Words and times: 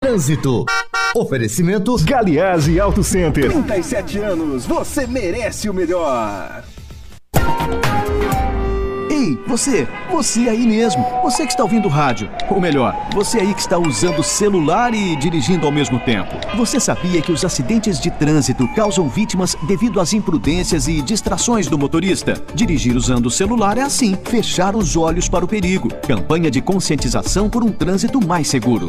Trânsito. 0.00 0.64
Oferecimento 1.14 1.94
Galiase 2.04 2.78
Auto 2.78 3.02
Center. 3.02 3.50
37 3.50 4.18
anos, 4.18 4.64
você 4.64 5.06
merece 5.06 5.68
o 5.68 5.74
melhor. 5.74 6.64
Ei, 9.10 9.36
você, 9.46 9.88
você 10.10 10.48
aí 10.48 10.66
mesmo, 10.66 11.04
você 11.22 11.44
que 11.44 11.50
está 11.50 11.62
ouvindo 11.62 11.88
rádio, 11.88 12.30
ou 12.48 12.60
melhor, 12.60 12.94
você 13.12 13.40
aí 13.40 13.52
que 13.52 13.60
está 13.60 13.76
usando 13.76 14.22
celular 14.22 14.94
e 14.94 15.16
dirigindo 15.16 15.66
ao 15.66 15.72
mesmo 15.72 15.98
tempo. 16.00 16.30
Você 16.56 16.78
sabia 16.78 17.20
que 17.20 17.32
os 17.32 17.44
acidentes 17.44 18.00
de 18.00 18.10
trânsito 18.10 18.66
causam 18.74 19.08
vítimas 19.08 19.56
devido 19.66 20.00
às 20.00 20.12
imprudências 20.12 20.88
e 20.88 21.02
distrações 21.02 21.66
do 21.66 21.76
motorista? 21.76 22.42
Dirigir 22.54 22.96
usando 22.96 23.26
o 23.26 23.30
celular 23.30 23.76
é 23.76 23.82
assim, 23.82 24.16
fechar 24.24 24.74
os 24.76 24.96
olhos 24.96 25.28
para 25.28 25.44
o 25.44 25.48
perigo. 25.48 25.88
Campanha 26.06 26.50
de 26.50 26.62
conscientização 26.62 27.50
por 27.50 27.64
um 27.64 27.72
trânsito 27.72 28.24
mais 28.24 28.48
seguro. 28.48 28.88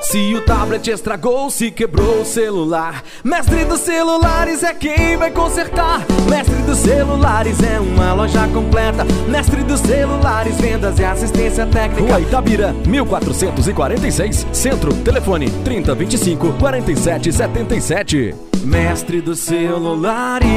se 0.00 0.34
o 0.34 0.40
tablet 0.42 0.88
estragou, 0.90 1.50
se 1.50 1.70
quebrou 1.70 2.22
o 2.22 2.24
celular, 2.24 3.02
Mestre 3.24 3.64
dos 3.64 3.80
Celulares 3.80 4.62
é 4.62 4.72
quem 4.72 5.16
vai 5.16 5.30
consertar. 5.30 6.06
Mestre 6.28 6.56
dos 6.62 6.78
Celulares 6.78 7.62
é 7.62 7.80
uma 7.80 8.12
loja 8.14 8.46
completa. 8.48 9.04
Mestre 9.28 9.62
dos 9.62 9.80
Celulares, 9.80 10.56
vendas 10.56 10.98
e 10.98 11.04
assistência 11.04 11.66
técnica. 11.66 12.02
Rua 12.02 12.20
Itabira, 12.20 12.72
1446, 12.86 14.46
Centro, 14.52 14.94
telefone 14.94 15.50
3025 15.64 16.52
4777. 16.54 18.34
Mestre 18.64 19.20
dos 19.20 19.38
Celulares. 19.40 20.48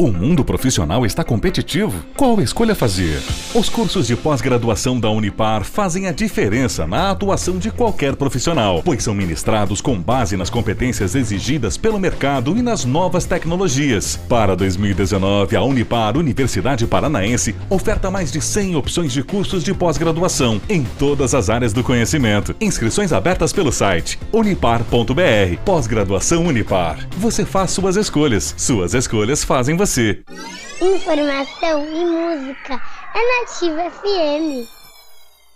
O 0.00 0.10
mundo 0.10 0.42
profissional 0.42 1.04
está 1.04 1.22
competitivo. 1.22 2.02
Qual 2.16 2.40
escolha 2.40 2.74
fazer? 2.74 3.20
Os 3.54 3.68
cursos 3.68 4.06
de 4.06 4.16
pós-graduação 4.16 4.98
da 4.98 5.10
Unipar 5.10 5.62
fazem 5.62 6.06
a 6.06 6.12
diferença 6.12 6.86
na 6.86 7.10
atuação 7.10 7.58
de 7.58 7.70
qualquer 7.70 7.99
profissional, 8.16 8.82
pois 8.82 9.02
são 9.02 9.14
ministrados 9.14 9.80
com 9.80 10.00
base 10.00 10.36
nas 10.36 10.48
competências 10.48 11.14
exigidas 11.14 11.76
pelo 11.76 11.98
mercado 11.98 12.56
e 12.56 12.62
nas 12.62 12.84
novas 12.84 13.26
tecnologias. 13.26 14.18
Para 14.28 14.56
2019, 14.56 15.54
a 15.54 15.62
Unipar 15.62 16.16
Universidade 16.16 16.86
Paranaense 16.86 17.54
oferta 17.68 18.10
mais 18.10 18.32
de 18.32 18.40
100 18.40 18.76
opções 18.76 19.12
de 19.12 19.22
cursos 19.22 19.62
de 19.62 19.74
pós-graduação 19.74 20.60
em 20.68 20.82
todas 20.98 21.34
as 21.34 21.50
áreas 21.50 21.72
do 21.72 21.84
conhecimento. 21.84 22.56
Inscrições 22.60 23.12
abertas 23.12 23.52
pelo 23.52 23.70
site 23.70 24.18
unipar.br. 24.32 25.56
Pós-graduação 25.64 26.46
Unipar. 26.46 27.06
Você 27.18 27.44
faz 27.44 27.70
suas 27.72 27.96
escolhas. 27.96 28.54
Suas 28.56 28.94
escolhas 28.94 29.44
fazem 29.44 29.76
você. 29.76 30.22
Informação 30.80 31.84
e 31.84 32.04
música 32.04 32.80
é 33.14 33.40
Nativa 33.42 33.90
FM. 33.90 34.79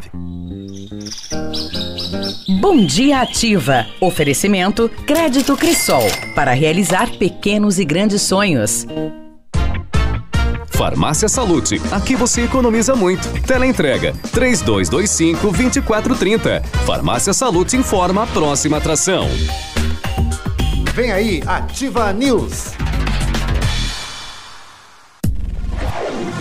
04001244-2019. 0.00 2.60
Bom 2.60 2.84
dia 2.84 3.20
ativa. 3.20 3.86
Oferecimento 4.00 4.88
Crédito 5.06 5.56
Crisol 5.56 6.02
para 6.34 6.52
realizar 6.52 7.08
pequenos 7.18 7.78
e 7.78 7.84
grandes 7.84 8.22
sonhos. 8.22 8.84
Farmácia 10.66 11.28
Salute, 11.28 11.80
aqui 11.92 12.16
você 12.16 12.44
economiza 12.44 12.96
muito. 12.96 13.28
Teleentrega 13.42 14.14
3225 14.32 15.52
2430. 15.52 16.62
Farmácia 16.86 17.34
Salute 17.34 17.76
informa 17.76 18.22
a 18.22 18.26
próxima 18.26 18.78
atração. 18.78 19.28
Vem 20.94 21.12
aí, 21.12 21.42
Ativa 21.46 22.10
News. 22.14 22.72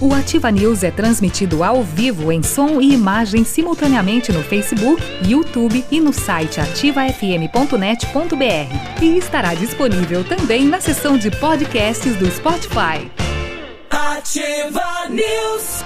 O 0.00 0.14
Ativa 0.14 0.50
News 0.50 0.82
é 0.82 0.90
transmitido 0.90 1.62
ao 1.62 1.84
vivo 1.84 2.32
em 2.32 2.42
som 2.42 2.80
e 2.80 2.94
imagem 2.94 3.44
simultaneamente 3.44 4.32
no 4.32 4.42
Facebook, 4.42 5.02
YouTube 5.28 5.84
e 5.90 6.00
no 6.00 6.10
site 6.10 6.58
ativafm.net.br. 6.58 9.02
E 9.02 9.18
estará 9.18 9.54
disponível 9.54 10.24
também 10.24 10.64
na 10.64 10.80
seção 10.80 11.18
de 11.18 11.30
podcasts 11.30 12.16
do 12.16 12.30
Spotify. 12.30 13.10
Ativa 13.90 15.06
News. 15.10 15.84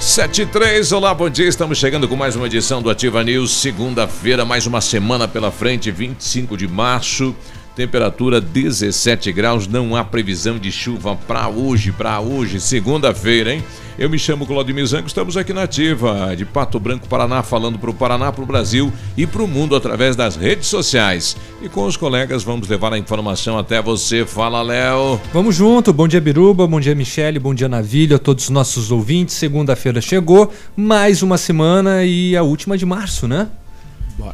73, 0.00 0.92
olá, 0.92 1.12
bom 1.12 1.28
dia. 1.28 1.48
Estamos 1.48 1.76
chegando 1.76 2.08
com 2.08 2.16
mais 2.16 2.36
uma 2.36 2.46
edição 2.46 2.80
do 2.80 2.88
Ativa 2.88 3.22
News. 3.22 3.50
Segunda-feira, 3.50 4.46
mais 4.46 4.66
uma 4.66 4.80
semana 4.80 5.28
pela 5.28 5.50
frente, 5.50 5.90
25 5.90 6.56
de 6.56 6.66
março. 6.66 7.36
Temperatura 7.76 8.40
17 8.40 9.30
graus, 9.32 9.68
não 9.68 9.94
há 9.94 10.02
previsão 10.02 10.58
de 10.58 10.72
chuva 10.72 11.14
para 11.14 11.46
hoje, 11.46 11.92
para 11.92 12.18
hoje, 12.20 12.58
segunda-feira, 12.58 13.52
hein? 13.52 13.62
Eu 13.98 14.08
me 14.08 14.18
chamo 14.18 14.46
Claudio 14.46 14.74
Mizanco, 14.74 15.06
estamos 15.06 15.36
aqui 15.36 15.52
na 15.52 15.64
Ativa, 15.64 16.34
de 16.34 16.46
Pato 16.46 16.80
Branco, 16.80 17.06
Paraná, 17.06 17.42
falando 17.42 17.78
para 17.78 17.90
o 17.90 17.94
Paraná, 17.94 18.32
para 18.32 18.42
o 18.42 18.46
Brasil 18.46 18.90
e 19.14 19.26
para 19.26 19.42
o 19.42 19.46
mundo 19.46 19.76
através 19.76 20.16
das 20.16 20.36
redes 20.36 20.68
sociais. 20.68 21.36
E 21.60 21.68
com 21.68 21.84
os 21.84 21.98
colegas 21.98 22.42
vamos 22.42 22.66
levar 22.66 22.94
a 22.94 22.98
informação 22.98 23.58
até 23.58 23.82
você. 23.82 24.24
Fala, 24.24 24.62
Léo. 24.62 25.20
Vamos 25.30 25.54
junto. 25.54 25.92
Bom 25.92 26.08
dia, 26.08 26.20
Biruba. 26.20 26.66
Bom 26.66 26.80
dia, 26.80 26.94
Michele. 26.94 27.38
Bom 27.38 27.52
dia, 27.52 27.68
Navilha. 27.68 28.16
A 28.16 28.18
todos 28.18 28.44
os 28.44 28.50
nossos 28.50 28.90
ouvintes. 28.90 29.34
Segunda-feira 29.34 30.00
chegou, 30.00 30.50
mais 30.74 31.22
uma 31.22 31.36
semana 31.36 32.04
e 32.04 32.34
a 32.34 32.42
última 32.42 32.78
de 32.78 32.86
março, 32.86 33.28
né? 33.28 33.48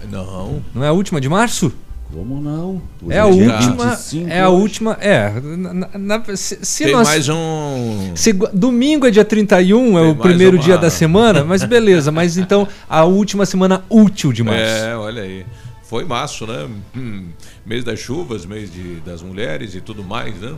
Não. 0.09 0.63
Não 0.73 0.85
é 0.85 0.89
a 0.89 0.93
última 0.93 1.21
de 1.21 1.29
março? 1.29 1.73
Como 2.13 2.43
não? 2.43 2.83
Hoje 3.03 3.17
é 3.17 3.19
a 3.21 3.27
última. 3.27 3.99
É 4.29 4.41
a 4.41 4.49
última. 4.51 4.99
É. 5.01 5.33
Na, 5.41 5.89
na, 5.99 6.37
se, 6.37 6.59
se 6.61 6.85
Tem 6.85 6.93
nós, 6.93 7.09
mais 7.09 7.27
um. 7.31 8.13
se, 8.15 8.35
domingo 8.53 9.07
é 9.07 9.11
dia 9.11 9.25
31, 9.25 9.99
é 9.99 10.03
o 10.03 10.15
primeiro 10.15 10.59
uma... 10.59 10.63
dia 10.63 10.77
da 10.77 10.91
semana, 10.91 11.43
mas 11.43 11.65
beleza. 11.65 12.13
Mas 12.13 12.37
então, 12.37 12.69
a 12.87 13.05
última 13.05 13.47
semana 13.47 13.83
útil 13.89 14.31
de 14.31 14.43
março. 14.43 14.61
É, 14.63 14.95
olha 14.95 15.23
aí. 15.23 15.47
Foi 15.85 16.05
março, 16.05 16.47
né? 16.47 16.69
Hum, 16.95 17.29
mês 17.65 17.83
das 17.83 17.99
chuvas, 17.99 18.45
mês 18.45 18.71
de, 18.71 18.97
das 18.97 19.23
mulheres 19.23 19.75
e 19.75 19.81
tudo 19.81 20.05
mais, 20.05 20.35
né? 20.39 20.55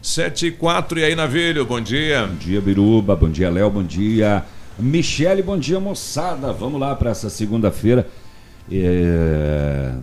7 0.00 0.46
e 0.46 0.50
4, 0.52 1.00
e 1.00 1.04
aí, 1.04 1.16
Navilho, 1.16 1.64
bom 1.64 1.80
dia. 1.80 2.26
Bom 2.26 2.36
dia, 2.36 2.60
Biruba, 2.60 3.16
bom 3.16 3.28
dia, 3.28 3.50
Léo, 3.50 3.70
bom 3.70 3.82
dia, 3.82 4.44
Michele, 4.78 5.42
bom 5.42 5.58
dia, 5.58 5.80
moçada. 5.80 6.52
Vamos 6.52 6.78
lá 6.80 6.94
para 6.94 7.10
essa 7.10 7.28
segunda-feira. 7.28 8.06
É 8.70 9.94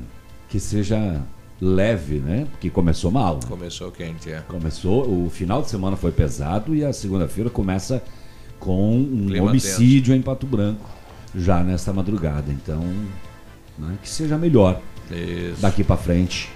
que 0.51 0.59
seja 0.59 1.21
leve, 1.62 2.19
né? 2.19 2.45
Porque 2.51 2.69
começou 2.69 3.09
mal. 3.09 3.36
Né? 3.36 3.42
Começou 3.48 3.89
quente, 3.89 4.30
é. 4.30 4.42
Começou, 4.42 5.07
o 5.07 5.30
final 5.30 5.62
de 5.62 5.69
semana 5.69 5.95
foi 5.95 6.12
pesado 6.12 6.75
e 6.75 6.83
a 6.83 6.92
segunda-feira 6.92 7.50
começa 7.50 8.03
com 8.59 8.98
um 8.98 9.27
Clima 9.27 9.50
homicídio 9.50 10.13
tenso. 10.13 10.19
em 10.19 10.21
Pato 10.21 10.45
Branco, 10.45 10.88
já 11.33 11.63
nesta 11.63 11.94
madrugada. 11.94 12.51
Então, 12.51 12.83
né, 13.80 13.98
que 14.03 14.09
seja 14.09 14.38
melhor 14.38 14.81
Isso. 15.09 15.62
daqui 15.62 15.86
para 15.86 15.95
frente. 15.95 16.50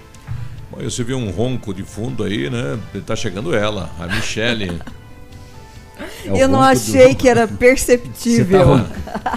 Bom, 0.70 0.82
você 0.82 1.02
viu 1.02 1.16
um 1.16 1.30
ronco 1.30 1.72
de 1.72 1.82
fundo 1.82 2.22
aí, 2.22 2.50
né? 2.50 2.78
Tá 3.06 3.16
chegando 3.16 3.54
ela, 3.54 3.90
a 3.98 4.06
Michele. 4.06 4.78
É 6.26 6.42
eu 6.42 6.46
não 6.46 6.60
achei 6.60 7.14
do... 7.14 7.16
que 7.16 7.26
era 7.26 7.48
perceptível. 7.48 8.84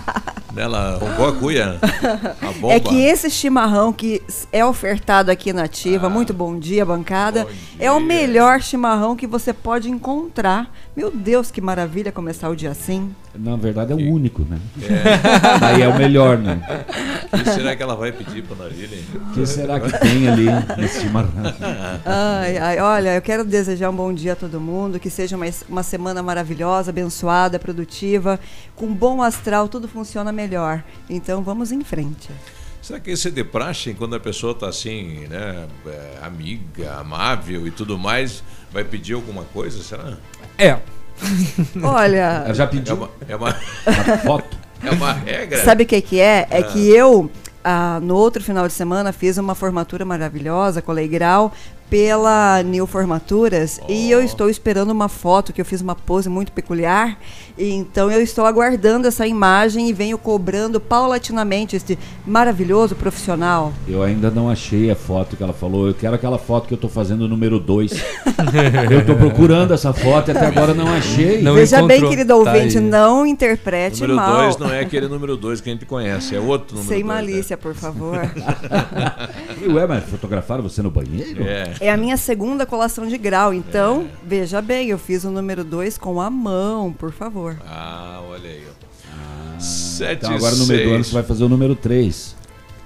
Ela 0.55 0.97
roubou 0.97 1.27
a 1.27 1.33
cuia. 1.33 1.79
A 2.41 2.73
é 2.73 2.79
que 2.79 3.01
esse 3.01 3.29
chimarrão 3.29 3.93
que 3.93 4.21
é 4.51 4.65
ofertado 4.65 5.31
aqui 5.31 5.53
na 5.53 5.63
Ativa, 5.63 6.07
ah, 6.07 6.09
muito 6.09 6.33
bom 6.33 6.57
dia, 6.57 6.85
bancada, 6.85 7.43
bom 7.43 7.51
dia. 7.51 7.59
é 7.79 7.91
o 7.91 7.99
melhor 7.99 8.61
chimarrão 8.61 9.15
que 9.15 9.27
você 9.27 9.53
pode 9.53 9.89
encontrar. 9.89 10.73
Meu 10.95 11.11
Deus, 11.11 11.51
que 11.51 11.61
maravilha 11.61 12.11
começar 12.11 12.49
o 12.49 12.55
dia 12.55 12.71
assim. 12.71 13.13
Na 13.35 13.55
verdade 13.55 13.93
é 13.93 13.95
o 13.95 13.99
único, 13.99 14.41
né? 14.43 14.59
É. 14.81 15.63
Aí 15.65 15.81
é 15.83 15.87
o 15.87 15.95
melhor, 15.95 16.37
né? 16.37 16.59
O 17.31 17.37
que 17.37 17.51
será 17.51 17.75
que 17.75 17.83
ela 17.83 17.95
vai 17.95 18.11
pedir 18.11 18.43
para 18.43 18.65
Navilha? 18.65 18.97
O 19.13 19.33
que 19.33 19.45
será 19.45 19.79
que 19.79 19.97
tem 19.99 20.27
ali 20.27 20.47
nesse 20.77 21.01
chimarrão? 21.01 21.29
Ai, 22.03 22.57
ai, 22.57 22.79
olha, 22.79 23.15
eu 23.15 23.21
quero 23.21 23.45
desejar 23.45 23.91
um 23.91 23.95
bom 23.95 24.11
dia 24.11 24.33
a 24.33 24.35
todo 24.35 24.59
mundo, 24.59 24.99
que 24.99 25.09
seja 25.09 25.35
uma, 25.35 25.45
uma 25.69 25.83
semana 25.83 26.23
maravilhosa, 26.23 26.89
abençoada, 26.89 27.59
produtiva, 27.59 28.39
com 28.75 28.87
bom 28.87 29.21
astral, 29.21 29.69
tudo 29.69 29.87
funciona 29.87 30.31
melhor. 30.39 30.81
Então 31.09 31.43
vamos 31.43 31.71
em 31.71 31.83
frente. 31.83 32.29
Será 32.81 32.99
que 32.99 33.11
esse 33.11 33.27
é 33.27 33.31
de 33.31 33.43
praxe, 33.43 33.93
quando 33.93 34.15
a 34.15 34.19
pessoa 34.19 34.53
está 34.53 34.69
assim, 34.69 35.27
né, 35.27 35.67
é, 35.85 36.19
amiga, 36.21 36.93
amável 36.93 37.67
e 37.67 37.71
tudo 37.71 37.97
mais, 37.97 38.41
vai 38.71 38.85
pedir 38.85 39.13
alguma 39.13 39.43
coisa, 39.43 39.83
será? 39.83 40.17
É. 40.57 40.79
Olha. 41.83 42.43
Ela 42.47 42.53
já 42.53 42.65
pediu. 42.65 42.93
É 42.95 42.95
uma, 42.95 43.09
é 43.27 43.35
uma... 43.35 43.55
uma 44.07 44.17
foto. 44.19 44.57
É 44.81 44.91
uma 44.91 45.11
regra. 45.11 45.61
Sabe 45.65 45.83
o 45.83 45.85
que, 45.85 46.01
que 46.01 46.21
é? 46.21 46.47
É 46.49 46.59
ah. 46.59 46.63
que 46.63 46.89
eu, 46.89 47.29
ah, 47.61 47.99
no 48.01 48.15
outro 48.15 48.41
final 48.41 48.65
de 48.65 48.71
semana, 48.71 49.11
fiz 49.11 49.37
uma 49.37 49.53
formatura 49.53 50.05
maravilhosa, 50.05 50.81
colei 50.81 51.05
grau, 51.05 51.53
pela 51.89 52.61
New 52.63 52.85
Formaturas 52.85 53.79
oh. 53.83 53.91
e 53.91 54.11
eu 54.11 54.23
estou 54.23 54.49
esperando 54.49 54.91
uma 54.91 55.09
foto 55.09 55.51
que 55.51 55.59
eu 55.59 55.65
fiz 55.65 55.81
uma 55.81 55.95
pose 55.95 56.29
muito 56.29 56.51
peculiar. 56.51 57.17
Então 57.59 58.09
eu 58.09 58.21
estou 58.21 58.45
aguardando 58.45 59.05
essa 59.05 59.27
imagem 59.27 59.89
e 59.89 59.93
venho 59.93 60.17
cobrando 60.17 60.79
paulatinamente 60.79 61.75
este 61.75 61.99
maravilhoso 62.25 62.95
profissional. 62.95 63.73
Eu 63.85 64.01
ainda 64.01 64.31
não 64.31 64.49
achei 64.49 64.89
a 64.89 64.95
foto 64.95 65.35
que 65.35 65.43
ela 65.43 65.51
falou. 65.51 65.87
Eu 65.87 65.93
quero 65.93 66.15
aquela 66.15 66.37
foto 66.37 66.67
que 66.67 66.73
eu 66.73 66.77
estou 66.77 66.89
fazendo 66.89 67.27
número 67.27 67.59
2. 67.59 67.91
eu 68.89 68.99
estou 69.01 69.15
procurando 69.17 69.73
essa 69.73 69.91
foto 69.91 70.29
e 70.29 70.31
até 70.31 70.45
agora 70.45 70.73
não 70.73 70.87
achei. 70.87 71.41
Não 71.41 71.53
Veja 71.53 71.79
encontrou. 71.79 71.99
bem, 71.99 72.09
querido 72.09 72.29
tá 72.29 72.35
ouvinte, 72.35 72.79
não 72.79 73.25
interprete 73.25 74.01
número 74.01 74.15
mal. 74.15 74.31
Número 74.31 74.57
2 74.57 74.57
não 74.57 74.73
é 74.73 74.79
aquele 74.79 75.07
número 75.09 75.35
2 75.35 75.59
que 75.59 75.69
a 75.69 75.73
gente 75.73 75.85
conhece, 75.85 76.35
é 76.35 76.39
outro 76.39 76.77
número 76.77 76.87
Sem 76.87 77.03
dois, 77.03 77.07
né? 77.07 77.13
malícia, 77.13 77.55
né? 77.57 77.61
por 77.61 77.75
favor. 77.75 78.19
Ué, 79.67 79.85
mas 79.85 80.05
fotografaram 80.05 80.63
você 80.63 80.81
no 80.81 80.89
banheiro? 80.89 81.43
É. 81.43 81.73
É 81.81 81.91
a 81.91 81.97
minha 81.97 82.15
segunda 82.15 82.65
colação 82.65 83.05
de 83.05 83.17
grau, 83.17 83.53
então, 83.53 84.03
é. 84.03 84.05
veja 84.25 84.61
bem, 84.61 84.89
eu 84.89 84.97
fiz 84.97 85.25
o 85.25 85.29
número 85.29 85.65
2 85.65 85.97
com 85.97 86.21
a 86.21 86.29
mão, 86.29 86.93
por 86.93 87.11
favor. 87.11 87.48
Ah, 87.65 88.21
olha 88.29 88.49
aí. 88.49 88.63
Ah, 89.11 89.59
Sete, 89.59 90.25
então 90.25 90.35
agora 90.35 90.55
no 90.55 90.67
meio 90.67 90.89
do 90.89 90.95
ano 90.95 91.03
você 91.03 91.13
vai 91.13 91.23
fazer 91.23 91.43
o 91.43 91.49
número 91.49 91.75
3. 91.75 92.35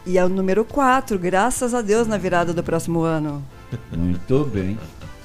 E 0.06 0.18
é 0.18 0.26
o 0.26 0.30
número 0.30 0.66
4, 0.66 1.18
graças 1.18 1.74
a 1.74 1.82
Deus, 1.82 2.08
na 2.08 2.18
virada 2.18 2.54
do 2.54 2.64
próximo 2.64 3.02
ano. 3.02 3.44
Muito 3.92 4.46
bem. 4.46 4.78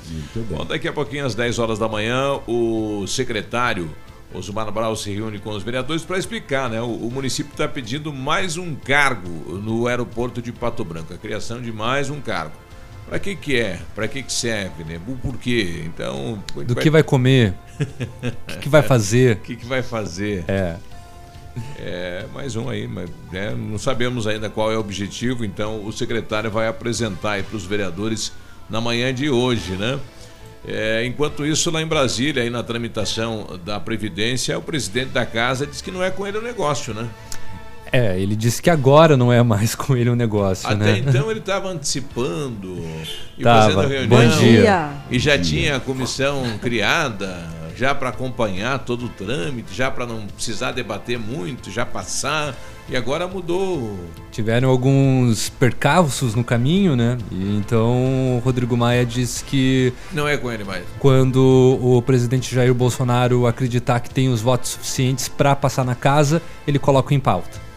Muito 0.09 0.49
bem. 0.49 0.59
Bom, 0.59 0.65
daqui 0.65 0.87
a 0.87 0.93
pouquinho, 0.93 1.27
às 1.27 1.35
10 1.35 1.59
horas 1.59 1.79
da 1.79 1.89
manhã, 1.89 2.41
o 2.47 3.07
secretário 3.07 3.91
Osmar 4.35 4.71
Brau 4.71 4.95
se 4.95 5.11
reúne 5.13 5.39
com 5.39 5.51
os 5.51 5.63
vereadores 5.63 6.05
para 6.05 6.19
explicar, 6.19 6.69
né? 6.69 6.81
O, 6.81 6.87
o 6.87 7.11
município 7.11 7.51
está 7.51 7.67
pedindo 7.67 8.13
mais 8.13 8.57
um 8.57 8.75
cargo 8.75 9.29
no 9.59 9.87
aeroporto 9.87 10.43
de 10.43 10.53
Pato 10.53 10.85
Branco, 10.85 11.15
a 11.15 11.17
criação 11.17 11.61
de 11.61 11.73
mais 11.73 12.11
um 12.11 12.21
cargo. 12.21 12.53
Para 13.09 13.19
que 13.19 13.35
que 13.37 13.57
é? 13.57 13.81
Para 13.95 14.07
que 14.07 14.23
que 14.23 14.33
serve, 14.33 14.85
né? 14.85 15.01
O 15.07 15.17
porquê? 15.17 15.83
Então... 15.85 16.43
Do 16.55 16.75
vai... 16.75 16.83
que 16.83 16.91
vai 16.91 17.03
comer? 17.03 17.55
O 17.81 18.53
que, 18.53 18.59
que 18.59 18.69
vai 18.69 18.83
fazer? 18.83 19.37
O 19.39 19.41
que, 19.41 19.57
que 19.57 19.67
vai 19.67 19.83
fazer? 19.83 20.45
É. 20.49 20.77
É, 21.79 22.25
mais 22.33 22.55
um 22.55 22.69
aí, 22.69 22.87
mas 22.87 23.11
né, 23.33 23.53
não 23.53 23.79
sabemos 23.79 24.27
ainda 24.27 24.49
qual 24.49 24.71
é 24.71 24.77
o 24.77 24.81
objetivo, 24.81 25.45
então 25.45 25.85
o 25.85 25.93
secretário 25.93 26.51
vai 26.51 26.69
apresentar 26.69 27.43
para 27.43 27.57
os 27.57 27.65
vereadores 27.65 28.33
na 28.71 28.81
manhã 28.81 29.13
de 29.13 29.29
hoje, 29.29 29.73
né? 29.73 29.99
É, 30.67 31.05
enquanto 31.05 31.47
isso, 31.47 31.71
lá 31.71 31.81
em 31.81 31.87
Brasília, 31.87 32.43
aí 32.43 32.51
na 32.51 32.63
tramitação 32.63 33.59
da 33.65 33.81
Previdência, 33.81 34.59
o 34.59 34.63
presidente 34.63 35.11
da 35.11 35.25
casa 35.25 35.67
diz 35.67 35.81
que 35.81 35.91
não 35.91 36.03
é 36.03 36.11
com 36.11 36.27
ele 36.27 36.39
o 36.39 36.43
negócio, 36.43 36.93
né? 36.93 37.09
É, 37.93 38.19
ele 38.19 38.37
disse 38.37 38.61
que 38.61 38.71
agora 38.71 39.17
não 39.17 39.33
é 39.33 39.43
mais 39.43 39.75
com 39.77 39.97
ele 39.97 40.11
um 40.11 40.15
negócio, 40.15 40.67
Até 40.69 40.77
né? 40.77 40.99
então 41.07 41.31
ele 41.31 41.41
estava 41.41 41.69
antecipando 41.69 42.79
e 43.37 43.43
tava. 43.43 43.73
fazendo 43.73 43.89
reunião. 43.89 44.21
Bom 44.21 44.39
dia. 44.39 44.91
E 45.11 45.19
já 45.19 45.39
tinha 45.39 45.77
a 45.77 45.81
comissão 45.81 46.43
criada, 46.61 47.39
já 47.77 47.95
para 47.95 48.11
acompanhar 48.11 48.81
todo 48.81 49.07
o 49.07 49.09
trâmite, 49.09 49.75
já 49.75 49.91
para 49.91 50.07
não 50.07 50.27
precisar 50.27 50.73
debater 50.73 51.19
muito, 51.19 51.71
já 51.71 51.87
passar. 51.87 52.55
E 52.91 52.97
agora 52.97 53.29
mudou. 53.29 53.99
Tiveram 54.33 54.71
alguns 54.71 55.51
percalços 55.51 56.35
no 56.35 56.43
caminho, 56.43 56.97
né? 56.97 57.19
E 57.31 57.57
então 57.59 58.37
o 58.37 58.41
Rodrigo 58.43 58.79
Maia 58.79 59.05
disse 59.05 59.45
que. 59.45 59.93
Não 60.11 60.27
é 60.27 60.39
com 60.39 60.51
ele 60.51 60.65
mais. 60.65 60.85
Quando 60.99 61.79
o 61.83 62.01
presidente 62.01 62.55
Jair 62.55 62.73
Bolsonaro 62.73 63.47
acreditar 63.47 64.01
que 64.01 64.09
tem 64.09 64.31
os 64.31 64.41
votos 64.41 64.71
suficientes 64.71 65.29
para 65.29 65.55
passar 65.55 65.85
na 65.85 65.95
casa, 65.95 66.41
ele 66.67 66.79
coloca 66.79 67.15
em 67.15 67.21
pauta. 67.21 67.68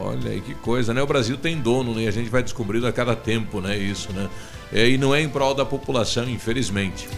Olha 0.00 0.30
aí 0.30 0.40
que 0.40 0.54
coisa, 0.54 0.94
né? 0.94 1.02
O 1.02 1.06
Brasil 1.06 1.36
tem 1.36 1.60
dono, 1.60 1.94
né? 1.94 2.02
E 2.02 2.08
a 2.08 2.10
gente 2.12 2.30
vai 2.30 2.42
descobrindo 2.42 2.86
a 2.86 2.92
cada 2.92 3.16
tempo, 3.16 3.60
né? 3.60 3.76
Isso, 3.76 4.12
né? 4.12 4.28
É, 4.72 4.88
e 4.88 4.96
não 4.96 5.14
é 5.14 5.20
em 5.20 5.28
prol 5.28 5.54
da 5.54 5.64
população, 5.64 6.28
infelizmente. 6.28 7.08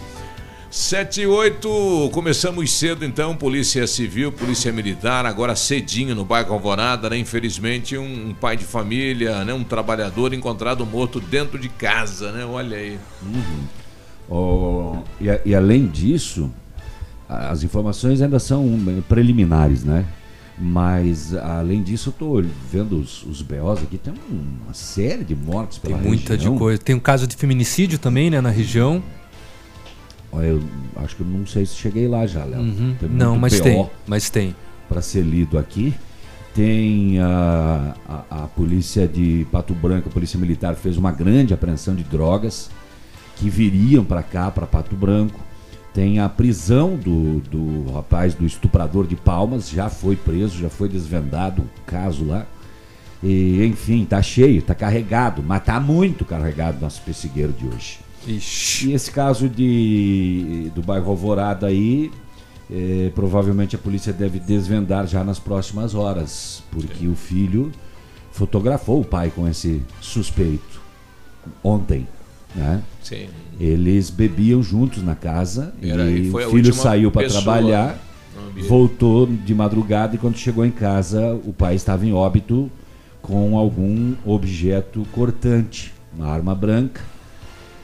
7 0.70 1.22
e 1.22 1.26
8, 1.26 2.10
começamos 2.12 2.70
cedo 2.70 3.04
então, 3.04 3.34
Polícia 3.34 3.84
Civil, 3.88 4.30
Polícia 4.30 4.72
Militar, 4.72 5.26
agora 5.26 5.56
cedinho 5.56 6.14
no 6.14 6.24
bairro 6.24 6.52
Alvorada, 6.52 7.10
né? 7.10 7.18
Infelizmente, 7.18 7.98
um, 7.98 8.32
pai 8.40 8.56
de 8.56 8.64
família, 8.64 9.44
né? 9.44 9.52
um 9.52 9.64
trabalhador 9.64 10.32
encontrado 10.32 10.86
morto 10.86 11.20
dentro 11.20 11.58
de 11.58 11.68
casa, 11.68 12.30
né? 12.30 12.44
Olha 12.44 12.76
aí. 12.76 12.98
Uhum. 13.20 13.64
Oh, 14.28 14.98
e, 15.20 15.26
e 15.50 15.54
além 15.56 15.88
disso, 15.88 16.48
as 17.28 17.64
informações 17.64 18.22
ainda 18.22 18.38
são 18.38 18.64
preliminares, 19.08 19.82
né? 19.82 20.06
Mas, 20.62 21.34
além 21.34 21.82
disso, 21.82 22.10
eu 22.10 22.12
estou 22.12 22.44
vendo 22.70 23.00
os, 23.00 23.24
os 23.24 23.40
BOs 23.40 23.82
aqui, 23.82 23.96
tem 23.96 24.12
uma 24.30 24.74
série 24.74 25.24
de 25.24 25.34
mortes 25.34 25.78
pela 25.78 25.96
Tem 25.96 26.06
muita 26.06 26.34
região. 26.34 26.52
de 26.52 26.58
coisa. 26.58 26.82
Tem 26.82 26.94
um 26.94 27.00
caso 27.00 27.26
de 27.26 27.34
feminicídio 27.34 27.98
também, 27.98 28.28
né, 28.28 28.42
na 28.42 28.50
região. 28.50 29.02
Olha, 30.30 30.48
eu 30.48 30.62
acho 30.96 31.16
que 31.16 31.22
eu 31.22 31.26
não 31.26 31.46
sei 31.46 31.64
se 31.64 31.74
cheguei 31.76 32.06
lá 32.06 32.26
já, 32.26 32.44
Léo. 32.44 32.60
Uhum. 32.60 32.94
Não, 33.10 33.38
mas 33.38 33.58
tem, 33.58 33.90
mas 34.06 34.28
tem. 34.28 34.54
Para 34.86 35.00
ser 35.00 35.22
lido 35.22 35.58
aqui. 35.58 35.94
Tem 36.54 37.18
a, 37.20 37.94
a, 38.08 38.44
a, 38.44 38.48
polícia 38.48 39.06
de 39.06 39.46
Pato 39.52 39.72
Branco, 39.72 40.08
a 40.08 40.12
polícia 40.12 40.38
militar 40.38 40.74
fez 40.74 40.96
uma 40.96 41.12
grande 41.12 41.54
apreensão 41.54 41.94
de 41.94 42.02
drogas 42.02 42.68
que 43.36 43.48
viriam 43.48 44.04
para 44.04 44.22
cá, 44.22 44.50
para 44.50 44.66
Pato 44.66 44.96
Branco. 44.96 45.40
Tem 45.92 46.20
a 46.20 46.28
prisão 46.28 46.96
do, 46.96 47.40
do 47.40 47.92
rapaz, 47.92 48.34
do 48.34 48.46
estuprador 48.46 49.06
de 49.06 49.16
Palmas, 49.16 49.68
já 49.68 49.90
foi 49.90 50.14
preso, 50.14 50.58
já 50.58 50.70
foi 50.70 50.88
desvendado 50.88 51.62
o 51.62 51.80
caso 51.84 52.24
lá. 52.24 52.46
E, 53.22 53.64
enfim, 53.64 54.04
tá 54.04 54.22
cheio, 54.22 54.62
tá 54.62 54.74
carregado, 54.74 55.42
mas 55.42 55.64
tá 55.64 55.78
muito 55.80 56.24
carregado 56.24 56.80
nosso 56.80 57.02
pessegueiro 57.02 57.52
de 57.52 57.66
hoje. 57.66 57.98
Ixi. 58.26 58.90
E 58.90 58.92
esse 58.94 59.10
caso 59.10 59.48
de, 59.48 60.70
do 60.74 60.82
bairro 60.82 61.10
Alvorada 61.10 61.66
aí, 61.66 62.10
é, 62.70 63.10
provavelmente 63.14 63.74
a 63.74 63.78
polícia 63.78 64.12
deve 64.12 64.38
desvendar 64.38 65.06
já 65.06 65.24
nas 65.24 65.38
próximas 65.38 65.94
horas, 65.94 66.62
porque 66.70 67.08
o 67.08 67.14
filho 67.14 67.72
fotografou 68.30 69.00
o 69.00 69.04
pai 69.04 69.30
com 69.34 69.46
esse 69.48 69.82
suspeito 70.00 70.80
ontem. 71.64 72.06
Né? 72.54 72.82
Sim. 73.02 73.28
Eles 73.58 74.10
bebiam 74.10 74.62
juntos 74.62 75.02
na 75.02 75.14
casa 75.14 75.72
Era, 75.82 76.10
e, 76.10 76.26
e 76.26 76.30
o 76.30 76.50
filho 76.50 76.74
saiu 76.74 77.10
para 77.10 77.28
trabalhar, 77.28 77.98
voltou 78.68 79.26
de 79.26 79.54
madrugada 79.54 80.16
e 80.16 80.18
quando 80.18 80.36
chegou 80.36 80.64
em 80.64 80.70
casa 80.70 81.34
o 81.44 81.52
pai 81.52 81.74
estava 81.74 82.04
em 82.04 82.12
óbito 82.12 82.70
com 83.22 83.56
algum 83.56 84.14
objeto 84.24 85.06
cortante, 85.12 85.92
uma 86.16 86.26
arma 86.26 86.54
branca. 86.54 87.02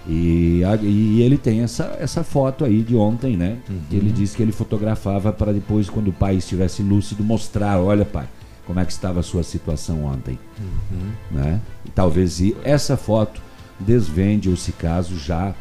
E, 0.08 0.62
a, 0.64 0.76
e 0.76 1.20
ele 1.20 1.36
tem 1.36 1.62
essa, 1.62 1.96
essa 1.98 2.22
foto 2.22 2.64
aí 2.64 2.80
de 2.82 2.94
ontem, 2.94 3.36
né? 3.36 3.58
Uhum. 3.68 3.80
Ele 3.90 4.12
disse 4.12 4.36
que 4.36 4.42
ele 4.42 4.52
fotografava 4.52 5.32
para 5.32 5.52
depois, 5.52 5.90
quando 5.90 6.08
o 6.08 6.12
pai 6.12 6.36
estivesse 6.36 6.80
lúcido, 6.80 7.24
mostrar: 7.24 7.80
olha, 7.80 8.04
pai, 8.04 8.28
como 8.66 8.78
é 8.78 8.84
que 8.84 8.92
estava 8.92 9.20
a 9.20 9.22
sua 9.22 9.42
situação 9.42 10.04
ontem. 10.04 10.38
Uhum. 10.60 11.10
Né? 11.32 11.60
E 11.84 11.90
talvez 11.90 12.40
essa 12.62 12.96
foto 12.96 13.40
desvende 13.78 14.48
ou 14.48 14.56
se 14.56 14.72
caso 14.72 15.18
já 15.18 15.54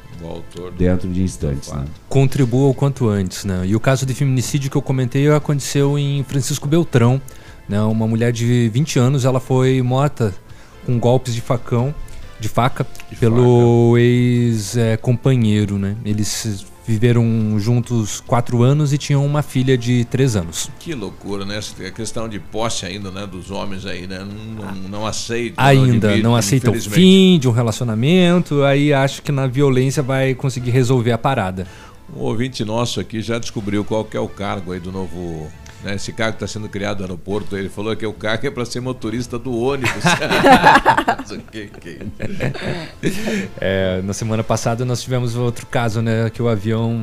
dentro 0.78 1.10
de 1.10 1.22
instantes. 1.22 1.72
Né? 1.72 1.86
Contribua 2.10 2.70
o 2.70 2.74
quanto 2.74 3.08
antes. 3.08 3.46
Né? 3.46 3.66
E 3.66 3.76
o 3.76 3.80
caso 3.80 4.06
de 4.06 4.14
feminicídio 4.14 4.70
que 4.70 4.78
eu 4.78 4.82
comentei 4.82 5.30
aconteceu 5.30 5.98
em 5.98 6.24
Francisco 6.24 6.68
Beltrão. 6.68 7.22
Né? 7.68 7.82
Uma 7.82 8.08
mulher 8.08 8.32
de 8.32 8.70
20 8.70 9.00
anos 9.00 9.26
ela 9.26 9.40
foi 9.40 9.82
morta 9.82 10.34
com 10.86 11.00
golpes 11.00 11.34
de 11.34 11.42
facão, 11.42 11.94
de 12.40 12.48
faca, 12.48 12.86
de 13.10 13.16
pelo 13.18 13.98
ex-companheiro. 13.98 15.78
né? 15.78 15.96
Eles 16.06 16.66
viveram 16.88 17.58
juntos 17.60 18.22
quatro 18.22 18.62
anos 18.62 18.94
e 18.94 18.98
tinham 18.98 19.26
uma 19.26 19.42
filha 19.42 19.78
de 19.78 20.06
três 20.06 20.36
anos. 20.36 20.70
Que 20.80 20.94
loucura, 20.94 21.46
né? 21.46 21.60
A 21.86 21.92
questão 21.92 22.30
de 22.30 22.40
posse 22.40 22.86
ainda, 22.86 23.10
né? 23.12 23.26
Dos 23.26 23.52
homens 23.52 23.86
aí, 23.86 24.08
né? 24.08 24.20
Não, 24.20 24.66
não, 24.66 24.90
não 24.90 25.08
aceitam. 25.08 25.64
Ainda 25.64 26.16
não, 26.16 26.24
não 26.24 26.36
aceitam 26.36 26.74
o 26.74 26.82
fim 26.82 27.40
de 27.40 27.48
um 27.48 27.52
relacionamento, 27.52 28.64
aí 28.64 28.94
acho 28.94 29.22
que 29.22 29.32
na 29.32 29.48
violência 29.48 30.04
vai 30.04 30.36
conseguir 30.36 30.72
resolver 30.72 31.12
a 31.12 31.18
parada. 31.18 31.68
Um 32.16 32.22
ouvinte 32.22 32.64
nosso 32.64 33.00
aqui 33.00 33.22
já 33.22 33.40
descobriu 33.40 33.84
qual 33.84 34.06
que 34.06 34.16
é 34.16 34.20
o 34.20 34.28
cargo 34.28 34.72
aí 34.72 34.80
do 34.80 34.92
novo 34.92 35.52
né? 35.84 35.96
Esse 35.96 36.12
carro 36.14 36.32
que 36.32 36.38
está 36.44 36.48
sendo 36.48 36.68
criado 36.70 37.00
no 37.00 37.04
aeroporto, 37.06 37.56
ele 37.58 37.70
falou 37.70 37.96
que 37.96 38.06
o 38.06 38.14
carro 38.14 38.40
é 38.44 38.50
para 38.50 38.66
ser 38.66 38.80
motorista 38.80 39.38
do 39.38 39.56
ônibus. 39.56 39.92
é, 43.60 44.02
na 44.02 44.14
semana 44.14 44.44
passada 44.44 44.84
nós 44.86 45.02
tivemos 45.02 45.36
outro 45.36 45.66
caso, 45.68 46.02
né? 46.02 46.30
Que 46.30 46.42
o 46.42 46.48
avião 46.48 46.96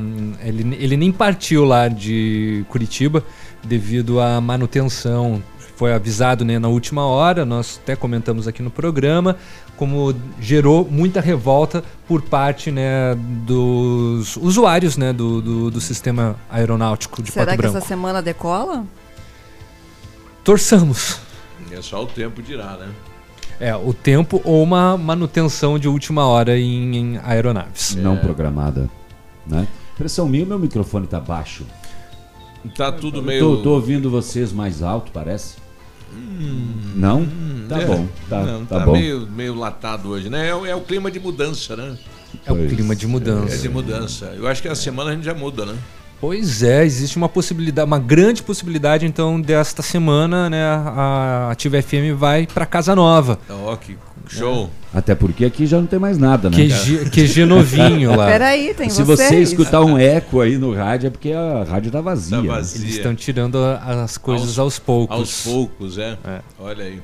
ele, 0.42 0.76
ele 0.80 0.96
nem 0.96 1.12
partiu 1.12 1.64
lá 1.64 1.88
de 1.88 2.64
Curitiba 2.68 3.24
devido 3.64 4.20
à 4.20 4.40
manutenção 4.40 5.42
foi 5.82 5.92
avisado 5.92 6.44
né, 6.44 6.60
na 6.60 6.68
última 6.68 7.04
hora, 7.04 7.44
nós 7.44 7.80
até 7.82 7.96
comentamos 7.96 8.46
aqui 8.46 8.62
no 8.62 8.70
programa, 8.70 9.36
como 9.82 10.14
gerou 10.40 10.86
muita 10.88 11.20
revolta 11.20 11.82
por 12.06 12.22
parte 12.22 12.70
né, 12.70 13.16
dos 13.44 14.36
usuários 14.36 14.96
né, 14.96 15.12
do, 15.12 15.42
do, 15.42 15.70
do 15.72 15.80
sistema 15.80 16.36
aeronáutico 16.48 17.20
de 17.20 17.32
Será 17.32 17.46
Pato 17.46 17.56
que 17.56 17.62
Branco. 17.62 17.78
essa 17.78 17.88
semana 17.88 18.22
decola? 18.22 18.86
Torçamos. 20.44 21.18
É 21.72 21.82
só 21.82 22.04
o 22.04 22.06
tempo 22.06 22.40
dirá, 22.40 22.76
né? 22.76 22.90
É, 23.58 23.74
o 23.74 23.92
tempo 23.92 24.40
ou 24.44 24.62
uma 24.62 24.96
manutenção 24.96 25.76
de 25.80 25.88
última 25.88 26.28
hora 26.28 26.56
em, 26.56 26.96
em 26.96 27.18
aeronaves. 27.24 27.96
Não 27.96 28.16
programada. 28.16 28.88
Né? 29.44 29.66
Pressão 29.98 30.28
minha, 30.28 30.46
meu 30.46 30.60
microfone 30.60 31.06
está 31.06 31.18
baixo. 31.18 31.66
Tá 32.76 32.92
tudo 32.92 33.20
meio. 33.20 33.56
Tô, 33.56 33.62
tô 33.64 33.70
ouvindo 33.70 34.08
vocês 34.08 34.52
mais 34.52 34.80
alto, 34.80 35.10
parece. 35.10 35.56
Hum, 36.14 36.92
não? 36.94 37.26
Tá 37.68 37.80
é, 37.80 37.86
bom. 37.86 38.08
Tá, 38.28 38.42
não, 38.42 38.64
tá, 38.66 38.78
tá 38.78 38.84
bom. 38.84 38.92
Meio, 38.92 39.26
meio 39.30 39.54
latado 39.54 40.08
hoje, 40.10 40.28
né? 40.28 40.48
É, 40.48 40.54
o- 40.54 40.66
é 40.66 40.74
o 40.74 40.80
clima 40.80 41.10
de 41.10 41.18
mudança, 41.18 41.76
né? 41.76 41.96
É 42.46 42.52
o 42.52 42.68
clima 42.68 42.94
de 42.94 43.06
mudança. 43.06 43.54
É 43.54 43.58
de 43.58 43.68
mudança. 43.68 44.26
Eu 44.36 44.46
acho 44.48 44.60
que 44.62 44.68
a 44.68 44.74
semana 44.74 45.10
a 45.10 45.14
gente 45.14 45.24
já 45.24 45.34
muda, 45.34 45.64
né? 45.66 45.74
Pois 46.20 46.62
é, 46.62 46.84
existe 46.84 47.16
uma 47.16 47.28
possibilidade, 47.28 47.84
uma 47.84 47.98
grande 47.98 48.44
possibilidade, 48.44 49.04
então, 49.04 49.40
desta 49.40 49.82
semana, 49.82 50.48
né, 50.48 50.62
a 50.64 51.48
Ativa 51.50 51.82
FM 51.82 52.14
vai 52.16 52.46
para 52.46 52.64
Casa 52.64 52.94
Nova. 52.94 53.40
Ó, 53.50 53.74
que 53.74 53.98
show. 54.28 54.70
Até 54.92 55.14
porque 55.14 55.44
aqui 55.44 55.66
já 55.66 55.78
não 55.78 55.86
tem 55.86 55.98
mais 55.98 56.18
nada, 56.18 56.50
né? 56.50 56.56
QG, 56.56 57.10
QG 57.10 57.44
novinho 57.46 58.14
lá. 58.14 58.26
Peraí, 58.26 58.74
tem 58.74 58.90
Se 58.90 59.02
vocês. 59.02 59.28
você 59.28 59.40
escutar 59.40 59.80
um 59.80 59.98
eco 59.98 60.40
aí 60.40 60.58
no 60.58 60.74
rádio, 60.74 61.06
é 61.06 61.10
porque 61.10 61.32
a 61.32 61.64
rádio 61.64 61.90
tá 61.90 62.00
vazia. 62.00 62.36
Tá 62.36 62.42
né? 62.42 62.48
vazia. 62.48 62.84
Eles 62.84 62.96
estão 62.96 63.14
tirando 63.14 63.58
as 63.58 64.18
coisas 64.18 64.58
aos, 64.58 64.78
poucos. 64.78 65.16
Aos 65.16 65.44
poucos, 65.44 65.98
é. 65.98 66.18
Olha 66.58 66.84
aí. 66.84 67.00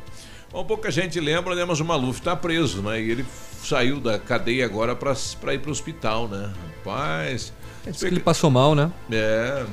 Bom, 0.53 0.65
pouca 0.65 0.91
gente 0.91 1.21
lembra, 1.21 1.55
né? 1.55 1.65
Mas 1.65 1.81
o 1.81 1.85
Maluf 1.85 2.21
tá 2.21 2.35
preso, 2.35 2.83
né? 2.83 3.01
E 3.01 3.11
ele 3.11 3.27
saiu 3.63 4.01
da 4.01 4.19
cadeia 4.19 4.65
agora 4.65 4.97
para 4.97 5.55
ir 5.55 5.59
pro 5.59 5.71
hospital, 5.71 6.29
né? 6.29 6.51
Rapaz. 6.79 7.53
Diz 7.87 8.01
que 8.01 8.07
ele 8.07 8.21
passou 8.21 8.51
mal, 8.51 8.75
né? 8.75 8.91
É, 9.11 9.65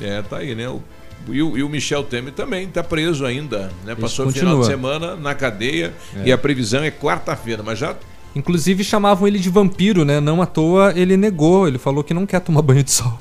é, 0.00 0.22
tá 0.22 0.38
aí, 0.38 0.54
né? 0.54 0.68
O, 0.68 0.82
e, 1.28 1.42
o, 1.42 1.56
e 1.58 1.62
o 1.62 1.68
Michel 1.68 2.02
Temer 2.04 2.32
também 2.32 2.66
tá 2.68 2.82
preso 2.82 3.24
ainda, 3.26 3.70
né? 3.84 3.94
Passou 3.94 4.26
o 4.26 4.32
final 4.32 4.60
de 4.60 4.66
semana 4.66 5.16
na 5.16 5.34
cadeia 5.34 5.92
É. 6.16 6.28
e 6.28 6.32
a 6.32 6.38
previsão 6.38 6.82
é 6.82 6.90
quarta-feira, 6.90 7.62
mas 7.62 7.78
já 7.78 7.94
Inclusive 8.34 8.84
chamavam 8.84 9.26
ele 9.26 9.40
de 9.40 9.50
vampiro, 9.50 10.04
né? 10.04 10.20
Não 10.20 10.40
à 10.40 10.46
toa 10.46 10.92
ele 10.94 11.16
negou, 11.16 11.66
ele 11.66 11.78
falou 11.78 12.04
que 12.04 12.14
não 12.14 12.24
quer 12.24 12.38
tomar 12.40 12.62
banho 12.62 12.84
de 12.84 12.92
sol. 12.92 13.18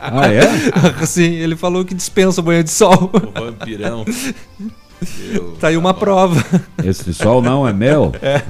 Ah, 0.00 0.26
é? 0.26 0.42
Sim, 1.06 1.34
ele 1.34 1.54
falou 1.54 1.84
que 1.84 1.94
dispensa 1.94 2.40
o 2.40 2.44
banho 2.44 2.64
de 2.64 2.70
sol. 2.70 3.12
o 3.12 3.40
vampirão. 3.40 4.04
Meu 5.30 5.52
Tá 5.60 5.68
aí 5.68 5.76
uma 5.76 5.94
prova. 5.94 6.44
Esse 6.84 7.12
sol 7.14 7.40
não 7.42 7.66
é 7.66 7.72
mel? 7.72 8.12
É. 8.22 8.42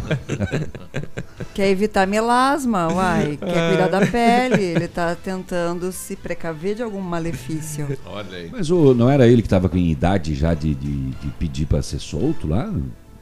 Quer 1.54 1.68
evitar 1.70 2.06
melasma, 2.06 2.92
uai. 2.92 3.36
Quer 3.40 3.56
É. 3.56 3.68
cuidar 3.68 3.88
da 3.88 4.06
pele. 4.06 4.62
Ele 4.62 4.88
tá 4.88 5.14
tentando 5.14 5.90
se 5.92 6.16
precaver 6.16 6.74
de 6.76 6.82
algum 6.82 7.00
malefício. 7.00 7.98
Olha 8.06 8.36
aí. 8.36 8.48
Mas 8.50 8.70
o, 8.70 8.94
não 8.94 9.10
era 9.10 9.26
ele 9.26 9.42
que 9.42 9.46
estava 9.46 9.68
com 9.68 9.76
idade 9.76 10.34
já 10.34 10.54
de, 10.54 10.74
de, 10.74 11.10
de 11.10 11.28
pedir 11.38 11.66
para 11.66 11.82
ser 11.82 11.98
solto 11.98 12.46
lá? 12.48 12.72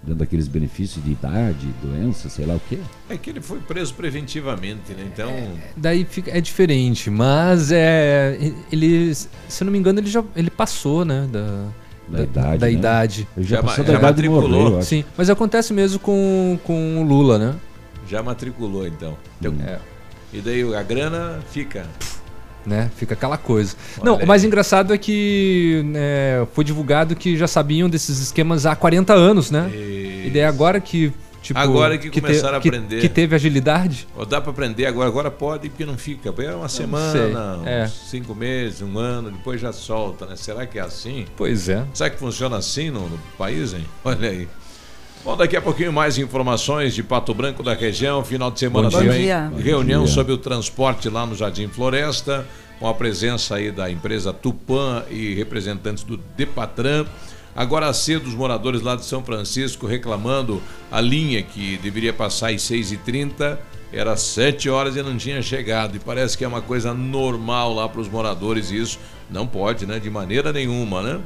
Dando 0.03 0.23
aqueles 0.23 0.47
benefícios 0.47 1.05
de 1.05 1.11
idade, 1.11 1.67
doença, 1.83 2.29
sei 2.29 2.47
lá 2.47 2.55
o 2.55 2.61
quê? 2.69 2.79
É 3.11 3.17
que 3.17 3.29
ele 3.31 3.41
foi 3.41 3.59
preso 3.59 3.93
preventivamente, 3.95 4.93
né? 4.93 5.05
Então. 5.13 5.33
Daí 5.77 6.05
fica, 6.09 6.31
é 6.31 6.41
diferente, 6.41 7.11
mas 7.11 7.73
é 7.73 8.39
ele, 8.71 9.13
se 9.15 9.29
eu 9.61 9.65
não 9.65 9.73
me 9.73 9.79
engano, 9.79 9.99
ele 9.99 10.09
já 10.09 10.23
ele 10.37 10.49
passou, 10.51 11.05
né, 11.05 11.27
da 11.33 11.65
Da 12.09 12.23
idade, 12.23 12.59
da 12.59 12.67
né? 12.67 12.73
idade. 12.73 13.29
Ele 13.37 13.47
já 13.47 13.57
Já 13.57 13.63
passou 13.63 13.85
da 13.85 13.93
já 13.93 13.99
idade 13.99 14.23
de 14.23 14.29
matriculou. 14.29 14.71
morrer. 14.71 14.83
Sim, 14.85 15.05
mas 15.17 15.29
acontece 15.31 15.73
mesmo 15.73 15.99
com, 15.99 16.59
com 16.65 17.01
o 17.01 17.03
Lula, 17.03 17.39
né? 17.39 17.55
Já 18.09 18.23
matriculou, 18.23 18.87
então. 18.87 19.17
então 19.41 19.55
É. 19.67 19.79
E 20.33 20.41
daí 20.41 20.75
a 20.75 20.83
grana 20.83 21.41
fica. 21.51 21.85
né? 22.65 22.91
Fica 22.97 23.15
aquela 23.15 23.37
coisa. 23.37 23.75
Olha 23.99 24.05
Não, 24.05 24.19
aí. 24.19 24.25
o 24.25 24.27
mais 24.27 24.45
engraçado 24.45 24.93
é 24.95 24.99
que 24.99 25.83
né, 25.87 26.47
foi 26.53 26.65
divulgado 26.65 27.17
que 27.17 27.37
já 27.37 27.47
sabiam 27.49 27.89
desses 27.89 28.19
esquemas 28.21 28.67
há 28.67 28.77
40 28.77 29.13
anos, 29.15 29.51
né? 29.51 29.71
E 29.75 30.31
daí 30.33 30.45
agora 30.45 30.81
que 30.81 31.13
tipo 31.47 31.59
Agora 31.61 31.97
que 31.99 32.11
começaram 32.11 32.59
a 32.59 32.61
que- 32.61 32.69
aprender. 32.69 33.01
que 33.01 33.09
teve 33.09 33.35
agilidade. 33.35 34.07
Ou 34.17 34.27
dá 34.27 34.41
para 34.41 34.51
aprender 34.51 34.87
agora, 34.87 35.09
agora 35.09 35.31
pode, 35.31 35.69
porque 35.69 35.85
não 35.87 35.97
fica. 35.97 36.35
É 36.39 36.55
uma 36.55 36.69
semana. 36.69 37.61
É. 37.65 37.87
cinco 37.87 38.35
meses, 38.35 38.83
um 38.83 38.99
ano, 38.99 39.31
depois 39.31 39.61
já 39.61 39.73
solta, 39.73 40.27
né? 40.27 40.37
Será 40.37 40.67
que 40.67 40.79
é 40.79 40.83
assim? 40.83 41.27
Pois 41.37 41.69
é. 41.69 41.85
Será 41.95 42.11
que 42.11 42.19
funciona 42.19 42.57
assim 42.57 42.91
no, 42.91 43.09
no 43.09 43.19
país, 43.39 43.73
hein? 43.75 43.85
Olha 44.05 44.29
aí. 44.31 44.49
Bom, 45.25 45.37
daqui 45.37 45.57
a 45.57 45.61
pouquinho 45.63 45.93
mais 45.93 46.19
informações 46.19 46.95
de 46.95 47.03
Pato 47.03 47.35
Branco 47.35 47.63
da 47.63 47.75
região. 47.75 48.25
Final 48.25 48.51
de 48.51 48.61
semana 48.61 48.89
Bom 48.91 48.99
também. 48.99 49.23
dia. 49.23 49.51
Reunião 49.59 50.05
dia. 50.05 50.13
sobre 50.15 50.33
o 50.33 50.39
transporte 50.39 51.09
lá 51.09 51.27
no 51.27 51.35
Jardim 51.35 51.67
Floresta, 51.67 52.47
com 52.79 52.87
a 52.89 52.95
presença 52.95 53.57
aí 53.57 53.73
da 53.73 53.91
empresa 53.91 54.33
Tupan 54.33 55.03
e 55.11 55.35
representantes 55.35 56.05
do 56.05 56.17
Depatran. 56.17 57.07
Agora 57.57 57.91
cedo, 57.95 58.27
os 58.27 58.35
moradores 58.35 58.83
lá 58.83 58.95
de 58.97 59.07
São 59.07 59.25
Francisco 59.25 59.87
reclamando 59.87 60.63
a 60.93 61.01
linha 61.01 61.43
que 61.43 61.79
deveria 61.79 62.13
passar 62.13 62.51
às 62.51 62.61
6h30, 62.63 63.57
era 63.91 64.15
7 64.15 64.69
horas 64.69 64.95
e 64.95 65.03
não 65.03 65.17
tinha 65.17 65.41
chegado. 65.41 65.97
E 65.97 65.99
parece 65.99 66.37
que 66.37 66.45
é 66.45 66.49
uma 66.49 66.61
coisa 66.61 66.93
normal 66.93 67.73
lá 67.73 67.89
para 67.89 68.01
os 68.01 68.09
moradores 68.09 68.71
isso. 68.71 68.99
Não 69.31 69.47
pode, 69.47 69.87
né? 69.87 69.99
De 69.99 70.11
maneira 70.11 70.53
nenhuma, 70.53 71.03
né? 71.03 71.21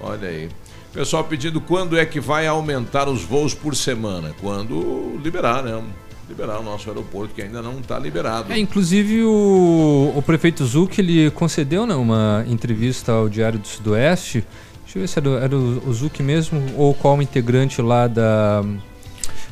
Olha 0.00 0.28
aí. 0.28 0.48
Pessoal 0.92 1.24
pedindo 1.24 1.60
quando 1.60 1.98
é 1.98 2.06
que 2.06 2.20
vai 2.20 2.46
aumentar 2.46 3.08
os 3.08 3.22
voos 3.22 3.52
por 3.52 3.74
semana? 3.74 4.34
Quando 4.40 5.20
liberar, 5.22 5.62
né? 5.62 5.82
Liberar 6.28 6.58
o 6.58 6.62
nosso 6.62 6.88
aeroporto, 6.88 7.34
que 7.34 7.42
ainda 7.42 7.60
não 7.60 7.80
está 7.80 7.98
liberado. 7.98 8.52
É, 8.52 8.58
inclusive 8.58 9.22
o, 9.22 10.12
o 10.16 10.22
prefeito 10.22 10.64
Zuc 10.64 10.98
ele 10.98 11.30
concedeu 11.32 11.86
né, 11.86 11.94
uma 11.94 12.44
entrevista 12.48 13.12
ao 13.12 13.28
Diário 13.28 13.58
do 13.58 13.68
Sudoeste. 13.68 14.44
Deixa 14.96 14.96
eu 14.96 15.00
ver 15.00 15.08
se 15.08 15.18
era, 15.18 15.28
o- 15.28 15.38
era 15.38 15.56
o, 15.88 15.92
Zuc 15.92 16.22
mesmo 16.22 16.62
ou 16.76 16.94
qual 16.94 17.20
integrante 17.20 17.80
lá 17.82 18.06
da. 18.06 18.64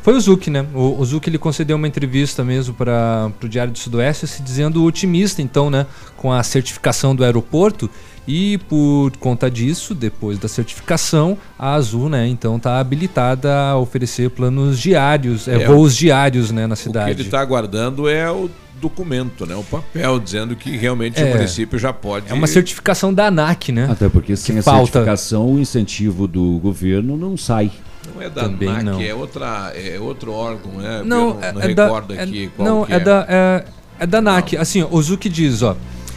Foi 0.03 0.15
o 0.15 0.21
Zuc, 0.21 0.49
né? 0.51 0.67
O, 0.75 0.99
o 1.01 1.05
Zuc 1.05 1.27
ele 1.27 1.39
concedeu 1.39 1.77
uma 1.77 1.89
entrevista 1.89 2.45
mesmo 2.45 2.75
para 2.75 3.31
o 3.43 3.49
Diário 3.49 3.73
do 3.73 3.79
Sudoeste, 3.79 4.27
se 4.27 4.43
dizendo 4.43 4.85
otimista, 4.85 5.41
então, 5.41 5.71
né? 5.71 5.87
Com 6.17 6.31
a 6.33 6.43
certificação 6.43 7.15
do 7.17 7.25
aeroporto. 7.25 7.89
E 8.27 8.57
por 8.71 9.11
conta 9.19 9.51
disso, 9.51 9.95
depois 9.95 10.39
da 10.39 10.49
certificação, 10.49 11.37
a 11.59 11.75
Azul, 11.75 12.09
né? 12.09 12.27
Então 12.27 12.57
está 12.57 12.79
habilitada 12.81 13.55
a 13.55 13.79
oferecer 13.79 14.31
planos 14.31 14.79
diários, 14.79 15.47
é, 15.49 15.57
É, 15.63 15.67
voos 15.67 15.95
diários, 15.97 16.51
né? 16.51 16.67
Na 16.67 16.73
O 16.75 16.77
que 16.77 16.83
cidade. 16.83 17.11
ele 17.11 17.23
está 17.23 17.41
aguardando 17.41 18.09
é 18.09 18.31
o 18.31 18.49
documento, 18.89 19.47
né? 19.47 19.55
O 19.57 19.63
papel 19.65 20.19
dizendo 20.21 20.55
que 20.55 20.77
realmente 20.77 21.21
o 21.23 21.27
É. 21.27 21.35
município 21.35 21.79
já 21.79 21.93
pode. 21.93 22.31
É 22.31 22.35
uma 22.35 22.47
certificação 22.47 23.13
da 23.13 23.27
ANAC, 23.27 23.73
né? 23.73 23.89
Até 23.91 24.09
porque 24.09 24.37
sem 24.37 24.55
que 24.57 24.59
a 24.61 24.63
falta. 24.63 24.93
certificação, 24.93 25.47
o 25.53 25.59
incentivo 25.59 26.27
do 26.29 26.59
governo 26.59 27.17
não 27.17 27.37
sai. 27.37 27.71
Não 28.15 28.21
é 28.21 28.29
da 28.29 28.43
Também 28.43 28.69
ANAC, 28.69 28.85
não. 28.85 29.01
é, 29.01 29.15
outra, 29.15 29.73
é 29.75 29.99
outro 29.99 30.33
órgão, 30.33 30.73
né? 30.73 31.03
Não, 31.05 31.29
Eu 31.29 31.35
não, 31.35 31.43
é, 31.43 31.53
não 31.53 31.61
é 31.63 31.67
recordo 31.67 32.15
da, 32.15 32.23
aqui 32.23 32.45
é, 32.45 32.49
qual 32.55 32.69
não, 32.69 32.85
que 32.85 32.93
é, 32.93 33.01
da 33.01 33.27
é, 33.29 33.65
é 34.01 34.07
da 34.07 34.19
ANAC. 34.19 34.57
Assim, 34.59 34.83
ó, 34.83 34.89
o 34.91 35.03
Zuc 35.03 35.29
diz, 35.29 35.63
ó. 35.63 35.75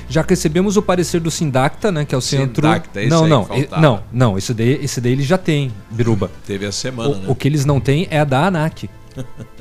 Já 0.10 0.22
recebemos 0.28 0.78
o 0.78 0.82
parecer 0.82 1.20
do 1.20 1.30
Sindacta, 1.30 1.92
né, 1.92 2.06
que 2.06 2.16
é 2.16 2.18
o 2.18 2.22
centro. 2.22 2.66
Sindacta, 2.66 3.02
esse 3.02 3.10
não, 3.10 3.24
aí 3.24 3.30
não, 3.30 3.48
e- 3.58 3.68
não, 3.82 4.04
não, 4.12 4.38
esse 4.38 4.54
daí, 4.54 4.80
esse 4.84 5.02
daí 5.02 5.12
ele 5.14 5.24
já 5.24 5.38
tem, 5.38 5.72
Biruba. 5.92 6.30
Teve 6.46 6.66
a 6.66 6.72
semana, 6.72 7.10
o, 7.10 7.16
né? 7.16 7.26
o 7.28 7.36
que 7.36 7.46
eles 7.48 7.66
não 7.66 7.80
têm 7.82 8.08
é 8.10 8.20
a 8.20 8.24
da 8.26 8.46
ANAC. 8.48 8.90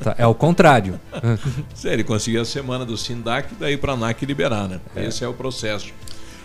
Tá, 0.03 0.15
é 0.17 0.25
o 0.27 0.33
contrário. 0.35 0.99
Sim, 1.73 1.89
ele 1.89 2.03
conseguiu 2.03 2.41
a 2.41 2.45
semana 2.45 2.85
do 2.85 2.97
Sindac, 2.97 3.53
daí 3.59 3.77
para 3.77 3.93
a 3.93 3.95
ANAC 3.95 4.25
liberar, 4.25 4.67
né? 4.67 4.79
Esse 4.95 5.23
é 5.23 5.27
o 5.27 5.33
processo. 5.33 5.93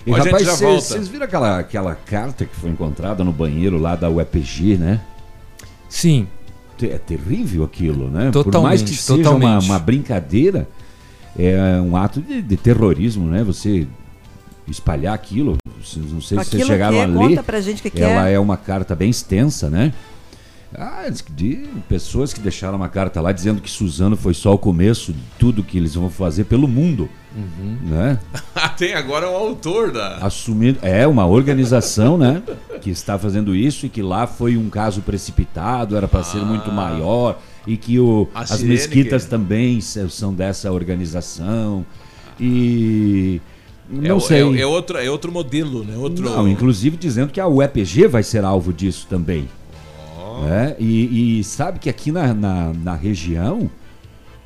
E 0.06 0.10
Mas 0.10 0.20
a 0.20 0.24
rapaz, 0.24 0.42
gente 0.42 0.50
já 0.50 0.56
cês- 0.56 0.70
volta. 0.70 0.84
vocês 0.86 1.08
viram 1.08 1.24
aquela, 1.26 1.58
aquela 1.58 1.94
carta 1.94 2.44
que 2.44 2.56
foi 2.56 2.70
encontrada 2.70 3.22
no 3.22 3.32
banheiro 3.32 3.78
lá 3.78 3.94
da 3.94 4.10
UEPG, 4.10 4.76
né? 4.76 5.00
Sim. 5.88 6.26
É 6.82 6.98
terrível 6.98 7.62
aquilo, 7.62 8.08
né? 8.10 8.30
Por 8.32 8.42
mais 8.42 8.44
Totalmente, 8.44 8.84
que 8.84 8.96
seja 8.96 9.14
uma, 9.14 9.22
totalmente. 9.40 9.64
uma 9.66 9.78
brincadeira, 9.78 10.68
é 11.38 11.80
um 11.80 11.96
ato 11.96 12.20
de, 12.20 12.42
de 12.42 12.56
terrorismo, 12.56 13.28
né? 13.28 13.44
Você 13.44 13.86
espalhar 14.66 15.14
aquilo, 15.14 15.56
não 15.64 16.20
sei 16.20 16.38
se 16.38 16.44
vocês 16.44 16.66
chegaram 16.66 16.96
que, 16.96 17.02
a 17.02 17.06
ler. 17.06 17.28
Conta 17.28 17.42
pra 17.44 17.60
gente 17.60 17.82
que 17.82 17.90
que 17.90 18.02
ela 18.02 18.28
é. 18.28 18.34
é 18.34 18.38
uma 18.40 18.56
carta 18.56 18.96
bem 18.96 19.10
extensa, 19.10 19.70
né? 19.70 19.92
Ah, 20.74 21.04
de 21.34 21.66
pessoas 21.88 22.32
que 22.32 22.40
deixaram 22.40 22.76
uma 22.76 22.88
carta 22.88 23.20
lá 23.20 23.30
dizendo 23.30 23.60
que 23.60 23.70
Suzano 23.70 24.16
foi 24.16 24.32
só 24.32 24.54
o 24.54 24.58
começo 24.58 25.12
de 25.12 25.20
tudo 25.38 25.62
que 25.62 25.76
eles 25.76 25.94
vão 25.94 26.08
fazer 26.08 26.44
pelo 26.44 26.66
mundo. 26.66 27.08
Uhum. 27.36 27.76
Né? 27.82 28.18
Tem 28.78 28.94
agora 28.94 29.28
o 29.28 29.34
autor 29.34 29.92
da. 29.92 30.16
Assumindo. 30.16 30.78
É 30.82 31.06
uma 31.06 31.26
organização, 31.26 32.16
né? 32.16 32.42
Que 32.80 32.90
está 32.90 33.18
fazendo 33.18 33.54
isso 33.54 33.86
e 33.86 33.88
que 33.88 34.02
lá 34.02 34.26
foi 34.26 34.56
um 34.56 34.70
caso 34.70 35.02
precipitado, 35.02 35.96
era 35.96 36.08
para 36.08 36.20
ah. 36.20 36.24
ser 36.24 36.42
muito 36.42 36.70
maior. 36.72 37.38
E 37.66 37.76
que 37.76 37.98
o, 37.98 38.28
as 38.34 38.60
mesquitas 38.62 39.24
que... 39.24 39.30
também 39.30 39.80
são 39.80 40.34
dessa 40.34 40.72
organização. 40.72 41.84
E. 42.40 43.40
Não 43.88 44.16
é, 44.16 44.20
sei. 44.20 44.38
É, 44.38 44.60
é, 44.62 44.66
outro, 44.66 44.98
é 44.98 45.10
outro 45.10 45.30
modelo, 45.30 45.84
né? 45.84 45.96
Outro... 45.96 46.24
Não, 46.24 46.48
inclusive 46.48 46.96
dizendo 46.96 47.30
que 47.30 47.40
a 47.40 47.46
UEPG 47.46 48.06
vai 48.08 48.22
ser 48.22 48.44
alvo 48.44 48.72
disso 48.72 49.06
também. 49.08 49.48
É, 50.48 50.76
e, 50.78 51.40
e, 51.40 51.44
sabe 51.44 51.78
que 51.78 51.90
aqui 51.90 52.10
na, 52.12 52.32
na, 52.32 52.72
na 52.72 52.94
região, 52.94 53.70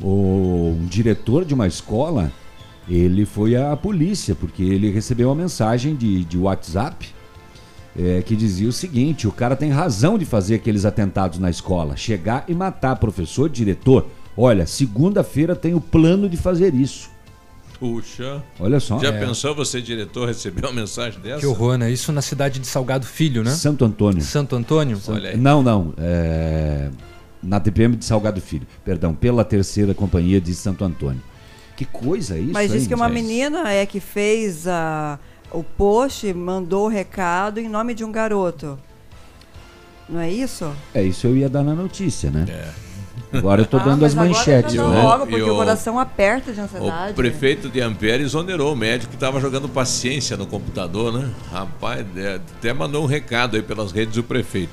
o, 0.00 0.76
um 0.81 0.87
diretor 0.87 1.45
de 1.45 1.55
uma 1.55 1.66
escola, 1.66 2.33
ele 2.88 3.25
foi 3.25 3.57
à 3.57 3.76
polícia, 3.76 4.35
porque 4.35 4.62
ele 4.62 4.90
recebeu 4.90 5.28
uma 5.28 5.35
mensagem 5.35 5.95
de, 5.95 6.25
de 6.25 6.38
WhatsApp 6.38 7.09
é, 7.99 8.23
que 8.23 8.37
dizia 8.37 8.69
o 8.69 8.73
seguinte: 8.73 9.26
o 9.26 9.33
cara 9.33 9.57
tem 9.57 9.71
razão 9.71 10.19
de 10.19 10.25
fazer 10.25 10.57
aqueles 10.57 10.85
atentados 10.85 11.38
na 11.38 11.50
escola, 11.50 11.97
chegar 11.97 12.45
e 12.49 12.55
matar 12.55 12.97
professor, 12.97 13.49
diretor. 13.49 14.07
Olha, 14.37 14.66
segunda-feira 14.66 15.57
tem 15.57 15.75
o 15.75 15.81
plano 15.81 16.28
de 16.28 16.37
fazer 16.37 16.75
isso. 16.75 17.11
Puxa. 17.78 18.42
Olha 18.59 18.80
só. 18.80 18.99
Já 18.99 19.09
é. 19.09 19.21
pensou 19.21 19.54
você, 19.54 19.83
diretor, 19.83 20.28
receber 20.28 20.64
uma 20.64 20.73
mensagem 20.73 21.21
dessa? 21.21 21.40
Que 21.40 21.47
horror, 21.47 21.76
né? 21.76 21.90
Isso 21.90 22.11
na 22.12 22.23
cidade 22.23 22.59
de 22.59 22.66
Salgado 22.66 23.06
Filho, 23.06 23.45
né? 23.45 23.50
Santo 23.50 23.85
Antônio. 23.85 24.23
Santo 24.23 24.56
Antônio? 24.56 25.00
Olha 25.09 25.30
aí. 25.30 25.37
Não, 25.37 25.62
não. 25.62 25.92
É... 25.99 26.90
Na 27.42 27.61
TPM 27.61 27.97
de 27.97 28.04
Salgado 28.04 28.40
Filho. 28.40 28.66
Perdão, 28.85 29.14
pela 29.14 29.45
terceira 29.45 29.95
companhia 29.95 30.40
de 30.40 30.54
Santo 30.54 30.85
Antônio. 30.85 31.23
Que 31.76 31.85
coisa 31.85 32.38
isso, 32.38 32.52
Mas 32.52 32.73
diz 32.73 32.87
que 32.87 32.95
uma 32.95 33.09
menina 33.09 33.71
é 33.71 33.85
que 33.85 34.00
fez 34.00 34.66
a, 34.66 35.18
o 35.52 35.62
post, 35.62 36.33
mandou 36.33 36.87
o 36.87 36.88
recado 36.88 37.61
em 37.61 37.68
nome 37.68 37.92
de 37.92 38.02
um 38.02 38.11
garoto. 38.11 38.78
Não 40.09 40.18
é 40.18 40.30
isso? 40.30 40.73
É, 40.95 41.02
isso 41.02 41.26
eu 41.26 41.37
ia 41.37 41.49
dar 41.50 41.62
na 41.62 41.75
notícia, 41.75 42.30
né? 42.30 42.47
É. 42.49 42.86
Agora 43.38 43.62
eu 43.62 43.66
tô 43.66 43.78
dando 43.78 44.05
ah, 44.05 44.07
as 44.07 44.14
manchetes, 44.14 44.75
né? 44.75 44.88
né? 44.88 45.02
Logo, 45.02 45.26
porque 45.26 45.43
o, 45.43 45.55
o, 45.55 45.57
coração 45.57 45.99
aperta 45.99 46.52
de 46.52 46.61
ansiedade. 46.61 47.12
O 47.12 47.14
prefeito 47.14 47.69
de 47.69 47.81
Ampere 47.81 48.23
exonerou 48.23 48.73
o 48.73 48.76
médico 48.76 49.11
que 49.11 49.16
estava 49.16 49.40
jogando 49.40 49.69
paciência 49.69 50.37
no 50.37 50.47
computador, 50.47 51.12
né? 51.12 51.31
Rapaz, 51.50 52.05
é, 52.16 52.40
até 52.59 52.73
mandou 52.73 53.02
um 53.02 53.07
recado 53.07 53.57
aí 53.57 53.62
pelas 53.62 53.93
redes 53.93 54.14
do 54.14 54.23
prefeito. 54.23 54.71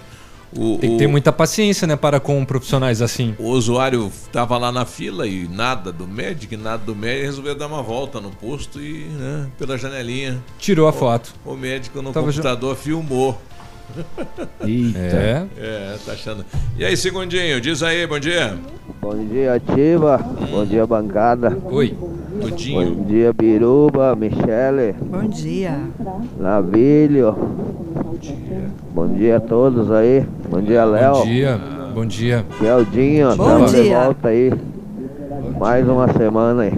O, 0.55 0.77
Tem 0.77 0.91
que 0.91 0.97
ter 0.97 1.07
muita 1.07 1.31
paciência, 1.31 1.87
né, 1.87 1.95
para 1.95 2.19
com 2.19 2.43
profissionais 2.45 3.01
assim. 3.01 3.35
O 3.39 3.49
usuário 3.49 4.11
estava 4.23 4.57
lá 4.57 4.71
na 4.71 4.85
fila 4.85 5.27
e 5.27 5.47
nada 5.47 5.91
do 5.91 6.07
médico, 6.07 6.55
nada 6.57 6.83
do 6.83 6.95
médico, 6.95 7.25
resolveu 7.25 7.55
dar 7.55 7.67
uma 7.67 7.81
volta 7.81 8.21
no 8.21 8.29
posto 8.29 8.79
e, 8.79 9.05
né, 9.05 9.47
pela 9.57 9.77
janelinha. 9.77 10.43
Tirou 10.59 10.87
a 10.87 10.93
foto. 10.93 11.33
O 11.43 11.55
médico 11.55 12.01
no 12.01 12.11
tava 12.11 12.27
computador 12.27 12.75
filmou. 12.75 13.39
Eita. 14.61 14.99
É. 14.99 15.45
É, 15.57 15.95
tá 16.05 16.13
achando. 16.13 16.45
E 16.77 16.83
aí, 16.85 16.95
segundinho, 16.97 17.59
diz 17.61 17.83
aí, 17.83 18.05
bom 18.07 18.19
dia. 18.19 18.57
Bom 19.01 19.15
dia, 19.15 19.53
Ativa. 19.55 20.19
Hum. 20.41 20.45
Bom 20.51 20.65
dia, 20.65 20.85
bancada. 20.87 21.57
Oi. 21.65 21.95
Tudinho. 22.41 22.95
Bom 22.95 23.03
dia, 23.03 23.31
Biruba, 23.33 24.15
Michele. 24.15 24.95
Bom 25.01 25.27
dia. 25.27 25.79
Navilho. 26.39 27.33
Bom 27.33 28.15
dia. 28.19 28.69
Bom 28.93 29.07
dia 29.07 29.37
a 29.37 29.39
todos 29.39 29.91
aí. 29.91 30.25
Bom 30.49 30.61
dia, 30.61 30.83
Léo. 30.85 31.13
Bom 31.13 31.25
dia. 31.25 31.59
Bom 31.93 32.05
dia. 32.05 32.45
Keldinho, 32.59 33.35
Bom 33.35 33.65
dia. 33.65 33.83
de 33.83 33.89
volta 33.89 34.27
aí. 34.29 34.53
Mais 35.59 35.87
uma 35.87 36.11
semana 36.13 36.63
aí. 36.63 36.73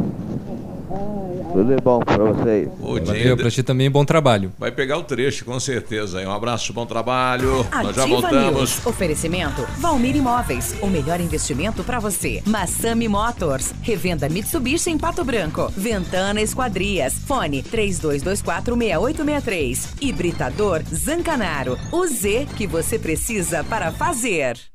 Tudo 1.55 1.73
de 1.73 1.81
bom 1.81 2.01
pra 2.01 2.17
vocês. 2.17 2.67
Valeu, 3.05 3.37
pra 3.37 3.49
ti 3.49 3.63
também, 3.63 3.89
bom 3.89 4.03
trabalho. 4.03 4.51
Vai 4.59 4.71
pegar 4.71 4.97
o 4.97 5.03
trecho, 5.03 5.45
com 5.45 5.57
certeza. 5.57 6.19
Um 6.19 6.31
abraço, 6.31 6.73
bom 6.73 6.85
trabalho. 6.85 7.61
Ativa 7.61 7.83
Nós 7.83 7.95
já 7.95 8.05
voltamos. 8.05 8.57
News. 8.57 8.85
Oferecimento 8.85 9.65
Valmir 9.77 10.17
Imóveis, 10.17 10.75
o 10.81 10.87
melhor 10.87 11.21
investimento 11.21 11.81
para 11.81 11.97
você. 11.97 12.43
Massami 12.45 13.07
Motors, 13.07 13.73
revenda 13.81 14.27
Mitsubishi 14.27 14.89
em 14.89 14.97
Pato 14.97 15.23
Branco. 15.23 15.71
Ventana 15.77 16.41
Esquadrias, 16.41 17.13
fone 17.13 17.63
32246863. 17.63 19.93
Hibridador 20.01 20.81
Zancanaro, 20.93 21.79
o 21.89 22.05
Z 22.05 22.47
que 22.57 22.67
você 22.67 22.99
precisa 22.99 23.63
para 23.63 23.93
fazer. 23.93 24.74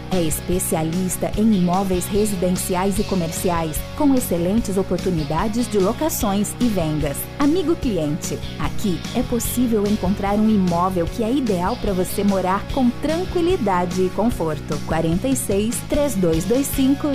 É 0.11 0.21
especialista 0.21 1.31
em 1.37 1.53
imóveis 1.53 2.05
residenciais 2.05 2.99
e 2.99 3.03
comerciais, 3.03 3.77
com 3.97 4.13
excelentes 4.13 4.77
oportunidades 4.77 5.67
de 5.69 5.79
locações 5.79 6.53
e 6.59 6.67
vendas. 6.67 7.17
Amigo 7.39 7.75
cliente, 7.75 8.37
aqui 8.59 8.99
é 9.15 9.23
possível 9.23 9.87
encontrar 9.87 10.33
um 10.33 10.49
imóvel 10.49 11.05
que 11.05 11.23
é 11.23 11.31
ideal 11.31 11.77
para 11.77 11.93
você 11.93 12.23
morar 12.23 12.61
com 12.73 12.89
tranquilidade 12.89 14.01
e 14.01 14.09
conforto. 14.09 14.77
46 14.85 15.75
3225 15.89 17.07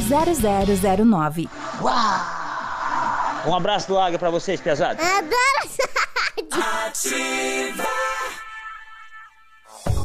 0009 1.07 1.49
um 3.47 3.55
abraço 3.55 3.87
do 3.87 3.99
Águia 3.99 4.19
pra 4.19 4.29
vocês, 4.29 4.61
pesados. 4.61 5.05
Adoro 5.05 5.57
Ativa. 6.87 7.85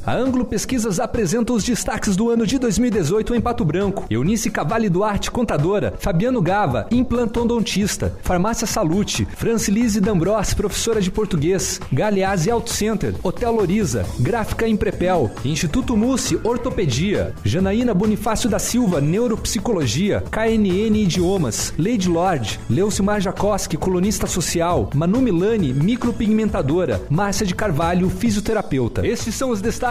A 0.04 0.16
Anglo 0.16 0.44
Pesquisas 0.44 1.00
apresenta 1.00 1.54
os 1.54 1.64
destaques 1.64 2.16
do 2.16 2.32
ano 2.32 2.48
de 2.48 2.58
2018 2.58 3.36
em 3.36 3.42
Pato 3.42 3.64
Branco. 3.64 4.08
Eunice 4.10 4.50
Cavalli 4.50 4.90
Duarte, 4.90 5.30
contadora. 5.30 5.94
Fabiano 6.00 6.42
Gava, 6.42 6.88
implantodontista. 6.90 8.18
Farmácia 8.24 8.66
Salute. 8.66 9.28
Francilise 9.38 10.02
D'Ambros, 10.02 10.56
professora 10.56 11.00
de 11.00 11.12
português. 11.12 11.80
Galeazzi 11.94 12.50
Auto 12.50 12.72
Center. 12.72 13.14
Hotel 13.22 13.52
Loriza. 13.52 14.04
Gráfica 14.20 14.68
Imprepel. 14.68 15.30
Instituto 15.46 15.96
Mussi, 15.96 16.40
Ortopedia. 16.44 17.36
Janaína 17.44 17.94
Bonifácio 17.94 18.50
da 18.50 18.58
Silva, 18.58 19.00
Neuropsicologia. 19.00 20.24
KNN 20.32 20.96
Idiomas. 20.96 21.76
Lady 21.78 22.10
Lord. 22.10 22.60
Leucimar 22.68 23.22
Jacoski, 23.22 23.78
colunista 23.78 24.26
social. 24.26 24.90
Manu 24.96 25.22
Milani, 25.22 25.72
micropigmentadora. 25.74 27.00
Márcia 27.08 27.46
de 27.46 27.54
Carvalho, 27.54 28.10
fisioterapeuta. 28.10 29.06
Estes 29.06 29.36
são 29.36 29.52
os 29.52 29.62
destaques 29.62 29.91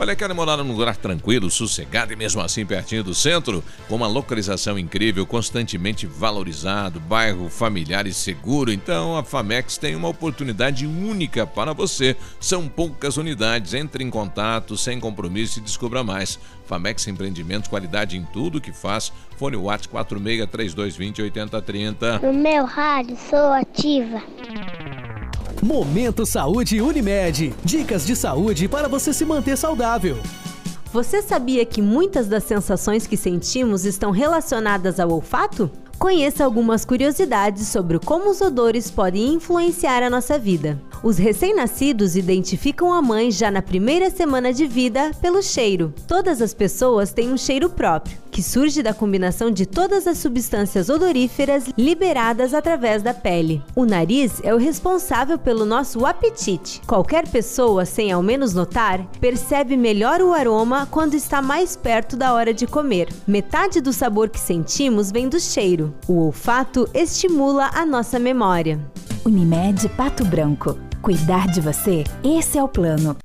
Olha, 0.00 0.14
quer 0.14 0.32
morar 0.32 0.58
num 0.58 0.76
lugar 0.76 0.96
tranquilo, 0.96 1.50
sossegado 1.50 2.12
e 2.12 2.16
mesmo 2.16 2.40
assim 2.40 2.64
pertinho 2.64 3.02
do 3.02 3.12
centro? 3.12 3.64
Com 3.88 3.96
uma 3.96 4.06
localização 4.06 4.78
incrível, 4.78 5.26
constantemente 5.26 6.06
valorizado, 6.06 7.00
bairro 7.00 7.48
familiar 7.48 8.06
e 8.06 8.14
seguro. 8.14 8.70
Então 8.70 9.16
a 9.16 9.24
Famex 9.24 9.76
tem 9.76 9.96
uma 9.96 10.06
oportunidade 10.06 10.86
única 10.86 11.44
para 11.44 11.72
você. 11.72 12.16
São 12.38 12.68
poucas 12.68 13.16
unidades. 13.16 13.74
Entre 13.74 14.04
em 14.04 14.08
contato, 14.08 14.76
sem 14.76 15.00
compromisso 15.00 15.58
e 15.58 15.62
descubra 15.62 16.04
mais. 16.04 16.38
Famex 16.64 17.08
Empreendimentos, 17.08 17.68
qualidade 17.68 18.16
em 18.16 18.24
tudo 18.24 18.60
que 18.60 18.72
faz. 18.72 19.12
Fone 19.36 19.56
Watts 19.56 19.88
46 19.88 20.48
3220 20.48 21.22
8030. 21.22 22.18
No 22.20 22.32
meu 22.32 22.64
rádio, 22.64 23.16
sou 23.28 23.52
ativa. 23.52 24.22
Momento 25.62 26.24
Saúde 26.24 26.80
Unimed. 26.80 27.52
Dicas 27.64 28.06
de 28.06 28.14
saúde 28.14 28.68
para 28.68 28.86
você 28.86 29.12
se 29.12 29.24
manter 29.24 29.56
saudável. 29.56 30.16
Você 30.92 31.20
sabia 31.20 31.66
que 31.66 31.82
muitas 31.82 32.28
das 32.28 32.44
sensações 32.44 33.08
que 33.08 33.16
sentimos 33.16 33.84
estão 33.84 34.12
relacionadas 34.12 35.00
ao 35.00 35.10
olfato? 35.10 35.68
Conheça 35.98 36.44
algumas 36.44 36.84
curiosidades 36.84 37.66
sobre 37.66 37.98
como 37.98 38.30
os 38.30 38.40
odores 38.40 38.88
podem 38.88 39.34
influenciar 39.34 40.00
a 40.00 40.08
nossa 40.08 40.38
vida. 40.38 40.80
Os 41.02 41.18
recém-nascidos 41.18 42.14
identificam 42.14 42.92
a 42.92 43.02
mãe 43.02 43.32
já 43.32 43.50
na 43.50 43.60
primeira 43.60 44.10
semana 44.10 44.52
de 44.52 44.64
vida 44.64 45.10
pelo 45.20 45.42
cheiro. 45.42 45.92
Todas 46.06 46.40
as 46.40 46.54
pessoas 46.54 47.12
têm 47.12 47.32
um 47.32 47.36
cheiro 47.36 47.68
próprio, 47.68 48.16
que 48.30 48.42
surge 48.42 48.82
da 48.82 48.94
combinação 48.94 49.50
de 49.50 49.66
todas 49.66 50.06
as 50.06 50.18
substâncias 50.18 50.88
odoríferas 50.88 51.64
liberadas 51.76 52.54
através 52.54 53.02
da 53.02 53.12
pele. 53.14 53.62
O 53.74 53.84
nariz 53.84 54.40
é 54.42 54.54
o 54.54 54.58
responsável 54.58 55.38
pelo 55.38 55.64
nosso 55.64 56.04
apetite. 56.06 56.80
Qualquer 56.86 57.28
pessoa, 57.28 57.84
sem 57.84 58.12
ao 58.12 58.22
menos 58.22 58.54
notar, 58.54 59.04
percebe 59.20 59.76
melhor 59.76 60.20
o 60.20 60.32
aroma 60.32 60.86
quando 60.90 61.14
está 61.14 61.42
mais 61.42 61.76
perto 61.76 62.16
da 62.16 62.32
hora 62.32 62.52
de 62.52 62.66
comer. 62.66 63.08
Metade 63.26 63.80
do 63.80 63.92
sabor 63.92 64.28
que 64.28 64.40
sentimos 64.40 65.10
vem 65.10 65.28
do 65.28 65.40
cheiro. 65.40 65.94
O 66.06 66.24
olfato 66.24 66.88
estimula 66.94 67.70
a 67.74 67.84
nossa 67.84 68.18
memória. 68.18 68.80
Unimed 69.24 69.88
Pato 69.90 70.24
Branco. 70.24 70.78
Cuidar 71.02 71.46
de 71.48 71.60
você, 71.60 72.04
esse 72.24 72.58
é 72.58 72.62
o 72.62 72.68
plano. 72.68 73.16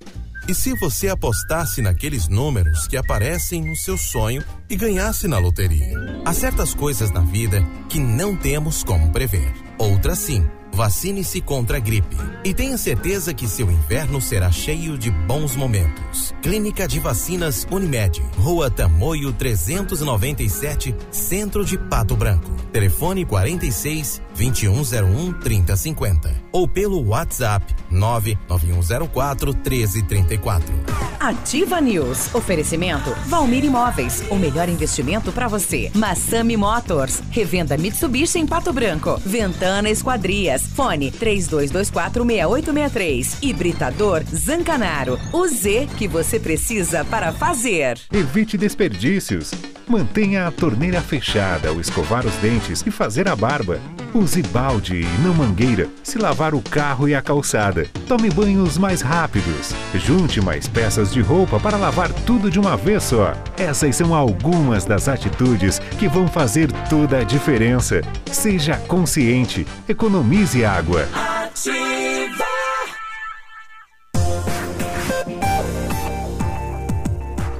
E 0.45 0.53
se 0.53 0.73
você 0.73 1.07
apostasse 1.07 1.81
naqueles 1.81 2.27
números 2.27 2.85
que 2.85 2.97
aparecem 2.97 3.61
no 3.61 3.77
seu 3.77 3.97
sonho 3.97 4.43
e 4.69 4.75
ganhasse 4.75 5.25
na 5.25 5.37
loteria? 5.37 5.97
Há 6.25 6.33
certas 6.33 6.73
coisas 6.73 7.11
na 7.11 7.21
vida 7.21 7.65
que 7.87 7.97
não 7.97 8.35
temos 8.35 8.83
como 8.83 9.09
prever. 9.09 9.53
Outras 9.77 10.19
sim. 10.19 10.45
Vacine-se 10.73 11.39
contra 11.39 11.77
a 11.77 11.79
gripe. 11.79 12.17
E 12.43 12.53
tenha 12.53 12.77
certeza 12.77 13.33
que 13.33 13.47
seu 13.47 13.69
inverno 13.69 14.19
será 14.19 14.51
cheio 14.51 14.97
de 14.97 15.11
bons 15.11 15.55
momentos. 15.55 16.33
Clínica 16.41 16.87
de 16.87 16.99
Vacinas 16.99 17.67
Unimed. 17.69 18.21
Rua 18.37 18.71
Tamoio 18.71 19.31
397, 19.31 20.95
Centro 21.11 21.63
de 21.63 21.77
Pato 21.77 22.15
Branco. 22.15 22.49
Telefone 22.71 23.23
46 23.23 24.21
2101 24.35 25.33
3050. 25.33 26.43
Ou 26.51 26.67
pelo 26.67 27.07
WhatsApp 27.07 27.73
99104 27.91 29.53
1334. 29.53 30.73
Ativa 31.19 31.79
News. 31.79 32.33
Oferecimento 32.33 33.15
Valmir 33.27 33.63
Imóveis. 33.63 34.23
O 34.29 34.35
melhor 34.35 34.67
investimento 34.67 35.31
para 35.31 35.47
você. 35.47 35.91
Massami 35.93 36.57
Motors. 36.57 37.21
Revenda 37.29 37.77
Mitsubishi 37.77 38.39
em 38.39 38.47
Pato 38.47 38.73
Branco. 38.73 39.21
Ventana 39.25 39.89
Esquadrias. 39.89 40.62
Fone 40.67 41.11
32246863. 41.11 43.37
Hibridador 43.41 44.23
Zancanaro. 44.33 45.19
O 45.31 45.47
Z 45.47 45.87
que 45.97 46.07
você 46.07 46.39
precisa 46.39 47.05
para 47.05 47.31
fazer. 47.31 47.99
Evite 48.11 48.57
desperdícios. 48.57 49.51
Mantenha 49.87 50.47
a 50.47 50.51
torneira 50.51 51.01
fechada 51.01 51.69
ao 51.69 51.79
escovar 51.79 52.25
os 52.25 52.33
dentes 52.35 52.83
e 52.85 52.91
fazer 52.91 53.27
a 53.27 53.35
barba. 53.35 53.79
Use 54.13 54.43
balde 54.43 55.01
e 55.01 55.21
não 55.21 55.33
mangueira 55.33 55.89
se 56.03 56.19
lavar 56.19 56.53
o 56.53 56.61
carro 56.61 57.09
e 57.09 57.15
a 57.15 57.21
calçada. 57.21 57.87
Tome 58.07 58.29
banhos 58.29 58.77
mais 58.77 59.01
rápidos. 59.01 59.73
Junte 59.95 60.39
mais 60.39 60.67
peças 60.67 61.11
de 61.11 61.19
roupa 61.19 61.59
para 61.59 61.77
lavar 61.77 62.13
tudo 62.13 62.49
de 62.49 62.59
uma 62.59 62.77
vez 62.77 63.03
só. 63.03 63.33
Essas 63.57 63.95
são 63.95 64.13
algumas 64.13 64.85
das 64.85 65.07
atitudes 65.07 65.79
que 65.97 66.07
vão 66.07 66.27
fazer 66.27 66.71
toda 66.89 67.19
a 67.19 67.23
diferença. 67.23 68.01
Seja 68.31 68.77
consciente. 68.87 69.65
Economize 69.89 70.52
água. 70.61 71.07
Ativa. 71.13 72.45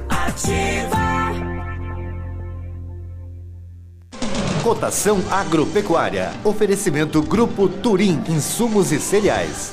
Ativa. 0.08 1.04
Cotação 4.62 5.22
agropecuária. 5.30 6.30
Oferecimento 6.44 7.20
Grupo 7.20 7.68
Turim, 7.68 8.22
insumos 8.28 8.92
e 8.92 9.00
cereais. 9.00 9.72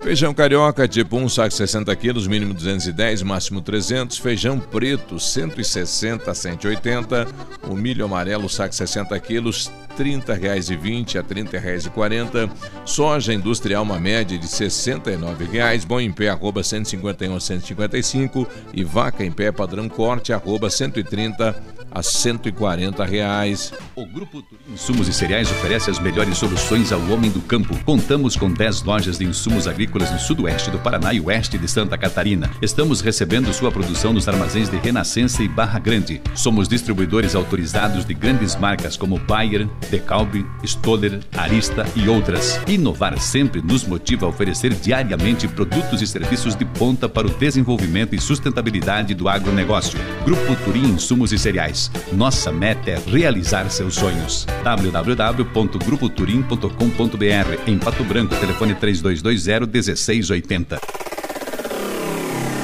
Feijão 0.00 0.32
carioca, 0.32 0.88
tipo 0.88 1.18
1 1.18 1.28
saco 1.28 1.54
60 1.54 1.94
quilos, 1.96 2.26
mínimo 2.26 2.54
210, 2.54 3.22
máximo 3.22 3.60
300. 3.60 4.16
Feijão 4.16 4.58
preto, 4.58 5.20
160 5.20 6.30
a 6.30 6.34
180. 6.34 7.26
O 7.68 7.74
milho 7.74 8.04
amarelo, 8.04 8.48
saco 8.48 8.74
60 8.74 9.20
quilos, 9.20 9.70
R$ 10.02 10.04
30,20 10.04 11.16
a 11.16 11.22
R$ 11.22 11.44
30,40. 11.44 12.50
Soja 12.84 13.34
industrial, 13.34 13.82
uma 13.82 13.98
média 13.98 14.38
de 14.38 14.46
R$ 14.46 14.52
69,00. 14.52 15.86
Bom 15.86 16.00
em 16.00 16.12
pé, 16.12 16.28
arroba 16.28 16.62
151 16.62 17.34
a 17.34 17.40
155. 17.40 18.46
E 18.72 18.84
vaca 18.84 19.24
em 19.24 19.32
pé, 19.32 19.50
padrão 19.50 19.88
corte, 19.88 20.32
arroba 20.32 20.70
130 20.70 21.78
a 21.90 22.02
140 22.02 23.04
reais. 23.04 23.72
O 23.94 24.06
Grupo 24.06 24.44
Insumos 24.72 25.08
e 25.08 25.12
Cereais 25.12 25.50
oferece 25.50 25.90
as 25.90 25.98
melhores 25.98 26.36
soluções 26.38 26.92
ao 26.92 27.00
homem 27.10 27.30
do 27.30 27.40
campo. 27.40 27.76
Contamos 27.84 28.36
com 28.36 28.52
10 28.52 28.82
lojas 28.82 29.18
de 29.18 29.24
insumos 29.24 29.66
agrícolas 29.66 30.10
no 30.10 30.18
sudoeste 30.18 30.70
do 30.70 30.78
Paraná 30.78 31.12
e 31.12 31.20
oeste 31.20 31.58
de 31.58 31.68
Santa 31.68 31.96
Catarina. 31.96 32.50
Estamos 32.60 33.00
recebendo 33.00 33.52
sua 33.52 33.72
produção 33.72 34.12
nos 34.12 34.28
armazéns 34.28 34.68
de 34.68 34.76
Renascença 34.76 35.42
e 35.42 35.48
Barra 35.48 35.78
Grande. 35.78 36.20
Somos 36.34 36.68
distribuidores 36.68 37.34
autorizados 37.34 38.04
de 38.04 38.14
grandes 38.14 38.54
marcas 38.56 38.96
como 38.96 39.18
Bayer, 39.18 39.66
Decalbe, 39.88 40.44
Stoller, 40.64 41.20
Arista 41.36 41.84
e 41.96 42.08
outras. 42.08 42.60
Inovar 42.66 43.18
sempre 43.18 43.60
nos 43.62 43.84
motiva 43.84 44.26
a 44.26 44.28
oferecer 44.28 44.74
diariamente 44.74 45.48
produtos 45.48 46.02
e 46.02 46.06
serviços 46.06 46.54
de 46.54 46.64
ponta 46.64 47.08
para 47.08 47.26
o 47.26 47.30
desenvolvimento 47.30 48.14
e 48.14 48.20
sustentabilidade 48.20 49.14
do 49.14 49.28
agronegócio. 49.28 49.98
Grupo 50.24 50.54
Turim 50.64 50.90
Insumos 50.90 51.32
e 51.32 51.38
Cereais. 51.38 51.90
Nossa 52.12 52.52
meta 52.52 52.90
é 52.90 53.02
realizar 53.06 53.68
seus 53.70 53.94
sonhos. 53.94 54.46
www.grupoturim.com.br 54.62 57.62
Em 57.66 57.78
Pato 57.78 58.04
Branco, 58.04 58.36
telefone 58.36 58.74
3220-1680. 58.74 60.78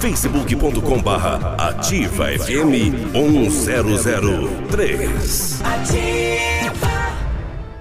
facebook.com 0.04 1.00
barra 1.00 1.54
ativa 1.56 2.26
FM 2.26 2.92
1003. 3.14 5.62
Ativa. 5.64 6.53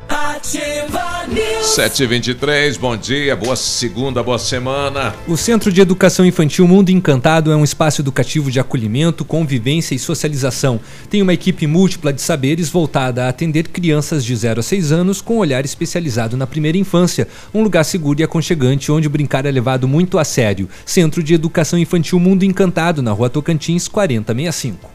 Ativa 0.10 1.26
News. 1.28 1.68
723, 1.76 2.78
bom 2.78 2.96
dia, 2.96 3.36
boa 3.36 3.56
segunda, 3.56 4.22
boa 4.22 4.38
semana. 4.38 5.16
O 5.28 5.36
Centro 5.36 5.72
de 5.72 5.82
Educação 5.82 6.26
Infantil 6.26 6.68
Mundo 6.68 6.90
Encantado 6.90 7.52
é 7.52 7.56
um 7.56 7.64
espaço 7.64 8.02
educativo 8.02 8.52
de 8.52 8.60
acolhimento, 8.60 9.26
convivência 9.26 9.96
e 9.96 10.00
socialização. 10.00 10.80
Tem 11.10 11.22
uma 11.22 11.34
equipe 11.34 11.66
múltipla 11.66 12.14
de 12.14 12.22
saberes 12.22 12.70
voltada 12.70 13.26
a 13.26 13.30
atender 13.30 13.70
crianças 13.70 14.24
de 14.24 14.36
0 14.36 14.60
a 14.60 14.64
6 14.64 14.92
anos 14.92 15.22
com 15.22 15.38
olhar 15.38 15.66
especializado 15.66 16.38
na 16.38 16.46
primeira 16.46 16.78
infância. 16.78 17.28
Um 17.54 17.64
lugar 17.64 17.84
seguro 17.84 18.20
e 18.20 18.24
aconchegante 18.24 18.92
onde 18.92 19.10
brincar 19.10 19.46
é 19.46 19.52
levado 19.52 19.88
muito 19.88 20.20
a 20.20 20.24
sério. 20.24 20.70
Centro 20.86 21.24
de 21.24 21.34
Educação 21.34 21.80
Infantil 21.80 22.20
Mundo 22.20 22.44
Encantado, 22.44 23.02
na 23.02 23.12
rua 23.12 23.30
Tocantins, 23.30 23.88
4065. 23.88 24.93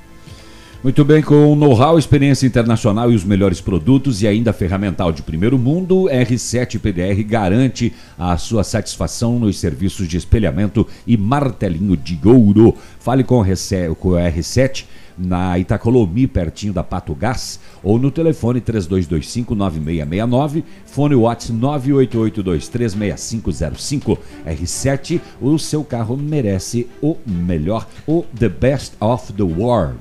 Muito 0.80 1.04
bem, 1.04 1.20
com 1.20 1.56
know-how, 1.56 1.98
experiência 1.98 2.46
internacional 2.46 3.10
e 3.10 3.16
os 3.16 3.24
melhores 3.24 3.60
produtos 3.60 4.22
e 4.22 4.28
ainda 4.28 4.52
ferramental 4.52 5.10
de 5.10 5.22
primeiro 5.22 5.58
mundo, 5.58 6.04
R7 6.04 6.78
PDR 6.78 7.20
garante 7.24 7.92
a 8.16 8.36
sua 8.36 8.62
satisfação 8.62 9.40
nos 9.40 9.58
serviços 9.58 10.06
de 10.06 10.16
espelhamento 10.16 10.86
e 11.04 11.16
martelinho 11.16 11.96
de 11.96 12.16
ouro. 12.24 12.76
Fale 13.00 13.24
com 13.24 13.40
o 13.40 13.44
R7 13.44 14.84
na 15.18 15.58
Itacolomi, 15.58 16.28
pertinho 16.28 16.72
da 16.72 16.84
Pato 16.84 17.12
Gás, 17.12 17.58
ou 17.82 17.98
no 17.98 18.12
telefone 18.12 18.60
3225-9669, 18.60 20.62
fone 20.86 21.16
WhatsApp 21.16 21.58
988236505. 21.58 24.16
R7, 24.46 25.20
o 25.40 25.58
seu 25.58 25.82
carro 25.82 26.16
merece 26.16 26.86
o 27.02 27.16
melhor, 27.26 27.84
o 28.06 28.24
The 28.38 28.48
Best 28.48 28.92
of 29.00 29.32
the 29.32 29.42
World. 29.42 29.98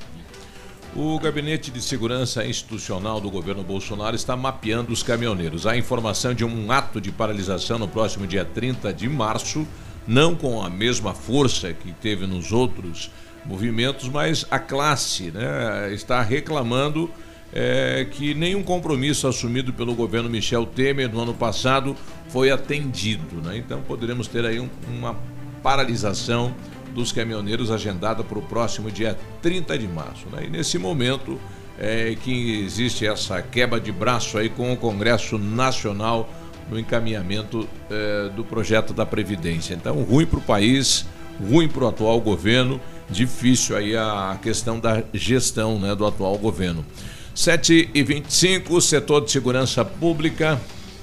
O 1.00 1.20
Gabinete 1.20 1.70
de 1.70 1.80
Segurança 1.80 2.44
Institucional 2.44 3.22
do 3.22 3.30
governo 3.30 3.62
Bolsonaro 3.62 4.16
está 4.16 4.36
mapeando 4.36 4.92
os 4.92 5.04
caminhoneiros. 5.04 5.68
Há 5.68 5.78
informação 5.78 6.34
de 6.34 6.44
um 6.44 6.72
ato 6.72 7.00
de 7.00 7.12
paralisação 7.12 7.78
no 7.78 7.88
próximo 7.88 8.26
dia 8.26 8.44
30 8.44 8.92
de 8.92 9.08
março, 9.08 9.68
não 10.08 10.34
com 10.34 10.60
a 10.60 10.72
mesma 10.72 11.14
força 11.14 11.72
que 11.72 11.92
teve 11.92 12.26
nos 12.26 12.52
outros 12.52 13.12
movimentos, 13.46 14.10
mas 14.10 14.44
a 14.50 14.58
classe 14.58 15.30
né, 15.30 15.94
está 15.94 16.20
reclamando 16.20 17.12
é, 17.54 18.08
que 18.10 18.34
nenhum 18.34 18.64
compromisso 18.64 19.28
assumido 19.28 19.72
pelo 19.72 19.94
governo 19.94 20.28
Michel 20.28 20.66
Temer 20.66 21.14
no 21.14 21.22
ano 21.22 21.34
passado 21.36 21.96
foi 22.30 22.50
atendido. 22.50 23.36
Né? 23.44 23.58
Então 23.58 23.84
poderemos 23.84 24.28
ter 24.28 24.44
aí 24.48 24.60
um, 24.60 24.68
uma 24.90 25.16
paralisação 25.62 26.56
dos 26.98 27.12
caminhoneiros 27.12 27.70
agendada 27.70 28.24
para 28.24 28.40
o 28.40 28.42
próximo 28.42 28.90
dia 28.90 29.16
30 29.44 29.78
de 29.78 29.88
março. 29.88 30.28
Né? 30.32 30.46
E 30.48 30.50
nesse 30.50 30.80
momento 30.80 31.40
é 31.80 32.16
que 32.24 32.64
existe 32.66 33.06
essa 33.06 33.40
quebra 33.40 33.80
de 33.80 33.92
braço 33.92 34.38
aí 34.38 34.50
com 34.50 34.74
o 34.74 34.76
Congresso 34.76 35.38
Nacional 35.38 36.28
no 36.72 36.78
encaminhamento 36.78 37.70
é, 37.90 38.30
do 38.36 38.44
projeto 38.44 38.94
da 38.94 39.06
Previdência. 39.06 39.76
Então, 39.76 40.02
ruim 40.02 40.26
para 40.26 40.40
o 40.40 40.42
país, 40.42 41.06
ruim 41.40 41.68
para 41.68 41.84
o 41.84 41.88
atual 41.88 42.20
governo, 42.20 42.82
difícil 43.08 43.78
aí 43.78 43.96
a 43.96 44.38
questão 44.42 44.80
da 44.80 45.04
gestão 45.14 45.80
né, 45.80 45.96
do 45.96 46.06
atual 46.06 46.36
governo. 46.38 46.84
7 47.36 47.92
e 47.94 48.04
25 48.04 48.82
setor 48.82 49.24
de 49.24 49.32
segurança 49.32 49.86
pública. 49.86 50.60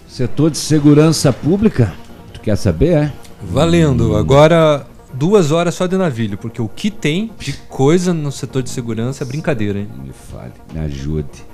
Setor 0.08 0.50
de 0.50 0.58
segurança 0.58 1.32
pública? 1.32 1.94
Tu 2.32 2.40
quer 2.40 2.56
saber, 2.56 2.88
é? 2.88 3.12
Valendo. 3.40 4.16
Agora, 4.16 4.84
duas 5.14 5.50
horas 5.52 5.74
só 5.74 5.86
de 5.86 5.96
navilho, 5.96 6.36
porque 6.36 6.60
o 6.60 6.68
que 6.68 6.90
tem 6.90 7.30
de 7.38 7.52
coisa 7.68 8.12
no 8.12 8.30
setor 8.30 8.62
de 8.62 8.70
segurança 8.70 9.24
é 9.24 9.26
brincadeira, 9.26 9.78
hein? 9.78 9.88
Me 10.04 10.12
fale, 10.12 10.52
me 10.72 10.80
ajude. 10.80 11.44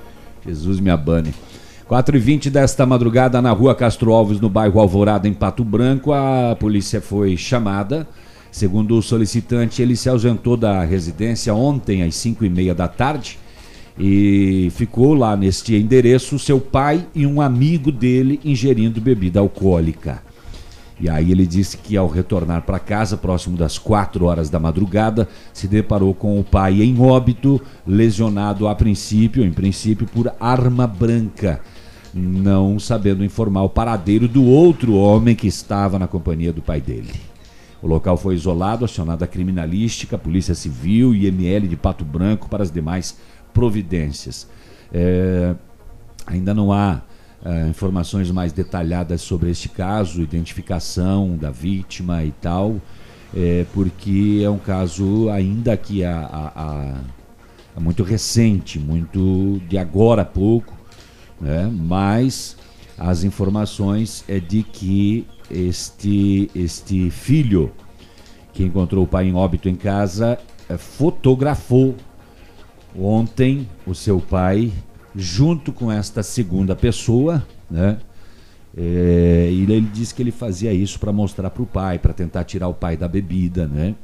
Jesus 0.45 0.79
me 0.79 0.89
abane. 0.89 1.33
4 1.87 2.15
e 2.15 2.19
20 2.19 2.49
desta 2.49 2.85
madrugada 2.85 3.41
na 3.41 3.51
rua 3.51 3.75
Castro 3.75 4.13
Alves, 4.13 4.39
no 4.39 4.49
bairro 4.49 4.79
Alvorada, 4.79 5.27
em 5.27 5.33
Pato 5.33 5.63
Branco, 5.63 6.13
a 6.13 6.55
polícia 6.59 7.01
foi 7.01 7.35
chamada. 7.35 8.07
Segundo 8.51 8.97
o 8.97 9.01
solicitante, 9.01 9.81
ele 9.81 9.95
se 9.95 10.09
ausentou 10.09 10.57
da 10.57 10.83
residência 10.83 11.53
ontem 11.53 12.03
às 12.03 12.15
5 12.15 12.45
e 12.45 12.49
meia 12.49 12.73
da 12.73 12.87
tarde 12.87 13.37
e 13.97 14.69
ficou 14.75 15.13
lá 15.13 15.35
neste 15.35 15.75
endereço 15.75 16.39
seu 16.39 16.59
pai 16.59 17.05
e 17.13 17.25
um 17.25 17.41
amigo 17.41 17.91
dele 17.91 18.39
ingerindo 18.43 18.99
bebida 18.99 19.39
alcoólica. 19.39 20.21
E 21.01 21.09
aí 21.09 21.31
ele 21.31 21.47
disse 21.47 21.77
que 21.77 21.97
ao 21.97 22.07
retornar 22.07 22.61
para 22.61 22.77
casa, 22.77 23.17
próximo 23.17 23.57
das 23.57 23.79
4 23.79 24.23
horas 24.23 24.51
da 24.51 24.59
madrugada, 24.59 25.27
se 25.51 25.67
deparou 25.67 26.13
com 26.13 26.39
o 26.39 26.43
pai 26.43 26.83
em 26.83 27.01
óbito, 27.01 27.59
lesionado 27.87 28.67
a 28.67 28.75
princípio, 28.75 29.43
em 29.43 29.51
princípio, 29.51 30.05
por 30.05 30.31
arma 30.39 30.85
branca, 30.85 31.59
não 32.13 32.77
sabendo 32.77 33.25
informar 33.25 33.63
o 33.63 33.69
paradeiro 33.69 34.27
do 34.27 34.45
outro 34.45 34.93
homem 34.93 35.35
que 35.35 35.47
estava 35.47 35.97
na 35.97 36.05
companhia 36.05 36.53
do 36.53 36.61
pai 36.61 36.79
dele. 36.79 37.13
O 37.81 37.87
local 37.87 38.15
foi 38.15 38.35
isolado, 38.35 38.85
acionada 38.85 39.25
a 39.25 39.27
criminalística, 39.27 40.19
Polícia 40.19 40.53
Civil 40.53 41.15
e 41.15 41.25
IML 41.25 41.67
de 41.67 41.75
Pato 41.75 42.05
Branco 42.05 42.47
para 42.47 42.61
as 42.61 42.69
demais 42.69 43.17
providências. 43.51 44.47
É, 44.93 45.55
ainda 46.27 46.53
não 46.53 46.71
há 46.71 47.01
é, 47.43 47.67
informações 47.67 48.29
mais 48.29 48.53
detalhadas 48.53 49.21
sobre 49.21 49.49
este 49.49 49.67
caso, 49.67 50.21
identificação 50.21 51.35
da 51.35 51.49
vítima 51.49 52.23
e 52.23 52.31
tal, 52.31 52.79
é, 53.35 53.65
porque 53.73 54.41
é 54.43 54.49
um 54.49 54.59
caso 54.59 55.29
ainda 55.29 55.75
que 55.75 56.03
a, 56.03 56.19
a, 56.19 56.95
a, 57.75 57.79
muito 57.79 58.03
recente, 58.03 58.77
muito 58.77 59.59
de 59.67 59.77
agora 59.77 60.21
a 60.21 60.25
pouco, 60.25 60.77
né? 61.39 61.71
mas 61.73 62.55
as 62.97 63.23
informações 63.23 64.23
é 64.27 64.39
de 64.39 64.61
que 64.61 65.25
este, 65.49 66.51
este 66.53 67.09
filho 67.09 67.71
que 68.53 68.63
encontrou 68.63 69.03
o 69.05 69.07
pai 69.07 69.27
em 69.27 69.33
óbito 69.33 69.67
em 69.67 69.75
casa 69.75 70.37
é, 70.69 70.77
fotografou 70.77 71.95
ontem 72.95 73.67
o 73.87 73.95
seu 73.95 74.19
pai 74.19 74.71
junto 75.15 75.71
com 75.73 75.91
esta 75.91 76.23
segunda 76.23 76.75
pessoa, 76.75 77.45
né? 77.69 77.97
É, 78.75 79.49
e 79.51 79.63
ele 79.63 79.81
disse 79.81 80.15
que 80.15 80.21
ele 80.21 80.31
fazia 80.31 80.71
isso 80.71 80.99
para 80.99 81.11
mostrar 81.11 81.49
para 81.49 81.63
o 81.63 81.65
pai, 81.65 81.99
para 81.99 82.13
tentar 82.13 82.45
tirar 82.45 82.69
o 82.69 82.73
pai 82.73 82.95
da 82.95 83.07
bebida, 83.07 83.67
né? 83.67 83.95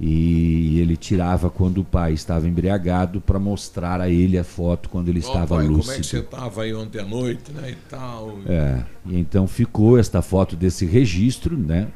E 0.00 0.80
ele 0.80 0.96
tirava 0.96 1.48
quando 1.48 1.78
o 1.78 1.84
pai 1.84 2.12
estava 2.12 2.48
embriagado 2.48 3.20
para 3.20 3.38
mostrar 3.38 4.00
a 4.00 4.08
ele 4.08 4.36
a 4.36 4.42
foto 4.42 4.88
quando 4.88 5.08
ele 5.08 5.20
Ó, 5.24 5.26
estava 5.26 5.56
pai, 5.56 5.66
lúcido. 5.66 5.82
Como 5.82 5.92
é 5.92 5.96
que 5.96 6.06
você 6.06 6.18
estava 6.18 6.62
aí 6.62 6.74
ontem 6.74 7.00
à 7.00 7.04
noite, 7.04 7.52
né? 7.52 7.70
E 7.70 7.76
tal. 7.88 8.38
É, 8.46 8.82
e 9.06 9.18
então 9.18 9.46
ficou 9.46 9.98
esta 9.98 10.20
foto 10.20 10.56
desse 10.56 10.84
registro, 10.84 11.56
né? 11.56 11.88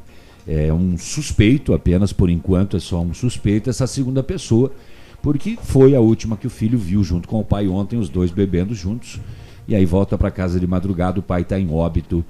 É 0.46 0.72
um 0.72 0.96
suspeito 0.96 1.74
apenas 1.74 2.12
por 2.12 2.30
enquanto, 2.30 2.76
é 2.76 2.80
só 2.80 3.02
um 3.02 3.12
suspeito, 3.12 3.68
essa 3.68 3.86
segunda 3.86 4.22
pessoa, 4.22 4.72
porque 5.22 5.58
foi 5.60 5.94
a 5.94 6.00
última 6.00 6.36
que 6.36 6.46
o 6.46 6.50
filho 6.50 6.78
viu 6.78 7.02
junto 7.02 7.28
com 7.28 7.40
o 7.40 7.44
pai 7.44 7.68
ontem, 7.68 7.98
os 7.98 8.08
dois 8.08 8.30
bebendo 8.30 8.74
juntos. 8.74 9.20
E 9.66 9.74
aí 9.74 9.84
volta 9.84 10.16
para 10.16 10.30
casa 10.30 10.58
de 10.58 10.66
madrugada, 10.66 11.20
o 11.20 11.22
pai 11.22 11.42
está 11.42 11.58
em 11.58 11.70
óbito 11.70 12.24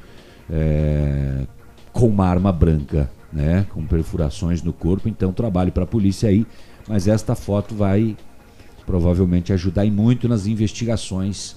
é, 0.50 1.46
com 1.92 2.08
uma 2.08 2.26
arma 2.26 2.52
branca, 2.52 3.10
né? 3.32 3.66
Com 3.72 3.84
perfurações 3.84 4.62
no 4.62 4.72
corpo. 4.72 5.08
Então 5.08 5.32
trabalho 5.32 5.70
para 5.70 5.84
a 5.84 5.86
polícia 5.86 6.28
aí, 6.28 6.46
mas 6.88 7.06
esta 7.06 7.34
foto 7.34 7.74
vai 7.74 8.16
provavelmente 8.84 9.52
ajudar 9.52 9.84
e 9.84 9.90
muito 9.90 10.26
nas 10.28 10.46
investigações 10.46 11.56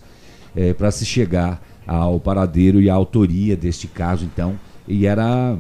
é, 0.55 0.73
para 0.73 0.91
se 0.91 1.05
chegar 1.05 1.61
ao 1.87 2.19
paradeiro 2.19 2.81
e 2.81 2.89
à 2.89 2.93
autoria 2.93 3.55
deste 3.55 3.87
caso, 3.87 4.25
então. 4.25 4.59
E 4.87 5.05
era. 5.05 5.57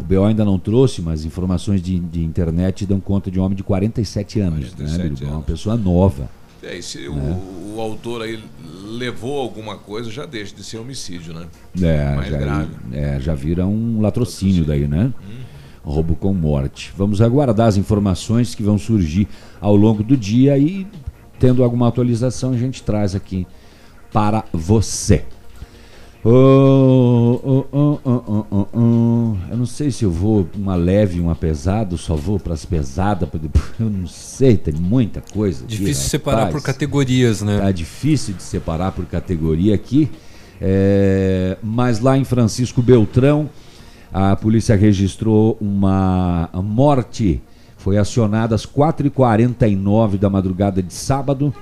O 0.00 0.02
BO 0.02 0.24
ainda 0.24 0.44
não 0.44 0.58
trouxe, 0.58 1.02
mas 1.02 1.24
informações 1.24 1.82
de, 1.82 1.98
de 2.00 2.24
internet 2.24 2.86
dão 2.86 2.98
conta 2.98 3.30
de 3.30 3.38
um 3.38 3.42
homem 3.44 3.56
de 3.56 3.62
47 3.62 4.40
anos, 4.40 4.70
47 4.70 4.98
né, 4.98 5.08
Bilbao? 5.10 5.36
Uma 5.36 5.42
pessoa 5.42 5.76
nova. 5.76 6.28
É, 6.62 6.76
e 6.76 6.82
se 6.82 7.04
É. 7.06 7.08
o, 7.08 7.74
o 7.76 7.80
autor 7.80 8.22
aí 8.22 8.38
levou 8.84 9.40
alguma 9.40 9.76
coisa, 9.76 10.10
já 10.10 10.26
deixa 10.26 10.54
de 10.54 10.62
ser 10.64 10.78
homicídio, 10.78 11.32
né? 11.34 11.46
É, 11.80 12.16
Mais 12.16 12.30
já, 12.30 12.38
grave. 12.38 12.70
é, 12.92 13.20
já 13.20 13.34
vira 13.34 13.66
um 13.66 14.00
latrocínio 14.00 14.64
daí, 14.64 14.86
né? 14.88 15.12
Roubo 15.82 16.14
com 16.14 16.32
morte. 16.34 16.92
Vamos 16.96 17.20
aguardar 17.22 17.68
as 17.68 17.76
informações 17.78 18.54
que 18.54 18.62
vão 18.62 18.76
surgir 18.78 19.26
ao 19.60 19.74
longo 19.74 20.02
do 20.02 20.16
dia 20.16 20.58
e, 20.58 20.86
tendo 21.38 21.62
alguma 21.64 21.88
atualização, 21.88 22.52
a 22.52 22.56
gente 22.58 22.82
traz 22.82 23.14
aqui 23.14 23.46
para 24.12 24.44
você. 24.52 25.24
Ô, 26.22 26.28
ô, 26.28 27.66
ô, 27.72 27.98
ô, 28.04 28.46
ô, 28.50 28.78
ô. 28.78 29.36
Eu 29.50 29.56
não 29.56 29.64
sei 29.64 29.90
se 29.90 30.04
eu 30.04 30.10
vou 30.10 30.46
uma 30.54 30.74
leve 30.74 31.16
e 31.16 31.20
uma 31.20 31.34
pesada, 31.34 31.96
só 31.96 32.14
vou 32.14 32.38
para 32.38 32.52
as 32.52 32.62
pesadas, 32.66 33.26
eu 33.80 33.88
não 33.88 34.06
sei, 34.06 34.58
tem 34.58 34.74
muita 34.74 35.22
coisa. 35.22 35.64
aqui, 35.64 35.78
Difícil 35.78 36.10
separar 36.10 36.44
rapaz. 36.44 36.56
por 36.56 36.62
categorias, 36.62 37.40
né? 37.40 37.58
Tá 37.58 37.72
difícil 37.72 38.34
de 38.34 38.42
separar 38.42 38.92
por 38.92 39.06
categoria 39.06 39.74
aqui. 39.74 40.10
É, 40.60 41.56
mas 41.62 42.00
lá 42.00 42.18
em 42.18 42.24
Francisco 42.24 42.82
Beltrão, 42.82 43.48
a 44.12 44.36
polícia 44.36 44.76
registrou 44.76 45.56
uma 45.58 46.50
morte. 46.52 47.40
Foi 47.78 47.96
acionada 47.96 48.54
às 48.54 48.66
4h49 48.66 50.18
da 50.18 50.28
madrugada 50.28 50.82
de 50.82 50.92
sábado 50.92 51.54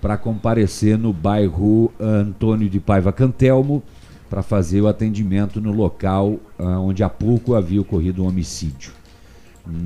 para 0.00 0.16
comparecer 0.16 0.96
no 0.96 1.12
bairro 1.12 1.92
Antônio 2.00 2.70
de 2.70 2.80
Paiva 2.80 3.12
Cantelmo 3.12 3.82
para 4.28 4.42
fazer 4.42 4.80
o 4.80 4.88
atendimento 4.88 5.60
no 5.60 5.72
local 5.72 6.38
ah, 6.58 6.78
onde 6.78 7.02
há 7.02 7.08
pouco 7.08 7.54
havia 7.54 7.80
ocorrido 7.80 8.22
um 8.22 8.28
homicídio. 8.28 8.92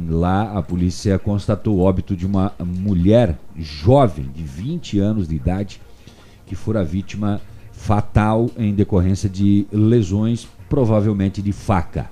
Lá 0.08 0.56
a 0.56 0.62
polícia 0.62 1.18
constatou 1.18 1.78
o 1.78 1.80
óbito 1.80 2.16
de 2.16 2.24
uma 2.24 2.52
mulher 2.60 3.38
jovem 3.56 4.30
de 4.32 4.44
20 4.44 5.00
anos 5.00 5.26
de 5.26 5.34
idade 5.34 5.80
que 6.46 6.54
fora 6.54 6.84
vítima 6.84 7.40
fatal 7.72 8.50
em 8.56 8.74
decorrência 8.74 9.28
de 9.28 9.66
lesões, 9.72 10.46
provavelmente 10.68 11.42
de 11.42 11.50
faca. 11.50 12.08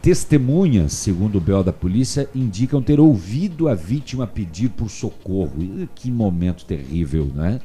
Testemunhas, 0.00 0.92
segundo 0.92 1.38
o 1.38 1.40
BO 1.40 1.62
da 1.62 1.72
polícia, 1.72 2.28
indicam 2.34 2.82
ter 2.82 3.00
ouvido 3.00 3.68
a 3.68 3.74
vítima 3.74 4.26
pedir 4.26 4.68
por 4.70 4.90
socorro. 4.90 5.88
Que 5.94 6.10
momento 6.10 6.64
terrível, 6.64 7.30
né? 7.34 7.58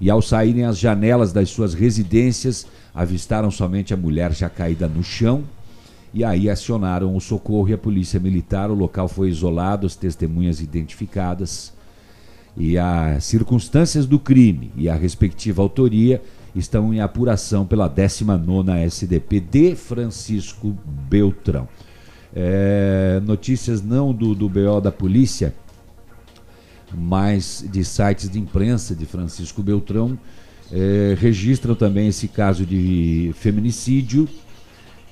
E 0.00 0.10
ao 0.10 0.22
saírem 0.22 0.64
as 0.64 0.78
janelas 0.78 1.32
das 1.32 1.50
suas 1.50 1.74
residências, 1.74 2.66
avistaram 2.98 3.48
somente 3.48 3.94
a 3.94 3.96
mulher 3.96 4.32
já 4.32 4.50
caída 4.50 4.88
no 4.88 5.04
chão. 5.04 5.44
E 6.12 6.24
aí 6.24 6.50
acionaram 6.50 7.14
o 7.14 7.20
socorro 7.20 7.68
e 7.68 7.72
a 7.72 7.78
polícia 7.78 8.18
militar. 8.18 8.72
O 8.72 8.74
local 8.74 9.06
foi 9.06 9.28
isolado, 9.28 9.86
as 9.86 9.94
testemunhas 9.94 10.60
identificadas. 10.60 11.72
E 12.56 12.76
as 12.76 13.22
circunstâncias 13.22 14.04
do 14.04 14.18
crime 14.18 14.72
e 14.76 14.88
a 14.88 14.96
respectiva 14.96 15.62
autoria 15.62 16.20
estão 16.56 16.92
em 16.92 17.00
apuração 17.00 17.64
pela 17.64 17.88
19ª 17.88 18.76
SDP 18.78 19.38
de 19.38 19.76
Francisco 19.76 20.76
Beltrão. 21.08 21.68
É, 22.34 23.22
notícias 23.24 23.80
não 23.80 24.12
do, 24.12 24.34
do 24.34 24.48
BO 24.48 24.80
da 24.80 24.90
polícia, 24.90 25.54
mas 26.92 27.64
de 27.70 27.84
sites 27.84 28.28
de 28.28 28.40
imprensa 28.40 28.92
de 28.92 29.06
Francisco 29.06 29.62
Beltrão, 29.62 30.18
é, 30.72 31.16
registram 31.18 31.74
também 31.74 32.08
esse 32.08 32.28
caso 32.28 32.64
de 32.66 33.32
feminicídio, 33.38 34.28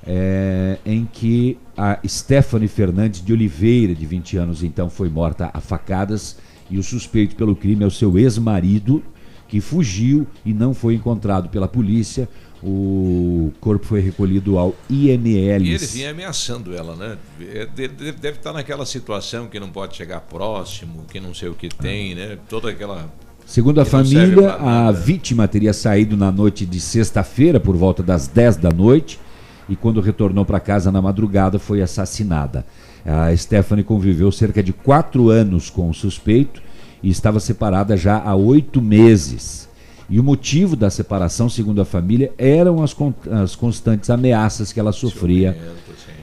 é, 0.06 0.78
em 0.86 1.04
que 1.04 1.58
a 1.76 1.98
Stephanie 2.06 2.68
Fernandes 2.68 3.24
de 3.24 3.32
Oliveira, 3.32 3.94
de 3.94 4.06
20 4.06 4.36
anos, 4.36 4.62
então 4.62 4.88
foi 4.88 5.08
morta 5.08 5.50
a 5.52 5.60
facadas, 5.60 6.36
e 6.70 6.78
o 6.78 6.82
suspeito 6.82 7.34
pelo 7.36 7.54
crime 7.56 7.84
é 7.84 7.86
o 7.86 7.90
seu 7.90 8.18
ex-marido, 8.18 9.02
que 9.48 9.60
fugiu 9.60 10.26
e 10.44 10.52
não 10.52 10.74
foi 10.74 10.94
encontrado 10.94 11.48
pela 11.48 11.68
polícia. 11.68 12.28
O 12.62 13.52
corpo 13.60 13.86
foi 13.86 14.00
recolhido 14.00 14.58
ao 14.58 14.74
IML. 14.90 15.64
E 15.64 15.68
ele 15.74 15.86
vinha 15.86 16.10
ameaçando 16.10 16.74
ela, 16.74 16.96
né? 16.96 17.16
É, 17.40 17.66
de- 17.66 17.86
de- 17.86 18.12
Deve 18.12 18.38
estar 18.38 18.52
naquela 18.52 18.84
situação 18.84 19.46
que 19.46 19.60
não 19.60 19.68
pode 19.70 19.96
chegar 19.96 20.20
próximo, 20.22 21.04
que 21.08 21.20
não 21.20 21.32
sei 21.32 21.48
o 21.48 21.54
que 21.54 21.68
tem, 21.68 22.14
né? 22.14 22.38
Toda 22.48 22.70
aquela. 22.70 23.12
Segundo 23.46 23.80
a 23.80 23.84
serve 23.84 24.10
família, 24.10 24.54
a 24.54 24.90
vítima 24.90 25.46
teria 25.46 25.72
saído 25.72 26.16
na 26.16 26.32
noite 26.32 26.66
de 26.66 26.80
sexta-feira, 26.80 27.60
por 27.60 27.76
volta 27.76 28.02
das 28.02 28.26
10 28.26 28.56
da 28.56 28.70
noite, 28.70 29.20
e 29.68 29.76
quando 29.76 30.00
retornou 30.00 30.44
para 30.44 30.58
casa 30.58 30.90
na 30.90 31.00
madrugada 31.00 31.56
foi 31.56 31.80
assassinada. 31.80 32.66
A 33.04 33.34
Stephanie 33.36 33.84
conviveu 33.84 34.32
cerca 34.32 34.60
de 34.60 34.72
quatro 34.72 35.30
anos 35.30 35.70
com 35.70 35.88
o 35.88 35.94
suspeito 35.94 36.60
e 37.00 37.08
estava 37.08 37.38
separada 37.38 37.96
já 37.96 38.20
há 38.20 38.34
oito 38.34 38.82
meses. 38.82 39.68
E 40.10 40.18
o 40.18 40.24
motivo 40.24 40.74
da 40.74 40.90
separação, 40.90 41.48
segundo 41.48 41.80
a 41.80 41.84
família, 41.84 42.32
eram 42.36 42.82
as, 42.82 42.92
con 42.92 43.14
as 43.30 43.54
constantes 43.54 44.10
ameaças 44.10 44.72
que 44.72 44.80
ela 44.80 44.92
sofria. 44.92 45.56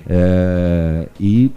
É, 0.07 1.07
e, 1.17 1.49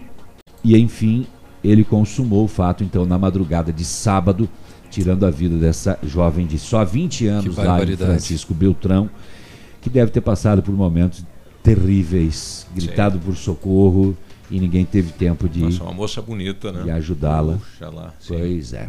e, 0.63 0.77
enfim, 0.79 1.27
ele 1.63 1.83
consumou 1.83 2.45
o 2.45 2.49
fato, 2.49 2.85
então, 2.85 3.05
na 3.05 3.19
madrugada 3.19 3.73
de 3.73 3.85
sábado, 3.85 4.49
tirando 4.97 5.27
a 5.27 5.31
vida 5.31 5.59
dessa 5.59 5.99
jovem 6.03 6.47
de 6.47 6.59
só 6.59 6.83
20 6.83 7.27
anos 7.27 7.57
lá 7.59 7.85
em 7.85 7.97
Francisco 7.99 8.55
Beltrão, 8.55 9.11
que 9.83 9.91
deve 9.91 10.11
ter 10.11 10.23
passado 10.23 10.63
por 10.63 10.75
momentos 10.75 11.23
terríveis, 11.63 12.67
gritado 12.75 13.19
Sim. 13.19 13.25
por 13.27 13.37
socorro 13.37 14.17
e 14.51 14.59
ninguém 14.59 14.87
teve 14.87 15.13
tempo 15.13 15.51
de, 15.51 15.61
Nossa, 15.61 15.83
uma 15.83 15.93
moça 15.93 16.23
bonita, 16.23 16.73
né? 16.73 16.85
de 16.85 16.91
ajudá-la. 16.91 17.59
Pois 18.27 18.73
é. 18.73 18.89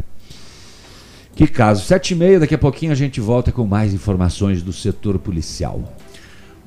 Que 1.36 1.46
caso. 1.46 1.84
Sete 1.84 2.12
e 2.12 2.15
meia, 2.15 2.39
daqui 2.39 2.56
a 2.56 2.58
pouquinho 2.58 2.93
a 2.93 2.96
gente 2.96 3.20
volta 3.20 3.52
com 3.52 3.67
mais 3.67 3.93
informações 3.93 4.63
do 4.63 4.72
setor 4.72 5.20
policial. 5.20 5.93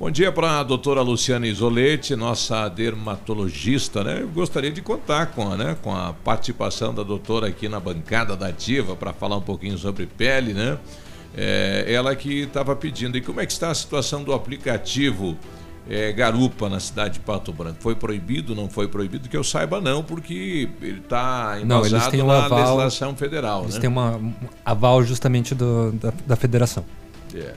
Bom 0.01 0.09
dia 0.09 0.31
para 0.31 0.61
a 0.61 0.63
doutora 0.63 1.03
Luciana 1.03 1.45
Isolete, 1.45 2.15
nossa 2.15 2.67
dermatologista, 2.67 4.03
né? 4.03 4.23
Eu 4.23 4.29
gostaria 4.29 4.71
de 4.71 4.81
contar 4.81 5.27
com 5.27 5.51
a, 5.51 5.55
né, 5.55 5.77
com 5.79 5.95
a 5.95 6.11
participação 6.11 6.91
da 6.91 7.03
doutora 7.03 7.49
aqui 7.49 7.69
na 7.69 7.79
bancada 7.79 8.35
da 8.35 8.47
Ativa 8.47 8.95
para 8.95 9.13
falar 9.13 9.37
um 9.37 9.43
pouquinho 9.43 9.77
sobre 9.77 10.07
pele, 10.07 10.55
né? 10.55 10.79
É, 11.37 11.85
ela 11.87 12.15
que 12.15 12.41
estava 12.41 12.75
pedindo. 12.75 13.15
E 13.15 13.21
como 13.21 13.41
é 13.41 13.45
que 13.45 13.51
está 13.51 13.69
a 13.69 13.75
situação 13.75 14.23
do 14.23 14.33
aplicativo 14.33 15.37
é, 15.87 16.11
garupa 16.11 16.67
na 16.67 16.79
cidade 16.79 17.15
de 17.15 17.19
Pato 17.19 17.53
Branco. 17.53 17.77
Foi 17.79 17.93
proibido, 17.93 18.55
não 18.55 18.67
foi 18.67 18.87
proibido? 18.87 19.29
Que 19.29 19.37
eu 19.37 19.43
saiba 19.43 19.79
não, 19.79 20.03
porque 20.03 20.67
ele 20.81 20.97
está 20.97 21.59
embasado 21.61 22.17
um 22.17 22.25
na 22.25 22.45
aval, 22.45 22.59
legislação 22.59 23.15
federal. 23.15 23.61
Eles 23.65 23.75
né? 23.75 23.81
têm 23.81 23.89
uma, 23.91 24.15
um 24.15 24.33
aval 24.65 25.03
justamente 25.03 25.53
do, 25.53 25.91
da, 25.91 26.11
da 26.25 26.35
federação. 26.35 26.83
É. 27.35 27.53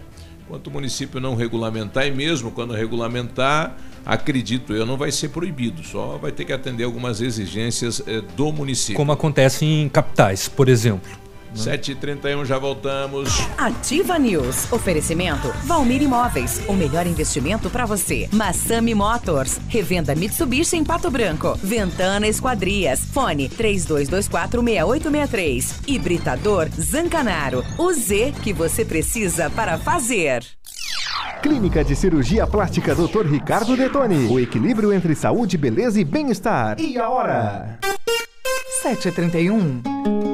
Enquanto 0.54 0.68
o 0.68 0.70
município 0.70 1.20
não 1.20 1.34
regulamentar, 1.34 2.06
e 2.06 2.12
mesmo 2.12 2.52
quando 2.52 2.74
regulamentar, 2.74 3.76
acredito 4.06 4.72
eu, 4.72 4.86
não 4.86 4.96
vai 4.96 5.10
ser 5.10 5.30
proibido, 5.30 5.82
só 5.82 6.16
vai 6.16 6.30
ter 6.30 6.44
que 6.44 6.52
atender 6.52 6.84
algumas 6.84 7.20
exigências 7.20 8.00
é, 8.06 8.20
do 8.36 8.52
município. 8.52 8.94
Como 8.94 9.10
acontece 9.10 9.64
em 9.64 9.88
capitais, 9.88 10.48
por 10.48 10.68
exemplo. 10.68 11.10
7h31, 11.54 12.44
já 12.44 12.58
voltamos. 12.58 13.28
Ativa 13.56 14.18
News. 14.18 14.70
Oferecimento 14.72 15.48
Valmir 15.64 16.02
Imóveis. 16.02 16.60
O 16.68 16.74
melhor 16.74 17.06
investimento 17.06 17.70
para 17.70 17.86
você. 17.86 18.28
Massami 18.32 18.94
Motors. 18.94 19.58
Revenda 19.68 20.14
Mitsubishi 20.14 20.76
em 20.76 20.84
Pato 20.84 21.10
Branco. 21.10 21.58
Ventana 21.62 22.26
Esquadrias. 22.26 23.00
Fone 23.00 23.48
32246863. 23.48 25.74
Hibridador 25.86 26.68
Zancanaro. 26.78 27.64
O 27.78 27.90
Z 27.92 28.34
que 28.42 28.52
você 28.52 28.84
precisa 28.84 29.48
para 29.50 29.78
fazer. 29.78 30.44
Clínica 31.42 31.84
de 31.84 31.94
Cirurgia 31.94 32.44
Plástica 32.46 32.94
Dr. 32.94 33.26
Ricardo 33.26 33.76
Detoni. 33.76 34.26
O 34.28 34.40
equilíbrio 34.40 34.92
entre 34.92 35.14
saúde, 35.14 35.56
beleza 35.58 36.00
e 36.00 36.04
bem-estar. 36.04 36.80
E 36.80 36.96
a 36.98 37.08
hora? 37.08 37.78
7h31. 38.82 40.33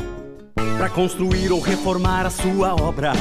Para 0.55 0.89
construir 0.89 1.51
ou 1.51 1.59
reformar 1.59 2.25
a 2.25 2.29
sua 2.29 2.73
obra. 2.73 3.13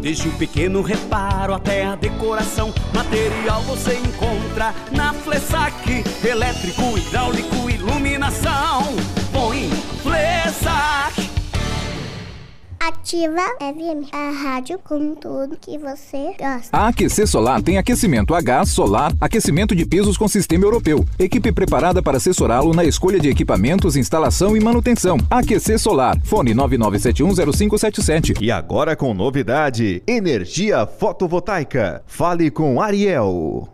Desde 0.00 0.28
o 0.28 0.32
pequeno 0.32 0.82
reparo 0.82 1.54
até 1.54 1.84
a 1.84 1.94
decoração, 1.94 2.74
material 2.92 3.62
você 3.62 3.94
encontra 3.94 4.74
na 4.92 5.14
Flessac. 5.14 6.04
Elétrico, 6.22 6.98
hidráulico, 6.98 7.70
iluminação. 7.70 8.82
Põe 9.32 9.70
Flessac. 10.02 11.33
Ativa 12.86 13.40
FM, 13.60 14.12
a 14.12 14.30
rádio 14.30 14.78
com 14.78 15.14
tudo 15.14 15.56
que 15.58 15.78
você 15.78 16.34
gosta. 16.38 16.68
A 16.70 16.88
Aquecer 16.88 17.26
Solar 17.26 17.62
tem 17.62 17.78
aquecimento 17.78 18.34
a 18.34 18.42
gás, 18.42 18.68
solar, 18.68 19.10
aquecimento 19.18 19.74
de 19.74 19.86
pisos 19.86 20.18
com 20.18 20.28
sistema 20.28 20.66
europeu. 20.66 21.02
Equipe 21.18 21.50
preparada 21.50 22.02
para 22.02 22.18
assessorá-lo 22.18 22.74
na 22.74 22.84
escolha 22.84 23.18
de 23.18 23.30
equipamentos, 23.30 23.96
instalação 23.96 24.54
e 24.54 24.60
manutenção. 24.60 25.16
Aquecer 25.30 25.78
Solar. 25.78 26.20
Fone 26.24 26.54
99710577. 26.54 28.42
E 28.42 28.50
agora 28.50 28.94
com 28.94 29.14
novidade: 29.14 30.02
energia 30.06 30.86
fotovoltaica. 30.86 32.02
Fale 32.06 32.50
com 32.50 32.82
Ariel. 32.82 33.73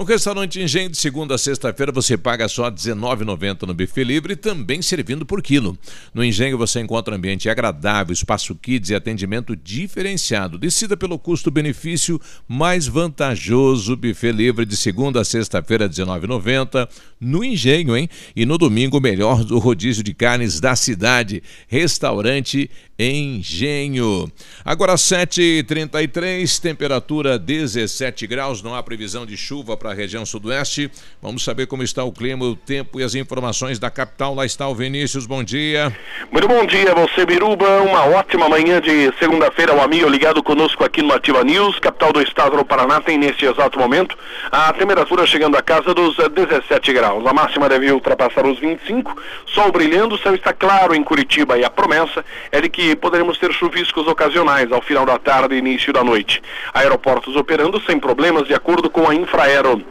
No 0.00 0.06
restaurante 0.06 0.58
Engenho, 0.58 0.88
de 0.88 0.96
segunda 0.96 1.34
a 1.34 1.38
sexta-feira, 1.38 1.92
você 1.92 2.16
paga 2.16 2.48
só 2.48 2.64
R$ 2.64 2.70
19,90 2.70 3.66
no 3.66 3.74
buffet 3.74 4.02
livre, 4.02 4.34
também 4.34 4.80
servindo 4.80 5.26
por 5.26 5.42
quilo. 5.42 5.76
No 6.14 6.24
Engenho 6.24 6.56
você 6.56 6.80
encontra 6.80 7.14
ambiente 7.14 7.50
agradável, 7.50 8.10
espaço 8.10 8.54
kids 8.54 8.88
e 8.88 8.94
atendimento 8.94 9.54
diferenciado. 9.54 10.56
Decida 10.56 10.96
pelo 10.96 11.18
custo-benefício 11.18 12.18
mais 12.48 12.86
vantajoso. 12.86 13.94
Buffet 13.94 14.32
livre 14.32 14.64
de 14.64 14.74
segunda 14.74 15.20
a 15.20 15.24
sexta-feira, 15.24 15.84
R$ 15.84 15.90
19,90 15.90 16.88
no 17.20 17.44
Engenho, 17.44 17.94
hein? 17.94 18.08
E 18.34 18.46
no 18.46 18.56
domingo, 18.56 18.98
melhor 19.02 19.44
do 19.44 19.58
rodízio 19.58 20.02
de 20.02 20.14
carnes 20.14 20.60
da 20.60 20.74
cidade. 20.74 21.42
Restaurante 21.68 22.70
Engenho. 23.02 24.30
Agora 24.62 24.94
7h33, 24.94 26.60
temperatura 26.60 27.38
17 27.38 28.26
graus, 28.26 28.62
não 28.62 28.74
há 28.74 28.82
previsão 28.82 29.24
de 29.24 29.38
chuva 29.38 29.74
para 29.74 29.90
a 29.90 29.94
região 29.94 30.26
sudoeste. 30.26 30.90
Vamos 31.22 31.42
saber 31.42 31.66
como 31.66 31.82
está 31.82 32.04
o 32.04 32.12
clima, 32.12 32.44
o 32.44 32.54
tempo 32.54 33.00
e 33.00 33.02
as 33.02 33.14
informações 33.14 33.78
da 33.78 33.90
capital. 33.90 34.34
Lá 34.34 34.44
está 34.44 34.68
o 34.68 34.74
Vinícius, 34.74 35.24
bom 35.24 35.42
dia. 35.42 35.96
Muito 36.30 36.46
bom 36.46 36.66
dia, 36.66 36.94
você 36.94 37.24
Biruba. 37.24 37.80
Uma 37.80 38.04
ótima 38.04 38.50
manhã 38.50 38.82
de 38.82 39.10
segunda-feira, 39.18 39.74
um 39.74 39.80
amigo 39.80 40.06
ligado 40.06 40.42
conosco 40.42 40.84
aqui 40.84 41.00
no 41.00 41.14
Ativa 41.14 41.42
News, 41.42 41.78
capital 41.78 42.12
do 42.12 42.20
estado 42.20 42.58
do 42.58 42.66
Paraná, 42.66 43.00
tem 43.00 43.16
neste 43.16 43.46
exato 43.46 43.78
momento 43.78 44.14
a 44.52 44.74
temperatura 44.74 45.24
chegando 45.24 45.56
a 45.56 45.62
casa 45.62 45.94
dos 45.94 46.16
17 46.16 46.92
graus. 46.92 47.26
A 47.26 47.32
máxima 47.32 47.66
deve 47.66 47.90
ultrapassar 47.90 48.44
os 48.44 48.58
25, 48.58 49.16
sol 49.46 49.72
brilhando, 49.72 50.16
o 50.16 50.18
céu 50.18 50.34
está 50.34 50.52
claro 50.52 50.94
em 50.94 51.02
Curitiba 51.02 51.56
e 51.56 51.64
a 51.64 51.70
promessa 51.70 52.22
é 52.52 52.60
de 52.60 52.68
que 52.68 52.89
poderemos 52.96 53.38
ter 53.38 53.52
chuviscos 53.52 54.06
ocasionais 54.06 54.70
ao 54.72 54.82
final 54.82 55.04
da 55.04 55.18
tarde 55.18 55.54
e 55.54 55.58
início 55.58 55.92
da 55.92 56.04
noite. 56.04 56.42
Aeroportos 56.72 57.36
operando 57.36 57.80
sem 57.82 57.98
problemas 57.98 58.46
de 58.46 58.54
acordo 58.54 58.90
com 58.90 59.08
a 59.08 59.14
Infraero. 59.14 59.82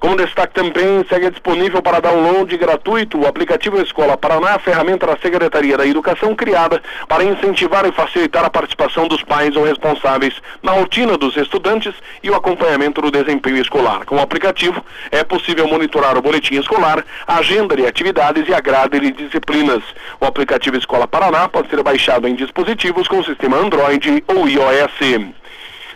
Como 0.00 0.16
destaque 0.16 0.54
também, 0.54 1.04
segue 1.08 1.28
disponível 1.28 1.82
para 1.82 1.98
download 2.00 2.56
gratuito 2.56 3.18
o 3.18 3.26
aplicativo 3.26 3.80
Escola 3.80 4.16
Paraná, 4.16 4.56
ferramenta 4.60 5.06
da 5.06 5.16
Secretaria 5.16 5.76
da 5.76 5.84
Educação 5.84 6.36
criada 6.36 6.80
para 7.08 7.24
incentivar 7.24 7.84
e 7.84 7.90
facilitar 7.90 8.44
a 8.44 8.50
participação 8.50 9.08
dos 9.08 9.24
pais 9.24 9.56
ou 9.56 9.64
responsáveis 9.64 10.34
na 10.62 10.70
rotina 10.70 11.18
dos 11.18 11.36
estudantes 11.36 11.92
e 12.22 12.30
o 12.30 12.36
acompanhamento 12.36 13.02
do 13.02 13.10
desempenho 13.10 13.56
escolar. 13.56 14.04
Com 14.04 14.16
o 14.16 14.20
aplicativo, 14.20 14.84
é 15.10 15.24
possível 15.24 15.66
monitorar 15.66 16.16
o 16.16 16.22
boletim 16.22 16.60
escolar, 16.60 17.04
a 17.26 17.38
agenda 17.38 17.74
de 17.74 17.84
atividades 17.84 18.48
e 18.48 18.54
a 18.54 18.60
grade 18.60 19.00
de 19.00 19.10
disciplinas. 19.10 19.82
O 20.20 20.26
aplicativo 20.26 20.76
Escola 20.76 21.08
Paraná 21.08 21.48
pode 21.48 21.70
ser 21.70 21.82
baixado 21.82 22.28
em 22.28 22.36
dispositivos 22.36 23.08
com 23.08 23.24
sistema 23.24 23.56
Android 23.56 24.22
ou 24.28 24.48
iOS. 24.48 25.37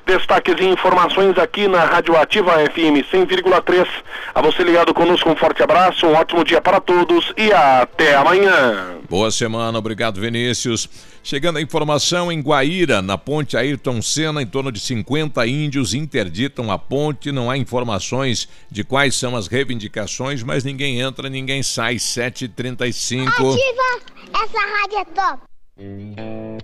Destaques 0.04 0.56
e 0.58 0.64
informações 0.64 1.38
aqui 1.38 1.68
na 1.68 1.84
Rádio 1.84 2.16
Ativa 2.16 2.52
FM 2.52 3.06
100,3. 3.12 3.86
A 4.34 4.42
você 4.42 4.62
ligado 4.64 4.92
conosco, 4.92 5.30
um 5.30 5.36
forte 5.36 5.62
abraço, 5.62 6.06
um 6.06 6.14
ótimo 6.14 6.44
dia 6.44 6.60
para 6.60 6.80
todos 6.80 7.32
e 7.36 7.52
até 7.52 8.16
amanhã. 8.16 8.98
Boa 9.08 9.30
semana, 9.30 9.78
obrigado 9.78 10.20
Vinícius. 10.20 10.88
Chegando 11.22 11.58
a 11.58 11.62
informação 11.62 12.32
em 12.32 12.40
Guaíra, 12.40 13.00
na 13.00 13.16
ponte 13.16 13.56
Ayrton 13.56 14.02
Senna, 14.02 14.42
em 14.42 14.46
torno 14.46 14.72
de 14.72 14.80
50 14.80 15.46
índios 15.46 15.94
interditam 15.94 16.72
a 16.72 16.78
ponte. 16.78 17.30
Não 17.30 17.48
há 17.50 17.56
informações 17.56 18.48
de 18.70 18.82
quais 18.82 19.14
são 19.14 19.36
as 19.36 19.46
reivindicações, 19.46 20.42
mas 20.42 20.64
ninguém 20.64 21.00
entra, 21.00 21.28
ninguém 21.28 21.62
sai. 21.62 21.96
7h35. 21.96 23.28
Ativa! 23.28 24.42
Essa 24.44 24.58
rádio 24.58 24.98
é 24.98 25.04
top! 25.04 25.51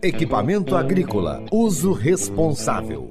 Equipamento 0.03 0.77
agrícola, 0.77 1.43
uso 1.51 1.93
responsável. 1.93 3.11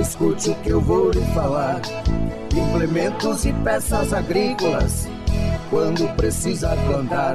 escute 0.00 0.50
o 0.50 0.54
que 0.56 0.70
eu 0.70 0.80
vou 0.80 1.10
lhe 1.10 1.24
falar. 1.34 1.80
Implementos 2.54 3.44
e 3.44 3.52
peças 3.52 4.12
agrícolas, 4.12 5.08
quando 5.70 6.08
precisa 6.16 6.76
plantar. 6.86 7.34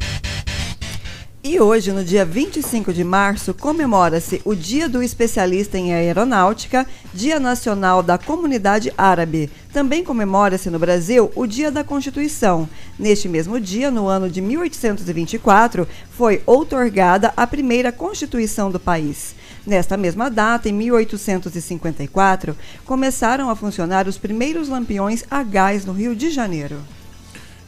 E 1.41 1.57
hoje, 1.57 1.93
no 1.93 2.03
dia 2.03 2.25
25 2.25 2.91
de 2.93 3.01
março, 3.01 3.53
comemora-se 3.53 4.41
o 4.43 4.53
Dia 4.53 4.89
do 4.89 5.01
Especialista 5.01 5.77
em 5.77 5.93
Aeronáutica, 5.93 6.85
Dia 7.13 7.39
Nacional 7.39 8.03
da 8.03 8.17
Comunidade 8.17 8.91
Árabe. 8.97 9.49
Também 9.71 10.03
comemora-se 10.03 10.69
no 10.69 10.77
Brasil 10.77 11.31
o 11.33 11.47
Dia 11.47 11.71
da 11.71 11.81
Constituição. 11.81 12.67
Neste 12.99 13.29
mesmo 13.29 13.57
dia, 13.57 13.89
no 13.89 14.09
ano 14.09 14.29
de 14.29 14.41
1824, 14.41 15.87
foi 16.11 16.43
outorgada 16.45 17.31
a 17.37 17.47
primeira 17.47 17.89
Constituição 17.89 18.69
do 18.69 18.79
país. 18.79 19.33
Nesta 19.65 19.95
mesma 19.95 20.29
data, 20.29 20.67
em 20.67 20.73
1854, 20.73 22.53
começaram 22.83 23.49
a 23.49 23.55
funcionar 23.55 24.09
os 24.09 24.17
primeiros 24.17 24.67
lampiões 24.67 25.23
a 25.31 25.41
gás 25.41 25.85
no 25.85 25.93
Rio 25.93 26.13
de 26.13 26.31
Janeiro. 26.31 26.81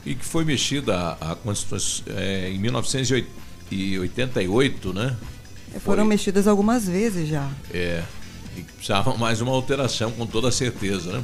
E 0.06 0.14
que 0.14 0.26
foi 0.26 0.44
mexida 0.44 1.16
a, 1.22 1.36
Constituição 1.36 2.04
é, 2.08 2.50
em 2.50 2.60
1988, 3.76 4.94
né? 4.94 5.16
Foram 5.80 6.06
mexidas 6.06 6.48
algumas 6.48 6.88
vezes 6.88 7.30
já. 7.30 7.50
É, 7.74 8.04
e 8.58 8.62
precisava 8.62 9.16
mais 9.18 9.42
uma 9.42 9.52
alteração, 9.52 10.12
com 10.12 10.26
toda 10.26 10.52
certeza, 10.52 11.14
né? 11.14 11.24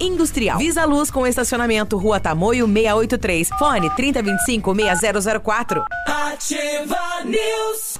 industrial. 0.00 0.58
Visa 0.58 0.84
Luz 0.84 1.10
com 1.10 1.26
estacionamento 1.26 1.96
Rua 1.96 2.20
Tamoio 2.20 2.66
683. 2.66 3.48
Fone 3.58 3.90
3025 3.94 4.74
6004. 4.74 5.84
Ativa 6.06 7.24
News. 7.24 7.98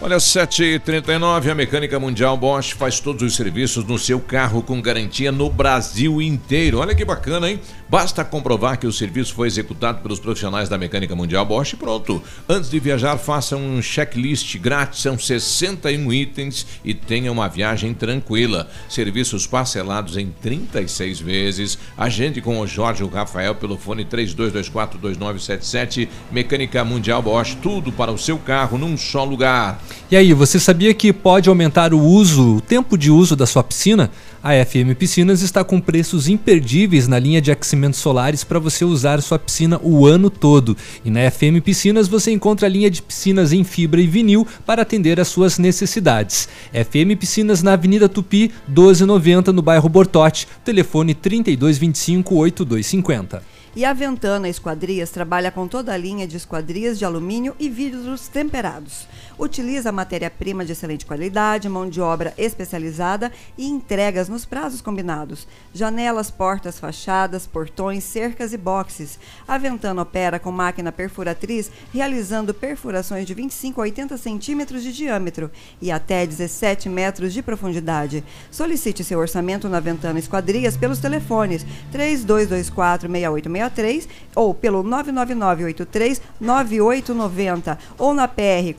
Olha, 0.00 0.18
7h39, 0.18 1.50
a 1.50 1.54
Mecânica 1.54 1.98
Mundial 1.98 2.36
Bosch 2.36 2.72
faz 2.72 3.00
todos 3.00 3.22
os 3.22 3.34
serviços 3.34 3.84
no 3.84 3.98
seu 3.98 4.20
carro 4.20 4.62
com 4.62 4.82
garantia 4.82 5.32
no 5.32 5.48
Brasil 5.48 6.20
inteiro. 6.20 6.80
Olha 6.80 6.94
que 6.94 7.04
bacana, 7.04 7.48
hein? 7.48 7.58
Basta 7.94 8.24
comprovar 8.24 8.76
que 8.76 8.88
o 8.88 8.92
serviço 8.92 9.32
foi 9.32 9.46
executado 9.46 10.02
pelos 10.02 10.18
profissionais 10.18 10.68
da 10.68 10.76
Mecânica 10.76 11.14
Mundial 11.14 11.46
Bosch 11.46 11.74
e 11.74 11.76
pronto. 11.76 12.20
Antes 12.48 12.68
de 12.68 12.80
viajar, 12.80 13.16
faça 13.18 13.56
um 13.56 13.80
checklist 13.80 14.58
grátis, 14.58 15.00
são 15.00 15.16
61 15.16 16.12
itens 16.12 16.66
e 16.84 16.92
tenha 16.92 17.30
uma 17.30 17.46
viagem 17.46 17.94
tranquila. 17.94 18.68
Serviços 18.88 19.46
parcelados 19.46 20.16
em 20.16 20.34
36 20.42 21.20
vezes. 21.20 21.78
Agende 21.96 22.40
com 22.40 22.58
o 22.58 22.66
Jorge 22.66 23.04
o 23.04 23.08
Rafael 23.08 23.54
pelo 23.54 23.78
fone 23.78 24.04
32242977. 24.04 26.08
Mecânica 26.32 26.84
Mundial 26.84 27.22
Bosch, 27.22 27.56
tudo 27.62 27.92
para 27.92 28.10
o 28.10 28.18
seu 28.18 28.38
carro 28.38 28.76
num 28.76 28.96
só 28.96 29.22
lugar. 29.22 29.80
E 30.10 30.16
aí, 30.16 30.32
você 30.32 30.58
sabia 30.58 30.92
que 30.94 31.12
pode 31.12 31.48
aumentar 31.48 31.94
o 31.94 32.00
uso, 32.00 32.56
o 32.56 32.60
tempo 32.60 32.98
de 32.98 33.12
uso 33.12 33.36
da 33.36 33.46
sua 33.46 33.62
piscina? 33.62 34.10
A 34.46 34.62
FM 34.62 34.94
Piscinas 34.98 35.40
está 35.40 35.64
com 35.64 35.80
preços 35.80 36.28
imperdíveis 36.28 37.08
na 37.08 37.18
linha 37.18 37.40
de 37.40 37.50
aquecimentos 37.50 37.98
solares 37.98 38.44
para 38.44 38.58
você 38.58 38.84
usar 38.84 39.22
sua 39.22 39.38
piscina 39.38 39.80
o 39.82 40.04
ano 40.04 40.28
todo. 40.28 40.76
E 41.02 41.08
na 41.08 41.30
FM 41.30 41.64
Piscinas 41.64 42.08
você 42.08 42.30
encontra 42.30 42.66
a 42.66 42.70
linha 42.70 42.90
de 42.90 43.00
piscinas 43.00 43.54
em 43.54 43.64
fibra 43.64 44.02
e 44.02 44.06
vinil 44.06 44.46
para 44.66 44.82
atender 44.82 45.18
às 45.18 45.28
suas 45.28 45.58
necessidades. 45.58 46.46
FM 46.74 47.18
Piscinas 47.18 47.62
na 47.62 47.72
Avenida 47.72 48.06
Tupi, 48.06 48.52
1290, 48.68 49.50
no 49.50 49.62
bairro 49.62 49.88
Bortote. 49.88 50.46
Telefone 50.62 51.14
3225 51.14 52.34
8250. 52.34 53.54
E 53.76 53.84
a 53.84 53.92
Ventana 53.92 54.48
Esquadrias 54.48 55.10
trabalha 55.10 55.50
com 55.50 55.66
toda 55.66 55.92
a 55.92 55.96
linha 55.96 56.28
de 56.28 56.36
esquadrias 56.36 56.96
de 56.96 57.04
alumínio 57.04 57.56
e 57.58 57.68
vidros 57.68 58.28
temperados. 58.28 59.08
Utiliza 59.36 59.90
matéria-prima 59.90 60.64
de 60.64 60.70
excelente 60.72 61.04
qualidade, 61.04 61.68
mão 61.68 61.88
de 61.88 62.00
obra 62.00 62.32
especializada 62.38 63.32
e 63.58 63.66
entregas 63.66 64.28
nos 64.28 64.44
prazos 64.44 64.80
combinados. 64.80 65.48
Janelas, 65.72 66.30
portas, 66.30 66.78
fachadas, 66.78 67.44
portões, 67.44 68.04
cercas 68.04 68.52
e 68.52 68.56
boxes. 68.56 69.18
A 69.46 69.58
Ventana 69.58 70.02
opera 70.02 70.38
com 70.38 70.50
máquina 70.52 70.92
perfuratriz, 70.92 71.68
realizando 71.92 72.54
perfurações 72.54 73.26
de 73.26 73.34
25 73.34 73.80
a 73.80 73.84
80 73.84 74.16
centímetros 74.16 74.84
de 74.84 74.92
diâmetro 74.92 75.50
e 75.82 75.90
até 75.90 76.24
17 76.24 76.88
metros 76.88 77.32
de 77.32 77.42
profundidade. 77.42 78.22
Solicite 78.52 79.02
seu 79.02 79.18
orçamento 79.18 79.68
na 79.68 79.80
Ventana 79.80 80.20
Esquadrias 80.20 80.76
pelos 80.76 81.00
telefones 81.00 81.66
3224-6863 81.92 84.06
ou 84.36 84.54
pelo 84.54 84.84
999-83-9890 84.84 87.76
ou 87.98 88.14
na 88.14 88.28
PR 88.28 88.72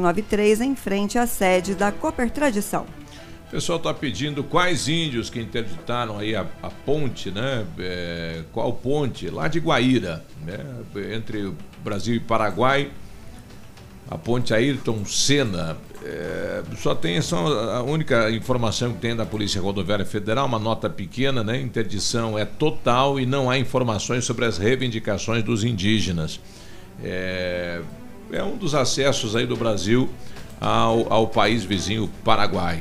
493 0.00 0.60
em 0.60 0.74
frente 0.74 1.18
à 1.18 1.26
sede 1.26 1.74
da 1.74 1.92
Cooper 1.92 2.30
Tradição. 2.30 2.86
O 3.48 3.50
pessoal 3.50 3.78
está 3.78 3.92
pedindo 3.92 4.44
quais 4.44 4.88
índios 4.88 5.28
que 5.28 5.40
interditaram 5.40 6.18
aí 6.18 6.36
a, 6.36 6.46
a 6.62 6.70
ponte, 6.70 7.30
né? 7.30 7.66
É, 7.78 8.44
qual 8.52 8.72
ponte? 8.72 9.28
Lá 9.28 9.48
de 9.48 9.58
Guaíra, 9.58 10.24
né? 10.46 10.58
Entre 11.14 11.52
Brasil 11.82 12.14
e 12.14 12.20
Paraguai. 12.20 12.90
A 14.08 14.16
ponte 14.16 14.54
Ayrton 14.54 15.04
Senna. 15.04 15.76
É, 16.04 16.62
só 16.78 16.94
tem 16.94 17.20
só 17.20 17.46
a 17.74 17.82
única 17.82 18.30
informação 18.30 18.92
que 18.92 19.00
tem 19.00 19.14
da 19.14 19.26
Polícia 19.26 19.60
Rodoviária 19.60 20.06
Federal, 20.06 20.46
uma 20.46 20.58
nota 20.58 20.88
pequena, 20.88 21.42
né? 21.42 21.60
Interdição 21.60 22.38
é 22.38 22.44
total 22.44 23.18
e 23.18 23.26
não 23.26 23.50
há 23.50 23.58
informações 23.58 24.24
sobre 24.24 24.44
as 24.44 24.58
reivindicações 24.58 25.42
dos 25.42 25.64
indígenas. 25.64 26.40
É, 27.02 27.82
é 28.32 28.42
um 28.42 28.56
dos 28.56 28.74
acessos 28.74 29.34
aí 29.34 29.46
do 29.46 29.56
Brasil 29.56 30.08
ao, 30.60 31.12
ao 31.12 31.26
país 31.26 31.64
vizinho 31.64 32.08
Paraguai. 32.24 32.80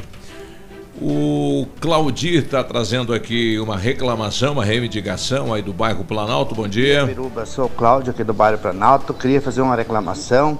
O 1.01 1.65
Claudir 1.79 2.43
está 2.43 2.63
trazendo 2.63 3.13
aqui 3.13 3.57
uma 3.59 3.77
reclamação, 3.77 4.53
uma 4.53 4.65
reivindicação 4.65 5.53
aí 5.53 5.61
do 5.61 5.71
bairro 5.71 6.03
Planalto. 6.03 6.53
Bom 6.53 6.67
dia. 6.67 7.05
Biruba, 7.05 7.45
sou 7.45 7.65
o 7.65 7.69
Cláudio 7.69 8.11
aqui 8.11 8.23
do 8.23 8.33
bairro 8.33 8.57
Planalto. 8.57 9.13
Queria 9.13 9.41
fazer 9.41 9.61
uma 9.61 9.75
reclamação 9.75 10.59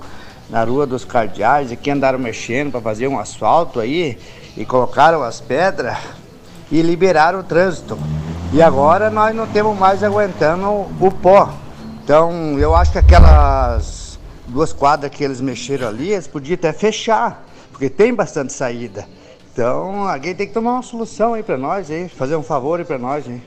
na 0.49 0.63
Rua 0.63 0.87
dos 0.87 1.05
Cardeais, 1.05 1.71
aqui 1.71 1.91
andaram 1.91 2.17
mexendo 2.17 2.71
para 2.71 2.81
fazer 2.81 3.07
um 3.07 3.19
asfalto 3.19 3.79
aí 3.79 4.17
e 4.57 4.65
colocaram 4.65 5.21
as 5.21 5.39
pedras 5.39 5.97
e 6.71 6.81
liberaram 6.81 7.41
o 7.41 7.43
trânsito. 7.43 7.99
E 8.53 8.61
agora 8.61 9.11
nós 9.11 9.35
não 9.35 9.45
temos 9.45 9.77
mais 9.77 10.03
aguentando 10.03 10.67
o 10.67 11.11
pó. 11.21 11.53
Então 12.03 12.57
eu 12.57 12.75
acho 12.75 12.93
que 12.93 12.97
aquelas 12.97 13.98
duas 14.49 14.73
quadras 14.73 15.11
que 15.11 15.23
eles 15.23 15.39
mexeram 15.39 15.87
ali, 15.87 16.11
eles 16.11 16.27
podiam 16.27 16.55
até 16.55 16.73
fechar, 16.73 17.45
porque 17.71 17.89
tem 17.89 18.13
bastante 18.13 18.51
saída. 18.51 19.07
Então, 19.51 20.07
alguém 20.07 20.35
tem 20.35 20.47
que 20.47 20.53
tomar 20.53 20.73
uma 20.73 20.83
solução 20.83 21.33
aí 21.33 21.43
para 21.43 21.57
nós, 21.57 21.89
aí, 21.89 22.07
fazer 22.07 22.35
um 22.35 22.43
favor 22.43 22.79
aí 22.79 22.85
para 22.85 22.97
nós, 22.97 23.27
hein? 23.27 23.41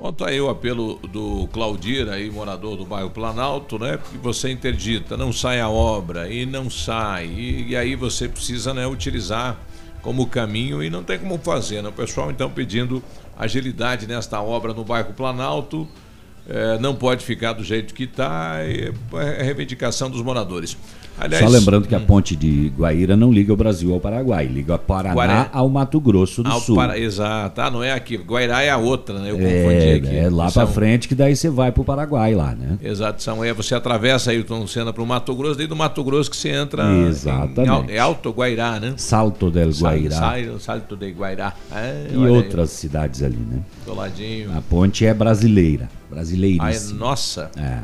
Bom, 0.00 0.12
tá 0.12 0.28
aí 0.28 0.40
o 0.40 0.48
apelo 0.48 0.94
do 1.12 1.46
Claudir, 1.52 2.08
aí, 2.08 2.30
morador 2.30 2.74
do 2.74 2.86
bairro 2.86 3.10
Planalto, 3.10 3.78
né? 3.78 3.98
Que 3.98 4.16
você 4.16 4.50
interdita, 4.50 5.14
não 5.14 5.30
sai 5.30 5.60
a 5.60 5.68
obra 5.68 6.26
e 6.30 6.46
não 6.46 6.70
sai. 6.70 7.26
E, 7.26 7.68
e, 7.68 7.76
aí 7.76 7.94
você 7.94 8.26
precisa 8.26 8.72
né, 8.72 8.86
utilizar 8.86 9.58
como 10.00 10.26
caminho 10.26 10.82
e 10.82 10.88
não 10.88 11.04
tem 11.04 11.18
como 11.18 11.36
fazer, 11.36 11.82
né? 11.82 11.90
O 11.90 11.92
pessoal 11.92 12.30
então 12.30 12.50
pedindo 12.50 13.02
agilidade 13.38 14.06
nesta 14.06 14.40
obra 14.40 14.72
no 14.72 14.84
bairro 14.84 15.12
Planalto. 15.12 15.86
É, 16.48 16.78
não 16.78 16.94
pode 16.94 17.24
ficar 17.24 17.52
do 17.52 17.62
jeito 17.62 17.94
que 17.94 18.04
está, 18.04 18.56
é 18.60 18.90
a 19.40 19.42
reivindicação 19.42 20.10
dos 20.10 20.22
moradores. 20.22 20.76
Aliás, 21.20 21.44
Só 21.44 21.50
lembrando 21.50 21.86
que 21.86 21.94
a 21.94 22.00
ponte 22.00 22.34
de 22.34 22.72
Guaíra 22.76 23.14
não 23.14 23.30
liga 23.30 23.52
o 23.52 23.56
Brasil 23.56 23.92
ao 23.92 24.00
Paraguai, 24.00 24.46
liga 24.46 24.74
o 24.74 24.78
Paraná 24.78 25.14
Guará, 25.14 25.50
ao 25.52 25.68
Mato 25.68 26.00
Grosso 26.00 26.42
do 26.42 26.50
Sul. 26.60 26.74
Para, 26.74 26.98
exato, 26.98 27.60
ah, 27.60 27.70
não 27.70 27.82
é 27.84 27.92
aqui, 27.92 28.16
Guairá 28.16 28.62
é 28.62 28.70
a 28.70 28.78
outra, 28.78 29.18
né? 29.18 29.30
Eu 29.30 29.38
é, 29.38 29.42
confundi 29.42 29.90
aqui. 29.90 30.16
É 30.16 30.30
lá 30.30 30.50
para 30.50 30.66
frente 30.66 31.06
que 31.06 31.14
daí 31.14 31.36
você 31.36 31.50
vai 31.50 31.70
para 31.70 31.82
o 31.82 31.84
Paraguai 31.84 32.34
lá, 32.34 32.54
né? 32.54 32.78
Exato, 32.82 33.22
são, 33.22 33.44
é, 33.44 33.52
você 33.52 33.74
atravessa 33.74 34.30
Ayrton 34.30 34.66
Senna 34.66 34.94
para 34.94 35.02
o 35.02 35.06
Mato 35.06 35.34
Grosso, 35.34 35.58
daí 35.58 35.66
do 35.66 35.76
Mato 35.76 36.02
Grosso 36.02 36.30
que 36.30 36.36
você 36.36 36.48
entra 36.48 36.90
Exatamente. 37.06 37.92
Em, 37.92 37.96
é 37.96 37.98
Alto 37.98 38.30
Guairá, 38.30 38.80
né? 38.80 38.94
Salto 38.96 39.50
del 39.50 39.70
Guairá. 39.70 40.16
Sal, 40.16 40.58
Salto 40.58 40.96
del 40.96 41.12
Guairá. 41.12 41.52
É, 41.70 42.08
e 42.14 42.16
outras 42.16 42.70
aí. 42.70 42.76
cidades 42.76 43.22
ali, 43.22 43.36
né? 43.36 43.60
Do 43.84 43.94
ladinho. 43.94 44.56
A 44.56 44.62
ponte 44.62 45.04
é 45.04 45.12
brasileira, 45.12 45.88
brasileiríssima. 46.08 46.66
Ah, 46.68 46.96
é 46.96 46.98
nossa? 46.98 47.50
É. 47.58 47.78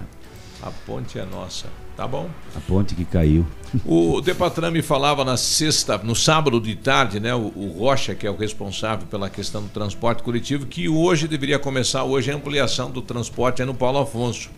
A 0.63 0.71
ponte 0.87 1.19
é 1.19 1.25
nossa. 1.31 1.67
Tá 1.97 2.07
bom. 2.07 2.29
A 2.55 2.61
ponte 2.61 2.95
que 2.95 3.07
caiu. 3.07 3.47
O 3.85 4.21
Depatran 4.21 4.71
me 4.71 4.83
falava 4.83 5.25
na 5.25 5.39
sexta, 5.39 5.97
no 5.97 6.15
sábado 6.15 6.61
de 6.61 6.77
tarde, 6.77 7.19
né? 7.19 7.35
O, 7.35 7.51
o, 7.57 7.75
Rocha, 7.79 8.15
que 8.15 8.27
é 8.27 8.31
o 8.31 8.37
responsável 8.37 9.07
pela 9.07 9.31
questão 9.31 9.63
do 9.63 9.69
transporte 9.71 10.23
coletivo, 10.23 10.67
que 10.67 10.91
hoje 10.91 11.27
deveria 11.27 11.59
começar 11.59 12.05
hoje 12.05 12.31
a 12.31 12.35
ampliação 12.35 12.91
do 12.91 13.01
transporte 13.01 13.65
no 13.65 13.75
Paulo 13.75 13.99
Afonso, 13.99 14.51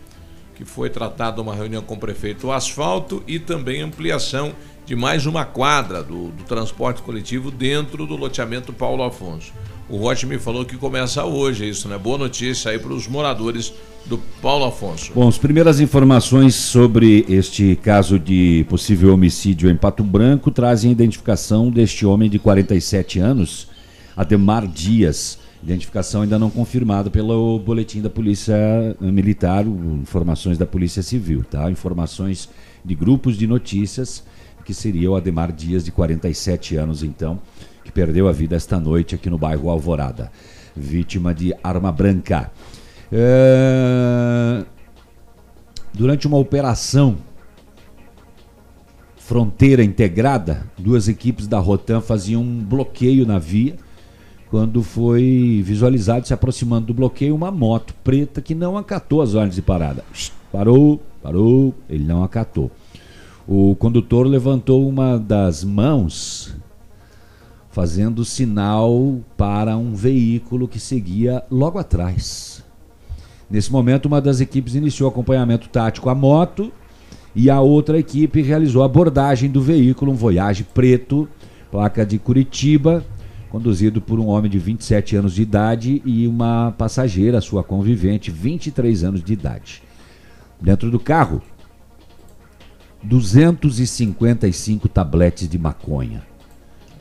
que 0.53 0.65
foi 0.65 0.89
tratado 0.89 1.41
uma 1.41 1.55
reunião 1.55 1.81
com 1.81 1.93
o 1.93 1.99
prefeito 1.99 2.51
asfalto 2.51 3.23
e 3.25 3.39
também 3.39 3.81
ampliação 3.81 4.53
de 4.89 4.95
mais 4.95 5.27
uma 5.27 5.45
quadra 5.45 6.01
do, 6.01 6.29
do 6.29 6.43
transporte 6.45 7.03
coletivo 7.03 7.51
dentro 7.51 8.07
do 8.07 8.15
loteamento 8.15 8.73
Paulo 8.73 9.03
Afonso. 9.03 9.53
O 9.87 9.97
Rocha 9.97 10.25
me 10.25 10.39
falou 10.39 10.65
que 10.65 10.77
começa 10.77 11.23
hoje 11.23 11.69
isso, 11.69 11.87
né? 11.87 11.95
Boa 11.95 12.17
notícia 12.17 12.71
aí 12.71 12.79
para 12.79 12.91
os 12.91 13.07
moradores 13.07 13.71
do 14.07 14.17
Paulo 14.41 14.65
Afonso. 14.65 15.11
Bom, 15.13 15.27
as 15.27 15.37
primeiras 15.37 15.79
informações 15.79 16.55
sobre 16.55 17.23
este 17.29 17.77
caso 17.83 18.17
de 18.17 18.65
possível 18.67 19.13
homicídio 19.13 19.69
em 19.69 19.75
Pato 19.75 20.03
Branco 20.03 20.49
trazem 20.49 20.89
a 20.89 20.93
identificação 20.93 21.69
deste 21.69 22.03
homem 22.03 22.27
de 22.27 22.39
47 22.39 23.19
anos, 23.19 23.67
Ademar 24.17 24.65
Dias. 24.65 25.37
Identificação 25.61 26.23
ainda 26.23 26.39
não 26.39 26.49
confirmada 26.49 27.11
pelo 27.11 27.59
boletim 27.59 28.01
da 28.01 28.09
Polícia 28.09 28.57
Militar, 28.99 29.67
informações 29.67 30.57
da 30.57 30.65
Polícia 30.65 31.03
Civil, 31.03 31.43
tá? 31.43 31.69
Informações 31.69 32.49
de 32.83 32.95
grupos 32.95 33.37
de 33.37 33.45
notícias 33.45 34.23
que 34.69 34.73
seria 34.75 35.09
o 35.09 35.15
Ademar 35.15 35.51
Dias, 35.51 35.83
de 35.83 35.91
47 35.91 36.75
anos, 36.75 37.01
então, 37.01 37.39
que 37.83 37.91
perdeu 37.91 38.27
a 38.27 38.31
vida 38.31 38.55
esta 38.55 38.79
noite 38.79 39.15
aqui 39.15 39.27
no 39.27 39.35
bairro 39.35 39.67
Alvorada, 39.67 40.31
vítima 40.75 41.33
de 41.33 41.55
arma 41.63 41.91
branca. 41.91 42.51
É... 43.11 44.63
Durante 45.91 46.27
uma 46.27 46.37
operação 46.37 47.17
fronteira 49.17 49.83
integrada, 49.83 50.67
duas 50.77 51.07
equipes 51.07 51.47
da 51.47 51.57
Rotan 51.57 51.99
faziam 51.99 52.43
um 52.43 52.63
bloqueio 52.63 53.25
na 53.25 53.39
via. 53.39 53.75
Quando 54.51 54.83
foi 54.83 55.63
visualizado 55.65 56.27
se 56.27 56.33
aproximando 56.35 56.85
do 56.85 56.93
bloqueio 56.93 57.33
uma 57.33 57.49
moto 57.49 57.95
preta 58.03 58.39
que 58.39 58.53
não 58.53 58.77
acatou 58.77 59.23
as 59.23 59.33
ordens 59.33 59.55
de 59.55 59.63
parada. 59.63 60.05
Parou, 60.51 61.01
parou, 61.23 61.73
ele 61.89 62.03
não 62.03 62.23
acatou. 62.23 62.69
O 63.51 63.75
condutor 63.75 64.27
levantou 64.27 64.87
uma 64.87 65.17
das 65.17 65.63
mãos, 65.63 66.55
fazendo 67.71 68.23
sinal 68.23 69.21
para 69.35 69.75
um 69.75 69.95
veículo 69.95 70.67
que 70.67 70.79
seguia 70.79 71.43
logo 71.49 71.79
atrás. 71.79 72.63
Nesse 73.49 73.71
momento, 73.71 74.05
uma 74.05 74.21
das 74.21 74.39
equipes 74.39 74.75
iniciou 74.75 75.09
acompanhamento 75.09 75.67
tático 75.67 76.11
à 76.11 76.13
moto 76.13 76.71
e 77.33 77.49
a 77.49 77.59
outra 77.59 77.97
equipe 77.97 78.43
realizou 78.43 78.83
a 78.83 78.85
abordagem 78.85 79.49
do 79.49 79.63
veículo, 79.63 80.11
um 80.11 80.15
Voyage 80.15 80.63
preto, 80.63 81.27
placa 81.71 82.05
de 82.05 82.19
Curitiba, 82.19 83.03
conduzido 83.49 83.99
por 83.99 84.19
um 84.19 84.27
homem 84.27 84.51
de 84.51 84.59
27 84.59 85.15
anos 85.15 85.33
de 85.33 85.41
idade 85.41 86.03
e 86.05 86.27
uma 86.27 86.71
passageira, 86.77 87.41
sua 87.41 87.63
convivente, 87.63 88.29
23 88.29 89.03
anos 89.03 89.23
de 89.23 89.33
idade. 89.33 89.81
Dentro 90.61 90.91
do 90.91 90.99
carro, 90.99 91.41
255 93.03 94.89
tabletes 94.89 95.47
de 95.47 95.57
maconha. 95.57 96.27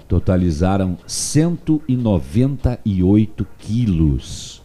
Totalizaram 0.06 0.96
198 1.06 3.46
quilos 3.58 4.62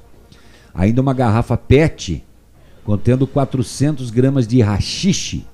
ainda 0.74 1.02
uma 1.02 1.14
garrafa 1.14 1.56
PET 1.56 2.24
contendo 2.84 3.28
400 3.28 4.10
gramas 4.10 4.48
de 4.48 4.62
rachixe. 4.62 5.46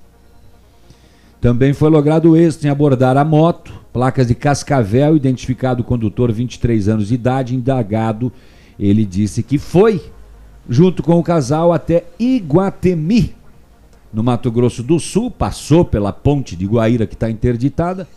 Também 1.41 1.73
foi 1.73 1.89
logrado 1.89 2.35
êxito 2.35 2.65
em 2.65 2.69
abordar 2.69 3.17
a 3.17 3.23
moto, 3.23 3.71
placas 3.93 4.27
de 4.27 4.35
Cascavel, 4.35 5.15
identificado 5.15 5.81
o 5.81 5.85
condutor, 5.85 6.31
23 6.31 6.89
anos 6.89 7.09
de 7.09 7.13
idade, 7.13 7.55
indagado. 7.55 8.31
Ele 8.79 9.05
disse 9.05 9.43
que 9.43 9.57
foi, 9.57 10.01
junto 10.67 11.03
com 11.03 11.19
o 11.19 11.23
casal, 11.23 11.71
até 11.71 12.05
Iguatemi, 12.19 13.35
no 14.11 14.23
Mato 14.23 14.51
Grosso 14.51 14.81
do 14.81 14.99
Sul, 14.99 15.29
passou 15.29 15.85
pela 15.85 16.11
ponte 16.11 16.55
de 16.55 16.65
Guaíra, 16.65 17.05
que 17.05 17.13
está 17.13 17.29
interditada, 17.29 18.07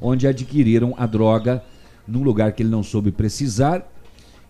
onde 0.00 0.26
adquiriram 0.26 0.94
a 0.96 1.06
droga 1.06 1.62
num 2.06 2.22
lugar 2.22 2.52
que 2.52 2.62
ele 2.62 2.70
não 2.70 2.82
soube 2.82 3.10
precisar 3.10 3.86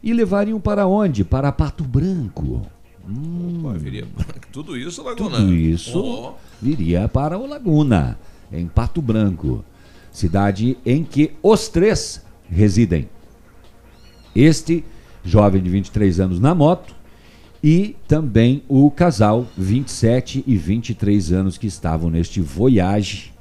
e 0.02 0.12
levariam 0.12 0.60
para 0.60 0.86
onde? 0.86 1.24
Para 1.24 1.52
Pato 1.52 1.84
Branco. 1.84 2.66
Hum, 3.08 3.72
viria, 3.76 4.06
tudo 4.52 4.76
isso, 4.76 5.02
Laguna. 5.02 5.36
Tudo 5.36 5.54
isso 5.54 5.98
oh. 5.98 6.34
viria 6.60 7.08
para 7.08 7.38
o 7.38 7.46
Laguna. 7.46 8.18
em 8.52 8.66
Pato 8.66 9.00
Branco, 9.00 9.64
cidade 10.10 10.76
em 10.84 11.04
que 11.04 11.32
os 11.42 11.68
três 11.68 12.24
residem. 12.48 13.08
Este 14.34 14.84
jovem 15.24 15.62
de 15.62 15.70
23 15.70 16.20
anos 16.20 16.40
na 16.40 16.54
moto 16.54 16.94
e 17.62 17.96
também 18.08 18.62
o 18.68 18.90
casal 18.90 19.46
27 19.56 20.44
e 20.46 20.56
23 20.56 21.32
anos 21.32 21.58
que 21.58 21.66
estavam 21.66 22.10
neste 22.10 22.40
Voyage 22.40 23.32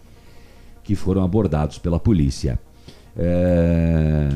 que 0.84 0.96
foram 0.96 1.24
abordados 1.24 1.78
pela 1.78 2.00
polícia. 2.00 2.60
É, 3.16 4.30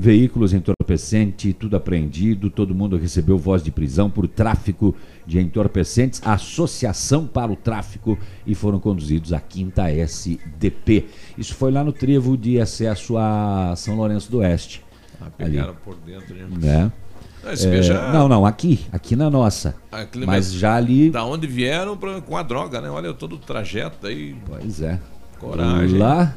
Veículos 0.00 0.54
entorpecentes, 0.54 1.54
tudo 1.58 1.76
apreendido, 1.76 2.48
todo 2.48 2.74
mundo 2.74 2.96
recebeu 2.96 3.36
voz 3.36 3.62
de 3.62 3.70
prisão 3.70 4.08
por 4.08 4.26
tráfico 4.26 4.96
de 5.26 5.38
entorpecentes, 5.38 6.22
associação 6.24 7.26
para 7.26 7.52
o 7.52 7.56
tráfico 7.56 8.18
e 8.46 8.54
foram 8.54 8.80
conduzidos 8.80 9.34
à 9.34 9.40
quinta 9.40 9.90
SDP. 9.90 11.04
Isso 11.36 11.54
foi 11.54 11.70
lá 11.70 11.84
no 11.84 11.92
trevo 11.92 12.34
de 12.34 12.58
acesso 12.58 13.18
a 13.18 13.74
São 13.76 13.94
Lourenço 13.94 14.30
do 14.30 14.38
Oeste. 14.38 14.82
Ah, 15.20 15.28
pegaram 15.28 15.74
por 15.84 15.96
dentro, 15.96 16.34
né? 16.34 16.48
né? 16.58 16.92
Não, 17.42 17.52
esse 17.52 17.66
é, 17.68 17.82
já- 17.82 18.12
não, 18.12 18.28
não, 18.28 18.44
aqui, 18.46 18.80
aqui 18.92 19.16
na 19.16 19.30
nossa. 19.30 19.74
Aquele 19.90 20.26
Mas 20.26 20.52
já 20.52 20.76
ali. 20.76 21.10
Da 21.10 21.24
onde 21.24 21.46
vieram 21.46 21.96
pra, 21.96 22.20
com 22.20 22.36
a 22.36 22.42
droga, 22.42 22.80
né? 22.80 22.90
Olha 22.90 23.12
todo 23.14 23.34
o 23.34 23.38
trajeto 23.38 24.06
aí. 24.06 24.34
Pois 24.46 24.82
é. 24.82 24.98
Coragem. 25.38 25.98
Lá 25.98 26.34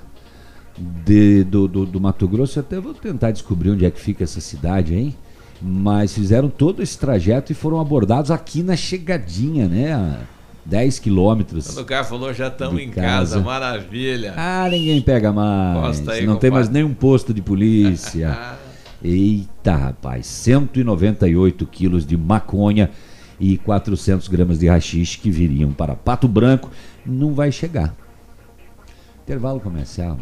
de- 1.06 1.44
do, 1.44 1.68
do, 1.68 1.86
do 1.86 2.00
Mato 2.02 2.28
Grosso, 2.28 2.60
até 2.60 2.80
vou 2.80 2.94
tentar 2.94 3.32
descobrir 3.32 3.72
onde 3.72 3.86
é 3.86 3.92
que 3.92 4.00
fica 4.00 4.24
essa 4.24 4.40
cidade, 4.42 4.96
hein? 4.96 5.16
Mas 5.62 6.14
fizeram 6.14 6.50
todo 6.50 6.82
esse 6.82 6.98
trajeto 6.98 7.52
e 7.52 7.56
foram 7.56 7.80
abordados 7.80 8.32
aqui 8.32 8.64
na 8.64 8.76
chegadinha, 8.76 9.68
né? 9.68 9.94
A 9.94 10.18
10 10.66 11.00
quilômetros. 11.00 11.68
Quando 11.68 11.80
o 11.82 11.86
cara 11.86 12.04
falou, 12.06 12.34
já 12.34 12.48
estamos 12.48 12.82
em 12.82 12.90
casa, 12.90 13.36
casa. 13.36 13.40
maravilha. 13.42 14.34
Ah, 14.36 14.68
ninguém 14.70 15.02
pega 15.02 15.32
mais. 15.32 16.08
Aí, 16.08 16.26
Não 16.26 16.38
tem 16.38 16.50
mais 16.50 16.68
compadre. 16.68 16.84
nenhum 16.84 16.94
posto 16.94 17.34
de 17.34 17.42
polícia. 17.42 18.38
Eita, 19.04 19.76
rapaz. 19.76 20.26
198 20.26 21.66
quilos 21.68 22.06
de 22.06 22.16
maconha 22.16 22.90
e 23.40 23.58
400 23.58 24.28
gramas 24.28 24.60
de 24.60 24.68
rachixe 24.68 25.18
que 25.18 25.30
viriam 25.30 25.74
para 25.74 25.96
Pato 25.96 26.28
Branco. 26.28 26.72
Não 27.06 27.34
vai 27.34 27.52
chegar. 27.52 27.94
Intervalo 29.24 29.60
comercial. 29.60 30.18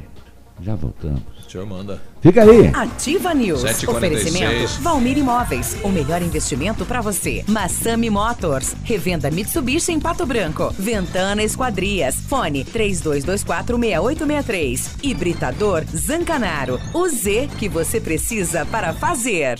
Já 0.61 0.75
voltamos. 0.75 1.40
O 1.51 1.51
senhor 1.51 1.67
manda. 1.67 2.01
Fica 2.21 2.43
aí. 2.43 2.67
Ativa 2.67 3.33
News. 3.33 3.61
7h46. 3.61 3.89
Oferecimento 3.89 4.81
Valmir 4.81 5.17
Imóveis. 5.17 5.75
O 5.83 5.89
melhor 5.89 6.21
investimento 6.21 6.85
para 6.85 7.01
você. 7.01 7.43
Massami 7.45 8.09
Motors. 8.09 8.73
Revenda 8.85 9.29
Mitsubishi 9.29 9.91
em 9.91 9.99
Pato 9.99 10.25
Branco. 10.25 10.73
Ventana 10.79 11.43
Esquadrias. 11.43 12.15
Fone 12.21 12.63
32246863. 12.63 14.91
Hibridador 15.03 15.83
Zancanaro. 15.93 16.79
O 16.93 17.09
Z 17.09 17.49
que 17.59 17.67
você 17.67 17.99
precisa 17.99 18.65
para 18.65 18.93
fazer. 18.93 19.59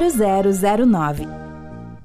0009. 0.00 1.43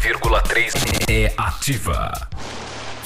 100,3 0.00 0.72
é 1.08 1.32
ativa. 1.36 2.12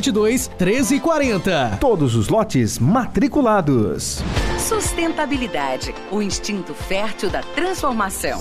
99972 0.00 0.48
1340. 0.58 1.78
Todos 1.80 2.14
os 2.14 2.28
lotes 2.28 2.78
matriculados. 2.78 4.22
Sustentabilidade, 4.58 5.94
o 6.10 6.22
instinto 6.22 6.74
fértil 6.74 7.30
da 7.30 7.42
transformação. 7.42 8.40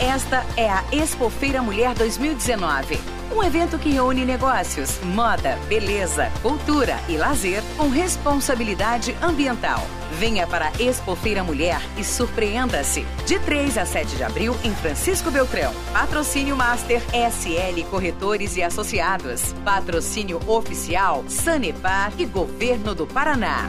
Esta 0.00 0.46
é 0.56 0.66
a 0.66 0.82
Expofeira 0.90 1.60
Mulher 1.60 1.94
2019. 1.94 2.98
Um 3.36 3.44
evento 3.44 3.78
que 3.78 3.90
reúne 3.90 4.24
negócios, 4.24 4.98
moda, 5.04 5.58
beleza, 5.68 6.32
cultura 6.40 6.98
e 7.06 7.18
lazer 7.18 7.62
com 7.76 7.90
responsabilidade 7.90 9.14
ambiental. 9.20 9.78
Venha 10.12 10.46
para 10.46 10.68
a 10.68 10.82
Expofeira 10.82 11.44
Mulher 11.44 11.82
e 11.98 12.02
surpreenda-se. 12.02 13.02
De 13.26 13.38
3 13.40 13.76
a 13.76 13.84
7 13.84 14.16
de 14.16 14.24
abril 14.24 14.56
em 14.64 14.74
Francisco 14.74 15.30
Beltrão. 15.30 15.70
Patrocínio 15.92 16.56
Master 16.56 17.02
SL 17.12 17.84
Corretores 17.90 18.56
e 18.56 18.62
Associados. 18.62 19.52
Patrocínio 19.62 20.40
oficial 20.48 21.24
Sanepar 21.28 22.14
e 22.18 22.24
Governo 22.24 22.94
do 22.94 23.06
Paraná. 23.06 23.68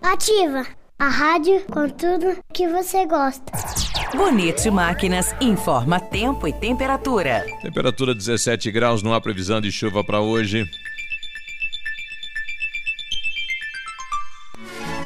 Ativa 0.00 0.64
a 0.96 1.08
rádio 1.08 1.64
com 1.66 1.88
tudo 1.88 2.38
que 2.52 2.68
você 2.68 3.04
gosta. 3.04 3.89
Bonito 4.14 4.72
Máquinas 4.72 5.34
informa 5.40 6.00
tempo 6.00 6.48
e 6.48 6.52
temperatura. 6.52 7.46
Temperatura 7.62 8.12
17 8.12 8.70
graus, 8.70 9.02
não 9.02 9.14
há 9.14 9.20
previsão 9.20 9.60
de 9.60 9.70
chuva 9.70 10.02
para 10.02 10.20
hoje. 10.20 10.68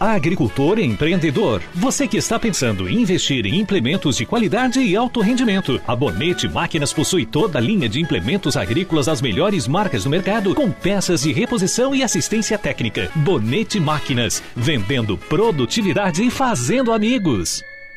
Agricultor 0.00 0.78
e 0.78 0.84
empreendedor, 0.84 1.62
você 1.74 2.08
que 2.08 2.16
está 2.16 2.38
pensando 2.38 2.88
em 2.88 3.02
investir 3.02 3.46
em 3.46 3.60
implementos 3.60 4.16
de 4.16 4.26
qualidade 4.26 4.80
e 4.80 4.96
alto 4.96 5.20
rendimento, 5.20 5.80
a 5.86 5.94
Bonete 5.94 6.48
Máquinas 6.48 6.92
possui 6.92 7.24
toda 7.24 7.58
a 7.58 7.62
linha 7.62 7.88
de 7.88 8.00
implementos 8.00 8.56
agrícolas 8.56 9.06
das 9.06 9.22
melhores 9.22 9.68
marcas 9.68 10.04
do 10.04 10.10
mercado, 10.10 10.54
com 10.54 10.70
peças 10.70 11.22
de 11.22 11.32
reposição 11.32 11.94
e 11.94 12.02
assistência 12.02 12.58
técnica. 12.58 13.10
Bonete 13.14 13.78
Máquinas, 13.78 14.42
vendendo 14.56 15.16
produtividade 15.16 16.22
e 16.22 16.30
fazendo 16.30 16.92
amigos. 16.92 17.62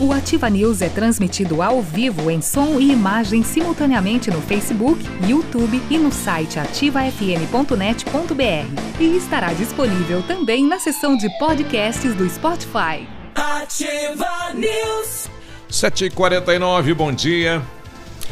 O 0.00 0.12
Ativa 0.12 0.50
News 0.50 0.82
é 0.82 0.88
transmitido 0.88 1.62
ao 1.62 1.80
vivo 1.80 2.28
em 2.28 2.42
som 2.42 2.80
e 2.80 2.90
imagem 2.90 3.44
simultaneamente 3.44 4.28
no 4.28 4.42
Facebook, 4.42 5.00
YouTube 5.24 5.80
e 5.88 5.96
no 5.96 6.10
site 6.10 6.58
ativafm.net.br. 6.58 9.00
E 9.00 9.16
estará 9.16 9.52
disponível 9.52 10.20
também 10.24 10.66
na 10.66 10.80
seção 10.80 11.16
de 11.16 11.28
podcasts 11.38 12.12
do 12.12 12.28
Spotify. 12.28 13.06
Ativa 13.36 14.52
News. 14.52 15.30
7h49, 15.70 16.92
bom 16.92 17.12
dia. 17.12 17.62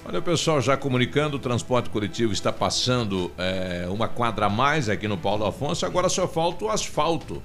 Olha 0.08 0.20
o 0.20 0.22
pessoal 0.22 0.58
já 0.58 0.74
comunicando, 0.74 1.36
o 1.36 1.38
transporte 1.38 1.90
coletivo 1.90 2.32
está 2.32 2.50
passando 2.50 3.30
é, 3.36 3.86
uma 3.90 4.08
quadra 4.08 4.46
a 4.46 4.48
mais 4.48 4.88
aqui 4.88 5.06
no 5.06 5.18
Paulo 5.18 5.44
Afonso, 5.44 5.84
agora 5.84 6.08
só 6.08 6.26
falta 6.26 6.64
o 6.64 6.70
asfalto. 6.70 7.42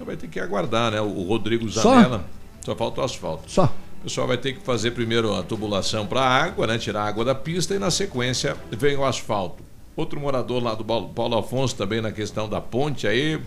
Vai 0.00 0.16
ter 0.16 0.28
que 0.28 0.40
aguardar, 0.40 0.90
né? 0.90 1.02
O 1.02 1.22
Rodrigo 1.22 1.68
Zanella. 1.68 2.24
Só, 2.62 2.72
só 2.72 2.76
falta 2.76 3.02
o 3.02 3.04
asfalto. 3.04 3.50
Só. 3.50 3.64
O 4.00 4.04
pessoal 4.04 4.26
vai 4.26 4.38
ter 4.38 4.54
que 4.54 4.60
fazer 4.60 4.92
primeiro 4.92 5.34
a 5.34 5.42
tubulação 5.42 6.06
para 6.06 6.22
a 6.22 6.44
água, 6.44 6.66
né? 6.66 6.78
Tirar 6.78 7.02
a 7.02 7.06
água 7.08 7.26
da 7.26 7.34
pista 7.34 7.74
e 7.74 7.78
na 7.78 7.90
sequência 7.90 8.56
vem 8.70 8.96
o 8.96 9.04
asfalto. 9.04 9.62
Outro 9.94 10.18
morador 10.18 10.62
lá 10.62 10.74
do 10.74 10.82
Paulo 10.82 11.36
Afonso 11.36 11.76
também 11.76 12.00
na 12.00 12.10
questão 12.10 12.48
da 12.48 12.62
ponte 12.62 13.06
aí, 13.06 13.38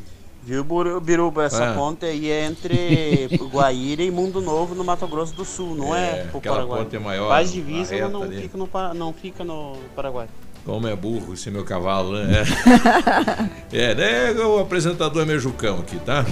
Viu, 0.46 0.66
Biruba? 1.02 1.46
Essa 1.46 1.64
É. 1.66 1.74
ponte 1.74 2.06
aí 2.06 2.30
é 2.30 2.46
entre 2.46 3.30
Guaíra 3.52 4.04
e 4.04 4.12
Mundo 4.12 4.42
Novo, 4.42 4.76
no 4.76 4.84
Mato 4.84 5.08
Grosso 5.08 5.34
do 5.34 5.46
Sul, 5.46 5.74
não 5.76 5.96
é, 5.96 6.20
É, 6.20 6.24
pro 6.30 6.40
aquela 6.40 6.56
Paraguai. 6.58 6.84
ponte 6.84 6.96
é 6.96 7.00
maior, 7.00 7.30
Faz 7.30 7.52
divisa, 7.52 7.96
mas 7.98 8.12
não 8.12 8.24
ali. 8.24 8.42
fica, 8.42 8.58
no, 8.58 8.70
não 8.94 9.14
fica 9.14 9.44
no 9.44 9.78
Paraguai. 9.96 10.28
Como 10.66 10.88
é 10.88 10.96
burro 10.96 11.34
esse 11.34 11.50
meu 11.52 11.64
cavalo, 11.64 12.14
né? 12.14 12.44
É, 13.72 13.96
né? 13.96 14.32
O 14.44 14.60
apresentador 14.60 15.22
é 15.24 15.26
meio 15.26 15.40
jucão 15.40 15.80
aqui, 15.80 15.98
tá? 15.98 16.26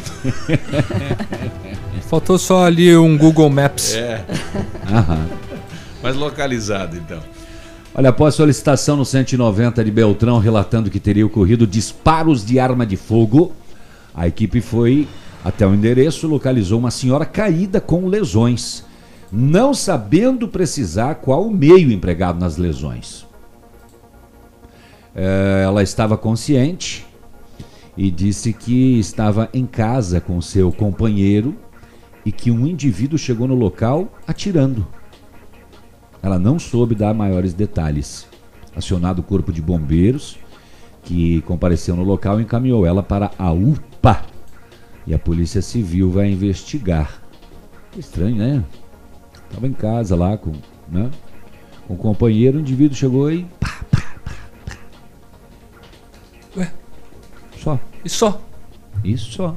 Faltou 2.10 2.38
só 2.38 2.66
ali 2.66 2.96
um 2.98 3.18
Google 3.18 3.50
Maps. 3.50 3.96
É. 3.96 4.24
Aham. 4.92 5.28
Mais 6.04 6.16
localizado, 6.16 6.98
então. 6.98 7.20
Olha, 7.94 8.10
após 8.10 8.36
solicitação 8.36 8.96
no 8.96 9.06
190 9.06 9.84
de 9.84 9.92
Beltrão 9.92 10.40
relatando 10.40 10.90
que 10.90 11.00
teria 11.00 11.26
ocorrido 11.26 11.68
disparos 11.68 12.46
de 12.46 12.58
arma 12.60 12.86
de 12.86 12.96
fogo, 12.96 13.52
a 14.14 14.28
equipe 14.28 14.62
foi 14.62 15.08
até 15.44 15.66
o 15.66 15.74
endereço, 15.74 16.28
localizou 16.28 16.80
uma 16.80 16.92
senhora 16.92 17.26
caída 17.26 17.82
com 17.82 18.08
lesões, 18.08 18.86
não 19.32 19.74
sabendo 19.74 20.48
precisar 20.48 21.16
qual 21.16 21.48
o 21.48 21.52
meio 21.52 21.92
empregado 21.92 22.40
nas 22.40 22.58
lesões. 22.58 23.26
É, 25.16 25.64
ela 25.66 25.84
estava 25.84 26.18
consciente 26.18 27.06
e 27.98 28.10
disse 28.10 28.54
que 28.54 29.00
estava 29.00 29.50
em 29.54 29.66
casa 29.66 30.22
com 30.22 30.40
seu 30.42 30.72
companheiro 30.72 31.56
e 32.26 32.32
que 32.32 32.52
um 32.52 32.68
indivíduo 32.68 33.18
chegou 33.18 33.48
no 33.48 33.56
local 33.56 34.14
atirando. 34.28 34.88
Ela 36.22 36.38
não 36.38 36.60
soube 36.60 36.94
dar 36.94 37.14
maiores 37.14 37.54
detalhes. 37.54 38.28
Acionado 38.76 39.20
o 39.20 39.24
corpo 39.24 39.52
de 39.52 39.62
bombeiros, 39.62 40.38
que 41.04 41.42
compareceu 41.42 41.96
no 41.96 42.04
local, 42.04 42.40
encaminhou 42.40 42.86
ela 42.86 43.02
para 43.04 43.32
a 43.38 43.52
UPA. 43.52 43.91
E 45.06 45.14
a 45.14 45.20
Polícia 45.20 45.62
Civil 45.62 46.12
vai 46.12 46.32
investigar. 46.32 47.22
Estranho, 47.98 48.38
né? 48.38 48.64
Estava 49.50 49.68
em 49.68 49.74
casa 49.74 50.16
lá 50.16 50.38
com, 50.38 50.54
né? 50.90 51.10
com 51.88 51.94
o 51.94 51.98
companheiro, 51.98 52.58
o 52.58 52.62
indivíduo 52.62 52.96
chegou 52.96 53.32
e. 53.32 53.46
Pá, 53.60 53.84
pá, 53.92 54.04
pá, 54.24 54.34
pá. 54.66 54.78
Ué? 56.58 56.72
Só. 57.58 57.80
E 58.06 58.10
só? 58.10 58.42
Isso 59.04 59.32
só. 59.32 59.56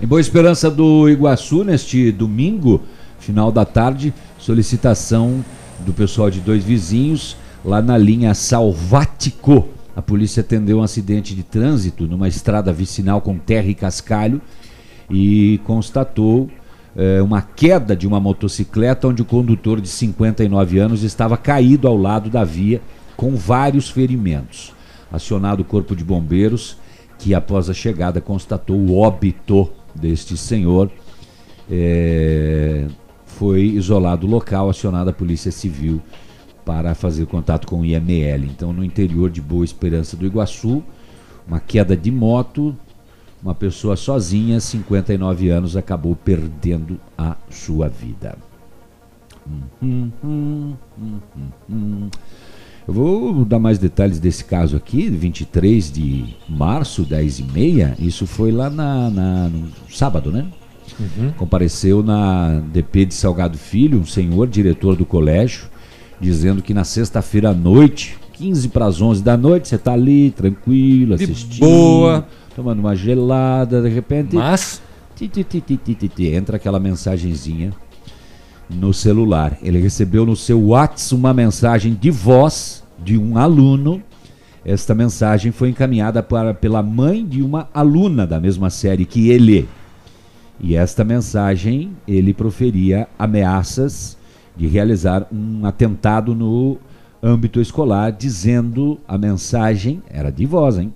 Em 0.00 0.06
Boa 0.06 0.20
Esperança 0.20 0.70
do 0.70 1.08
Iguaçu, 1.08 1.64
neste 1.64 2.10
domingo, 2.10 2.82
final 3.18 3.52
da 3.52 3.64
tarde, 3.64 4.14
solicitação 4.38 5.44
do 5.80 5.92
pessoal 5.92 6.30
de 6.30 6.40
dois 6.40 6.64
vizinhos 6.64 7.36
lá 7.64 7.82
na 7.82 7.98
linha 7.98 8.34
Salvático. 8.34 9.73
A 9.96 10.02
polícia 10.02 10.40
atendeu 10.40 10.78
um 10.78 10.82
acidente 10.82 11.34
de 11.34 11.42
trânsito 11.42 12.06
numa 12.06 12.26
estrada 12.26 12.72
vicinal 12.72 13.20
com 13.20 13.38
terra 13.38 13.68
e 13.68 13.74
cascalho 13.74 14.40
e 15.08 15.60
constatou 15.64 16.50
eh, 16.96 17.22
uma 17.22 17.42
queda 17.42 17.94
de 17.94 18.06
uma 18.06 18.18
motocicleta 18.18 19.06
onde 19.06 19.22
o 19.22 19.24
condutor 19.24 19.80
de 19.80 19.88
59 19.88 20.78
anos 20.78 21.02
estava 21.02 21.36
caído 21.36 21.86
ao 21.86 21.96
lado 21.96 22.28
da 22.28 22.42
via 22.42 22.80
com 23.16 23.36
vários 23.36 23.88
ferimentos. 23.88 24.72
Acionado 25.12 25.62
o 25.62 25.64
corpo 25.64 25.94
de 25.94 26.02
bombeiros, 26.02 26.76
que 27.18 27.32
após 27.32 27.70
a 27.70 27.74
chegada 27.74 28.20
constatou 28.20 28.76
o 28.76 28.98
óbito 28.98 29.70
deste 29.94 30.36
senhor, 30.36 30.90
eh, 31.70 32.86
foi 33.26 33.62
isolado 33.62 34.26
o 34.26 34.30
local, 34.30 34.70
acionada 34.70 35.10
a 35.10 35.14
Polícia 35.14 35.52
Civil 35.52 36.00
para 36.64 36.94
fazer 36.94 37.26
contato 37.26 37.66
com 37.66 37.80
o 37.80 37.84
IML. 37.84 38.44
Então, 38.46 38.72
no 38.72 38.84
interior 38.84 39.30
de 39.30 39.40
Boa 39.40 39.64
Esperança 39.64 40.16
do 40.16 40.24
Iguaçu, 40.26 40.82
uma 41.46 41.60
queda 41.60 41.96
de 41.96 42.10
moto, 42.10 42.74
uma 43.42 43.54
pessoa 43.54 43.96
sozinha, 43.96 44.58
59 44.60 45.48
anos, 45.50 45.76
acabou 45.76 46.16
perdendo 46.16 46.98
a 47.16 47.36
sua 47.50 47.88
vida. 47.88 48.36
Hum, 49.82 50.10
hum, 50.24 50.74
hum. 51.68 52.08
Eu 52.86 52.92
vou 52.94 53.44
dar 53.44 53.58
mais 53.58 53.78
detalhes 53.78 54.18
desse 54.18 54.44
caso 54.44 54.76
aqui, 54.76 55.08
23 55.08 55.90
de 55.90 56.24
março, 56.48 57.02
10 57.02 57.38
e 57.38 57.42
meia. 57.44 57.94
Isso 57.98 58.26
foi 58.26 58.50
lá 58.52 58.68
na, 58.68 59.10
na- 59.10 59.48
no 59.48 59.68
sábado, 59.90 60.30
né? 60.30 60.46
Uhum. 61.00 61.32
Compareceu 61.32 62.02
na 62.02 62.60
DP 62.72 63.06
de 63.06 63.14
Salgado 63.14 63.56
Filho, 63.58 63.98
um 64.00 64.04
senhor, 64.06 64.46
diretor 64.46 64.96
do 64.96 65.04
colégio, 65.06 65.64
dizendo 66.24 66.62
que 66.62 66.72
na 66.72 66.84
sexta-feira 66.84 67.50
à 67.50 67.54
noite, 67.54 68.18
15 68.32 68.68
para 68.70 68.86
as 68.86 69.00
11 69.00 69.22
da 69.22 69.36
noite, 69.36 69.68
você 69.68 69.78
tá 69.78 69.92
ali, 69.92 70.30
tranquilo, 70.30 71.16
De 71.16 71.24
assistindo, 71.24 71.60
boa. 71.60 72.26
tomando 72.56 72.80
uma 72.80 72.96
gelada, 72.96 73.82
de 73.82 73.88
repente. 73.88 74.34
Mas. 74.34 74.80
ti, 75.14 75.28
ti, 75.28 76.08
ti, 76.08 76.26
entra 76.28 76.56
aquela 76.56 76.80
mensagenzinha 76.80 77.72
no 78.68 78.92
celular. 78.94 79.58
Ele 79.62 79.78
recebeu 79.78 80.24
no 80.24 80.34
seu 80.34 80.60
WhatsApp 80.68 81.14
uma 81.14 81.34
mensagem 81.34 81.94
de 81.94 82.10
voz 82.10 82.82
de 83.04 83.18
um 83.18 83.36
aluno. 83.36 84.02
Esta 84.64 84.94
mensagem 84.94 85.52
foi 85.52 85.68
encaminhada 85.68 86.22
para, 86.22 86.54
pela 86.54 86.82
mãe 86.82 87.24
de 87.24 87.42
uma 87.42 87.68
aluna 87.74 88.26
da 88.26 88.40
mesma 88.40 88.70
série 88.70 89.04
que 89.04 89.28
ele. 89.28 89.68
E 90.58 90.74
esta 90.74 91.04
mensagem 91.04 91.90
ele 92.08 92.32
proferia 92.32 93.06
ameaças 93.18 94.16
de 94.56 94.66
realizar 94.66 95.26
um 95.32 95.66
atentado 95.66 96.34
no 96.34 96.78
âmbito 97.22 97.60
escolar, 97.60 98.12
dizendo 98.12 99.00
a 99.08 99.16
mensagem 99.16 100.02
era 100.08 100.30
de 100.30 100.44
voz, 100.46 100.78
hein? 100.78 100.92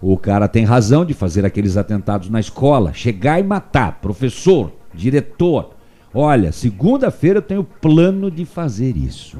O 0.00 0.16
cara 0.16 0.48
tem 0.48 0.64
razão 0.64 1.04
de 1.04 1.12
fazer 1.12 1.44
aqueles 1.44 1.76
atentados 1.76 2.30
na 2.30 2.40
escola, 2.40 2.92
chegar 2.92 3.38
e 3.38 3.42
matar 3.42 4.00
professor, 4.00 4.72
diretor. 4.94 5.70
Olha, 6.12 6.52
segunda-feira 6.52 7.38
eu 7.38 7.42
tenho 7.42 7.64
plano 7.64 8.30
de 8.30 8.44
fazer 8.44 8.96
isso. 8.96 9.38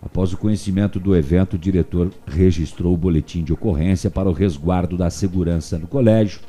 Após 0.00 0.32
o 0.32 0.36
conhecimento 0.36 0.98
do 0.98 1.14
evento, 1.14 1.54
o 1.54 1.58
diretor 1.58 2.10
registrou 2.26 2.94
o 2.94 2.96
boletim 2.96 3.44
de 3.44 3.52
ocorrência 3.52 4.10
para 4.10 4.28
o 4.28 4.32
resguardo 4.32 4.96
da 4.96 5.10
segurança 5.10 5.78
no 5.78 5.86
colégio, 5.86 6.40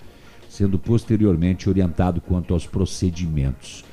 sendo 0.50 0.80
posteriormente 0.80 1.70
orientado 1.70 2.22
quanto 2.22 2.54
aos 2.54 2.66
procedimentos. 2.66 3.84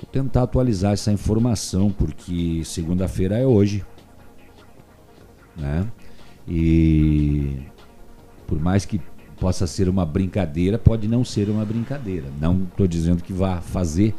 Vou 0.00 0.08
tentar 0.12 0.44
atualizar 0.44 0.92
essa 0.92 1.10
informação, 1.10 1.90
porque 1.90 2.62
segunda-feira 2.64 3.36
é 3.36 3.44
hoje. 3.44 3.84
Né? 5.56 5.84
E 6.46 7.56
por 8.46 8.60
mais 8.60 8.84
que 8.84 9.00
possa 9.40 9.66
ser 9.66 9.88
uma 9.88 10.06
brincadeira, 10.06 10.78
pode 10.78 11.08
não 11.08 11.24
ser 11.24 11.50
uma 11.50 11.64
brincadeira. 11.64 12.28
Não 12.40 12.62
estou 12.62 12.86
dizendo 12.86 13.24
que 13.24 13.32
vá 13.32 13.60
fazer, 13.60 14.14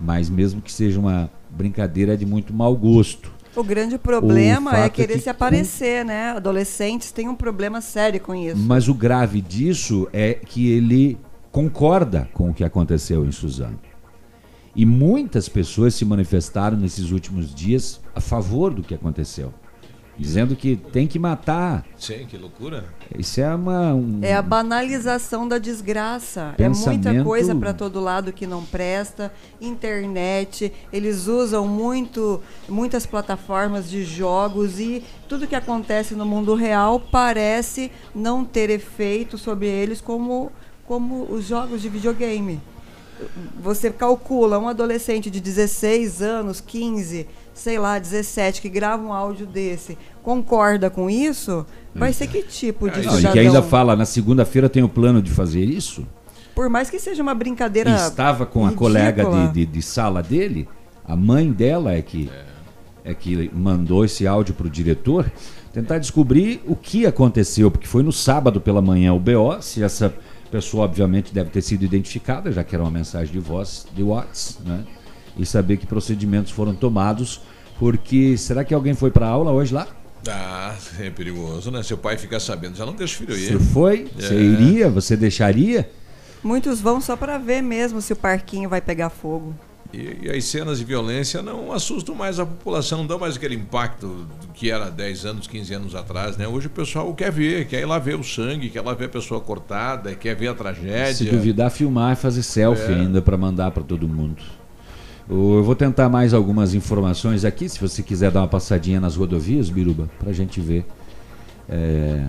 mas 0.00 0.30
mesmo 0.30 0.62
que 0.62 0.72
seja 0.72 0.98
uma 0.98 1.30
brincadeira 1.50 2.14
é 2.14 2.16
de 2.16 2.24
muito 2.24 2.54
mau 2.54 2.74
gosto. 2.74 3.30
O 3.54 3.62
grande 3.62 3.98
problema 3.98 4.70
O 4.70 4.74
é 4.74 4.76
fato 4.76 4.86
é 4.86 4.90
querer 4.90 5.14
que 5.14 5.20
se 5.20 5.28
aparecer, 5.28 6.02
né? 6.02 6.30
Adolescentes 6.30 7.12
têm 7.12 7.28
um 7.28 7.34
problema 7.34 7.82
sério 7.82 8.20
com 8.20 8.34
isso. 8.34 8.56
Mas 8.56 8.88
o 8.88 8.94
grave 8.94 9.42
disso 9.42 10.08
é 10.14 10.34
que 10.34 10.70
ele 10.70 11.18
concorda 11.52 12.28
com 12.32 12.50
o 12.50 12.54
que 12.54 12.64
aconteceu 12.64 13.26
em 13.26 13.32
Suzano. 13.32 13.89
E 14.74 14.86
muitas 14.86 15.48
pessoas 15.48 15.94
se 15.94 16.04
manifestaram 16.04 16.76
nesses 16.76 17.10
últimos 17.10 17.52
dias 17.54 18.00
a 18.14 18.20
favor 18.20 18.72
do 18.72 18.82
que 18.84 18.94
aconteceu, 18.94 19.52
dizendo 20.16 20.54
que 20.54 20.76
tem 20.76 21.08
que 21.08 21.18
matar. 21.18 21.84
Sim, 21.96 22.24
que 22.28 22.36
loucura. 22.36 22.84
Isso 23.18 23.40
é 23.40 23.52
uma 23.52 23.92
um, 23.94 24.20
É 24.22 24.32
a 24.34 24.40
banalização 24.42 25.48
da 25.48 25.58
desgraça. 25.58 26.54
É 26.56 26.68
muita 26.68 26.84
Pensamento- 27.00 27.24
coisa 27.24 27.52
para 27.54 27.74
todo 27.74 27.98
lado 27.98 28.32
que 28.32 28.46
não 28.46 28.64
presta. 28.64 29.32
Internet, 29.60 30.72
eles 30.92 31.26
usam 31.26 31.66
muito, 31.66 32.40
muitas 32.68 33.04
plataformas 33.04 33.90
de 33.90 34.04
jogos 34.04 34.78
e 34.78 35.02
tudo 35.28 35.48
que 35.48 35.56
acontece 35.56 36.14
no 36.14 36.24
mundo 36.24 36.54
real 36.54 37.00
parece 37.00 37.90
não 38.14 38.44
ter 38.44 38.70
efeito 38.70 39.36
sobre 39.36 39.66
eles 39.66 40.00
como, 40.00 40.52
como 40.86 41.24
os 41.24 41.44
jogos 41.46 41.82
de 41.82 41.88
videogame. 41.88 42.60
Você 43.62 43.90
calcula 43.90 44.58
um 44.58 44.68
adolescente 44.68 45.30
de 45.30 45.40
16 45.40 46.22
anos, 46.22 46.60
15, 46.60 47.26
sei 47.54 47.78
lá, 47.78 47.98
17, 47.98 48.60
que 48.60 48.68
grava 48.68 49.02
um 49.02 49.12
áudio 49.12 49.46
desse, 49.46 49.98
concorda 50.22 50.88
com 50.90 51.10
isso? 51.10 51.66
Vai 51.94 52.12
ser 52.12 52.26
que 52.26 52.42
tipo 52.42 52.88
de 52.90 53.02
Não, 53.02 53.12
e 53.12 53.16
cidadão? 53.16 53.32
que 53.32 53.38
ainda 53.38 53.62
fala, 53.62 53.96
na 53.96 54.04
segunda-feira 54.04 54.68
tem 54.68 54.82
o 54.82 54.88
plano 54.88 55.20
de 55.20 55.30
fazer 55.30 55.64
isso. 55.64 56.06
Por 56.54 56.68
mais 56.68 56.90
que 56.90 56.98
seja 56.98 57.22
uma 57.22 57.34
brincadeira. 57.34 57.90
E 57.90 57.94
estava 57.94 58.46
com 58.46 58.60
a 58.60 58.68
ridícula. 58.68 58.90
colega 58.90 59.24
de, 59.24 59.52
de, 59.52 59.66
de 59.66 59.82
sala 59.82 60.22
dele, 60.22 60.68
a 61.06 61.16
mãe 61.16 61.50
dela 61.50 61.92
é 61.92 62.02
que, 62.02 62.30
é. 63.04 63.14
que 63.14 63.50
mandou 63.54 64.04
esse 64.04 64.26
áudio 64.26 64.54
para 64.54 64.66
o 64.66 64.70
diretor, 64.70 65.30
tentar 65.72 65.98
descobrir 65.98 66.62
o 66.66 66.74
que 66.74 67.06
aconteceu, 67.06 67.70
porque 67.70 67.86
foi 67.86 68.02
no 68.02 68.12
sábado 68.12 68.60
pela 68.60 68.82
manhã 68.82 69.12
o 69.12 69.18
BO, 69.18 69.60
se 69.60 69.82
essa 69.82 70.14
pessoa 70.50 70.84
obviamente 70.84 71.32
deve 71.32 71.50
ter 71.50 71.62
sido 71.62 71.84
identificada, 71.84 72.50
já 72.52 72.64
que 72.64 72.74
era 72.74 72.82
uma 72.84 72.90
mensagem 72.90 73.32
de 73.32 73.38
voz 73.38 73.86
de 73.94 74.02
WhatsApp, 74.02 74.68
né? 74.68 74.84
E 75.36 75.46
saber 75.46 75.76
que 75.76 75.86
procedimentos 75.86 76.50
foram 76.52 76.74
tomados, 76.74 77.40
porque 77.78 78.36
será 78.36 78.64
que 78.64 78.74
alguém 78.74 78.94
foi 78.94 79.10
para 79.10 79.26
aula 79.26 79.52
hoje 79.52 79.72
lá? 79.72 79.86
Ah, 80.28 80.74
é 80.98 81.08
perigoso, 81.08 81.70
né? 81.70 81.82
Seu 81.82 81.96
pai 81.96 82.18
ficar 82.18 82.40
sabendo, 82.40 82.76
já 82.76 82.84
não 82.84 82.94
deixa 82.94 83.14
o 83.14 83.18
filho 83.26 83.34
ir. 83.38 83.52
Você 83.52 83.58
foi? 83.58 84.08
Você 84.14 84.34
É. 84.34 84.38
iria? 84.40 84.90
Você 84.90 85.16
deixaria? 85.16 85.90
Muitos 86.42 86.80
vão 86.80 87.00
só 87.00 87.16
para 87.16 87.38
ver 87.38 87.62
mesmo 87.62 88.00
se 88.02 88.12
o 88.12 88.16
parquinho 88.16 88.68
vai 88.68 88.80
pegar 88.80 89.08
fogo. 89.08 89.54
E, 89.92 90.18
e 90.22 90.30
as 90.30 90.44
cenas 90.44 90.78
de 90.78 90.84
violência 90.84 91.42
não 91.42 91.72
assustam 91.72 92.14
mais 92.14 92.38
a 92.38 92.46
população, 92.46 92.98
não 92.98 93.06
dão 93.06 93.18
mais 93.18 93.36
aquele 93.36 93.56
impacto 93.56 94.26
que 94.54 94.70
era 94.70 94.88
10 94.88 95.24
anos, 95.24 95.46
15 95.48 95.74
anos 95.74 95.94
atrás, 95.94 96.36
né? 96.36 96.46
Hoje 96.46 96.68
o 96.68 96.70
pessoal 96.70 97.12
quer 97.14 97.32
ver, 97.32 97.66
quer 97.66 97.80
ir 97.80 97.86
lá 97.86 97.98
ver 97.98 98.14
o 98.14 98.22
sangue, 98.22 98.70
quer 98.70 98.82
lá 98.82 98.94
ver 98.94 99.06
a 99.06 99.08
pessoa 99.08 99.40
cortada, 99.40 100.14
quer 100.14 100.36
ver 100.36 100.48
a 100.48 100.54
tragédia. 100.54 101.14
Se 101.14 101.24
duvidar, 101.24 101.70
filmar 101.70 102.12
e 102.12 102.16
fazer 102.16 102.42
selfie 102.42 102.92
É. 102.92 102.94
ainda 102.96 103.20
para 103.20 103.36
mandar 103.36 103.70
para 103.72 103.82
todo 103.82 104.06
mundo. 104.06 104.42
Eu 105.28 105.62
vou 105.62 105.74
tentar 105.76 106.08
mais 106.08 106.34
algumas 106.34 106.74
informações 106.74 107.44
aqui, 107.44 107.68
se 107.68 107.80
você 107.80 108.02
quiser 108.02 108.30
dar 108.30 108.40
uma 108.40 108.48
passadinha 108.48 109.00
nas 109.00 109.16
rodovias, 109.16 109.70
Biruba, 109.70 110.08
para 110.18 110.30
a 110.30 110.32
gente 110.32 110.60
ver 110.60 110.84
é, 111.68 112.26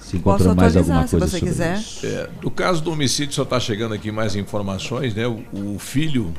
se 0.00 0.16
encontrou 0.16 0.54
mais 0.54 0.76
alguma 0.76 1.06
coisa 1.06 1.26
sobre 1.26 1.50
isso. 1.50 2.06
É, 2.06 2.28
do 2.40 2.50
caso 2.50 2.82
do 2.82 2.92
homicídio, 2.92 3.34
só 3.34 3.42
está 3.42 3.58
chegando 3.58 3.92
aqui 3.92 4.12
mais 4.12 4.36
informações, 4.36 5.14
né? 5.14 5.26
O, 5.26 5.42
o 5.74 5.78
filho 5.80 6.32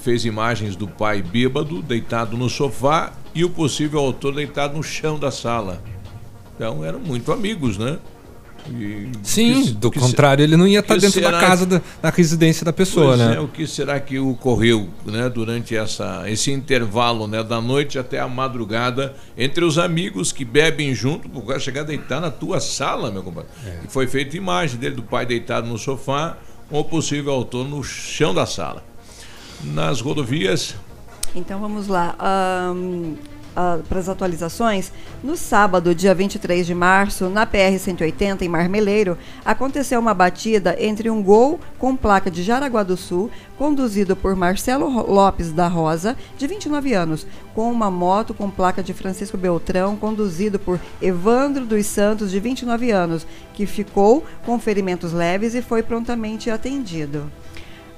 fez 0.00 0.24
imagens 0.24 0.76
do 0.76 0.86
pai 0.88 1.22
bêbado, 1.22 1.82
deitado 1.82 2.36
no 2.36 2.48
sofá, 2.48 3.12
e 3.34 3.44
o 3.44 3.50
possível 3.50 3.98
autor 4.00 4.34
deitado 4.34 4.76
no 4.76 4.82
chão 4.82 5.18
da 5.18 5.30
sala. 5.30 5.82
Então 6.54 6.84
eram 6.84 6.98
muito 7.00 7.32
amigos, 7.32 7.76
né? 7.76 7.98
E- 8.68 9.08
Sim, 9.22 9.62
que- 9.62 9.70
do 9.72 9.90
que 9.92 9.98
contrário, 10.00 10.42
ele 10.42 10.56
não 10.56 10.66
ia 10.66 10.80
estar 10.80 10.96
dentro 10.96 11.20
da 11.20 11.38
casa, 11.38 11.64
que- 11.66 11.70
da, 11.72 11.80
da 12.02 12.10
residência 12.10 12.64
da 12.64 12.72
pessoa, 12.72 13.16
né? 13.16 13.36
é, 13.36 13.40
o 13.40 13.46
que 13.46 13.64
será 13.64 14.00
que 14.00 14.18
ocorreu 14.18 14.88
né, 15.04 15.28
durante 15.28 15.76
essa, 15.76 16.24
esse 16.28 16.50
intervalo 16.50 17.28
né, 17.28 17.44
da 17.44 17.60
noite 17.60 17.96
até 17.96 18.18
a 18.18 18.26
madrugada 18.26 19.14
entre 19.38 19.64
os 19.64 19.78
amigos 19.78 20.32
que 20.32 20.44
bebem 20.44 20.92
junto, 20.96 21.28
o 21.32 21.42
cara 21.42 21.60
chegar 21.60 21.82
a 21.82 21.84
deitar 21.84 22.20
na 22.20 22.30
tua 22.30 22.58
sala, 22.58 23.08
meu 23.12 23.22
compadre. 23.22 23.50
E 23.84 23.88
foi 23.88 24.08
feita 24.08 24.36
imagem 24.36 24.78
dele 24.80 24.96
do 24.96 25.02
pai 25.04 25.24
deitado 25.24 25.68
no 25.68 25.78
sofá, 25.78 26.36
com 26.68 26.80
o 26.80 26.84
possível 26.84 27.32
autor 27.32 27.68
no 27.68 27.84
chão 27.84 28.34
da 28.34 28.46
sala. 28.46 28.82
Nas 29.64 30.00
rodovias, 30.00 30.74
Então 31.34 31.60
vamos 31.60 31.88
lá. 31.88 32.14
para 33.88 33.98
as 33.98 34.06
atualizações, 34.08 34.92
no 35.24 35.34
sábado, 35.34 35.94
dia 35.94 36.14
23 36.14 36.66
de 36.66 36.74
março, 36.74 37.30
na 37.30 37.46
PR-180, 37.46 38.42
em 38.42 38.48
Marmeleiro, 38.50 39.16
aconteceu 39.46 39.98
uma 39.98 40.12
batida 40.12 40.76
entre 40.78 41.08
um 41.08 41.22
gol 41.22 41.58
com 41.78 41.96
placa 41.96 42.30
de 42.30 42.42
Jaraguá 42.42 42.82
do 42.82 42.98
Sul, 42.98 43.30
conduzido 43.56 44.14
por 44.14 44.36
Marcelo 44.36 44.86
Lopes 45.10 45.52
da 45.52 45.68
Rosa, 45.68 46.18
de 46.36 46.46
29 46.46 46.92
anos, 46.92 47.26
com 47.54 47.72
uma 47.72 47.90
moto 47.90 48.34
com 48.34 48.50
placa 48.50 48.82
de 48.82 48.92
Francisco 48.92 49.38
Beltrão, 49.38 49.96
conduzido 49.96 50.58
por 50.58 50.78
Evandro 51.00 51.64
dos 51.64 51.86
Santos, 51.86 52.30
de 52.30 52.38
29 52.38 52.90
anos, 52.90 53.26
que 53.54 53.64
ficou 53.64 54.22
com 54.44 54.58
ferimentos 54.58 55.14
leves 55.14 55.54
e 55.54 55.62
foi 55.62 55.82
prontamente 55.82 56.50
atendido. 56.50 57.32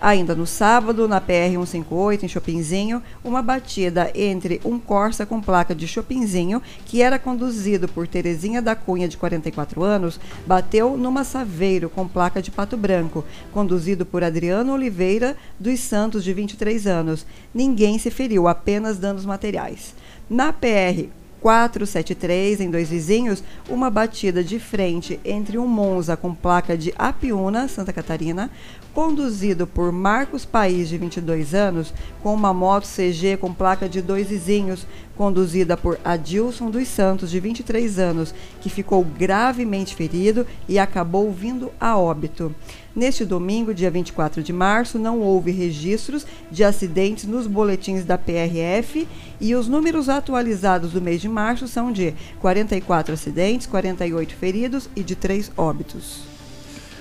Ainda 0.01 0.33
no 0.33 0.47
sábado, 0.47 1.09
na 1.09 1.21
PR-158, 1.21 2.23
em 2.23 2.29
Chopinzinho, 2.29 3.03
uma 3.25 3.43
batida 3.43 4.13
entre 4.15 4.61
um 4.65 4.79
Corsa 4.79 5.27
com 5.27 5.41
placa 5.41 5.75
de 5.75 5.89
Chopinzinho, 5.89 6.63
que 6.87 7.03
era 7.03 7.19
conduzido 7.19 7.89
por 7.89 8.07
Terezinha 8.07 8.63
da 8.63 8.77
Cunha, 8.77 9.09
de 9.09 9.17
44 9.17 9.83
anos, 9.83 10.21
bateu 10.47 10.97
numa 10.97 11.25
Saveiro 11.25 11.91
com 11.91 12.07
placa 12.07 12.41
de 12.41 12.51
Pato 12.51 12.77
Branco, 12.77 13.25
conduzido 13.53 14.07
por 14.07 14.23
Adriano 14.23 14.73
Oliveira 14.73 15.37
dos 15.59 15.81
Santos, 15.81 16.23
de 16.23 16.33
23 16.33 16.87
anos. 16.87 17.27
Ninguém 17.53 17.99
se 17.99 18.11
feriu, 18.11 18.47
apenas 18.47 18.99
danos 18.99 19.27
materiais. 19.27 19.95
Na 20.31 20.53
PR 20.53 21.09
473, 21.41 22.61
em 22.61 22.71
dois 22.71 22.89
vizinhos, 22.89 23.43
uma 23.69 23.91
batida 23.91 24.43
de 24.43 24.59
frente 24.59 25.21
entre 25.25 25.59
um 25.59 25.67
Monza 25.67 26.17
com 26.17 26.35
placa 26.35 26.77
de 26.77 26.93
Apiúna, 26.99 27.69
Santa 27.69 27.93
Catarina, 27.93 28.51
conduzido 28.93 29.67
por 29.67 29.93
Marcos 29.93 30.45
País, 30.45 30.89
de 30.89 30.99
22 30.99 31.55
anos, 31.55 31.95
com 32.23 32.35
uma 32.35 32.53
moto 32.53 32.87
CG 32.87 33.37
com 33.37 33.55
placa 33.55 33.89
de 33.89 34.03
dois 34.03 34.29
vizinhos, 34.29 34.87
conduzida 35.19 35.77
por 35.77 35.99
Adilson 36.05 36.71
dos 36.71 36.87
Santos, 36.87 37.29
de 37.29 37.41
23 37.41 37.99
anos, 37.99 38.33
que 38.61 38.71
ficou 38.71 39.05
gravemente 39.05 39.97
ferido 39.97 40.47
e 40.69 40.79
acabou 40.79 41.33
vindo 41.33 41.73
a 41.81 41.99
óbito. 41.99 42.55
Neste 42.95 43.25
domingo, 43.25 43.75
dia 43.75 43.91
24 43.91 44.45
de 44.45 44.53
março, 44.53 44.97
não 44.97 45.19
houve 45.19 45.51
registros 45.51 46.25
de 46.53 46.63
acidentes 46.63 47.25
nos 47.25 47.49
boletins 47.49 48.05
da 48.05 48.17
PRF 48.17 49.09
e 49.41 49.57
os 49.57 49.67
números 49.67 50.09
atualizados 50.09 50.93
do 50.93 51.03
mês 51.03 51.21
de 51.21 51.29
março 51.29 51.67
são 51.67 51.91
de 51.91 52.15
44 52.41 53.13
acidentes, 53.13 53.67
48 53.67 54.37
feridos 54.37 54.89
e 54.95 55.03
de 55.03 55.17
3 55.17 55.51
óbitos. 55.57 56.28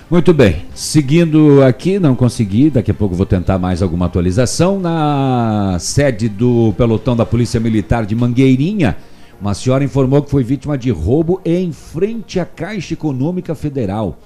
Muito 0.10 0.34
bem, 0.34 0.64
seguindo 0.74 1.62
aqui, 1.62 2.00
não 2.00 2.16
consegui, 2.16 2.70
daqui 2.70 2.90
a 2.90 2.94
pouco 2.94 3.14
vou 3.14 3.26
tentar 3.26 3.60
mais 3.60 3.82
alguma 3.82 4.06
atualização. 4.06 4.80
Na 4.80 5.76
sede 5.82 6.30
do 6.30 6.74
pelotão 6.78 7.14
da 7.14 7.26
Polícia 7.26 7.60
Militar 7.60 8.06
de 8.06 8.16
Mangueirinha, 8.16 8.96
uma 9.42 9.54
senhora 9.54 9.84
informou 9.84 10.22
que 10.22 10.32
foi 10.32 10.46
vítima 10.46 10.78
de 10.78 10.92
roubo 10.92 11.42
em 11.44 11.74
frente 11.74 12.40
à 12.40 12.46
Caixa 12.46 12.94
Econômica 12.94 13.54
Federal. 13.54 14.18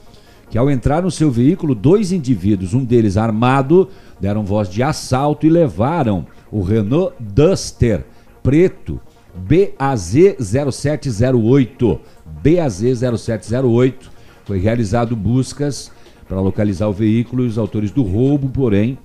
Que 0.52 0.58
ao 0.60 0.70
entrar 0.70 1.02
no 1.02 1.10
seu 1.10 1.32
veículo, 1.32 1.74
dois 1.74 2.12
indivíduos, 2.12 2.76
um 2.76 2.84
deles 2.84 3.18
armado, 3.18 3.90
deram 4.20 4.46
voz 4.46 4.70
de 4.70 4.84
assalto 4.84 5.48
e 5.48 5.50
levaram 5.50 6.28
o 6.52 6.62
Renault 6.62 7.16
Duster 7.20 8.06
preto 8.44 9.02
BAZ 9.34 10.14
0708. 10.40 12.00
BAZ 12.44 12.84
0708 13.20 14.11
foi 14.46 14.60
realizado 14.60 15.16
buscas 15.16 15.92
para 16.28 16.40
localizar 16.40 16.88
o 16.88 16.94
veículo 16.94 17.44
e 17.44 17.48
os 17.48 17.58
autores 17.58 17.92
do 17.92 18.04
roubo, 18.04 18.50
porém, 18.50 18.98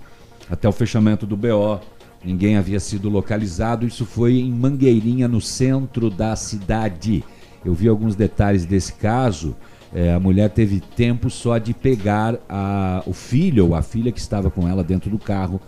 até 0.50 0.68
o 0.68 0.72
fechamento 0.72 1.26
do 1.26 1.36
BO, 1.36 1.80
ninguém 2.24 2.56
havia 2.56 2.78
sido 2.80 3.08
localizado. 3.08 3.86
Isso 3.86 4.04
foi 4.04 4.38
em 4.38 4.50
Mangueirinha, 4.50 5.26
no 5.26 5.40
centro 5.40 6.08
da 6.08 6.36
cidade. 6.36 7.24
Eu 7.64 7.74
vi 7.74 7.88
alguns 7.88 8.14
detalhes 8.14 8.64
desse 8.64 8.92
caso. 8.92 9.56
É, 9.92 10.12
a 10.12 10.20
mulher 10.20 10.50
teve 10.50 10.80
tempo 10.80 11.30
só 11.30 11.58
de 11.58 11.72
pegar 11.74 12.36
a- 12.48 13.02
o 13.06 13.12
filho 13.12 13.66
ou 13.68 13.74
a 13.74 13.82
filha 13.82 14.12
que 14.12 14.20
estava 14.20 14.50
com 14.50 14.68
ela 14.68 14.84
dentro 14.84 15.08
do 15.10 15.18
carro 15.18 15.60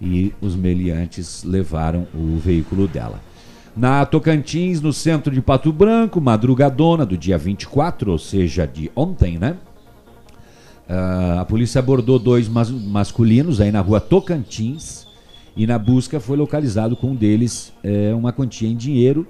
e 0.00 0.32
os 0.40 0.54
meliantes 0.54 1.42
levaram 1.44 2.06
o 2.14 2.36
veículo 2.38 2.86
dela. 2.86 3.20
Na 3.78 4.04
Tocantins, 4.04 4.80
no 4.80 4.92
centro 4.92 5.32
de 5.32 5.40
Pato 5.40 5.72
Branco, 5.72 6.20
madrugadona 6.20 7.06
do 7.06 7.16
dia 7.16 7.38
24, 7.38 8.10
ou 8.10 8.18
seja, 8.18 8.66
de 8.66 8.90
ontem, 8.96 9.38
né? 9.38 9.54
Ah, 10.88 11.42
a 11.42 11.44
polícia 11.44 11.78
abordou 11.78 12.18
dois 12.18 12.48
mas- 12.48 12.72
masculinos 12.72 13.60
aí 13.60 13.70
na 13.70 13.80
rua 13.80 14.00
Tocantins. 14.00 15.06
E 15.56 15.64
na 15.64 15.78
busca 15.78 16.18
foi 16.18 16.36
localizado 16.36 16.96
com 16.96 17.10
um 17.10 17.14
deles 17.14 17.72
é, 17.84 18.12
uma 18.12 18.32
quantia 18.32 18.68
em 18.68 18.76
dinheiro 18.76 19.24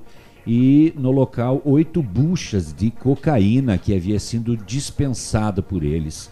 e 0.47 0.95
no 0.97 1.11
local 1.11 1.61
oito 1.67 2.03
buchas 2.03 2.73
de 2.73 2.91
cocaína 2.91 3.77
que 3.77 3.95
havia 3.95 4.19
sido 4.19 4.57
dispensada 4.57 5.61
por 5.61 5.83
eles. 5.83 6.31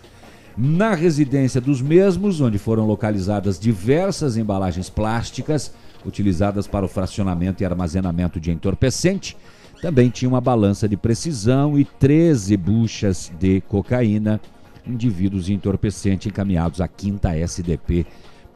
Na 0.57 0.95
residência 0.95 1.61
dos 1.61 1.83
mesmos, 1.83 2.41
onde 2.41 2.57
foram 2.57 2.87
localizadas 2.87 3.61
diversas 3.61 4.39
embalagens 4.39 4.89
plásticas 4.89 5.75
utilizadas 6.07 6.67
para 6.67 6.87
o 6.87 6.89
fracionamento 6.89 7.63
e 7.63 7.67
armazenamento 7.67 8.41
de 8.41 8.51
entorpecente, 8.51 9.37
também 9.83 10.09
tinha 10.09 10.29
uma 10.29 10.41
balança 10.41 10.89
de 10.89 10.97
precisão 10.97 11.79
e 11.79 11.85
13 11.85 12.57
buchas 12.57 13.31
de 13.39 13.61
cocaína, 13.63 14.41
indivíduos 14.87 15.49
entorpecente 15.49 16.29
encaminhados 16.29 16.81
à 16.81 16.89
quinta 16.89 17.37
SDP 17.37 18.07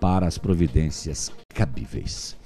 para 0.01 0.27
as 0.27 0.39
providências 0.39 1.31
cabíveis. 1.55 2.37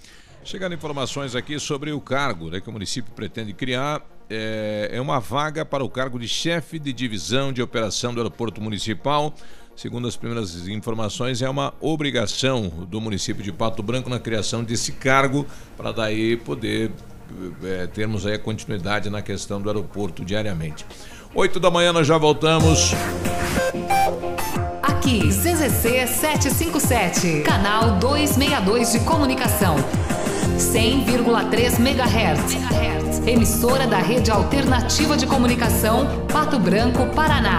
Chegando 0.42 0.74
informações 0.74 1.34
aqui 1.34 1.58
sobre 1.58 1.92
o 1.92 2.00
cargo 2.00 2.50
né, 2.50 2.60
que 2.60 2.68
o 2.68 2.72
município 2.72 3.12
pretende 3.14 3.52
criar. 3.52 4.02
É, 4.28 4.90
é 4.92 5.00
uma 5.00 5.20
vaga 5.20 5.64
para 5.64 5.84
o 5.84 5.88
cargo 5.88 6.18
de 6.18 6.26
chefe 6.26 6.78
de 6.78 6.92
divisão 6.92 7.52
de 7.52 7.62
operação 7.62 8.12
do 8.12 8.20
aeroporto 8.20 8.60
municipal. 8.60 9.34
Segundo 9.76 10.06
as 10.06 10.16
primeiras 10.16 10.68
informações, 10.68 11.42
é 11.42 11.48
uma 11.48 11.74
obrigação 11.80 12.68
do 12.88 13.00
município 13.00 13.42
de 13.42 13.52
Pato 13.52 13.82
Branco 13.82 14.08
na 14.08 14.20
criação 14.20 14.62
desse 14.62 14.92
cargo 14.92 15.44
para 15.76 15.90
daí 15.90 16.36
poder 16.36 16.92
é, 17.64 17.86
termos 17.88 18.24
aí 18.24 18.34
a 18.34 18.38
continuidade 18.38 19.10
na 19.10 19.20
questão 19.20 19.60
do 19.60 19.68
aeroporto 19.68 20.24
diariamente. 20.24 20.86
8 21.34 21.58
da 21.58 21.70
manhã 21.70 21.92
nós 21.92 22.06
já 22.06 22.16
voltamos. 22.16 22.92
Aqui, 24.80 25.28
CZC 25.28 26.06
757, 26.06 27.42
canal 27.42 27.98
262 27.98 28.92
de 28.92 29.00
comunicação. 29.00 29.76
100,3 30.56 31.80
MHz. 31.80 33.26
Emissora 33.26 33.86
da 33.86 33.98
Rede 33.98 34.30
Alternativa 34.30 35.16
de 35.16 35.26
Comunicação, 35.26 36.26
Pato 36.30 36.58
Branco, 36.58 37.06
Paraná. 37.14 37.58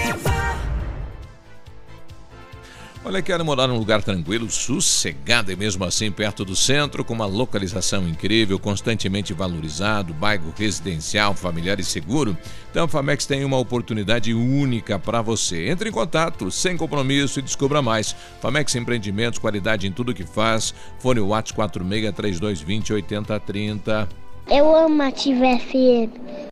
Olha, 3.03 3.19
quero 3.19 3.43
morar 3.43 3.67
num 3.67 3.79
lugar 3.79 4.03
tranquilo, 4.03 4.47
sossegado 4.47 5.51
e 5.51 5.55
mesmo 5.55 5.83
assim 5.83 6.11
perto 6.11 6.45
do 6.45 6.55
centro, 6.55 7.03
com 7.03 7.15
uma 7.15 7.25
localização 7.25 8.07
incrível, 8.07 8.59
constantemente 8.59 9.33
valorizado, 9.33 10.13
bairro 10.13 10.53
residencial, 10.55 11.33
familiar 11.33 11.79
e 11.79 11.83
seguro. 11.83 12.37
Então 12.69 12.85
a 12.85 12.87
Famex 12.87 13.25
tem 13.25 13.43
uma 13.43 13.57
oportunidade 13.57 14.35
única 14.35 14.99
para 14.99 15.19
você. 15.19 15.67
Entre 15.67 15.89
em 15.89 15.91
contato, 15.91 16.51
sem 16.51 16.77
compromisso 16.77 17.39
e 17.39 17.41
descubra 17.41 17.81
mais. 17.81 18.15
Famex 18.39 18.75
Empreendimentos, 18.75 19.39
qualidade 19.39 19.87
em 19.87 19.91
tudo 19.91 20.13
que 20.13 20.23
faz. 20.23 20.71
Fone 20.99 21.21
Whats 21.21 21.51
46 21.53 22.13
3220 22.13 22.93
8030. 22.93 24.09
Eu 24.47 24.75
amo 24.75 25.01
Ativa 25.01 25.57
FM. 25.57 26.51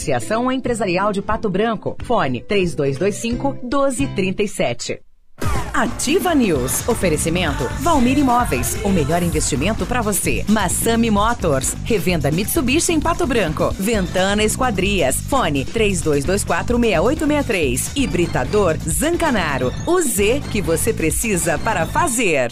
Associação 0.01 0.51
Empresarial 0.51 1.13
de 1.13 1.21
Pato 1.21 1.47
Branco. 1.47 1.95
Fone 2.03 2.41
3225 2.41 3.59
1237. 3.61 4.99
Ativa 5.73 6.33
News. 6.33 6.89
Oferecimento 6.89 7.63
Valmir 7.81 8.17
Imóveis. 8.17 8.79
O 8.83 8.89
melhor 8.89 9.21
investimento 9.21 9.85
para 9.85 10.01
você. 10.01 10.43
Massami 10.49 11.11
Motors. 11.11 11.75
Revenda 11.85 12.31
Mitsubishi 12.31 12.93
em 12.93 12.99
Pato 12.99 13.27
Branco. 13.27 13.69
Ventana 13.77 14.43
Esquadrias. 14.43 15.21
Fone 15.21 15.65
32246863. 15.65 17.91
Hibridador 17.95 18.77
Zancanaro. 18.79 19.71
O 19.85 20.01
Z 20.01 20.41
que 20.51 20.63
você 20.63 20.91
precisa 20.91 21.59
para 21.59 21.85
fazer. 21.85 22.51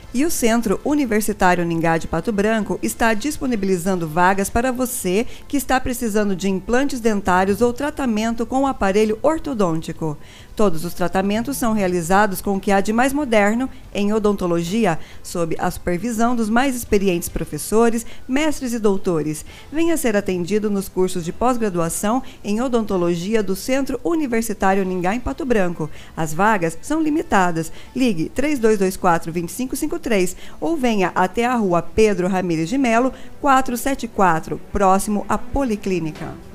E 0.13 0.25
o 0.25 0.29
Centro 0.29 0.77
Universitário 0.83 1.63
Ningá 1.63 1.97
de 1.97 2.05
Pato 2.05 2.33
Branco 2.33 2.77
está 2.83 3.13
disponibilizando 3.13 4.05
vagas 4.05 4.49
para 4.49 4.69
você 4.69 5.25
que 5.47 5.55
está 5.55 5.79
precisando 5.79 6.35
de 6.35 6.49
implantes 6.49 6.99
dentários 6.99 7.61
ou 7.61 7.71
tratamento 7.71 8.45
com 8.45 8.67
aparelho 8.67 9.17
ortodôntico. 9.21 10.17
Todos 10.55 10.85
os 10.85 10.93
tratamentos 10.93 11.57
são 11.57 11.73
realizados 11.73 12.41
com 12.41 12.55
o 12.55 12.59
que 12.59 12.71
há 12.71 12.81
de 12.81 12.91
mais 12.91 13.13
moderno 13.13 13.69
em 13.93 14.13
odontologia, 14.13 14.99
sob 15.23 15.55
a 15.59 15.69
supervisão 15.71 16.35
dos 16.35 16.49
mais 16.49 16.75
experientes 16.75 17.29
professores, 17.29 18.05
mestres 18.27 18.73
e 18.73 18.79
doutores. 18.79 19.45
Venha 19.71 19.97
ser 19.97 20.15
atendido 20.15 20.69
nos 20.69 20.89
cursos 20.89 21.23
de 21.23 21.31
pós-graduação 21.31 22.21
em 22.43 22.61
odontologia 22.61 23.41
do 23.41 23.55
Centro 23.55 23.99
Universitário 24.03 24.85
Ningá 24.85 25.15
em 25.15 25.19
Pato 25.19 25.45
Branco. 25.45 25.89
As 26.15 26.33
vagas 26.33 26.77
são 26.81 27.01
limitadas. 27.01 27.71
Ligue 27.95 28.29
3224 28.29 29.31
2553 29.31 30.35
ou 30.59 30.75
venha 30.75 31.11
até 31.15 31.45
a 31.45 31.55
rua 31.55 31.81
Pedro 31.81 32.27
Ramires 32.27 32.69
de 32.69 32.77
Melo, 32.77 33.13
474, 33.39 34.59
próximo 34.71 35.25
à 35.27 35.37
Policlínica. 35.37 36.50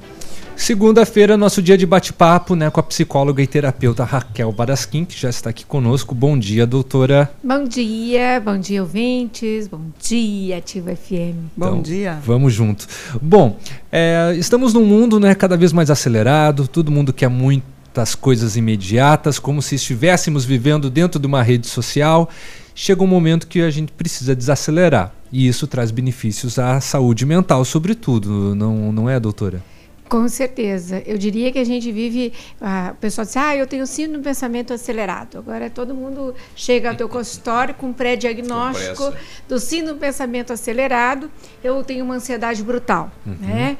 Segunda-feira, 0.57 1.37
nosso 1.37 1.63
dia 1.63 1.77
de 1.77 1.85
bate-papo 1.87 2.57
né, 2.57 2.71
com 2.71 2.81
a 2.81 2.83
psicóloga 2.83 3.43
e 3.43 3.47
terapeuta 3.47 4.03
Raquel 4.05 4.51
Barasquim, 4.51 5.05
que 5.05 5.17
já 5.17 5.29
está 5.29 5.51
aqui 5.51 5.67
conosco. 5.67 6.15
Bom 6.15 6.37
dia, 6.37 6.67
doutora. 6.67 7.31
Bom 7.45 7.65
dia, 7.65 8.41
bom 8.41 8.59
dia, 8.59 8.83
ouvintes. 8.83 9.69
Bom 9.69 9.83
dia, 10.03 10.57
Ativa 10.57 10.97
FM. 10.97 11.53
Bom 11.57 11.67
Então, 11.69 11.83
dia. 11.83 12.19
Vamos 12.25 12.55
junto. 12.55 12.87
Bom, 13.21 13.59
é, 13.93 14.35
estamos 14.39 14.73
num 14.73 14.85
mundo 14.85 15.21
né, 15.21 15.35
cada 15.35 15.57
vez 15.59 15.73
mais 15.75 15.91
acelerado, 15.91 16.67
todo 16.67 16.91
mundo 16.91 17.13
quer 17.13 17.29
muitas 17.29 18.15
coisas 18.15 18.57
imediatas, 18.57 19.39
como 19.39 19.61
se 19.61 19.75
estivéssemos 19.75 20.45
vivendo 20.45 20.89
dentro 20.89 21.21
de 21.21 21.27
uma 21.27 21.43
rede 21.43 21.67
social. 21.67 22.31
Chega 22.75 23.05
um 23.05 23.07
momento 23.07 23.47
que 23.47 23.61
a 23.61 23.71
gente 23.71 23.93
precisa 23.93 24.35
desacelerar. 24.35 25.13
E 25.31 25.47
isso 25.47 25.67
traz 25.67 25.91
benefícios 25.91 26.59
à 26.59 26.81
saúde 26.81 27.27
mental, 27.27 27.65
sobretudo, 27.65 28.55
não, 28.55 28.91
não 28.91 29.09
é, 29.09 29.21
doutora? 29.21 29.63
Com 30.09 30.29
certeza. 30.29 31.03
Eu 31.05 31.19
diria 31.19 31.51
que 31.51 31.59
a 31.59 31.65
gente 31.65 31.91
vive. 31.91 32.33
ah, 32.61 32.91
o 32.93 32.97
pessoal 32.97 33.25
diz, 33.25 33.37
ah, 33.37 33.57
eu 33.57 33.67
tenho 33.67 33.87
síndrome 33.87 34.19
do 34.19 34.25
pensamento 34.25 34.73
acelerado. 34.73 35.39
Agora 35.39 35.69
todo 35.69 35.95
mundo 35.95 36.35
chega 36.55 36.91
ao 36.91 36.95
teu 36.95 37.09
consultório 37.09 37.75
com 37.75 37.93
pré-diagnóstico 37.93 38.97
Com 38.97 39.11
pressa. 39.11 39.27
do 39.49 39.59
síndrome 39.59 39.95
do 39.95 40.01
pensamento 40.01 40.53
acelerado. 40.53 41.31
Eu 41.63 41.83
tenho 41.83 42.05
uma 42.05 42.15
ansiedade 42.15 42.63
brutal. 42.63 43.11
Uhum. 43.27 43.35
Né? 43.41 43.77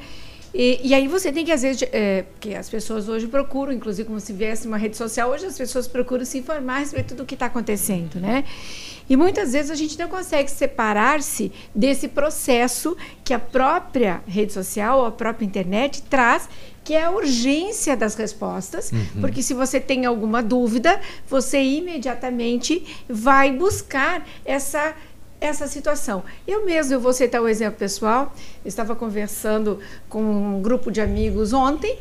E, 0.53 0.79
e 0.83 0.93
aí 0.93 1.07
você 1.07 1.31
tem 1.31 1.45
que, 1.45 1.51
às 1.51 1.61
vezes, 1.61 1.87
é, 1.91 2.23
porque 2.23 2.55
as 2.55 2.69
pessoas 2.69 3.07
hoje 3.07 3.27
procuram, 3.27 3.71
inclusive 3.71 4.07
como 4.07 4.19
se 4.19 4.33
viesse 4.33 4.67
uma 4.67 4.77
rede 4.77 4.97
social, 4.97 5.29
hoje 5.29 5.45
as 5.45 5.57
pessoas 5.57 5.87
procuram 5.87 6.25
se 6.25 6.39
informar 6.39 6.77
a 6.77 6.79
respeito 6.79 7.13
do 7.13 7.25
que 7.25 7.35
está 7.35 7.45
acontecendo, 7.45 8.19
né? 8.19 8.43
E 9.09 9.15
muitas 9.15 9.53
vezes 9.53 9.71
a 9.71 9.75
gente 9.75 9.97
não 9.97 10.07
consegue 10.07 10.49
separar-se 10.51 11.51
desse 11.73 12.07
processo 12.07 12.95
que 13.23 13.33
a 13.33 13.39
própria 13.39 14.21
rede 14.27 14.51
social 14.53 14.99
ou 14.99 15.05
a 15.05 15.11
própria 15.11 15.45
internet 15.45 16.01
traz, 16.03 16.49
que 16.83 16.93
é 16.93 17.03
a 17.03 17.11
urgência 17.11 17.95
das 17.97 18.15
respostas, 18.15 18.91
Uhum. 18.91 19.21
porque 19.21 19.41
se 19.43 19.53
você 19.53 19.79
tem 19.79 20.05
alguma 20.05 20.41
dúvida, 20.43 20.99
você 21.27 21.61
imediatamente 21.61 22.85
vai 23.09 23.51
buscar 23.51 24.25
essa 24.45 24.93
essa 25.39 25.67
situação. 25.67 26.23
Eu 26.47 26.65
mesmo, 26.65 26.95
eu 26.95 26.99
vou 26.99 27.13
citar 27.13 27.39
um 27.39 27.47
exemplo 27.47 27.77
pessoal, 27.77 28.33
eu 28.65 28.69
estava 28.69 28.95
conversando 28.95 29.79
com 30.09 30.19
um 30.19 30.61
grupo 30.63 30.89
de 30.91 30.99
amigos 30.99 31.53
ontem 31.53 31.95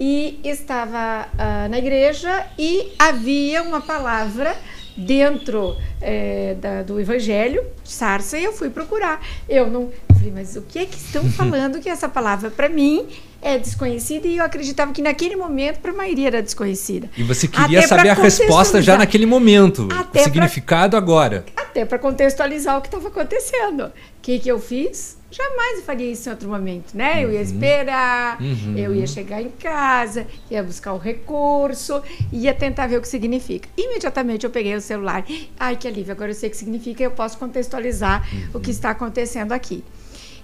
e 0.00 0.40
estava 0.42 1.28
ah, 1.36 1.68
na 1.68 1.76
igreja 1.78 2.46
e 2.58 2.90
havia 2.98 3.62
uma 3.62 3.82
palavra 3.82 4.56
dentro 4.98 5.76
eh, 6.02 6.56
da- 6.60 6.82
do 6.82 6.98
evangelho, 7.00 7.64
sarça, 7.84 8.36
e 8.36 8.44
eu 8.44 8.52
fui 8.52 8.68
procurar. 8.68 9.24
Eu 9.48 9.68
não. 9.70 9.90
eu 10.08 10.14
falei, 10.16 10.32
mas 10.34 10.56
o 10.56 10.62
que 10.62 10.80
é 10.80 10.84
que 10.86 10.96
estão 10.96 11.24
falando 11.30 11.80
que 11.80 11.88
essa 11.88 12.08
palavra 12.08 12.50
para 12.50 12.68
mim 12.68 13.06
é 13.40 13.56
desconhecida 13.58 14.26
e 14.26 14.36
eu 14.38 14.44
acreditava 14.44 14.92
que 14.92 15.00
naquele 15.00 15.36
momento 15.36 15.78
para 15.78 15.92
a 15.92 15.94
maioria 15.94 16.26
era 16.26 16.42
desconhecida. 16.42 17.08
E 17.16 17.22
você 17.22 17.46
queria 17.46 17.78
Até 17.78 17.88
pra 17.88 17.96
saber 17.96 18.08
a 18.10 18.14
resposta 18.14 18.82
já 18.82 18.96
naquele 18.98 19.26
momento, 19.26 19.88
Até 19.90 20.00
o 20.02 20.04
pra- 20.12 20.22
significado 20.24 20.96
agora. 20.96 21.44
Até 21.56 21.84
para 21.84 21.98
contextualizar 21.98 22.76
o 22.78 22.80
que 22.80 22.88
estava 22.88 23.08
acontecendo. 23.08 23.84
O 23.86 23.92
que, 24.22 24.38
que 24.40 24.48
eu 24.50 24.58
fiz? 24.58 25.16
Jamais 25.30 25.78
eu 25.78 25.84
faria 25.84 26.10
isso 26.10 26.28
em 26.28 26.32
outro 26.32 26.48
momento, 26.48 26.94
né? 26.94 27.22
Eu 27.22 27.30
ia 27.30 27.40
esperar, 27.42 28.40
Uhum. 28.42 28.74
eu 28.78 28.94
ia 28.94 29.06
chegar 29.06 29.42
em 29.42 29.50
casa, 29.50 30.26
ia 30.50 30.62
buscar 30.62 30.94
o 30.94 30.98
recurso, 30.98 32.02
ia 32.32 32.54
tentar 32.54 32.86
ver 32.86 32.96
o 32.96 33.00
que 33.02 33.08
significa. 33.08 33.68
Imediatamente 33.76 34.44
eu 34.44 34.50
peguei 34.50 34.74
o 34.74 34.80
celular. 34.80 35.24
Ai, 35.60 35.76
que 35.76 35.86
alívio, 35.86 36.12
agora 36.12 36.30
eu 36.30 36.34
sei 36.34 36.48
o 36.48 36.50
que 36.50 36.56
significa, 36.56 37.02
eu 37.04 37.10
posso 37.10 37.36
contextualizar 37.38 38.26
o 38.54 38.58
que 38.58 38.70
está 38.70 38.90
acontecendo 38.90 39.52
aqui. 39.52 39.84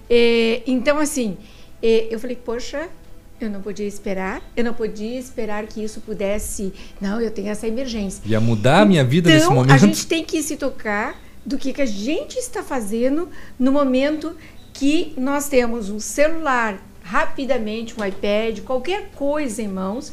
Eh, 0.09 0.63
então, 0.67 0.99
assim, 0.99 1.37
eh, 1.87 2.09
eu 2.11 2.19
falei, 2.19 2.37
poxa, 2.37 2.89
eu 3.41 3.51
não 3.51 3.61
podia 3.61 3.87
esperar, 3.87 4.41
eu 4.57 4.65
não 4.65 4.73
podia 4.75 5.19
esperar 5.19 5.67
que 5.67 5.83
isso 5.85 6.01
pudesse. 6.01 6.73
Não, 7.01 7.21
eu 7.21 7.31
tenho 7.31 7.49
essa 7.49 7.67
emergência. 7.67 8.23
Ia 8.25 8.41
mudar 8.41 8.83
a 8.83 8.85
minha 8.87 9.05
vida 9.05 9.29
nesse 9.29 9.45
Então, 9.45 9.55
momento. 9.57 9.73
a 9.75 9.77
gente 9.77 10.07
tem 10.07 10.25
que 10.25 10.43
se 10.43 10.57
tocar 10.57 11.21
do 11.45 11.59
que, 11.59 11.73
que 11.73 11.83
a 11.83 11.87
gente 11.87 12.37
está 12.39 12.63
fazendo 12.63 13.29
no 13.59 13.71
momento 13.71 14.35
que 14.73 15.13
nós 15.17 15.49
temos 15.49 15.91
um 15.91 16.01
celular, 16.01 16.81
rapidamente, 17.03 17.95
um 18.01 18.05
iPad, 18.05 18.61
qualquer 18.61 19.11
coisa 19.15 19.61
em 19.61 19.69
mãos, 19.69 20.13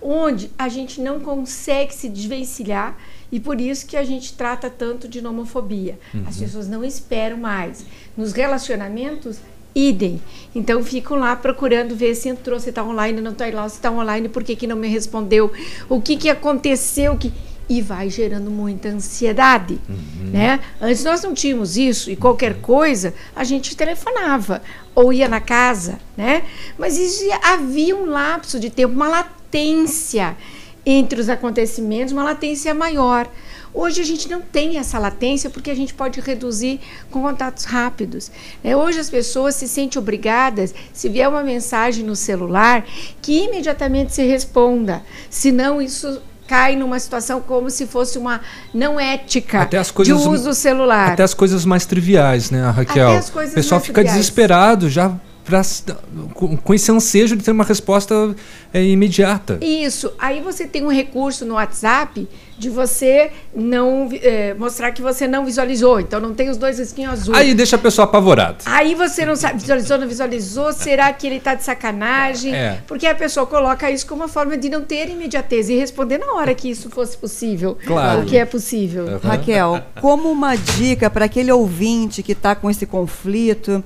onde 0.00 0.50
a 0.58 0.68
gente 0.68 1.00
não 1.00 1.20
consegue 1.20 1.94
se 1.94 2.08
desvencilhar 2.08 2.96
e 3.30 3.38
por 3.38 3.60
isso 3.60 3.86
que 3.86 3.96
a 3.96 4.02
gente 4.02 4.32
trata 4.34 4.68
tanto 4.68 5.06
de 5.08 5.22
nomofobia. 5.22 5.98
As 6.26 6.34
Uhum. 6.36 6.42
pessoas 6.42 6.68
não 6.68 6.84
esperam 6.84 7.36
mais. 7.36 7.86
Nos 8.16 8.32
relacionamentos, 8.32 9.38
idem. 9.74 10.20
Então 10.54 10.82
ficam 10.84 11.16
lá 11.16 11.34
procurando 11.34 11.94
ver 11.94 12.14
se 12.14 12.28
entrou, 12.28 12.60
se 12.60 12.68
está 12.68 12.84
online, 12.84 13.20
não 13.20 13.32
está 13.32 13.46
lá, 13.46 13.68
se 13.68 13.76
está 13.76 13.90
online, 13.90 14.28
por 14.28 14.44
que, 14.44 14.54
que 14.54 14.66
não 14.66 14.76
me 14.76 14.88
respondeu, 14.88 15.50
o 15.88 16.00
que, 16.00 16.16
que 16.16 16.28
aconteceu, 16.28 17.16
que 17.16 17.32
e 17.68 17.80
vai 17.80 18.10
gerando 18.10 18.50
muita 18.50 18.88
ansiedade, 18.88 19.78
né? 20.30 20.60
Antes 20.80 21.04
nós 21.04 21.22
não 21.22 21.32
tínhamos 21.32 21.76
isso 21.76 22.10
e 22.10 22.16
qualquer 22.16 22.60
coisa 22.60 23.14
a 23.34 23.44
gente 23.44 23.76
telefonava 23.76 24.60
ou 24.94 25.12
ia 25.12 25.28
na 25.28 25.40
casa, 25.40 25.98
né? 26.16 26.42
Mas 26.76 26.98
isso 26.98 27.24
havia 27.42 27.96
um 27.96 28.04
lapso 28.04 28.60
de 28.60 28.68
tempo, 28.68 28.92
uma 28.92 29.08
latência 29.08 30.36
entre 30.84 31.20
os 31.20 31.28
acontecimentos, 31.28 32.12
uma 32.12 32.24
latência 32.24 32.74
maior. 32.74 33.26
Hoje 33.74 34.02
a 34.02 34.04
gente 34.04 34.28
não 34.28 34.40
tem 34.40 34.78
essa 34.78 34.98
latência 34.98 35.48
porque 35.48 35.70
a 35.70 35.74
gente 35.74 35.94
pode 35.94 36.20
reduzir 36.20 36.78
com 37.10 37.22
contatos 37.22 37.64
rápidos. 37.64 38.30
né? 38.62 38.76
Hoje 38.76 39.00
as 39.00 39.08
pessoas 39.08 39.54
se 39.54 39.66
sentem 39.66 39.98
obrigadas, 39.98 40.74
se 40.92 41.08
vier 41.08 41.28
uma 41.28 41.42
mensagem 41.42 42.04
no 42.04 42.14
celular, 42.14 42.84
que 43.22 43.44
imediatamente 43.44 44.14
se 44.14 44.22
responda. 44.22 45.02
Senão 45.30 45.80
isso 45.80 46.20
cai 46.46 46.76
numa 46.76 46.98
situação 46.98 47.40
como 47.40 47.70
se 47.70 47.86
fosse 47.86 48.18
uma 48.18 48.42
não 48.74 49.00
ética 49.00 49.62
Até 49.62 49.78
as 49.78 49.90
coisas, 49.90 50.20
de 50.20 50.28
uso 50.28 50.44
do 50.44 50.54
celular. 50.54 51.12
Até 51.12 51.22
as 51.22 51.32
coisas 51.32 51.64
mais 51.64 51.86
triviais, 51.86 52.50
né, 52.50 52.68
Raquel? 52.68 53.08
Até 53.08 53.18
as 53.18 53.30
coisas 53.30 53.52
o 53.52 53.54
pessoal 53.54 53.78
mais 53.78 53.86
fica 53.86 54.00
triviais. 54.02 54.18
desesperado 54.18 54.90
já 54.90 55.18
pra, 55.44 55.62
com, 56.34 56.56
com 56.56 56.74
esse 56.74 56.90
ansejo 56.90 57.36
de 57.36 57.44
ter 57.44 57.50
uma 57.50 57.64
resposta 57.64 58.34
é, 58.72 58.82
imediata. 58.82 59.58
Isso. 59.60 60.12
Aí 60.18 60.40
você 60.40 60.66
tem 60.66 60.84
um 60.84 60.90
recurso 60.90 61.44
no 61.44 61.54
WhatsApp 61.54 62.28
de 62.58 62.70
você 62.70 63.32
não 63.52 64.08
eh, 64.12 64.54
mostrar 64.56 64.92
que 64.92 65.02
você 65.02 65.26
não 65.26 65.44
visualizou. 65.44 65.98
Então 65.98 66.20
não 66.20 66.32
tem 66.32 66.48
os 66.48 66.56
dois 66.56 66.78
risquinhos 66.78 67.14
azuis. 67.14 67.36
Aí 67.36 67.54
deixa 67.54 67.74
a 67.74 67.78
pessoa 67.78 68.04
apavorada. 68.04 68.58
Aí 68.64 68.94
você 68.94 69.26
não 69.26 69.34
sabe, 69.34 69.58
visualizou, 69.58 69.98
não 69.98 70.06
visualizou, 70.06 70.72
será 70.72 71.12
que 71.12 71.26
ele 71.26 71.36
está 71.36 71.56
de 71.56 71.64
sacanagem? 71.64 72.54
É. 72.54 72.78
Porque 72.86 73.06
a 73.06 73.14
pessoa 73.14 73.46
coloca 73.46 73.90
isso 73.90 74.06
como 74.06 74.22
uma 74.22 74.28
forma 74.28 74.56
de 74.56 74.68
não 74.68 74.82
ter 74.82 75.08
imediatez 75.10 75.68
e 75.68 75.74
responder 75.74 76.18
na 76.18 76.34
hora 76.34 76.54
que 76.54 76.70
isso 76.70 76.88
fosse 76.88 77.16
possível. 77.16 77.76
Claro. 77.84 78.22
O 78.22 78.26
que 78.26 78.36
é 78.36 78.44
possível. 78.44 79.20
Raquel, 79.20 79.82
como 80.00 80.30
uma 80.30 80.54
dica 80.54 81.10
para 81.10 81.24
aquele 81.24 81.50
ouvinte 81.50 82.22
que 82.22 82.32
está 82.32 82.54
com 82.54 82.70
esse 82.70 82.86
conflito, 82.86 83.82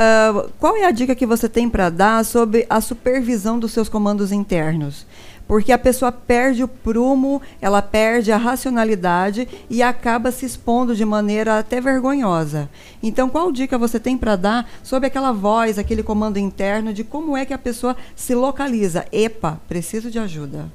ah, 0.00 0.46
qual 0.60 0.76
é 0.76 0.84
a 0.84 0.92
dica 0.92 1.12
que 1.12 1.26
você 1.26 1.48
tem 1.48 1.68
para 1.68 1.90
dar 1.90 2.24
sobre 2.24 2.64
a 2.70 2.80
supervisão 2.80 3.58
dos 3.58 3.72
seus 3.72 3.88
comandos 3.88 4.30
internos? 4.30 5.04
Porque 5.48 5.72
a 5.72 5.78
pessoa 5.78 6.12
perde 6.12 6.62
o 6.62 6.68
prumo, 6.68 7.42
ela 7.60 7.82
perde 7.82 8.30
a 8.30 8.36
racionalidade 8.36 9.48
e 9.68 9.82
acaba 9.82 10.30
se 10.30 10.46
expondo 10.46 10.94
de 10.94 11.04
maneira 11.04 11.58
até 11.58 11.80
vergonhosa. 11.80 12.70
Então, 13.02 13.28
qual 13.28 13.50
dica 13.50 13.76
você 13.76 13.98
tem 13.98 14.16
para 14.16 14.36
dar 14.36 14.70
sobre 14.84 15.08
aquela 15.08 15.32
voz, 15.32 15.80
aquele 15.80 16.04
comando 16.04 16.38
interno, 16.38 16.92
de 16.94 17.02
como 17.02 17.36
é 17.36 17.44
que 17.44 17.54
a 17.54 17.58
pessoa 17.58 17.96
se 18.14 18.36
localiza? 18.36 19.04
Epa, 19.10 19.60
preciso 19.66 20.12
de 20.12 20.18
ajuda. 20.20 20.70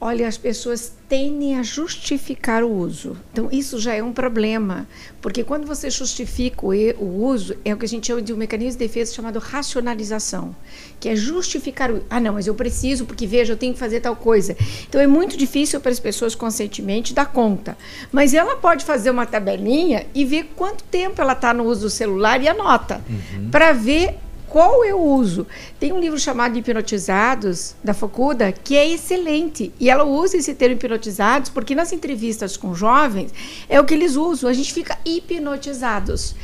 Olha, 0.00 0.28
as 0.28 0.36
pessoas 0.38 0.92
tendem 1.08 1.58
a 1.58 1.62
justificar 1.64 2.62
o 2.62 2.70
uso. 2.70 3.16
Então, 3.32 3.48
isso 3.50 3.80
já 3.80 3.94
é 3.94 4.02
um 4.02 4.12
problema. 4.12 4.86
Porque 5.20 5.42
quando 5.42 5.66
você 5.66 5.90
justifica 5.90 6.64
o, 6.64 6.72
e- 6.72 6.92
o 7.00 7.24
uso, 7.26 7.56
é 7.64 7.74
o 7.74 7.76
que 7.76 7.84
a 7.84 7.88
gente 7.88 8.06
chama 8.06 8.22
de 8.22 8.32
um 8.32 8.36
mecanismo 8.36 8.78
de 8.78 8.86
defesa 8.86 9.12
chamado 9.12 9.40
racionalização, 9.40 10.54
que 11.00 11.08
é 11.08 11.16
justificar 11.16 11.90
o. 11.90 12.00
Ah, 12.08 12.20
não, 12.20 12.34
mas 12.34 12.46
eu 12.46 12.54
preciso, 12.54 13.06
porque 13.06 13.26
veja, 13.26 13.54
eu 13.54 13.56
tenho 13.56 13.72
que 13.72 13.78
fazer 13.80 13.98
tal 14.00 14.14
coisa. 14.14 14.56
Então, 14.88 15.00
é 15.00 15.06
muito 15.08 15.36
difícil 15.36 15.80
para 15.80 15.90
as 15.90 15.98
pessoas 15.98 16.32
conscientemente 16.34 17.12
dar 17.12 17.26
conta. 17.26 17.76
Mas 18.12 18.34
ela 18.34 18.54
pode 18.54 18.84
fazer 18.84 19.10
uma 19.10 19.26
tabelinha 19.26 20.06
e 20.14 20.24
ver 20.24 20.52
quanto 20.54 20.84
tempo 20.84 21.20
ela 21.20 21.32
está 21.32 21.52
no 21.52 21.64
uso 21.64 21.80
do 21.82 21.90
celular 21.90 22.40
e 22.40 22.46
anota, 22.46 23.02
para 23.50 23.72
ver 23.72 24.14
qual 24.48 24.84
eu 24.84 25.00
uso? 25.00 25.46
Tem 25.78 25.92
um 25.92 26.00
livro 26.00 26.18
chamado 26.18 26.56
Hipnotizados, 26.56 27.74
da 27.84 27.92
Focuda, 27.92 28.50
que 28.52 28.76
é 28.76 28.88
excelente. 28.88 29.72
E 29.78 29.90
ela 29.90 30.04
usa 30.04 30.36
esse 30.36 30.54
termo 30.54 30.76
hipnotizados 30.76 31.50
porque 31.50 31.74
nas 31.74 31.92
entrevistas 31.92 32.56
com 32.56 32.74
jovens 32.74 33.32
é 33.68 33.78
o 33.80 33.84
que 33.84 33.94
eles 33.94 34.16
usam. 34.16 34.48
A 34.48 34.52
gente 34.52 34.72
fica 34.72 34.98
hipnotizados. 35.04 36.34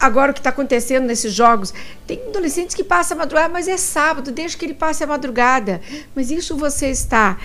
Agora, 0.00 0.30
o 0.30 0.34
que 0.34 0.40
está 0.40 0.48
acontecendo 0.48 1.04
nesses 1.04 1.34
jogos? 1.34 1.74
Tem 2.06 2.18
adolescentes 2.28 2.74
que 2.74 2.82
passam 2.82 3.18
a 3.18 3.20
madrugada, 3.20 3.52
mas 3.52 3.68
é 3.68 3.76
sábado, 3.76 4.32
deixa 4.32 4.56
que 4.56 4.64
ele 4.64 4.72
passe 4.72 5.04
a 5.04 5.06
madrugada. 5.06 5.82
Mas 6.14 6.30
isso 6.30 6.56
você 6.56 6.86
está 6.86 7.38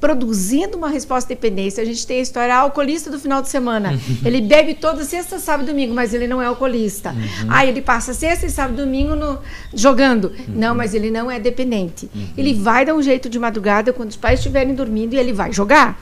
produzindo 0.00 0.76
uma 0.76 0.88
resposta 0.88 1.28
de 1.28 1.34
dependência. 1.34 1.82
A 1.82 1.86
gente 1.86 2.06
tem 2.06 2.18
a 2.18 2.22
história 2.22 2.54
ah, 2.54 2.58
alcoolista 2.58 3.10
do 3.10 3.18
final 3.18 3.42
de 3.42 3.48
semana. 3.48 3.98
ele 4.24 4.40
bebe 4.40 4.74
toda 4.74 5.04
sexta, 5.04 5.38
sábado 5.38 5.64
e 5.68 5.72
domingo, 5.72 5.94
mas 5.94 6.14
ele 6.14 6.26
não 6.26 6.40
é 6.40 6.46
alcoolista. 6.46 7.10
Uhum. 7.10 7.48
Ah, 7.48 7.66
ele 7.66 7.82
passa 7.82 8.14
sexta 8.14 8.46
e 8.46 8.50
sábado 8.50 8.80
e 8.80 8.84
domingo 8.84 9.14
no, 9.14 9.38
jogando. 9.74 10.26
Uhum. 10.26 10.54
Não, 10.54 10.74
mas 10.74 10.94
ele 10.94 11.10
não 11.10 11.30
é 11.30 11.40
dependente. 11.40 12.08
Uhum. 12.14 12.28
Ele 12.36 12.54
vai 12.54 12.84
dar 12.84 12.94
um 12.94 13.02
jeito 13.02 13.28
de 13.28 13.38
madrugada 13.38 13.92
quando 13.92 14.10
os 14.10 14.16
pais 14.16 14.38
estiverem 14.38 14.74
dormindo 14.74 15.14
e 15.14 15.18
ele 15.18 15.32
vai 15.32 15.52
jogar. 15.52 15.98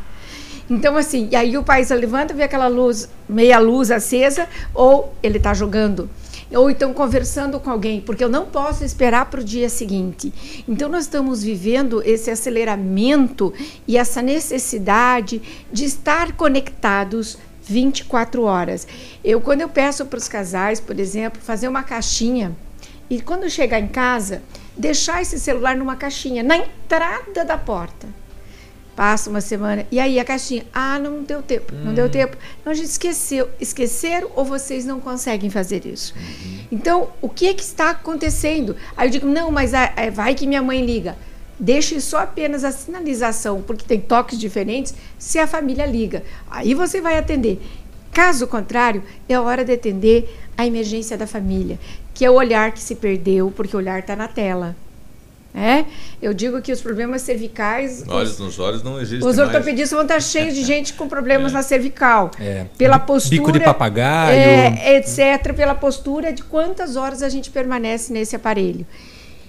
Então, 0.68 0.96
assim, 0.96 1.28
e 1.30 1.36
aí 1.36 1.56
o 1.56 1.62
pai 1.62 1.84
se 1.84 1.94
levanta, 1.94 2.34
vê 2.34 2.42
aquela 2.42 2.66
luz, 2.66 3.08
meia 3.28 3.58
luz 3.58 3.90
acesa, 3.90 4.48
ou 4.74 5.14
ele 5.22 5.38
está 5.38 5.54
jogando 5.54 6.10
ou 6.50 6.70
então 6.70 6.92
conversando 6.94 7.58
com 7.58 7.70
alguém, 7.70 8.00
porque 8.00 8.22
eu 8.22 8.28
não 8.28 8.46
posso 8.46 8.84
esperar 8.84 9.26
para 9.26 9.40
o 9.40 9.44
dia 9.44 9.68
seguinte. 9.68 10.32
Então, 10.68 10.88
nós 10.88 11.04
estamos 11.04 11.42
vivendo 11.42 12.02
esse 12.04 12.30
aceleramento 12.30 13.52
e 13.86 13.96
essa 13.96 14.22
necessidade 14.22 15.42
de 15.72 15.84
estar 15.84 16.32
conectados 16.32 17.38
24 17.62 18.42
horas. 18.42 18.86
Eu, 19.24 19.40
quando 19.40 19.62
eu 19.62 19.68
peço 19.68 20.06
para 20.06 20.18
os 20.18 20.28
casais, 20.28 20.78
por 20.78 21.00
exemplo, 21.00 21.40
fazer 21.40 21.68
uma 21.68 21.82
caixinha, 21.82 22.54
e 23.08 23.20
quando 23.20 23.48
chegar 23.48 23.78
em 23.78 23.88
casa, 23.88 24.42
deixar 24.76 25.22
esse 25.22 25.38
celular 25.38 25.76
numa 25.76 25.96
caixinha, 25.96 26.42
na 26.42 26.56
entrada 26.56 27.44
da 27.44 27.56
porta 27.56 28.06
Passa 28.96 29.28
uma 29.28 29.42
semana. 29.42 29.86
E 29.92 30.00
aí 30.00 30.18
a 30.18 30.24
caixinha, 30.24 30.64
ah, 30.72 30.98
não 30.98 31.22
deu 31.22 31.42
tempo, 31.42 31.74
não 31.74 31.92
deu 31.92 32.06
hum. 32.06 32.08
tempo. 32.08 32.36
Então 32.60 32.72
a 32.72 32.74
gente 32.74 32.88
esqueceu. 32.88 33.50
Esqueceram 33.60 34.30
ou 34.34 34.42
vocês 34.42 34.86
não 34.86 34.98
conseguem 34.98 35.50
fazer 35.50 35.84
isso? 35.84 36.14
Uhum. 36.16 36.60
Então, 36.72 37.08
o 37.20 37.28
que 37.28 37.46
é 37.46 37.52
que 37.52 37.62
está 37.62 37.90
acontecendo? 37.90 38.74
Aí 38.96 39.08
eu 39.08 39.12
digo, 39.12 39.26
não, 39.26 39.50
mas 39.50 39.74
é, 39.74 40.10
vai 40.10 40.34
que 40.34 40.46
minha 40.46 40.62
mãe 40.62 40.84
liga. 40.84 41.14
Deixe 41.58 42.00
só 42.00 42.20
apenas 42.20 42.64
a 42.64 42.72
sinalização, 42.72 43.60
porque 43.60 43.84
tem 43.84 44.00
toques 44.00 44.38
diferentes, 44.38 44.94
se 45.18 45.38
a 45.38 45.46
família 45.46 45.84
liga. 45.84 46.22
Aí 46.50 46.72
você 46.74 47.00
vai 47.00 47.18
atender. 47.18 47.60
Caso 48.12 48.46
contrário, 48.46 49.02
é 49.28 49.38
hora 49.38 49.62
de 49.62 49.72
atender 49.72 50.34
a 50.56 50.66
emergência 50.66 51.18
da 51.18 51.26
família, 51.26 51.78
que 52.14 52.24
é 52.24 52.30
o 52.30 52.34
olhar 52.34 52.72
que 52.72 52.80
se 52.80 52.94
perdeu, 52.94 53.52
porque 53.54 53.76
o 53.76 53.78
olhar 53.78 53.98
está 53.98 54.16
na 54.16 54.26
tela. 54.26 54.74
É? 55.58 55.86
Eu 56.20 56.34
digo 56.34 56.60
que 56.60 56.70
os 56.70 56.82
problemas 56.82 57.22
cervicais. 57.22 58.04
Olhos 58.06 58.32
os, 58.32 58.38
nos 58.38 58.58
olhos 58.58 58.82
não 58.82 59.00
existem. 59.00 59.26
Os 59.26 59.38
ortopedistas 59.38 59.92
vão 59.92 60.02
estar 60.02 60.20
cheios 60.20 60.54
de 60.54 60.62
gente 60.62 60.92
com 60.92 61.08
problemas 61.08 61.50
é. 61.52 61.54
na 61.54 61.62
cervical. 61.62 62.30
É. 62.38 62.66
Pela 62.76 62.98
postura. 62.98 63.40
Bico 63.40 63.52
de 63.52 63.60
papagaio. 63.60 64.36
É, 64.36 64.96
etc. 64.98 65.54
Pela 65.54 65.74
postura 65.74 66.30
de 66.30 66.42
quantas 66.42 66.94
horas 66.94 67.22
a 67.22 67.30
gente 67.30 67.50
permanece 67.50 68.12
nesse 68.12 68.36
aparelho. 68.36 68.86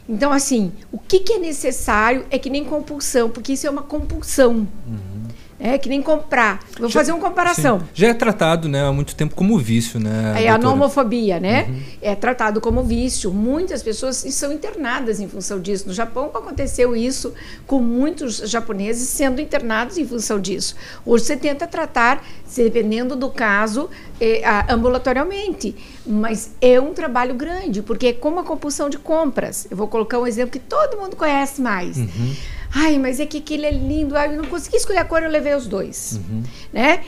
Então, 0.07 0.31
assim, 0.31 0.71
o 0.93 0.97
que, 0.97 1.19
que 1.19 1.33
é 1.33 1.39
necessário 1.39 2.25
é 2.31 2.39
que 2.39 2.49
nem 2.49 2.63
compulsão, 2.63 3.29
porque 3.29 3.51
isso 3.51 3.67
é 3.67 3.69
uma 3.69 3.83
compulsão. 3.83 4.65
Uhum. 4.87 5.16
É 5.59 5.77
que 5.77 5.89
nem 5.89 6.01
comprar. 6.03 6.59
Vou 6.79 6.87
já, 6.87 6.99
fazer 6.99 7.11
uma 7.11 7.21
comparação. 7.21 7.79
Sim. 7.79 7.85
Já 7.93 8.07
é 8.09 8.13
tratado 8.13 8.69
né, 8.69 8.85
há 8.85 8.91
muito 8.91 9.15
tempo 9.15 9.33
como 9.33 9.57
vício, 9.57 9.99
né? 9.99 10.35
É 10.43 10.49
a 10.49 10.57
nomofobia, 10.57 11.39
né? 11.39 11.65
Uhum. 11.67 11.81
É 11.99 12.15
tratado 12.15 12.61
como 12.61 12.83
vício. 12.83 13.33
Muitas 13.33 13.81
pessoas 13.81 14.17
são 14.17 14.53
internadas 14.53 15.19
em 15.19 15.27
função 15.27 15.59
disso. 15.59 15.87
No 15.87 15.93
Japão 15.93 16.25
aconteceu 16.25 16.95
isso 16.95 17.33
com 17.65 17.81
muitos 17.81 18.37
japoneses 18.37 19.09
sendo 19.09 19.41
internados 19.41 19.97
em 19.97 20.05
função 20.05 20.39
disso. 20.39 20.75
Hoje 21.03 21.25
você 21.25 21.35
tenta 21.35 21.65
tratar, 21.65 22.23
dependendo 22.55 23.15
do 23.15 23.29
caso, 23.29 23.89
é, 24.21 24.43
ambulatorialmente. 24.69 25.75
Mas 26.05 26.51
é 26.61 26.79
um 26.79 26.93
trabalho 26.93 27.33
grande, 27.33 27.81
porque 27.81 28.07
é 28.07 28.13
como 28.13 28.39
a 28.39 28.43
compulsão 28.43 28.89
de 28.89 28.99
compras. 28.99 29.67
Eu 29.71 29.75
vou 29.75 29.87
colocar 29.87 30.19
um 30.19 30.27
exemplo 30.27 30.51
que 30.51 30.59
todo 30.59 30.97
mundo 30.97 31.15
conhece 31.15 31.59
mais. 31.61 31.97
Uhum. 31.97 32.35
Ai, 32.73 32.97
mas 32.97 33.19
é 33.19 33.25
que 33.25 33.37
aquele 33.37 33.65
é 33.65 33.71
lindo. 33.71 34.15
Ai, 34.17 34.35
eu 34.35 34.41
não 34.41 34.49
consegui 34.49 34.77
escolher 34.77 34.99
a 34.99 35.05
cor, 35.05 35.23
eu 35.23 35.29
levei 35.29 35.55
os 35.55 35.67
dois. 35.67 36.19
Uhum. 36.19 36.43
Né? 36.71 37.03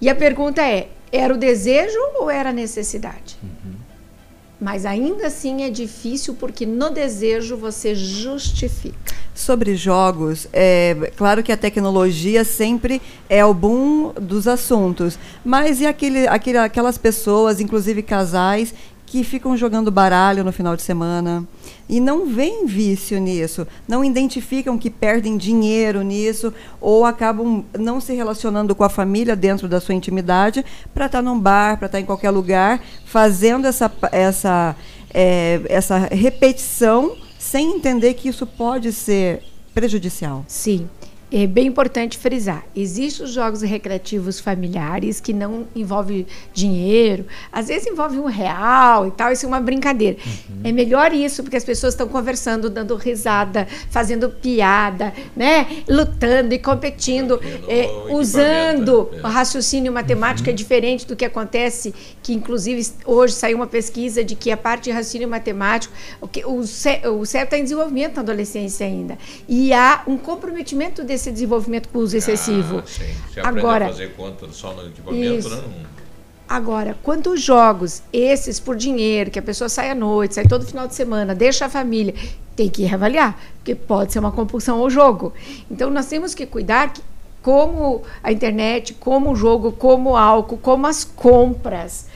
E 0.00 0.08
a 0.08 0.14
pergunta 0.14 0.62
é: 0.62 0.88
era 1.12 1.34
o 1.34 1.36
desejo 1.36 1.98
ou 2.18 2.30
era 2.30 2.50
a 2.50 2.52
necessidade? 2.52 3.36
Uhum. 3.42 3.74
Mas 4.60 4.84
ainda 4.84 5.28
assim 5.28 5.62
é 5.62 5.70
difícil 5.70 6.34
porque 6.34 6.66
no 6.66 6.90
desejo 6.90 7.56
você 7.56 7.94
justifica. 7.94 9.14
Sobre 9.34 9.74
jogos, 9.74 10.46
é 10.52 11.12
claro 11.16 11.42
que 11.42 11.50
a 11.50 11.56
tecnologia 11.56 12.44
sempre 12.44 13.00
é 13.26 13.42
o 13.42 13.54
boom 13.54 14.12
dos 14.20 14.46
assuntos, 14.46 15.18
mas 15.42 15.80
e 15.80 15.86
aquele, 15.86 16.28
aquele, 16.28 16.58
aquelas 16.58 16.98
pessoas, 16.98 17.58
inclusive 17.58 18.02
casais, 18.02 18.74
que 19.10 19.24
ficam 19.24 19.56
jogando 19.56 19.90
baralho 19.90 20.44
no 20.44 20.52
final 20.52 20.76
de 20.76 20.82
semana 20.82 21.44
e 21.88 21.98
não 21.98 22.26
veem 22.26 22.64
vício 22.64 23.18
nisso, 23.18 23.66
não 23.88 24.04
identificam 24.04 24.78
que 24.78 24.88
perdem 24.88 25.36
dinheiro 25.36 26.00
nisso 26.02 26.54
ou 26.80 27.04
acabam 27.04 27.64
não 27.76 28.00
se 28.00 28.14
relacionando 28.14 28.72
com 28.72 28.84
a 28.84 28.88
família 28.88 29.34
dentro 29.34 29.66
da 29.66 29.80
sua 29.80 29.96
intimidade 29.96 30.64
para 30.94 31.06
estar 31.06 31.18
tá 31.18 31.22
num 31.22 31.36
bar, 31.36 31.76
para 31.76 31.86
estar 31.86 31.98
tá 31.98 32.00
em 32.00 32.04
qualquer 32.04 32.30
lugar, 32.30 32.80
fazendo 33.04 33.66
essa, 33.66 33.90
essa, 34.12 34.76
é, 35.12 35.60
essa 35.68 35.98
repetição 35.98 37.16
sem 37.36 37.74
entender 37.74 38.14
que 38.14 38.28
isso 38.28 38.46
pode 38.46 38.92
ser 38.92 39.42
prejudicial. 39.74 40.44
Sim 40.46 40.88
é 41.32 41.46
bem 41.46 41.66
importante 41.66 42.18
frisar: 42.18 42.64
existem 42.74 43.24
os 43.24 43.32
jogos 43.32 43.62
recreativos 43.62 44.40
familiares 44.40 45.20
que 45.20 45.32
não 45.32 45.66
envolvem 45.74 46.26
dinheiro, 46.52 47.26
às 47.52 47.68
vezes 47.68 47.86
envolve 47.86 48.18
um 48.18 48.26
real 48.26 49.06
e 49.06 49.10
tal, 49.10 49.32
isso 49.32 49.46
é 49.46 49.48
uma 49.48 49.60
brincadeira. 49.60 50.16
Uhum. 50.24 50.60
É 50.64 50.72
melhor 50.72 51.12
isso, 51.12 51.42
porque 51.42 51.56
as 51.56 51.64
pessoas 51.64 51.94
estão 51.94 52.08
conversando, 52.08 52.68
dando 52.68 52.94
risada, 52.96 53.66
fazendo 53.90 54.28
piada, 54.28 55.12
né? 55.36 55.66
lutando 55.88 56.54
e 56.54 56.58
competindo, 56.58 57.40
é, 57.68 57.88
usando 58.10 59.08
é. 59.12 59.26
o 59.26 59.28
raciocínio 59.28 59.92
matemático 59.92 60.48
uhum. 60.48 60.52
é 60.52 60.56
diferente 60.56 61.06
do 61.06 61.14
que 61.14 61.24
acontece, 61.24 61.94
que 62.22 62.32
inclusive 62.32 62.88
hoje 63.04 63.34
saiu 63.34 63.56
uma 63.56 63.66
pesquisa 63.66 64.24
de 64.24 64.34
que 64.34 64.50
a 64.50 64.56
parte 64.56 64.84
de 64.84 64.90
raciocínio 64.90 65.28
matemático, 65.28 65.92
o, 66.20 66.26
que, 66.26 66.44
o, 66.44 66.64
cérebro 66.66 67.22
está 67.22 67.58
em 67.58 67.62
desenvolvimento 67.62 68.16
na 68.16 68.22
adolescência 68.22 68.86
ainda. 68.86 69.18
E 69.48 69.72
há 69.72 70.02
um 70.06 70.16
comprometimento 70.16 71.02
desse 71.04 71.19
esse 71.20 71.30
desenvolvimento 71.30 71.88
com 71.88 71.98
uso 71.98 72.16
excessivo. 72.16 72.78
Ah, 72.78 72.82
sim. 72.86 73.40
Agora, 73.42 73.86
a 73.86 73.88
fazer 73.88 74.14
conta 74.14 74.48
só 74.50 74.72
no 74.72 74.86
equipamento, 74.88 75.38
isso. 75.38 75.50
não. 75.50 76.00
Agora, 76.48 76.98
quantos 77.04 77.40
jogos, 77.40 78.02
esses 78.12 78.58
por 78.58 78.74
dinheiro, 78.74 79.30
que 79.30 79.38
a 79.38 79.42
pessoa 79.42 79.68
sai 79.68 79.88
à 79.90 79.94
noite, 79.94 80.34
sai 80.34 80.46
todo 80.46 80.66
final 80.66 80.88
de 80.88 80.96
semana, 80.96 81.32
deixa 81.32 81.66
a 81.66 81.68
família, 81.68 82.12
tem 82.56 82.68
que 82.68 82.82
reavaliar, 82.82 83.38
porque 83.54 83.72
pode 83.76 84.12
ser 84.12 84.18
uma 84.18 84.32
compulsão 84.32 84.80
ao 84.80 84.90
jogo. 84.90 85.32
Então, 85.70 85.90
nós 85.90 86.06
temos 86.06 86.34
que 86.34 86.44
cuidar 86.44 86.92
que, 86.92 87.02
como 87.40 88.02
a 88.20 88.32
internet, 88.32 88.94
como 88.94 89.30
o 89.30 89.36
jogo, 89.36 89.70
como 89.70 90.10
o 90.10 90.16
álcool, 90.16 90.58
como 90.58 90.88
as 90.88 91.04
compras, 91.04 92.06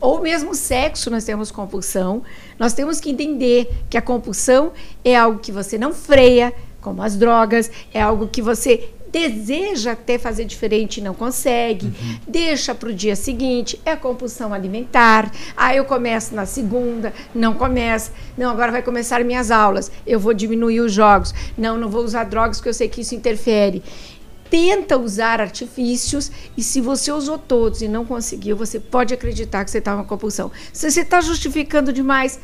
ou 0.00 0.20
mesmo 0.20 0.54
sexo, 0.54 1.10
nós 1.10 1.24
temos 1.24 1.50
compulsão. 1.50 2.22
Nós 2.60 2.72
temos 2.72 3.00
que 3.00 3.10
entender 3.10 3.68
que 3.90 3.98
a 3.98 4.02
compulsão 4.02 4.72
é 5.04 5.16
algo 5.16 5.40
que 5.40 5.50
você 5.50 5.76
não 5.76 5.92
freia, 5.92 6.54
como 6.82 7.02
as 7.02 7.16
drogas, 7.16 7.70
é 7.94 8.02
algo 8.02 8.28
que 8.28 8.42
você 8.42 8.90
deseja 9.12 9.92
até 9.92 10.18
fazer 10.18 10.46
diferente 10.46 10.96
e 10.96 11.02
não 11.02 11.12
consegue, 11.12 11.86
uhum. 11.86 12.18
deixa 12.26 12.74
para 12.74 12.88
o 12.88 12.94
dia 12.94 13.14
seguinte, 13.14 13.78
é 13.84 13.94
compulsão 13.94 14.54
alimentar. 14.54 15.30
Ah, 15.54 15.74
eu 15.76 15.84
começo 15.84 16.34
na 16.34 16.46
segunda, 16.46 17.12
não 17.34 17.52
começa. 17.54 18.10
Não, 18.38 18.50
agora 18.50 18.72
vai 18.72 18.82
começar 18.82 19.22
minhas 19.22 19.50
aulas, 19.50 19.92
eu 20.06 20.18
vou 20.18 20.32
diminuir 20.32 20.80
os 20.80 20.92
jogos. 20.92 21.34
Não, 21.56 21.76
não 21.76 21.90
vou 21.90 22.02
usar 22.02 22.24
drogas 22.24 22.56
porque 22.56 22.70
eu 22.70 22.74
sei 22.74 22.88
que 22.88 23.02
isso 23.02 23.14
interfere. 23.14 23.82
Tenta 24.48 24.98
usar 24.98 25.40
artifícios 25.40 26.30
e 26.56 26.62
se 26.62 26.80
você 26.80 27.12
usou 27.12 27.38
todos 27.38 27.80
e 27.80 27.88
não 27.88 28.04
conseguiu, 28.04 28.56
você 28.56 28.80
pode 28.80 29.12
acreditar 29.12 29.64
que 29.64 29.70
você 29.70 29.78
está 29.78 29.94
uma 29.94 30.04
compulsão. 30.04 30.50
Se 30.72 30.90
você 30.90 31.00
está 31.00 31.20
justificando 31.20 31.92
demais, 31.92 32.38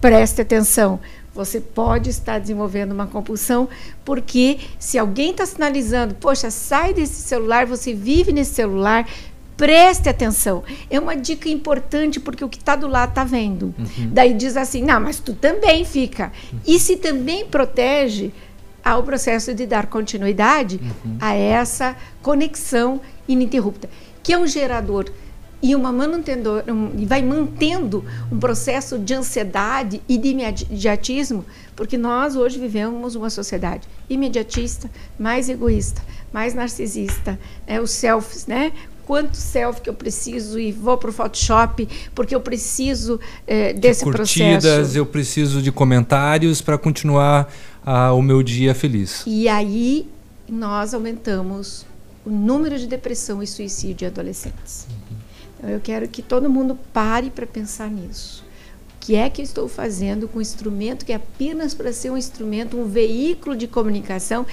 preste 0.00 0.40
atenção 0.40 1.00
você 1.34 1.60
pode 1.60 2.10
estar 2.10 2.38
desenvolvendo 2.38 2.92
uma 2.92 3.06
compulsão, 3.06 3.68
porque 4.04 4.60
se 4.78 4.96
alguém 4.96 5.32
está 5.32 5.44
sinalizando, 5.44 6.14
poxa, 6.14 6.50
sai 6.50 6.94
desse 6.94 7.20
celular, 7.22 7.66
você 7.66 7.92
vive 7.92 8.32
nesse 8.32 8.54
celular, 8.54 9.08
preste 9.56 10.08
atenção. 10.08 10.62
É 10.88 10.98
uma 10.98 11.16
dica 11.16 11.48
importante, 11.48 12.20
porque 12.20 12.44
o 12.44 12.48
que 12.48 12.58
está 12.58 12.76
do 12.76 12.86
lado 12.86 13.10
está 13.10 13.24
vendo. 13.24 13.74
Uhum. 13.76 14.10
Daí 14.12 14.32
diz 14.32 14.56
assim, 14.56 14.82
não, 14.82 15.00
mas 15.00 15.18
tu 15.18 15.34
também 15.34 15.84
fica. 15.84 16.32
Uhum. 16.52 16.60
E 16.66 16.78
se 16.78 16.96
também 16.96 17.46
protege 17.46 18.32
ao 18.84 19.02
processo 19.02 19.52
de 19.54 19.66
dar 19.66 19.86
continuidade 19.86 20.78
uhum. 20.82 21.16
a 21.20 21.34
essa 21.34 21.96
conexão 22.22 23.00
ininterrupta, 23.26 23.88
que 24.22 24.32
é 24.32 24.38
um 24.38 24.46
gerador 24.46 25.06
e 25.64 25.74
uma 25.74 25.90
manutendor, 25.90 26.62
um, 26.68 27.06
vai 27.06 27.22
mantendo 27.22 28.04
um 28.30 28.38
processo 28.38 28.98
de 28.98 29.14
ansiedade 29.14 30.02
e 30.06 30.18
de 30.18 30.28
imediatismo, 30.28 31.42
porque 31.74 31.96
nós 31.96 32.36
hoje 32.36 32.58
vivemos 32.58 33.14
uma 33.14 33.30
sociedade 33.30 33.88
imediatista, 34.10 34.90
mais 35.18 35.48
egoísta, 35.48 36.02
mais 36.30 36.52
narcisista, 36.52 37.40
né, 37.66 37.80
os 37.80 37.92
selfies, 37.92 38.46
né? 38.46 38.72
Quanto 39.06 39.38
selfie 39.38 39.80
que 39.80 39.88
eu 39.88 39.94
preciso 39.94 40.58
e 40.58 40.70
vou 40.70 40.98
para 40.98 41.08
o 41.08 41.12
Photoshop 41.14 41.88
porque 42.14 42.34
eu 42.34 42.40
preciso 42.42 43.18
eh, 43.46 43.72
desse 43.72 44.04
de 44.04 44.10
curtidas, 44.10 44.64
processo. 44.64 44.98
eu 44.98 45.06
preciso 45.06 45.62
de 45.62 45.72
comentários 45.72 46.60
para 46.60 46.76
continuar 46.76 47.50
ah, 47.86 48.12
o 48.12 48.20
meu 48.20 48.42
dia 48.42 48.74
feliz. 48.74 49.22
E 49.26 49.48
aí 49.48 50.06
nós 50.46 50.92
aumentamos 50.92 51.86
o 52.24 52.30
número 52.30 52.78
de 52.78 52.86
depressão 52.86 53.42
e 53.42 53.46
suicídio 53.46 53.94
de 53.94 54.06
adolescentes. 54.06 54.86
Então 55.64 55.72
eu 55.72 55.80
quero 55.80 56.06
que 56.06 56.20
todo 56.20 56.50
mundo 56.50 56.78
pare 56.92 57.30
para 57.30 57.46
pensar 57.46 57.90
nisso. 57.90 58.44
O 58.96 59.00
que 59.00 59.14
é 59.14 59.30
que 59.30 59.40
eu 59.40 59.44
estou 59.44 59.66
fazendo 59.66 60.28
com 60.28 60.38
um 60.38 60.42
instrumento 60.42 61.06
que 61.06 61.12
é 61.12 61.16
apenas 61.16 61.72
para 61.72 61.90
ser 61.90 62.10
um 62.10 62.18
instrumento, 62.18 62.76
um 62.76 62.86
veículo 62.86 63.56
de 63.56 63.66
comunicação 63.66 64.46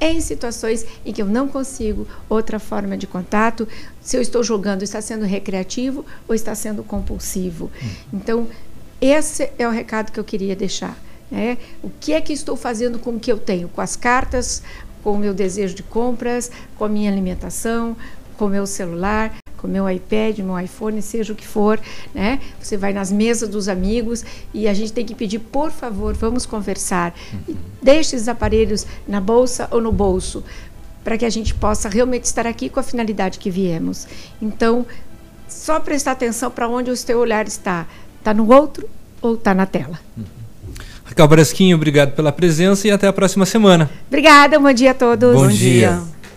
em 0.00 0.20
situações 0.20 0.86
em 1.04 1.12
que 1.12 1.20
eu 1.20 1.26
não 1.26 1.48
consigo 1.48 2.06
outra 2.28 2.60
forma 2.60 2.96
de 2.96 3.08
contato, 3.08 3.66
se 4.00 4.16
eu 4.16 4.22
estou 4.22 4.44
jogando, 4.44 4.82
está 4.82 5.00
sendo 5.00 5.24
recreativo 5.24 6.06
ou 6.28 6.34
está 6.34 6.54
sendo 6.54 6.84
compulsivo. 6.84 7.68
Então, 8.12 8.46
esse 9.00 9.50
é 9.58 9.66
o 9.66 9.70
recado 9.70 10.12
que 10.12 10.20
eu 10.20 10.24
queria 10.24 10.54
deixar. 10.54 10.96
Né? 11.28 11.58
O 11.82 11.90
que 12.00 12.12
é 12.12 12.20
que 12.20 12.32
estou 12.32 12.56
fazendo 12.56 13.00
com 13.00 13.16
o 13.16 13.20
que 13.20 13.32
eu 13.32 13.38
tenho? 13.38 13.68
Com 13.68 13.80
as 13.80 13.96
cartas, 13.96 14.62
com 15.02 15.12
o 15.12 15.18
meu 15.18 15.34
desejo 15.34 15.74
de 15.74 15.82
compras, 15.82 16.52
com 16.76 16.84
a 16.84 16.88
minha 16.88 17.10
alimentação, 17.10 17.96
com 18.36 18.46
o 18.46 18.48
meu 18.48 18.66
celular, 18.66 19.41
com 19.62 19.68
meu 19.68 19.88
iPad, 19.88 20.40
meu 20.40 20.58
iPhone, 20.58 21.00
seja 21.00 21.32
o 21.32 21.36
que 21.36 21.46
for, 21.46 21.80
né? 22.12 22.40
Você 22.60 22.76
vai 22.76 22.92
nas 22.92 23.12
mesas 23.12 23.48
dos 23.48 23.68
amigos 23.68 24.24
e 24.52 24.66
a 24.66 24.74
gente 24.74 24.92
tem 24.92 25.06
que 25.06 25.14
pedir, 25.14 25.38
por 25.38 25.70
favor, 25.70 26.14
vamos 26.14 26.44
conversar. 26.44 27.14
Uhum. 27.32 27.54
Deixe 27.80 28.16
esses 28.16 28.26
aparelhos 28.26 28.84
na 29.06 29.20
bolsa 29.20 29.68
ou 29.70 29.80
no 29.80 29.92
bolso, 29.92 30.42
para 31.04 31.16
que 31.16 31.24
a 31.24 31.30
gente 31.30 31.54
possa 31.54 31.88
realmente 31.88 32.24
estar 32.24 32.44
aqui 32.44 32.68
com 32.68 32.80
a 32.80 32.82
finalidade 32.82 33.38
que 33.38 33.50
viemos. 33.50 34.08
Então, 34.40 34.84
só 35.48 35.78
prestar 35.78 36.12
atenção 36.12 36.50
para 36.50 36.68
onde 36.68 36.90
o 36.90 36.96
seu 36.96 37.20
olhar 37.20 37.46
está. 37.46 37.86
Está 38.18 38.34
no 38.34 38.52
outro 38.52 38.88
ou 39.20 39.34
está 39.34 39.54
na 39.54 39.64
tela? 39.64 40.00
Uhum. 40.16 40.24
Raquel 41.04 41.28
Brasquinho, 41.28 41.76
obrigado 41.76 42.12
pela 42.12 42.32
presença 42.32 42.88
e 42.88 42.90
até 42.90 43.06
a 43.06 43.12
próxima 43.12 43.46
semana. 43.46 43.88
Obrigada, 44.08 44.58
bom 44.58 44.72
dia 44.72 44.90
a 44.90 44.94
todos. 44.94 45.34
Bom, 45.34 45.42
bom 45.42 45.48
dia. 45.48 45.90
dia. 45.90 46.02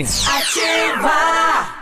Ativa! 0.00 1.81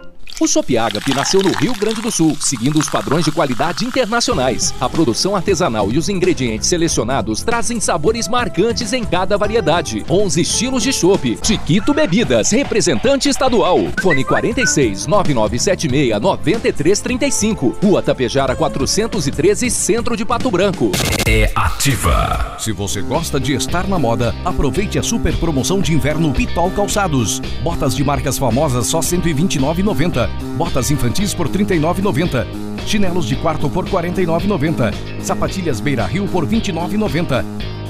O 0.41 0.47
Shop 0.47 0.75
Agape 0.75 1.13
nasceu 1.13 1.43
no 1.43 1.51
Rio 1.51 1.71
Grande 1.75 2.01
do 2.01 2.09
Sul, 2.09 2.35
seguindo 2.39 2.79
os 2.79 2.89
padrões 2.89 3.23
de 3.23 3.31
qualidade 3.31 3.85
internacionais. 3.85 4.73
A 4.81 4.89
produção 4.89 5.35
artesanal 5.35 5.91
e 5.91 5.99
os 5.99 6.09
ingredientes 6.09 6.67
selecionados 6.67 7.43
trazem 7.43 7.79
sabores 7.79 8.27
marcantes 8.27 8.91
em 8.91 9.03
cada 9.03 9.37
variedade. 9.37 10.03
11 10.09 10.41
estilos 10.41 10.81
de 10.81 10.91
chopp. 10.91 11.37
Chiquito 11.43 11.93
Bebidas, 11.93 12.49
representante 12.49 13.29
estadual. 13.29 13.77
Fone 14.01 14.23
46 14.23 15.05
9976 15.05 16.19
9335. 16.19 17.77
Rua 17.79 18.01
Tapejara 18.01 18.55
413, 18.55 19.69
Centro 19.69 20.17
de 20.17 20.25
Pato 20.25 20.49
Branco. 20.49 20.91
É 21.27 21.51
ativa. 21.53 22.55
Se 22.57 22.71
você 22.71 23.03
gosta 23.03 23.39
de 23.39 23.53
estar 23.53 23.87
na 23.87 23.99
moda, 23.99 24.33
aproveite 24.43 24.97
a 24.97 25.03
super 25.03 25.37
promoção 25.37 25.81
de 25.81 25.93
inverno 25.93 26.33
Pitol 26.33 26.71
Calçados. 26.71 27.39
Botas 27.61 27.95
de 27.95 28.03
marcas 28.03 28.39
famosas 28.39 28.87
só 28.87 29.01
R$ 29.01 29.05
129,90. 29.05 30.30
Botas 30.57 30.91
infantis 30.91 31.33
por 31.33 31.47
R$ 31.47 31.65
39,90. 31.65 32.45
Chinelos 32.85 33.25
de 33.27 33.35
quarto 33.35 33.69
por 33.69 33.85
R$ 33.85 33.91
49,90. 34.09 34.93
Sapatilhas 35.21 35.79
Beira 35.79 36.05
Rio 36.05 36.27
por 36.27 36.45
R$ 36.45 36.57
29,90. 36.57 37.43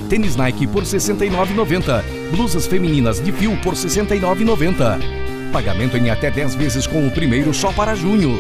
Tênis 0.10 0.36
Nike 0.36 0.68
por 0.68 0.84
R$ 0.84 0.90
69,90. 0.90 2.04
Blusas 2.32 2.68
femininas 2.68 3.22
de 3.24 3.32
fio 3.32 3.56
por 3.62 3.74
R$ 3.74 3.80
69,90. 3.80 5.00
Pagamento 5.52 5.98
em 5.98 6.10
até 6.10 6.32
10 6.32 6.56
vezes 6.56 6.88
com 6.88 7.06
o 7.06 7.12
primeiro 7.12 7.54
só 7.54 7.72
para 7.72 7.96
junho. 7.96 8.40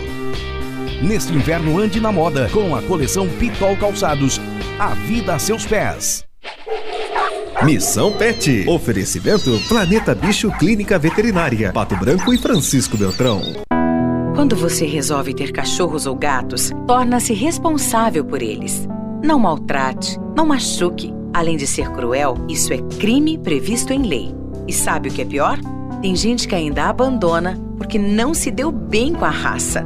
Neste 1.01 1.33
inverno 1.33 1.79
ande 1.79 1.99
na 1.99 2.11
moda 2.11 2.49
com 2.53 2.75
a 2.75 2.81
coleção 2.81 3.27
Pitol 3.27 3.75
Calçados. 3.77 4.39
A 4.77 4.93
vida 4.93 5.35
a 5.35 5.39
seus 5.39 5.65
pés. 5.65 6.25
Missão 7.63 8.11
Pet. 8.11 8.65
Oferecimento 8.67 9.59
Planeta 9.67 10.15
Bicho 10.15 10.51
Clínica 10.57 10.97
Veterinária. 10.97 11.71
Pato 11.71 11.95
Branco 11.95 12.33
e 12.33 12.37
Francisco 12.37 12.97
Beltrão. 12.97 13.41
Quando 14.41 14.55
você 14.55 14.87
resolve 14.87 15.35
ter 15.35 15.51
cachorros 15.51 16.07
ou 16.07 16.15
gatos, 16.15 16.71
torna-se 16.87 17.31
responsável 17.31 18.25
por 18.25 18.41
eles. 18.41 18.87
Não 19.23 19.37
maltrate, 19.37 20.19
não 20.35 20.47
machuque. 20.47 21.13
Além 21.31 21.55
de 21.55 21.67
ser 21.67 21.91
cruel, 21.91 22.35
isso 22.49 22.73
é 22.73 22.79
crime 22.97 23.37
previsto 23.37 23.93
em 23.93 24.01
lei. 24.01 24.33
E 24.67 24.73
sabe 24.73 25.09
o 25.09 25.11
que 25.11 25.21
é 25.21 25.25
pior? 25.25 25.59
Tem 26.01 26.15
gente 26.15 26.47
que 26.47 26.55
ainda 26.55 26.85
abandona 26.85 27.55
porque 27.77 27.99
não 27.99 28.33
se 28.33 28.49
deu 28.49 28.71
bem 28.71 29.13
com 29.13 29.25
a 29.25 29.29
raça. 29.29 29.85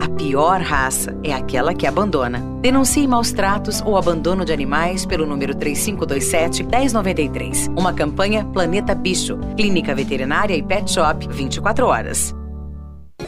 A 0.00 0.08
pior 0.10 0.60
raça 0.60 1.18
é 1.24 1.32
aquela 1.32 1.74
que 1.74 1.84
abandona. 1.84 2.38
Denuncie 2.60 3.08
maus 3.08 3.32
tratos 3.32 3.82
ou 3.84 3.96
abandono 3.96 4.44
de 4.44 4.52
animais 4.52 5.04
pelo 5.04 5.26
número 5.26 5.56
3527-1093. 5.56 7.76
Uma 7.76 7.92
campanha 7.92 8.44
Planeta 8.44 8.94
Bicho, 8.94 9.40
Clínica 9.56 9.92
Veterinária 9.92 10.54
e 10.54 10.62
Pet 10.62 10.88
Shop 10.88 11.26
24 11.28 11.84
horas. 11.84 12.32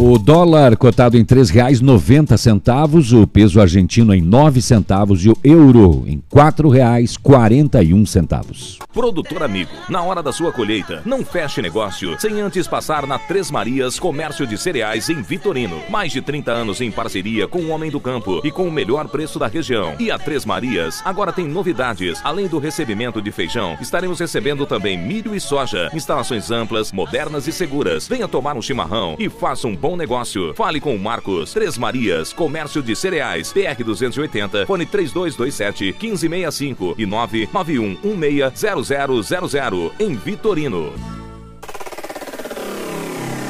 O 0.00 0.16
dólar 0.16 0.76
cotado 0.76 1.16
em 1.16 1.22
R$ 1.22 1.26
3,90, 1.26 3.20
o 3.20 3.26
peso 3.26 3.60
argentino 3.60 4.14
em 4.14 4.22
9 4.22 4.62
centavos 4.62 5.24
e 5.24 5.28
o 5.28 5.36
euro 5.42 6.04
em 6.06 6.22
R$ 6.32 6.40
4,41. 6.40 8.78
Produtor 8.92 9.42
amigo, 9.42 9.72
na 9.88 10.00
hora 10.00 10.22
da 10.22 10.30
sua 10.30 10.52
colheita, 10.52 11.02
não 11.04 11.24
feche 11.24 11.60
negócio 11.60 12.14
sem 12.20 12.40
antes 12.40 12.68
passar 12.68 13.08
na 13.08 13.18
Três 13.18 13.50
Marias 13.50 13.98
Comércio 13.98 14.46
de 14.46 14.56
Cereais 14.56 15.08
em 15.08 15.20
Vitorino. 15.20 15.80
Mais 15.90 16.12
de 16.12 16.22
30 16.22 16.52
anos 16.52 16.80
em 16.80 16.92
parceria 16.92 17.48
com 17.48 17.58
o 17.58 17.70
Homem 17.70 17.90
do 17.90 17.98
Campo 17.98 18.40
e 18.44 18.52
com 18.52 18.68
o 18.68 18.72
melhor 18.72 19.08
preço 19.08 19.36
da 19.36 19.48
região. 19.48 19.96
E 19.98 20.12
a 20.12 20.18
Três 20.18 20.44
Marias 20.44 21.02
agora 21.04 21.32
tem 21.32 21.48
novidades. 21.48 22.20
Além 22.22 22.46
do 22.46 22.60
recebimento 22.60 23.20
de 23.20 23.32
feijão, 23.32 23.76
estaremos 23.80 24.20
recebendo 24.20 24.64
também 24.64 24.96
milho 24.96 25.34
e 25.34 25.40
soja. 25.40 25.90
Instalações 25.92 26.52
amplas, 26.52 26.92
modernas 26.92 27.48
e 27.48 27.52
seguras. 27.52 28.06
Venha 28.06 28.28
tomar 28.28 28.56
um 28.56 28.62
chimarrão 28.62 29.16
e 29.18 29.28
faça 29.28 29.66
um 29.66 29.74
bom 29.74 29.87
negócio. 29.96 30.54
Fale 30.54 30.80
com 30.80 30.94
o 30.94 30.98
Marcos. 30.98 31.52
Três 31.52 31.78
Marias, 31.78 32.32
Comércio 32.32 32.82
de 32.82 32.94
Cereais, 32.94 33.52
PR 33.52 33.82
280, 33.84 34.66
fone 34.66 34.86
3227 34.86 35.96
1565 36.00 36.94
e 36.98 37.06
991 37.06 38.16
160000 38.16 39.92
em 39.98 40.14
Vitorino. 40.14 40.92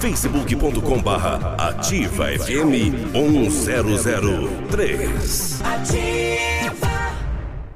facebook.com 0.01 1.03
barra 1.03 1.55
ativa 1.59 2.27
FM 2.27 3.13
1003. 3.13 5.61
Ativa. 5.63 7.13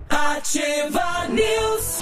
Ativa 0.09 1.29
News. 1.29 2.01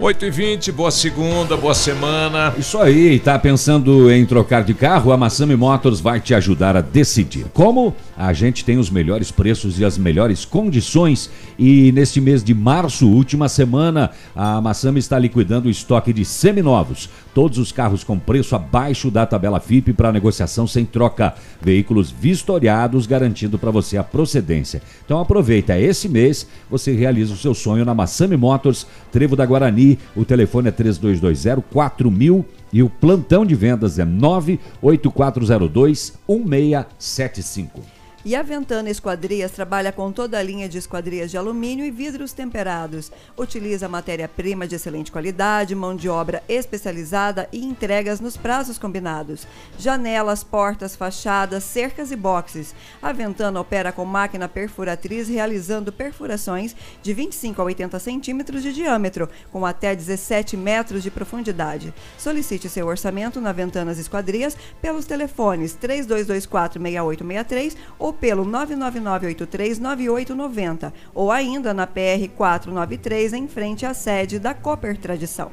8 0.00 0.26
e 0.26 0.30
20 0.30 0.70
boa 0.70 0.92
segunda, 0.92 1.56
boa 1.56 1.74
semana. 1.74 2.54
Isso 2.56 2.78
aí, 2.78 3.18
tá 3.18 3.36
pensando 3.36 4.08
em 4.12 4.24
trocar 4.24 4.62
de 4.62 4.72
carro? 4.72 5.10
A 5.10 5.16
Massami 5.16 5.56
Motors 5.56 5.98
vai 5.98 6.20
te 6.20 6.32
ajudar 6.34 6.76
a 6.76 6.80
decidir. 6.80 7.46
Como? 7.52 7.92
A 8.16 8.32
gente 8.32 8.64
tem 8.64 8.78
os 8.78 8.90
melhores 8.90 9.32
preços 9.32 9.80
e 9.80 9.84
as 9.84 9.98
melhores 9.98 10.44
condições 10.44 11.28
e 11.58 11.90
neste 11.90 12.20
mês 12.20 12.44
de 12.44 12.54
março, 12.54 13.08
última 13.08 13.48
semana, 13.48 14.12
a 14.36 14.60
Massami 14.60 15.00
está 15.00 15.18
liquidando 15.18 15.66
o 15.66 15.70
estoque 15.70 16.12
de 16.12 16.24
seminovos. 16.24 17.10
Todos 17.38 17.58
os 17.58 17.70
carros 17.70 18.02
com 18.02 18.18
preço 18.18 18.56
abaixo 18.56 19.12
da 19.12 19.24
tabela 19.24 19.60
FIP 19.60 19.92
para 19.92 20.10
negociação 20.10 20.66
sem 20.66 20.84
troca. 20.84 21.36
Veículos 21.62 22.10
vistoriados 22.10 23.06
garantindo 23.06 23.56
para 23.56 23.70
você 23.70 23.96
a 23.96 24.02
procedência. 24.02 24.82
Então 25.04 25.20
aproveita 25.20 25.78
esse 25.78 26.08
mês, 26.08 26.48
você 26.68 26.90
realiza 26.90 27.32
o 27.32 27.36
seu 27.36 27.54
sonho 27.54 27.84
na 27.84 27.94
Massami 27.94 28.36
Motors, 28.36 28.88
Trevo 29.12 29.36
da 29.36 29.46
Guarani. 29.46 30.00
O 30.16 30.24
telefone 30.24 30.66
é 30.66 30.72
3220 30.72 31.62
4000 31.70 32.44
e 32.72 32.82
o 32.82 32.90
plantão 32.90 33.46
de 33.46 33.54
vendas 33.54 34.00
é 34.00 34.04
98402 34.04 36.14
1675. 36.28 37.97
E 38.28 38.36
a 38.36 38.42
Ventana 38.42 38.90
Esquadrias 38.90 39.52
trabalha 39.52 39.90
com 39.90 40.12
toda 40.12 40.38
a 40.38 40.42
linha 40.42 40.68
de 40.68 40.76
esquadrias 40.76 41.30
de 41.30 41.38
alumínio 41.38 41.82
e 41.82 41.90
vidros 41.90 42.34
temperados. 42.34 43.10
Utiliza 43.34 43.88
matéria-prima 43.88 44.66
de 44.66 44.74
excelente 44.74 45.10
qualidade, 45.10 45.74
mão 45.74 45.96
de 45.96 46.10
obra 46.10 46.42
especializada 46.46 47.48
e 47.50 47.64
entregas 47.64 48.20
nos 48.20 48.36
prazos 48.36 48.76
combinados. 48.76 49.46
Janelas, 49.78 50.44
portas, 50.44 50.94
fachadas, 50.94 51.64
cercas 51.64 52.12
e 52.12 52.16
boxes. 52.16 52.74
A 53.00 53.14
Ventana 53.14 53.62
opera 53.62 53.92
com 53.92 54.04
máquina 54.04 54.46
perfuratriz 54.46 55.26
realizando 55.26 55.90
perfurações 55.90 56.76
de 57.02 57.14
25 57.14 57.62
a 57.62 57.64
80 57.64 57.98
centímetros 57.98 58.62
de 58.62 58.74
diâmetro, 58.74 59.26
com 59.50 59.64
até 59.64 59.96
17 59.96 60.54
metros 60.54 61.02
de 61.02 61.10
profundidade. 61.10 61.94
Solicite 62.18 62.68
seu 62.68 62.88
orçamento 62.88 63.40
na 63.40 63.52
Ventanas 63.52 63.98
Esquadrias 63.98 64.54
pelos 64.82 65.06
telefones 65.06 65.72
3224 65.72 66.78
6863 66.78 67.74
ou 67.98 68.17
pelo 68.20 68.44
999839890 68.46 70.92
ou 71.14 71.30
ainda 71.30 71.72
na 71.72 71.86
PR 71.86 72.28
493 72.36 73.32
em 73.32 73.48
frente 73.48 73.86
à 73.86 73.94
sede 73.94 74.38
da 74.38 74.52
Cooper 74.54 74.98
Tradição. 74.98 75.50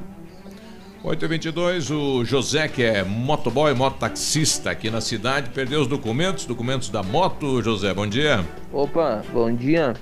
822, 1.02 1.90
o 1.92 2.24
José, 2.24 2.66
que 2.66 2.82
é 2.82 3.04
motoboy, 3.04 3.72
mototaxista 3.74 4.72
aqui 4.72 4.90
na 4.90 5.00
cidade, 5.00 5.50
perdeu 5.50 5.80
os 5.80 5.86
documentos, 5.86 6.46
documentos 6.46 6.88
da 6.88 7.00
moto. 7.00 7.62
José, 7.62 7.94
bom 7.94 8.08
dia. 8.08 8.44
Opa, 8.72 9.22
bom 9.32 9.54
dia. 9.54 9.94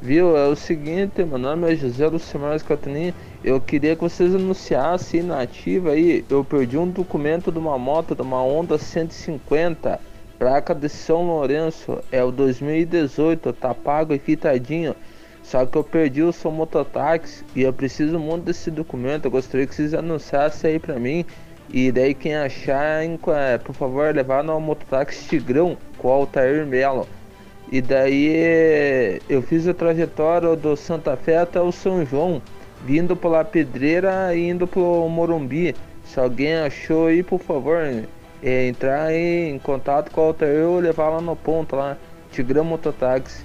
Viu, 0.00 0.36
é 0.36 0.46
o 0.46 0.54
seguinte, 0.54 1.24
meu 1.24 1.38
nome 1.38 1.72
é 1.72 1.76
José 1.76 2.06
Lucimar 2.06 2.62
Catani. 2.62 3.14
Eu 3.42 3.60
queria 3.60 3.96
que 3.96 4.02
vocês 4.02 4.34
anunciassem 4.34 5.22
na 5.22 5.40
ativa 5.40 5.92
aí. 5.92 6.22
Eu 6.28 6.44
perdi 6.44 6.76
um 6.76 6.88
documento 6.88 7.50
de 7.50 7.58
uma 7.58 7.78
moto, 7.78 8.14
de 8.14 8.22
uma 8.22 8.42
Honda 8.42 8.76
150, 8.76 9.98
placa 10.42 10.74
de 10.74 10.88
São 10.88 11.22
Lourenço. 11.24 12.02
É 12.10 12.24
o 12.24 12.32
2018, 12.32 13.52
tá 13.52 13.72
pago 13.72 14.12
e 14.12 14.18
fitadinho. 14.18 14.92
Só 15.40 15.64
que 15.64 15.78
eu 15.78 15.84
perdi 15.84 16.20
o 16.20 16.32
seu 16.32 16.50
mototáxi 16.50 17.44
e 17.54 17.62
eu 17.62 17.72
preciso 17.72 18.18
muito 18.18 18.46
desse 18.46 18.68
documento. 18.68 19.26
Eu 19.26 19.30
gostaria 19.30 19.68
que 19.68 19.72
vocês 19.72 19.94
anunciassem 19.94 20.72
aí 20.72 20.78
pra 20.80 20.98
mim. 20.98 21.24
E 21.72 21.92
daí 21.92 22.12
quem 22.12 22.34
achar, 22.34 23.02
por 23.62 23.72
favor, 23.72 24.12
levar 24.12 24.42
no 24.42 24.58
mototáxi 24.58 25.28
Tigrão 25.28 25.78
com 25.96 26.08
o 26.08 26.10
Altair 26.10 26.66
Melo. 26.66 27.06
E 27.70 27.80
daí 27.80 29.20
eu 29.28 29.42
fiz 29.42 29.68
a 29.68 29.72
trajetória 29.72 30.56
do 30.56 30.76
Santa 30.76 31.16
Fé 31.16 31.38
até 31.38 31.60
o 31.60 31.70
São 31.70 32.04
João, 32.04 32.42
vindo 32.84 33.14
pela 33.14 33.44
Pedreira 33.44 34.34
e 34.34 34.48
indo 34.48 34.66
pro 34.66 35.08
Morumbi. 35.08 35.72
Se 36.04 36.18
alguém 36.18 36.56
achou 36.56 37.06
aí, 37.06 37.22
por 37.22 37.38
favor, 37.38 37.78
é, 38.42 38.66
entrar 38.68 39.12
em 39.14 39.58
contato 39.58 40.10
com 40.10 40.20
o 40.20 40.24
Altair 40.24 40.66
ou 40.66 40.78
levar 40.80 41.08
lá 41.10 41.20
no 41.20 41.36
ponto 41.36 41.76
lá, 41.76 41.96
Tigrão 42.32 42.64
Mototáxi. 42.64 43.44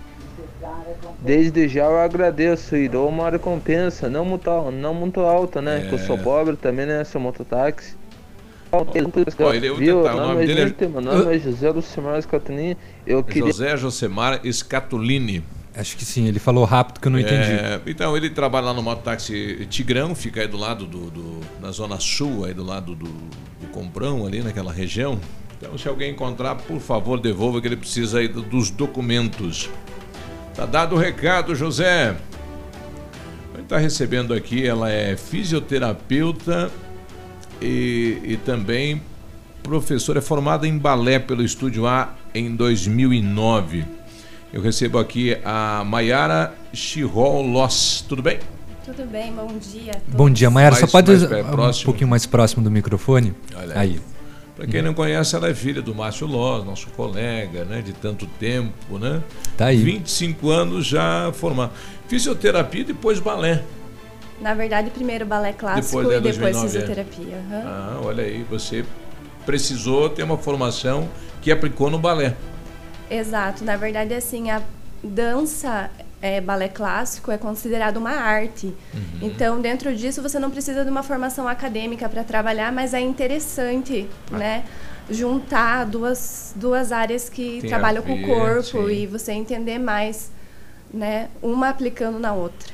Desde 1.20 1.68
já 1.68 1.86
eu 1.86 1.98
agradeço 2.00 2.76
e 2.76 2.88
dou 2.88 3.08
uma 3.08 3.30
recompensa, 3.30 4.10
não 4.10 4.26
muito, 4.26 4.50
não 4.72 4.94
muito 4.94 5.20
alta, 5.22 5.62
né? 5.62 5.86
Que 5.88 5.94
eu 5.96 6.00
sou 6.00 6.16
É. 6.16 6.20
pobre 6.22 6.56
também, 6.56 6.86
né? 6.86 7.04
Sou 7.04 7.22
mototáxi. 7.22 7.96
Ó, 8.72 8.84
ele- 9.54 9.68
eu 9.68 9.76
vou 9.76 9.80
Viu? 9.80 10.02
tentar, 10.04 10.16
o 10.16 10.20
nome 10.28 10.46
dele 10.46 10.76
é- 10.80 10.88
meu 10.88 11.02
nome 11.02 11.36
é 11.36 11.40
José 11.40 11.70
Lucimar 11.70 12.22
Scatini. 12.22 12.78
Eu 13.06 13.24
queria. 13.24 13.46
José 13.48 13.78
Josemar 13.78 14.42
Scatolini. 14.52 15.44
Acho 15.78 15.96
que 15.96 16.04
sim, 16.04 16.26
ele 16.28 16.40
falou 16.40 16.66
rápido 16.66 17.00
que 17.00 17.08
eu 17.08 17.12
não 17.12 17.20
entendi. 17.20 17.52
É, 17.52 17.80
então, 17.86 18.18
ele 18.18 18.30
trabalha 18.32 18.68
lá 18.68 18.74
no 18.74 18.82
mototáxi 18.82 19.68
Tigrão, 19.70 20.16
fica 20.16 20.42
aí 20.42 20.48
do 20.48 20.58
lado 20.58 20.86
do, 20.88 21.12
do- 21.12 21.40
na 21.62 21.72
zona 21.72 22.00
sul, 22.00 22.46
aí 22.46 22.54
do 22.54 22.64
lado 22.64 22.96
do, 22.96 23.06
do 23.06 23.68
Comprão, 23.72 24.26
ali 24.26 24.42
naquela 24.42 24.72
região. 24.74 25.20
Então, 25.58 25.78
se 25.78 25.88
alguém 25.88 26.12
encontrar, 26.12 26.56
por 26.56 26.80
favor, 26.80 27.20
devolva 27.20 27.62
que 27.62 27.68
ele 27.68 27.76
precisa 27.78 28.20
aí 28.20 28.28
do- 28.28 28.42
dos 28.42 28.72
documentos. 28.72 29.70
Tá 30.56 30.66
dado 30.66 30.96
o 30.96 30.98
recado, 30.98 31.54
José. 31.54 32.16
A 33.54 33.58
gente 33.58 33.64
está 33.66 33.78
recebendo 33.78 34.34
aqui, 34.34 34.66
ela 34.66 34.90
é 34.92 35.16
fisioterapeuta 35.16 36.72
e, 37.62 38.20
e 38.24 38.38
também 38.38 39.02
professora, 39.62 40.20
é 40.20 40.22
formada 40.22 40.68
em 40.68 40.78
balé 40.78 41.20
pelo 41.20 41.44
Estúdio 41.44 41.86
A 41.86 42.14
em 42.34 42.56
2009. 42.56 43.86
Eu 44.52 44.62
recebo 44.62 44.98
aqui 44.98 45.38
a 45.44 45.84
Maiara 45.86 46.54
Chirol 46.74 47.42
Loss. 47.42 48.06
Tudo 48.08 48.22
bem? 48.22 48.40
Tudo 48.86 49.06
bem, 49.06 49.34
bom 49.34 49.48
dia. 49.58 49.92
Bom 50.08 50.30
dia, 50.30 50.50
Mayara. 50.50 50.76
Só 50.78 50.88
pode 50.88 51.12
mais, 51.12 51.24
um 51.24 51.36
é, 51.36 51.44
próximo. 51.44 51.86
pouquinho 51.86 52.10
mais 52.10 52.26
próximo 52.26 52.64
do 52.64 52.72
microfone? 52.72 53.36
Olha 53.54 53.78
aí. 53.78 54.00
Para 54.56 54.66
quem 54.66 54.82
não 54.82 54.94
conhece, 54.94 55.36
ela 55.36 55.50
é 55.50 55.54
filha 55.54 55.82
do 55.82 55.94
Márcio 55.94 56.26
Loz, 56.26 56.66
nosso 56.66 56.88
colega, 56.92 57.64
né, 57.66 57.82
de 57.82 57.94
tanto 57.94 58.26
tempo, 58.26 58.98
né? 58.98 59.22
Tá 59.56 59.68
aí. 59.68 59.78
25 59.78 60.50
anos 60.50 60.88
já 60.88 61.32
formado. 61.34 61.74
Fisioterapia 62.08 62.82
e 62.82 62.86
depois 62.86 63.20
balé. 63.20 63.62
Na 64.42 64.54
verdade, 64.54 64.90
primeiro 64.90 65.26
balé 65.26 65.52
clássico 65.52 66.02
Depois, 66.02 66.08
né, 66.08 66.30
e 66.30 66.32
depois 66.32 66.56
2009, 66.56 66.66
é. 66.66 66.70
fisioterapia. 66.70 67.44
aham. 67.52 67.64
Ah, 67.68 68.00
olha 68.04 68.24
aí, 68.24 68.46
você 68.50 68.86
precisou 69.46 70.10
ter 70.10 70.24
uma 70.24 70.38
formação 70.38 71.10
que 71.42 71.52
aplicou 71.52 71.90
no 71.92 72.00
balé. 72.00 72.36
Exato. 73.10 73.64
Na 73.64 73.76
verdade, 73.76 74.14
assim, 74.14 74.50
a 74.50 74.62
dança, 75.04 75.90
é, 76.22 76.42
balé 76.42 76.68
clássico, 76.68 77.32
é 77.32 77.38
considerado 77.38 77.98
uma 77.98 78.12
arte. 78.12 78.68
Uhum. 78.94 79.02
Então, 79.22 79.62
dentro 79.62 79.96
disso, 79.96 80.22
você 80.22 80.40
não 80.40 80.50
precisa 80.50 80.84
de 80.84 80.90
uma 80.90 81.04
formação 81.04 81.48
acadêmica 81.48 82.08
para 82.10 82.24
trabalhar, 82.24 82.72
mas 82.72 82.94
é 82.94 83.00
interessante, 83.00 84.08
Ah. 84.32 84.38
né? 84.38 84.64
Juntar 85.10 85.86
duas, 85.86 86.54
duas 86.56 86.92
áreas 86.92 87.30
que 87.30 87.60
Tem 87.62 87.70
a 87.72 87.76
trabalham 87.78 88.04
com 88.04 88.14
o 88.14 88.26
corpo 88.26 88.88
sim. 88.88 88.94
e 89.04 89.08
você 89.08 89.32
entender 89.32 89.80
mais, 89.80 90.30
né? 90.94 91.30
Uma 91.42 91.70
aplicando 91.70 92.20
na 92.20 92.34
outra. 92.34 92.74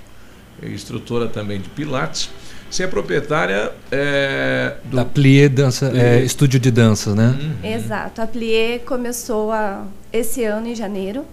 É 0.61 0.67
instrutora 0.69 1.27
também 1.27 1.59
de 1.61 1.69
Pilates. 1.69 2.29
Você 2.71 2.83
é 2.83 2.87
proprietária 2.87 3.71
é, 3.91 4.77
do 4.85 4.95
Da 4.95 5.05
Plié 5.05 5.47
dança, 5.47 5.91
é, 5.95 6.21
estúdio 6.23 6.59
de 6.59 6.71
dança, 6.71 7.13
né? 7.13 7.35
Exato. 7.63 8.19
A 8.19 8.25
Plié 8.25 8.79
começou 8.79 9.51
a, 9.51 9.85
esse 10.13 10.43
ano, 10.45 10.67
em 10.67 10.75
janeiro, 10.75 11.25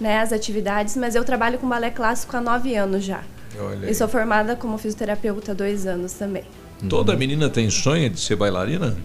né, 0.00 0.18
as 0.18 0.32
atividades, 0.32 0.96
mas 0.96 1.14
eu 1.14 1.22
trabalho 1.24 1.58
com 1.58 1.68
balé 1.68 1.88
clássico 1.90 2.36
há 2.36 2.40
nove 2.40 2.74
anos 2.74 3.04
já. 3.04 3.22
Olha 3.58 3.86
aí. 3.86 3.90
E 3.90 3.94
sou 3.94 4.08
formada 4.08 4.56
como 4.56 4.76
fisioterapeuta 4.76 5.52
há 5.52 5.54
dois 5.54 5.86
anos 5.86 6.12
também. 6.14 6.42
Toda 6.90 7.16
menina 7.16 7.48
tem 7.48 7.70
sonho 7.70 8.10
de 8.10 8.18
ser 8.18 8.34
bailarina? 8.34 8.96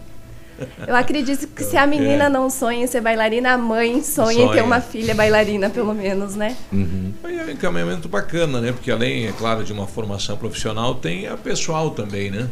Eu 0.85 0.93
acredito 0.95 1.47
que 1.47 1.63
se 1.63 1.77
a 1.77 1.87
menina 1.87 2.25
É. 2.25 2.29
não 2.29 2.49
sonha 2.49 2.83
em 2.83 2.87
ser 2.87 2.99
bailarina, 2.99 3.53
a 3.53 3.57
mãe 3.57 4.01
sonha, 4.03 4.39
em 4.43 4.47
ter 4.47 4.53
Sonha. 4.55 4.63
uma 4.65 4.81
filha 4.81 5.15
bailarina, 5.15 5.69
pelo 5.69 5.93
menos, 5.93 6.35
né? 6.35 6.57
Aí 7.23 7.37
é 7.39 7.43
um 7.45 7.49
encaminhamento 7.51 8.09
bacana, 8.09 8.59
né? 8.59 8.73
Porque 8.73 8.91
além, 8.91 9.27
é 9.27 9.31
claro, 9.31 9.63
de 9.63 9.71
uma 9.71 9.87
formação 9.87 10.35
profissional, 10.35 10.95
tem 10.95 11.27
a 11.27 11.37
pessoal 11.37 11.91
também, 11.91 12.29
né? 12.29 12.49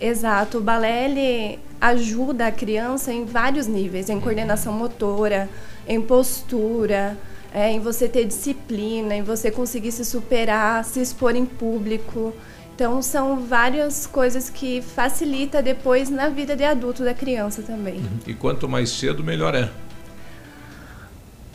Exato. 0.00 0.58
O 0.58 0.60
balé 0.60 1.04
ele 1.06 1.58
ajuda 1.80 2.46
a 2.46 2.52
criança 2.52 3.12
em 3.12 3.24
vários 3.24 3.66
níveis, 3.66 4.08
em 4.08 4.20
coordenação 4.20 4.72
motora, 4.72 5.48
em 5.86 6.00
postura, 6.00 7.16
é, 7.52 7.70
em 7.70 7.80
você 7.80 8.08
ter 8.08 8.24
disciplina, 8.24 9.14
em 9.14 9.22
você 9.22 9.50
conseguir 9.50 9.92
se 9.92 10.04
superar, 10.04 10.84
se 10.84 11.00
expor 11.00 11.34
em 11.34 11.46
público. 11.46 12.32
Então 12.74 13.02
são 13.02 13.40
várias 13.40 14.06
coisas 14.06 14.48
que 14.48 14.80
facilita 14.80 15.60
depois 15.60 16.10
na 16.10 16.28
vida 16.28 16.54
de 16.54 16.62
adulto 16.62 17.02
da 17.02 17.12
criança 17.12 17.62
também. 17.62 18.00
E 18.26 18.34
quanto 18.34 18.68
mais 18.68 18.90
cedo, 18.90 19.24
melhor 19.24 19.54
é. 19.54 19.68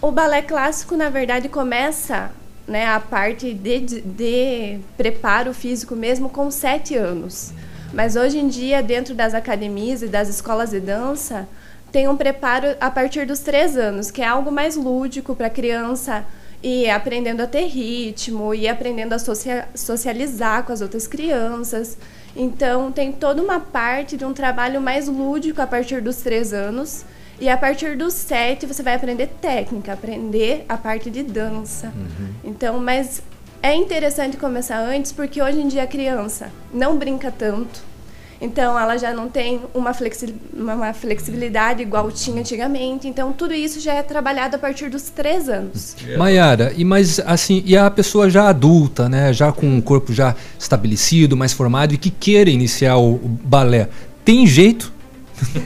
O 0.02 0.12
balé 0.12 0.42
clássico, 0.42 0.98
na 0.98 1.10
verdade, 1.10 1.48
começa 1.48 2.30
né, 2.68 2.88
a 2.88 3.00
parte 3.00 3.54
de, 3.54 3.80
de, 3.80 4.02
de 4.02 4.80
preparo 4.98 5.54
físico 5.54 5.96
mesmo 5.96 6.28
com 6.28 6.52
sete 6.52 6.96
anos. 6.96 7.54
Mas 7.94 8.16
hoje 8.16 8.40
em 8.40 8.48
dia, 8.48 8.82
dentro 8.82 9.14
das 9.14 9.36
academias 9.36 10.02
e 10.02 10.08
das 10.08 10.28
escolas 10.28 10.72
de 10.72 10.80
dança, 10.80 11.48
tem 11.92 12.08
um 12.08 12.18
preparo 12.18 12.76
a 12.82 12.90
partir 12.90 13.28
dos 13.28 13.40
três 13.40 13.78
anos, 13.78 14.10
que 14.10 14.22
é 14.22 14.26
algo 14.26 14.52
mais 14.52 14.76
lúdico 14.76 15.36
para 15.36 15.46
a 15.46 15.50
criança 15.50 16.26
ir 16.64 16.90
aprendendo 16.90 17.42
a 17.42 17.48
ter 17.48 17.68
ritmo, 17.68 18.54
ir 18.54 18.68
aprendendo 18.68 19.14
a 19.14 19.20
socia 19.20 19.68
socializar 19.76 20.64
com 20.64 20.74
as 20.74 20.82
outras 20.82 21.06
crianças. 21.06 21.96
Então, 22.36 22.92
tem 22.92 23.12
toda 23.12 23.44
uma 23.44 23.60
parte 23.60 24.18
de 24.18 24.26
um 24.26 24.34
trabalho 24.34 24.82
mais 24.82 25.08
lúdico 25.08 25.62
a 25.62 25.68
partir 25.68 26.02
dos 26.02 26.18
três 26.18 26.52
anos. 26.52 27.06
E 27.40 27.48
a 27.50 27.58
partir 27.58 27.98
dos 27.98 28.14
sete, 28.14 28.66
você 28.66 28.82
vai 28.82 28.96
aprender 28.96 29.28
técnica, 29.42 29.94
aprender 29.94 30.66
a 30.68 30.78
parte 30.78 31.12
de 31.12 31.22
dança. 31.22 31.92
Então, 32.44 32.80
mas 32.80 33.22
é 33.64 33.74
interessante 33.74 34.36
começar 34.36 34.78
antes, 34.78 35.14
porque 35.14 35.42
hoje 35.42 35.62
em 35.62 35.70
dia 35.70 35.84
a 35.84 35.88
criança 35.88 36.52
não 36.74 36.98
brinca 36.98 37.32
tanto. 37.32 37.82
Então, 38.42 38.78
ela 38.78 38.98
já 38.98 39.14
não 39.14 39.30
tem 39.30 39.62
uma, 39.74 39.94
flexi 39.94 40.36
uma 40.54 40.94
flexibilidade 40.94 41.82
igual 41.82 42.12
tinha 42.12 42.42
antigamente. 42.42 43.08
Então, 43.08 43.32
tudo 43.32 43.54
isso 43.54 43.80
já 43.80 43.94
é 43.94 44.04
trabalhado 44.04 44.58
a 44.58 44.60
partir 44.60 44.90
dos 44.90 45.04
três 45.04 45.48
anos. 45.48 45.96
Maiara, 46.18 46.74
e 46.76 46.84
mas 46.84 47.22
assim, 47.22 47.64
e 47.66 47.78
a 47.78 47.90
pessoa 47.90 48.30
já 48.30 48.50
adulta, 48.50 49.08
né, 49.08 49.32
já 49.32 49.50
com 49.54 49.78
o 49.78 49.82
corpo 49.82 50.12
já 50.12 50.36
estabelecido, 50.60 51.38
mais 51.38 51.54
formado 51.54 51.94
e 51.94 51.98
que 51.98 52.10
queira 52.10 52.50
iniciar 52.50 52.98
o, 52.98 53.14
o 53.14 53.30
balé, 53.46 53.88
tem 54.26 54.46
jeito? 54.46 54.92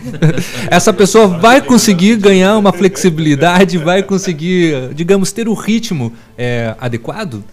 Essa 0.70 0.94
pessoa 0.94 1.28
vai 1.28 1.62
conseguir 1.62 2.16
ganhar 2.18 2.60
uma 2.60 2.72
flexibilidade, 2.72 3.80
vai 3.80 4.04
conseguir, 4.04 4.94
digamos, 4.94 5.32
ter 5.32 5.50
o 5.50 5.56
ritmo 5.56 6.14
é, 6.38 6.76
adequado? 6.80 7.44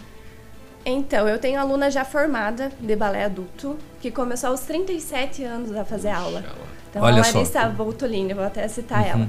Então, 0.85 1.27
eu 1.29 1.39
tenho 1.39 1.59
aluna 1.59 1.91
já 1.91 2.05
formada 2.05 2.71
de 2.79 2.95
balé 2.95 3.25
adulto, 3.25 3.79
que 4.01 4.11
começou 4.11 4.51
aos 4.51 4.61
37 4.61 5.43
anos 5.43 5.75
a 5.75 5.85
fazer 5.85 6.11
aula. 6.11 6.45
Então, 6.91 7.03
Olha 7.03 7.21
a 7.21 7.25
só. 7.25 7.39
Larissa 7.39 7.69
Voltolini, 7.71 8.35
vou 8.35 8.45
até 8.45 8.69
citar 8.69 9.01
Uhum. 9.03 9.09
ela. 9.09 9.29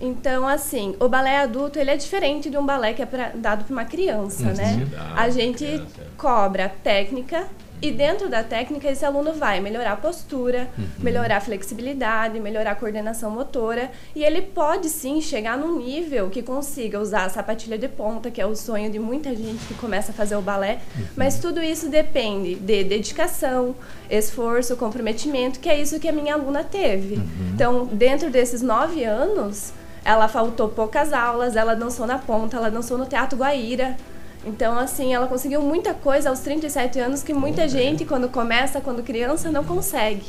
Então, 0.00 0.46
assim, 0.46 0.94
o 1.00 1.08
balé 1.08 1.38
adulto, 1.38 1.78
ele 1.78 1.90
é 1.90 1.96
diferente 1.96 2.48
de 2.50 2.56
um 2.56 2.64
balé 2.64 2.92
que 2.94 3.02
é 3.02 3.06
pra- 3.06 3.32
dado 3.34 3.64
para 3.64 3.72
uma 3.72 3.84
criança, 3.84 4.44
Uhum. 4.48 4.54
né? 4.54 4.86
A 5.16 5.28
gente 5.30 5.82
cobra 6.16 6.70
técnica 6.82 7.46
e 7.82 7.90
dentro 7.90 8.28
da 8.28 8.42
técnica 8.44 8.90
esse 8.90 9.04
aluno 9.04 9.32
vai 9.32 9.60
melhorar 9.60 9.92
a 9.92 9.96
postura, 9.96 10.68
Uhum. 10.78 10.84
melhorar 10.98 11.36
a 11.38 11.40
flexibilidade, 11.40 12.38
melhorar 12.40 12.72
a 12.72 12.74
coordenação 12.74 13.30
motora 13.30 13.90
e 14.14 14.22
ele 14.22 14.42
pode 14.42 14.88
sim 14.88 15.20
chegar 15.20 15.56
num 15.56 15.78
nível 15.78 16.28
que 16.30 16.42
consiga 16.42 17.00
usar 17.00 17.24
a 17.24 17.28
sapatilha 17.28 17.78
de 17.78 17.88
ponta, 17.88 18.30
que 18.30 18.40
é 18.40 18.46
o 18.46 18.54
sonho 18.54 18.90
de 18.90 18.98
muita 18.98 19.34
gente 19.34 19.64
que 19.66 19.74
começa 19.74 20.12
a 20.12 20.14
fazer 20.14 20.36
o 20.36 20.42
balé, 20.42 20.80
mas 21.16 21.38
tudo 21.38 21.62
isso 21.62 21.88
depende 21.88 22.54
de 22.56 22.84
dedicação, 22.84 23.74
esforço, 24.10 24.76
comprometimento, 24.76 25.58
que 25.60 25.68
é 25.68 25.80
isso 25.80 25.98
que 25.98 26.08
a 26.08 26.12
minha 26.12 26.34
aluna 26.34 26.62
teve. 26.64 27.20
Então, 27.54 27.86
dentro 27.86 28.30
desses 28.30 28.62
nove 28.62 29.04
anos, 29.04 29.72
ela 30.04 30.28
faltou 30.28 30.68
poucas 30.68 31.12
aulas, 31.12 31.56
ela 31.56 31.74
dançou 31.74 32.06
na 32.06 32.18
ponta, 32.18 32.56
ela 32.56 32.70
dançou 32.70 32.96
no 32.98 33.06
Teatro 33.06 33.38
Guaíra. 33.38 33.96
Então, 34.44 34.78
assim, 34.78 35.14
ela 35.14 35.26
conseguiu 35.26 35.60
muita 35.60 35.92
coisa 35.92 36.30
aos 36.30 36.40
37 36.40 36.98
anos 36.98 37.22
que 37.22 37.34
muita 37.34 37.68
gente, 37.68 38.04
quando 38.04 38.28
começa, 38.28 38.80
quando 38.80 39.02
criança, 39.02 39.50
não 39.50 39.64
consegue. 39.64 40.24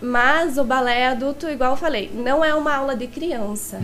Mas 0.00 0.56
o 0.56 0.64
balé 0.64 1.08
adulto, 1.08 1.48
igual 1.48 1.72
eu 1.72 1.76
falei, 1.76 2.08
não 2.14 2.44
é 2.44 2.54
uma 2.54 2.72
aula 2.72 2.94
de 2.94 3.08
criança, 3.08 3.80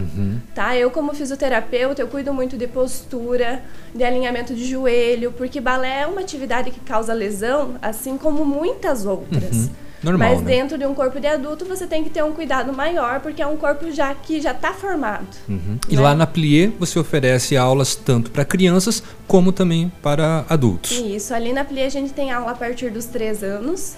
tá? 0.54 0.76
Eu 0.76 0.88
como 0.90 1.12
fisioterapeuta, 1.12 2.00
eu 2.00 2.06
cuido 2.06 2.32
muito 2.32 2.56
de 2.56 2.68
postura, 2.68 3.62
de 3.92 4.04
alinhamento 4.04 4.54
de 4.54 4.64
joelho, 4.64 5.32
porque 5.32 5.60
balé 5.60 6.02
é 6.02 6.06
uma 6.06 6.20
atividade 6.20 6.70
que 6.70 6.78
causa 6.80 7.12
lesão, 7.12 7.74
assim 7.82 8.16
como 8.16 8.44
muitas 8.44 9.04
outras. 9.04 9.56
Uhum. 9.56 9.70
Normal, 10.05 10.31
Mas 10.35 10.40
né? 10.43 10.47
dentro 10.47 10.76
de 10.78 10.86
um 10.86 10.94
corpo 10.94 11.18
de 11.18 11.26
adulto, 11.26 11.64
você 11.64 11.86
tem 11.86 12.05
que 12.05 12.10
ter 12.10 12.22
um 12.22 12.32
cuidado 12.32 12.72
maior, 12.72 13.20
porque 13.20 13.43
é 13.43 13.47
um 13.47 13.56
corpo 13.56 13.90
já 13.90 14.14
que 14.14 14.40
já 14.40 14.52
está 14.52 14.72
formado. 14.72 15.26
Uhum. 15.48 15.78
E 15.89 15.97
Né? 15.97 16.02
lá 16.02 16.14
na 16.14 16.26
Plié 16.26 16.70
você 16.78 16.98
oferece 16.98 17.56
aulas 17.56 17.94
tanto 17.94 18.31
para 18.31 18.44
crianças 18.44 19.02
como 19.26 19.52
também 19.52 19.90
para 20.02 20.44
adultos. 20.48 20.93
Isso, 20.93 21.32
ali 21.35 21.52
na 21.52 21.64
Plia 21.64 21.86
a 21.86 21.90
gente 21.90 22.12
tem 22.12 22.31
aula 22.31 22.52
a 22.52 22.55
partir 22.55 22.90
dos 22.90 23.06
3 23.06 23.43
anos 23.43 23.97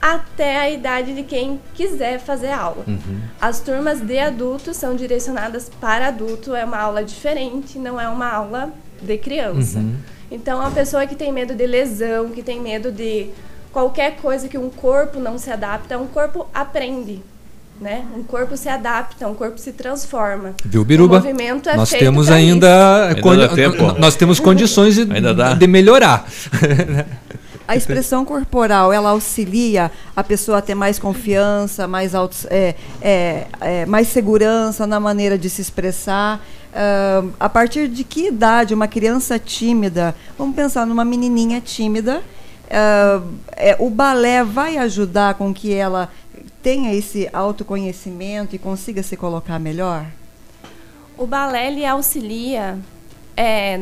até 0.00 0.56
a 0.58 0.70
idade 0.70 1.12
de 1.12 1.24
quem 1.24 1.60
quiser 1.74 2.20
fazer 2.20 2.52
aula. 2.52 2.84
Uhum. 2.86 3.20
As 3.40 3.60
turmas 3.60 4.00
de 4.00 4.18
adultos 4.18 4.76
são 4.76 4.94
direcionadas 4.94 5.68
para 5.80 6.08
adulto, 6.08 6.54
é 6.54 6.64
uma 6.64 6.78
aula 6.78 7.02
diferente, 7.02 7.78
não 7.78 8.00
é 8.00 8.08
uma 8.08 8.28
aula 8.30 8.72
de 9.02 9.18
criança. 9.18 9.80
Uhum. 9.80 9.96
Então, 10.30 10.60
a 10.60 10.70
pessoa 10.70 11.06
que 11.06 11.16
tem 11.16 11.32
medo 11.32 11.54
de 11.54 11.66
lesão, 11.66 12.30
que 12.30 12.42
tem 12.42 12.60
medo 12.60 12.92
de 12.92 13.30
qualquer 13.72 14.16
coisa 14.16 14.48
que 14.48 14.58
um 14.58 14.70
corpo 14.70 15.18
não 15.20 15.38
se 15.38 15.50
adapta, 15.50 15.98
um 15.98 16.06
corpo 16.06 16.46
aprende. 16.52 17.20
Né? 17.80 18.04
Um 18.16 18.24
corpo 18.24 18.56
se 18.56 18.68
adapta, 18.68 19.28
um 19.28 19.34
corpo 19.34 19.56
se 19.56 19.72
transforma. 19.72 20.54
Viu, 20.64 20.84
Biruba? 20.84 21.18
O 21.18 21.20
movimento 21.20 21.68
é 21.68 21.76
nós 21.76 21.88
feito 21.88 22.02
temos 22.02 22.28
ainda, 22.28 23.06
Ainda 23.08 23.98
nós 23.98 24.16
temos 24.16 24.40
condições 24.40 24.96
de, 24.96 25.04
de 25.58 25.66
melhorar. 25.68 26.26
A 27.68 27.76
expressão 27.76 28.24
corporal, 28.24 28.92
ela 28.92 29.10
auxilia 29.10 29.92
a 30.16 30.24
pessoa 30.24 30.58
a 30.58 30.62
ter 30.62 30.74
mais 30.74 30.98
confiança, 30.98 31.86
mais, 31.86 32.16
autos, 32.16 32.46
é, 32.50 32.74
é, 33.00 33.46
é, 33.60 33.86
mais 33.86 34.08
segurança 34.08 34.84
na 34.86 34.98
maneira 34.98 35.38
de 35.38 35.48
se 35.48 35.60
expressar. 35.60 36.40
Ah, 36.74 37.24
a 37.40 37.48
partir 37.48 37.88
de 37.88 38.04
que 38.04 38.28
idade 38.28 38.72
uma 38.72 38.88
criança 38.88 39.38
tímida, 39.38 40.14
vamos 40.38 40.54
pensar 40.54 40.86
numa 40.86 41.04
menininha 41.04 41.60
tímida, 41.60 42.22
ah, 42.70 43.22
é, 43.56 43.76
o 43.78 43.90
balé 43.90 44.44
vai 44.44 44.76
ajudar 44.78 45.34
com 45.34 45.52
que 45.52 45.72
ela 45.72 46.10
tenha 46.62 46.92
esse 46.94 47.28
autoconhecimento 47.32 48.54
e 48.54 48.58
consiga 48.58 49.02
se 49.02 49.16
colocar 49.16 49.58
melhor? 49.58 50.06
O 51.16 51.26
balé 51.26 51.68
ele 51.68 51.84
auxilia. 51.84 52.78
é, 53.36 53.78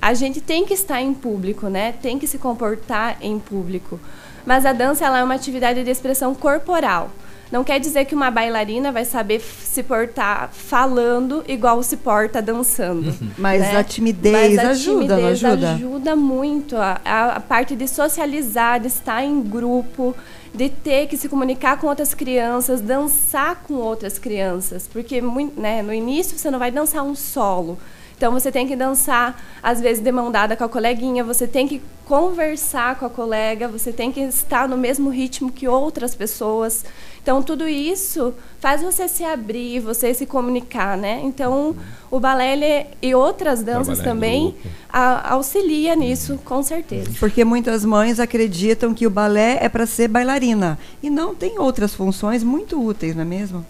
a 0.00 0.14
gente 0.14 0.40
tem 0.40 0.64
que 0.64 0.74
estar 0.74 1.00
em 1.00 1.12
público, 1.12 1.68
né? 1.68 1.92
Tem 2.00 2.18
que 2.18 2.26
se 2.26 2.38
comportar 2.38 3.18
em 3.20 3.38
público. 3.38 3.98
Mas 4.46 4.64
a 4.64 4.72
dança 4.72 5.04
ela 5.04 5.18
é 5.18 5.24
uma 5.24 5.34
atividade 5.34 5.82
de 5.82 5.90
expressão 5.90 6.34
corporal. 6.34 7.10
Não 7.52 7.62
quer 7.62 7.78
dizer 7.78 8.06
que 8.06 8.14
uma 8.14 8.30
bailarina 8.30 8.90
vai 8.90 9.04
saber 9.04 9.38
se 9.40 9.82
portar 9.82 10.48
falando 10.50 11.44
igual 11.46 11.82
se 11.82 11.98
porta 11.98 12.40
dançando. 12.40 13.14
Mas 13.36 13.60
né? 13.60 13.76
a 13.76 13.84
timidez 13.84 14.32
Mas 14.32 14.58
a 14.58 14.70
ajuda, 14.70 15.16
timidez 15.16 15.44
ajuda? 15.44 15.72
ajuda 15.74 16.16
muito. 16.16 16.76
A, 16.78 16.98
a- 17.04 17.40
parte 17.40 17.76
de 17.76 17.86
socializar, 17.86 18.80
de 18.80 18.86
estar 18.86 19.22
em 19.22 19.42
grupo, 19.42 20.16
de 20.54 20.70
ter 20.70 21.06
que 21.08 21.16
se 21.18 21.28
comunicar 21.28 21.78
com 21.78 21.88
outras 21.88 22.14
crianças, 22.14 22.80
dançar 22.80 23.56
com 23.68 23.74
outras 23.74 24.18
crianças. 24.18 24.88
Porque 24.90 25.20
né, 25.54 25.82
no 25.82 25.92
início 25.92 26.38
você 26.38 26.50
não 26.50 26.58
vai 26.58 26.70
dançar 26.70 27.02
um 27.04 27.14
solo. 27.14 27.78
Então 28.16 28.32
você 28.32 28.52
tem 28.52 28.66
que 28.68 28.76
dançar, 28.76 29.36
às 29.62 29.80
vezes, 29.80 30.00
de 30.02 30.12
mão 30.12 30.30
dada 30.30 30.56
com 30.56 30.62
a 30.62 30.68
coleguinha, 30.68 31.24
você 31.24 31.44
tem 31.46 31.66
que 31.66 31.82
conversar 32.06 32.94
com 32.94 33.04
a 33.04 33.10
colega, 33.10 33.66
você 33.66 33.92
tem 33.92 34.12
que 34.12 34.20
estar 34.20 34.68
no 34.68 34.76
mesmo 34.78 35.10
ritmo 35.10 35.50
que 35.50 35.66
outras 35.66 36.14
pessoas. 36.14 36.84
Então 37.22 37.40
tudo 37.40 37.68
isso 37.68 38.34
faz 38.58 38.82
você 38.82 39.06
se 39.06 39.22
abrir, 39.24 39.78
você 39.78 40.12
se 40.12 40.26
comunicar, 40.26 40.96
né? 40.98 41.20
Então 41.22 41.76
o 42.10 42.18
balé 42.18 42.52
ele- 42.52 42.86
e 43.00 43.14
outras 43.14 43.62
danças 43.62 43.98
Trabalhar 43.98 44.02
em 44.02 44.04
também 44.04 44.54
a- 44.92 45.32
auxilia 45.34 45.94
nisso, 45.94 46.38
com 46.44 46.62
certeza. 46.64 47.10
Porque 47.20 47.44
muitas 47.44 47.84
mães 47.84 48.18
acreditam 48.18 48.92
que 48.92 49.06
o 49.06 49.10
balé 49.10 49.58
é 49.62 49.68
para 49.68 49.86
ser 49.86 50.08
bailarina. 50.08 50.76
E 51.00 51.08
não 51.08 51.32
tem 51.32 51.60
outras 51.60 51.94
funções 51.94 52.42
muito 52.42 52.84
úteis, 52.84 53.14
não 53.14 53.22
é 53.22 53.24
mesmo? 53.24 53.64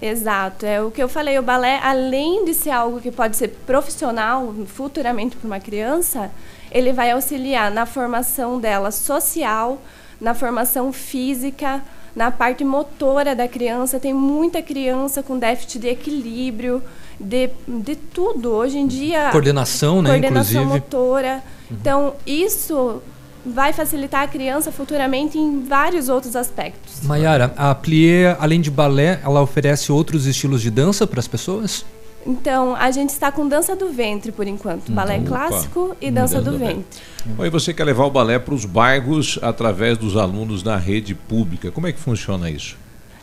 Exato, 0.00 0.64
é 0.66 0.82
o 0.82 0.90
que 0.90 1.02
eu 1.02 1.08
falei, 1.08 1.38
o 1.38 1.42
balé, 1.42 1.78
além 1.82 2.44
de 2.44 2.52
ser 2.54 2.70
algo 2.70 3.00
que 3.00 3.10
pode 3.10 3.36
ser 3.36 3.48
profissional 3.66 4.52
futuramente 4.66 5.36
para 5.36 5.46
uma 5.46 5.60
criança, 5.60 6.30
ele 6.70 6.92
vai 6.92 7.10
auxiliar 7.12 7.70
na 7.70 7.86
formação 7.86 8.58
dela 8.58 8.90
social, 8.90 9.80
na 10.20 10.34
formação 10.34 10.92
física, 10.92 11.82
na 12.14 12.30
parte 12.30 12.64
motora 12.64 13.34
da 13.34 13.48
criança. 13.48 13.98
Tem 13.98 14.12
muita 14.12 14.62
criança 14.62 15.22
com 15.22 15.38
déficit 15.38 15.78
de 15.80 15.88
equilíbrio, 15.88 16.82
de, 17.18 17.50
de 17.66 17.96
tudo. 17.96 18.50
Hoje 18.50 18.78
em 18.78 18.86
dia. 18.86 19.30
Coordenação, 19.30 20.02
né, 20.02 20.10
Coordenação 20.10 20.62
inclusive. 20.62 20.84
motora. 20.84 21.42
Então, 21.70 22.14
isso 22.26 23.02
vai 23.44 23.72
facilitar 23.72 24.22
a 24.22 24.26
criança 24.26 24.72
futuramente 24.72 25.38
em 25.38 25.64
vários 25.64 26.08
outros 26.08 26.34
aspectos. 26.34 27.02
Maiara, 27.02 27.52
a 27.56 27.74
Plié, 27.74 28.36
além 28.40 28.60
de 28.60 28.70
balé, 28.70 29.20
ela 29.22 29.42
oferece 29.42 29.92
outros 29.92 30.26
estilos 30.26 30.62
de 30.62 30.70
dança 30.70 31.06
para 31.06 31.20
as 31.20 31.28
pessoas? 31.28 31.84
Então, 32.26 32.74
a 32.74 32.90
gente 32.90 33.10
está 33.10 33.30
com 33.30 33.46
dança 33.46 33.76
do 33.76 33.90
ventre 33.90 34.32
por 34.32 34.46
enquanto, 34.46 34.90
balé 34.90 35.18
Opa. 35.18 35.26
clássico 35.26 35.96
e 36.00 36.10
dança 36.10 36.40
do 36.40 36.56
ventre. 36.58 37.02
Bom, 37.26 37.44
e 37.44 37.50
você 37.50 37.72
quer 37.74 37.84
levar 37.84 38.04
o 38.04 38.10
balé 38.10 38.38
para 38.38 38.54
os 38.54 38.64
bairros 38.64 39.38
através 39.42 39.98
dos 39.98 40.16
alunos 40.16 40.62
da 40.62 40.76
rede 40.76 41.14
pública. 41.14 41.70
Como 41.70 41.86
é 41.86 41.92
que 41.92 41.98
funciona 41.98 42.50
isso? 42.50 42.76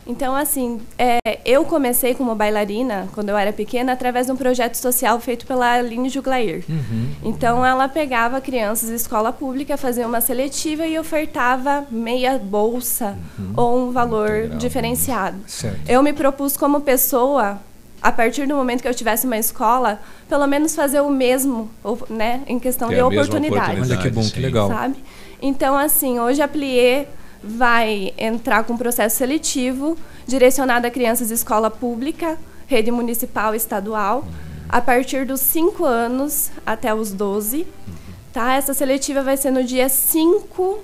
Então, 0.04 0.34
assim, 0.34 0.80
é, 0.98 1.18
eu 1.44 1.64
comecei 1.64 2.14
como 2.14 2.34
bailarina, 2.34 3.08
quando 3.14 3.28
eu 3.28 3.36
era 3.36 3.52
pequena, 3.52 3.92
através 3.92 4.26
de 4.26 4.32
um 4.32 4.36
projeto 4.36 4.74
social 4.74 5.20
feito 5.20 5.46
pela 5.46 5.74
Aline 5.74 6.08
Juglair. 6.08 6.64
Então, 7.22 7.64
ela 7.64 7.88
pegava 7.88 8.40
crianças 8.40 8.88
de 8.88 8.96
escola 8.96 9.32
pública, 9.32 9.76
fazia 9.76 10.06
uma 10.06 10.20
seletiva 10.20 10.84
e 10.86 10.98
ofertava 10.98 11.86
meia 11.90 12.36
bolsa 12.36 13.16
ou 13.56 13.78
um 13.78 13.92
valor 13.92 14.48
diferenciado. 14.58 15.38
Certo. 15.46 15.88
Eu 15.88 16.02
me 16.02 16.12
propus 16.12 16.56
como 16.56 16.80
pessoa, 16.80 17.60
a 18.02 18.10
partir 18.10 18.46
do 18.46 18.54
momento 18.56 18.82
que 18.82 18.88
eu 18.88 18.94
tivesse 18.94 19.26
uma 19.26 19.38
escola, 19.38 20.00
pelo 20.28 20.46
menos 20.46 20.74
fazer 20.74 21.00
o 21.00 21.08
mesmo, 21.10 21.70
ou, 21.84 21.98
né, 22.10 22.42
em 22.46 22.58
questão 22.58 22.88
Ter 22.88 22.96
de 22.96 23.02
mesma 23.02 23.20
oportunidade. 23.20 23.62
oportunidade, 23.62 23.92
Olha 23.92 24.02
que 24.02 24.10
bom, 24.14 24.22
que 24.22 24.28
sim. 24.36 24.40
legal. 24.40 24.68
Sabe? 24.68 24.96
Então, 25.40 25.76
assim, 25.76 26.18
hoje 26.18 26.42
a 26.42 26.48
Plié 26.48 27.08
vai 27.42 28.12
entrar 28.18 28.64
com 28.64 28.72
um 28.74 28.76
processo 28.76 29.16
seletivo 29.16 29.96
direcionado 30.26 30.86
a 30.86 30.90
crianças 30.90 31.28
de 31.28 31.34
escola 31.34 31.70
pública, 31.70 32.38
rede 32.66 32.90
municipal 32.90 33.54
e 33.54 33.56
estadual, 33.56 34.24
a 34.68 34.80
partir 34.80 35.26
dos 35.26 35.40
5 35.40 35.84
anos 35.84 36.50
até 36.64 36.94
os 36.94 37.12
12. 37.12 37.66
Tá? 38.32 38.54
Essa 38.54 38.72
seletiva 38.72 39.22
vai 39.22 39.36
ser 39.36 39.50
no 39.50 39.62
dia 39.62 39.88
5 39.88 40.78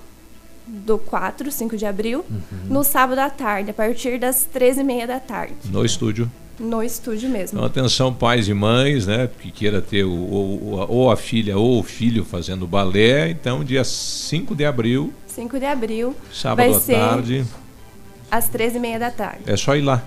do 0.67 0.99
4, 0.99 1.51
5 1.51 1.77
de 1.77 1.87
abril, 1.87 2.25
no 2.69 2.85
sábado 2.85 3.21
à 3.21 3.31
tarde, 3.31 3.71
a 3.71 3.75
partir 3.75 4.19
das 4.19 4.47
13h30 4.55 5.07
da 5.07 5.19
tarde, 5.19 5.55
No 5.71 5.83
estúdio. 5.85 6.31
No 6.59 6.83
estúdio 6.83 7.29
mesmo. 7.29 7.59
Então, 7.59 7.67
atenção, 7.67 8.13
pais 8.13 8.49
e 8.49 8.55
mães, 8.55 9.07
né? 9.07 9.29
Que 9.41 9.51
queira 9.51 9.81
ter 9.81 10.05
o, 10.05 10.13
ou, 10.13 10.91
ou 10.91 11.11
a 11.11 11.17
filha 11.17 11.57
ou 11.57 11.81
o 11.81 11.83
filho 11.83 12.25
fazendo 12.25 12.67
balé. 12.67 13.31
Então, 13.31 13.65
dia 13.65 13.85
5 13.85 14.55
de 14.55 14.65
abril, 14.65 15.13
5 15.27 15.59
de 15.59 15.67
abril, 15.67 16.17
sábado 16.33 16.77
à 16.77 16.81
tarde, 16.81 17.45
às 18.31 18.51
13h30 18.51 18.99
da 18.99 19.11
tarde. 19.11 19.43
é 19.47 19.57
só 19.57 19.77
ir 19.77 19.83
lá. 19.83 20.03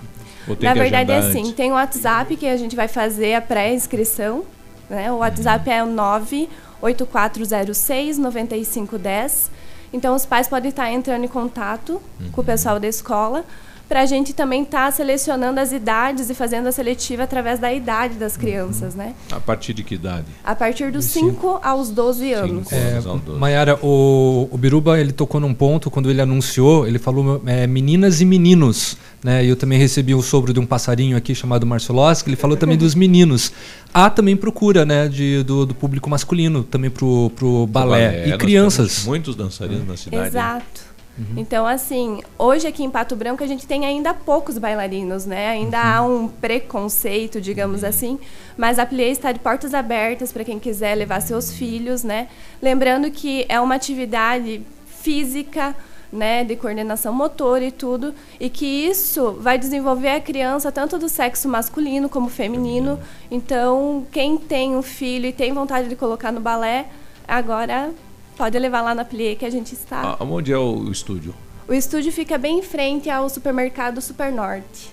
Na 0.60 0.74
verdade 0.74 1.12
é 1.12 1.18
assim, 1.18 1.40
antes. 1.40 1.52
tem 1.52 1.70
o 1.70 1.74
WhatsApp 1.74 2.36
que 2.36 2.46
a 2.46 2.56
gente 2.56 2.74
vai 2.74 2.88
fazer 2.88 3.34
a 3.34 3.40
pré-inscrição. 3.40 4.42
Né? 4.90 5.12
O 5.12 5.18
WhatsApp 5.18 5.70
é 5.70 5.80
o 5.82 5.86
98406 5.86 8.18
9510. 8.18 9.52
Então 9.92 10.16
os 10.16 10.26
pais 10.26 10.48
podem 10.48 10.70
estar 10.70 10.90
entrando 10.90 11.24
em 11.24 11.28
contato 11.28 12.02
com 12.32 12.40
o 12.40 12.44
pessoal 12.44 12.80
da 12.80 12.88
escola 12.88 13.44
para 13.92 14.00
a 14.00 14.06
gente 14.06 14.32
também 14.32 14.62
estar 14.62 14.90
selecionando 14.90 15.60
as 15.60 15.70
idades 15.70 16.30
e 16.30 16.34
fazendo 16.34 16.66
a 16.66 16.72
seletiva 16.72 17.24
através 17.24 17.58
da 17.58 17.70
idade 17.70 18.14
das 18.14 18.38
crianças, 18.38 18.94
né? 18.94 19.14
A 19.30 19.38
partir 19.38 19.74
de 19.74 19.84
que 19.84 19.96
idade? 19.96 20.24
A 20.42 20.54
partir 20.54 20.90
dos 20.90 21.04
5 21.04 21.60
aos 21.62 21.90
12 21.90 22.32
anos. 22.32 22.72
É, 22.72 22.98
Maiara, 23.38 23.78
o, 23.82 24.48
o 24.50 24.56
Biruba 24.56 24.98
ele 24.98 25.12
tocou 25.12 25.38
num 25.38 25.52
ponto 25.52 25.90
quando 25.90 26.08
ele 26.08 26.22
anunciou, 26.22 26.86
ele 26.86 26.98
falou 26.98 27.42
é, 27.44 27.66
meninas 27.66 28.22
e 28.22 28.24
meninos, 28.24 28.96
né? 29.22 29.44
Eu 29.44 29.56
também 29.56 29.78
recebi 29.78 30.14
um 30.14 30.22
sobre 30.22 30.54
de 30.54 30.60
um 30.60 30.64
passarinho 30.64 31.14
aqui 31.14 31.34
chamado 31.34 31.66
Marceloski, 31.66 32.30
ele 32.30 32.36
falou 32.36 32.56
também 32.56 32.78
dos 32.78 32.94
meninos. 32.94 33.52
Há 33.92 34.08
também 34.08 34.34
procura, 34.34 34.86
né, 34.86 35.06
de, 35.06 35.42
do, 35.42 35.66
do 35.66 35.74
público 35.74 36.08
masculino 36.08 36.64
também 36.64 36.88
pro, 36.88 37.28
pro 37.36 37.66
balé, 37.66 38.24
e 38.26 38.30
nós 38.30 38.38
crianças. 38.38 39.04
Muitos 39.04 39.36
dançarinos 39.36 39.86
na 39.86 39.98
cidade. 39.98 40.28
Exato. 40.28 40.91
Então, 41.36 41.66
assim, 41.66 42.22
hoje 42.38 42.66
aqui 42.66 42.82
em 42.82 42.90
Pato 42.90 43.14
Branco 43.14 43.44
a 43.44 43.46
gente 43.46 43.66
tem 43.66 43.84
ainda 43.84 44.14
poucos 44.14 44.56
bailarinos, 44.56 45.26
né? 45.26 45.48
Ainda 45.48 45.78
há 45.78 46.02
um 46.02 46.26
preconceito, 46.26 47.40
digamos 47.40 47.84
assim. 47.84 48.18
Mas 48.56 48.78
a 48.78 48.86
Plié 48.86 49.10
está 49.10 49.30
de 49.30 49.38
portas 49.38 49.74
abertas 49.74 50.32
para 50.32 50.42
quem 50.42 50.58
quiser 50.58 50.94
levar 50.94 51.20
seus 51.20 51.52
filhos, 51.52 52.02
né? 52.02 52.28
Lembrando 52.62 53.10
que 53.10 53.44
é 53.48 53.60
uma 53.60 53.74
atividade 53.74 54.62
física, 54.86 55.76
né, 56.12 56.44
de 56.44 56.56
coordenação 56.56 57.12
motora 57.12 57.64
e 57.64 57.72
tudo, 57.72 58.14
e 58.38 58.50
que 58.50 58.66
isso 58.66 59.32
vai 59.40 59.58
desenvolver 59.58 60.10
a 60.10 60.20
criança 60.20 60.70
tanto 60.70 60.98
do 60.98 61.08
sexo 61.08 61.48
masculino 61.48 62.08
como 62.08 62.28
feminino. 62.28 63.00
Então, 63.30 64.06
quem 64.12 64.36
tem 64.36 64.76
um 64.76 64.82
filho 64.82 65.26
e 65.26 65.32
tem 65.32 65.52
vontade 65.52 65.88
de 65.88 65.96
colocar 65.96 66.30
no 66.30 66.40
balé, 66.40 66.86
agora 67.26 67.90
pode 68.36 68.58
levar 68.58 68.82
lá 68.82 68.94
na 68.94 69.04
Plié 69.04 69.34
que 69.34 69.44
a 69.44 69.50
gente 69.50 69.72
está. 69.74 70.16
Ah, 70.18 70.24
onde 70.24 70.52
é 70.52 70.58
o 70.58 70.90
estúdio? 70.90 71.34
O 71.68 71.72
estúdio 71.74 72.10
fica 72.12 72.36
bem 72.38 72.58
em 72.58 72.62
frente 72.62 73.08
ao 73.08 73.28
supermercado 73.28 74.00
Super 74.00 74.32
Norte. 74.32 74.90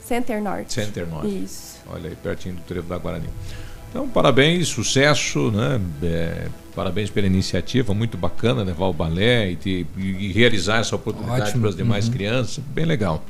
Center 0.00 0.42
Norte. 0.42 0.72
Center 0.72 1.06
Norte. 1.06 1.44
Isso. 1.44 1.78
Olha 1.92 2.10
aí, 2.10 2.16
pertinho 2.16 2.56
do 2.56 2.62
Trevo 2.62 2.88
da 2.88 2.98
Guarani. 2.98 3.28
Então, 3.90 4.08
parabéns, 4.08 4.68
sucesso, 4.68 5.50
né? 5.50 5.80
É, 6.02 6.46
parabéns 6.74 7.10
pela 7.10 7.26
iniciativa, 7.26 7.92
muito 7.92 8.16
bacana 8.16 8.62
levar 8.62 8.86
o 8.86 8.92
balé 8.92 9.50
e, 9.52 9.56
ter- 9.56 9.86
e 9.96 10.32
realizar 10.32 10.78
essa 10.78 10.94
oportunidade 10.94 11.42
Ótimo. 11.42 11.60
para 11.62 11.70
as 11.70 11.76
demais 11.76 12.06
Uhum. 12.06 12.12
crianças. 12.12 12.58
Bem 12.68 12.84
legal. 12.84 13.22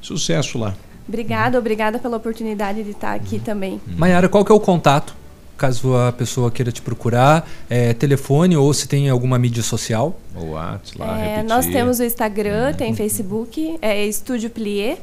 Sucesso 0.00 0.58
lá. 0.58 0.74
Obrigada, 1.08 1.58
obrigada 1.58 1.98
pela 1.98 2.16
oportunidade 2.16 2.82
de 2.82 2.90
estar 2.90 3.14
aqui 3.14 3.38
também. 3.38 3.80
Maiara, 3.96 4.28
qual 4.28 4.44
que 4.44 4.50
é 4.52 4.54
o 4.54 4.60
contato? 4.60 5.14
Caso 5.58 5.96
a 5.96 6.12
pessoa 6.12 6.52
queira 6.52 6.70
te 6.70 6.80
procurar, 6.80 7.48
é, 7.68 7.92
telefone 7.92 8.56
ou 8.56 8.72
se 8.72 8.86
tem 8.86 9.10
alguma 9.10 9.36
mídia 9.40 9.60
social? 9.62 10.16
O 10.36 10.50
WhatsApp 10.52 10.98
lá, 10.98 11.18
É, 11.18 11.42
nós 11.42 11.66
temos 11.66 11.98
o 11.98 12.04
Instagram, 12.04 12.72
tem 12.74 12.94
Facebook, 12.94 13.76
é 13.82 14.06
Estúdio 14.06 14.50
Plié. 14.50 14.98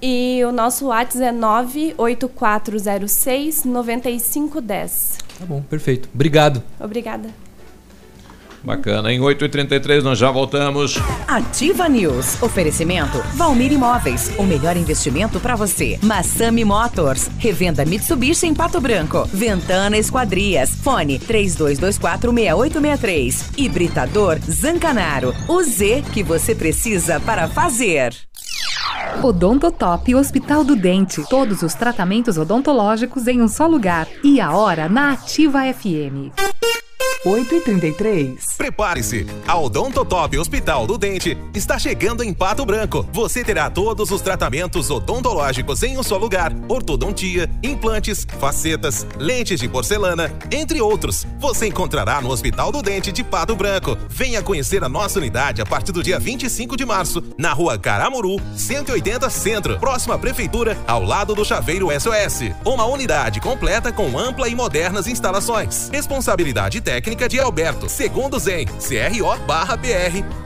E 0.00 0.42
o 0.44 0.50
nosso 0.50 0.86
WhatsApp 0.86 1.26
é 1.26 1.32
98406 1.32 3.64
9510. 3.64 5.18
Tá 5.38 5.44
bom, 5.44 5.60
perfeito. 5.62 6.08
Obrigado. 6.12 6.62
Obrigada. 6.80 7.28
Bacana. 8.64 9.12
Em 9.12 9.20
8h33 9.20 10.02
nós 10.02 10.18
já 10.18 10.30
voltamos. 10.30 10.96
Ativa 11.26 11.88
News. 11.88 12.40
Oferecimento 12.42 13.18
Valmir 13.34 13.72
Imóveis. 13.72 14.30
O 14.38 14.44
melhor 14.44 14.76
investimento 14.76 15.40
para 15.40 15.56
você. 15.56 15.98
Massami 16.02 16.64
Motors. 16.64 17.28
Revenda 17.38 17.84
Mitsubishi 17.84 18.46
em 18.46 18.54
Pato 18.54 18.80
Branco. 18.80 19.28
Ventana 19.32 19.98
Esquadrias. 19.98 20.70
Fone 20.82 21.18
32246863. 21.18 23.58
Hibridador 23.58 24.38
Zancanaro. 24.48 25.34
O 25.48 25.60
Z 25.62 26.04
que 26.12 26.22
você 26.22 26.54
precisa 26.54 27.18
para 27.20 27.48
fazer. 27.48 28.14
Odontotop 29.22 30.14
Hospital 30.14 30.64
do 30.64 30.76
Dente. 30.76 31.22
Todos 31.28 31.62
os 31.62 31.74
tratamentos 31.74 32.38
odontológicos 32.38 33.26
em 33.26 33.42
um 33.42 33.48
só 33.48 33.66
lugar. 33.66 34.06
E 34.22 34.40
a 34.40 34.52
hora 34.52 34.88
na 34.88 35.12
Ativa 35.12 35.62
FM. 35.72 36.30
8 37.24 37.54
e 37.54 37.60
33. 37.60 38.56
Prepare-se! 38.58 39.24
A 39.46 39.56
Odontotop 39.56 40.36
Hospital 40.36 40.88
do 40.88 40.98
Dente 40.98 41.38
está 41.54 41.78
chegando 41.78 42.24
em 42.24 42.34
Pato 42.34 42.66
Branco. 42.66 43.08
Você 43.12 43.44
terá 43.44 43.70
todos 43.70 44.10
os 44.10 44.20
tratamentos 44.20 44.90
odontológicos 44.90 45.84
em 45.84 45.96
um 45.96 46.02
só 46.02 46.16
lugar: 46.16 46.52
ortodontia, 46.68 47.48
implantes, 47.62 48.26
facetas, 48.40 49.06
lentes 49.18 49.60
de 49.60 49.68
porcelana, 49.68 50.32
entre 50.50 50.80
outros. 50.80 51.24
Você 51.38 51.68
encontrará 51.68 52.20
no 52.20 52.28
Hospital 52.28 52.72
do 52.72 52.82
Dente 52.82 53.12
de 53.12 53.22
Pato 53.22 53.54
Branco. 53.54 53.96
Venha 54.08 54.42
conhecer 54.42 54.82
a 54.82 54.88
nossa 54.88 55.20
unidade 55.20 55.62
a 55.62 55.66
partir 55.66 55.92
do 55.92 56.02
dia 56.02 56.18
25 56.18 56.76
de 56.76 56.84
março, 56.84 57.22
na 57.38 57.52
rua 57.52 57.78
Caramuru, 57.78 58.40
180 58.56 59.30
Centro, 59.30 59.78
próxima 59.78 60.16
à 60.16 60.18
Prefeitura, 60.18 60.76
ao 60.88 61.04
lado 61.04 61.36
do 61.36 61.44
Chaveiro 61.44 61.88
SOS. 61.88 62.50
Uma 62.64 62.84
unidade 62.86 63.40
completa 63.40 63.92
com 63.92 64.18
ampla 64.18 64.48
e 64.48 64.56
modernas 64.56 65.06
instalações. 65.06 65.88
Responsabilidade 65.92 66.80
técnica 66.80 67.11
de 67.16 67.40
Alberto, 67.40 67.88
segundo 67.88 68.40
Zen, 68.40 68.66
CRO 68.66 69.36
barra 69.46 69.76
BR 69.76 70.41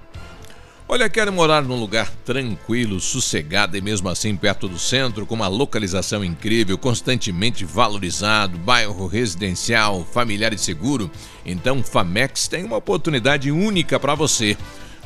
Olha, 0.93 1.09
quero 1.09 1.31
morar 1.31 1.61
num 1.61 1.79
lugar 1.79 2.11
tranquilo, 2.25 2.99
sossegado 2.99 3.77
e 3.77 3.81
mesmo 3.81 4.09
assim 4.09 4.35
perto 4.35 4.67
do 4.67 4.77
centro, 4.77 5.25
com 5.25 5.35
uma 5.35 5.47
localização 5.47 6.21
incrível, 6.21 6.77
constantemente 6.77 7.63
valorizado, 7.63 8.57
bairro 8.57 9.07
residencial, 9.07 10.03
familiar 10.03 10.51
e 10.51 10.57
seguro. 10.57 11.09
Então, 11.45 11.81
Famex 11.81 12.49
tem 12.49 12.65
uma 12.65 12.75
oportunidade 12.75 13.49
única 13.49 13.97
para 13.97 14.15
você. 14.15 14.57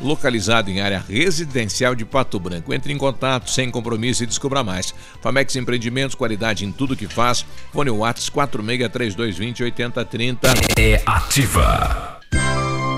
Localizado 0.02 0.72
em 0.72 0.82
área 0.82 1.06
residencial 1.08 1.94
de 1.94 2.04
Pato 2.04 2.40
Branco. 2.40 2.74
Entre 2.74 2.92
em 2.92 2.98
contato 2.98 3.52
sem 3.52 3.70
compromisso 3.70 4.24
e 4.24 4.26
descubra 4.26 4.64
mais. 4.64 4.92
Famex 5.22 5.56
Empreendimentos, 5.56 6.16
qualidade 6.16 6.66
em 6.66 6.72
tudo 6.72 6.98
que 6.98 7.08
faz. 7.08 7.46
Fone 7.72 7.92
Whats 7.92 8.28
463220 8.28 9.62
8030. 9.62 10.50
É 10.80 11.04
ativa. 11.06 12.16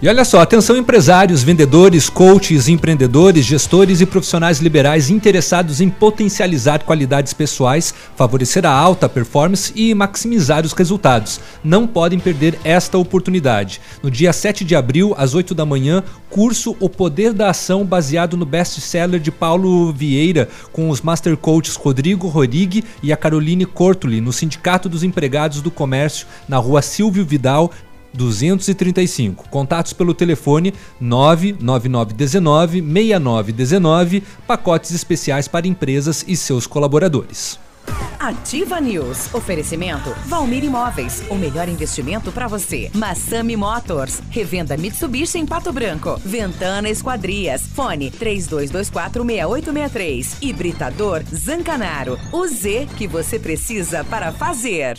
E 0.00 0.08
olha 0.08 0.24
só, 0.24 0.40
atenção 0.40 0.76
empresários, 0.76 1.42
vendedores, 1.42 2.08
coaches, 2.08 2.68
empreendedores, 2.68 3.44
gestores 3.44 4.00
e 4.00 4.06
profissionais 4.06 4.60
liberais 4.60 5.10
interessados 5.10 5.80
em 5.80 5.90
potencializar 5.90 6.84
qualidades 6.84 7.32
pessoais, 7.32 7.92
favorecer 8.14 8.64
a 8.64 8.70
alta 8.70 9.08
performance 9.08 9.72
e 9.74 9.92
maximizar 9.96 10.64
os 10.64 10.72
resultados. 10.72 11.40
Não 11.64 11.84
podem 11.84 12.20
perder 12.20 12.56
esta 12.62 12.96
oportunidade. 12.96 13.80
No 14.00 14.08
dia 14.08 14.32
7 14.32 14.64
de 14.64 14.76
abril, 14.76 15.16
às 15.18 15.34
8 15.34 15.52
da 15.52 15.66
manhã, 15.66 16.04
curso 16.30 16.76
O 16.78 16.88
Poder 16.88 17.32
da 17.32 17.50
Ação, 17.50 17.84
baseado 17.84 18.36
no 18.36 18.46
best-seller 18.46 19.18
de 19.18 19.32
Paulo 19.32 19.92
Vieira, 19.92 20.48
com 20.70 20.90
os 20.90 21.00
Master 21.00 21.36
Coaches 21.36 21.74
Rodrigo 21.74 22.28
Rorig 22.28 22.84
e 23.02 23.12
a 23.12 23.16
Caroline 23.16 23.66
Cortoli, 23.66 24.20
no 24.20 24.32
Sindicato 24.32 24.88
dos 24.88 25.02
Empregados 25.02 25.60
do 25.60 25.72
Comércio, 25.72 26.24
na 26.48 26.58
rua 26.58 26.82
Silvio 26.82 27.26
Vidal, 27.26 27.72
235. 28.18 29.48
Contatos 29.48 29.92
pelo 29.92 30.12
telefone 30.12 30.74
99919 31.00 32.82
6919, 32.82 34.24
pacotes 34.46 34.90
especiais 34.90 35.46
para 35.46 35.68
empresas 35.68 36.24
e 36.26 36.36
seus 36.36 36.66
colaboradores. 36.66 37.58
Ativa 38.18 38.80
News. 38.80 39.32
Oferecimento 39.32 40.10
Valmir 40.26 40.64
Imóveis. 40.64 41.22
O 41.30 41.36
melhor 41.36 41.68
investimento 41.68 42.32
para 42.32 42.48
você. 42.48 42.90
Massami 42.94 43.56
Motors. 43.56 44.20
Revenda 44.30 44.76
Mitsubishi 44.76 45.38
em 45.38 45.46
Pato 45.46 45.72
Branco. 45.72 46.20
Ventana 46.24 46.90
Esquadrias. 46.90 47.62
Fone 47.62 48.10
32246863. 48.10 50.42
Hibridador 50.42 51.22
Zancanaro. 51.32 52.18
O 52.32 52.44
Z 52.46 52.88
que 52.96 53.06
você 53.06 53.38
precisa 53.38 54.02
para 54.04 54.32
fazer. 54.32 54.98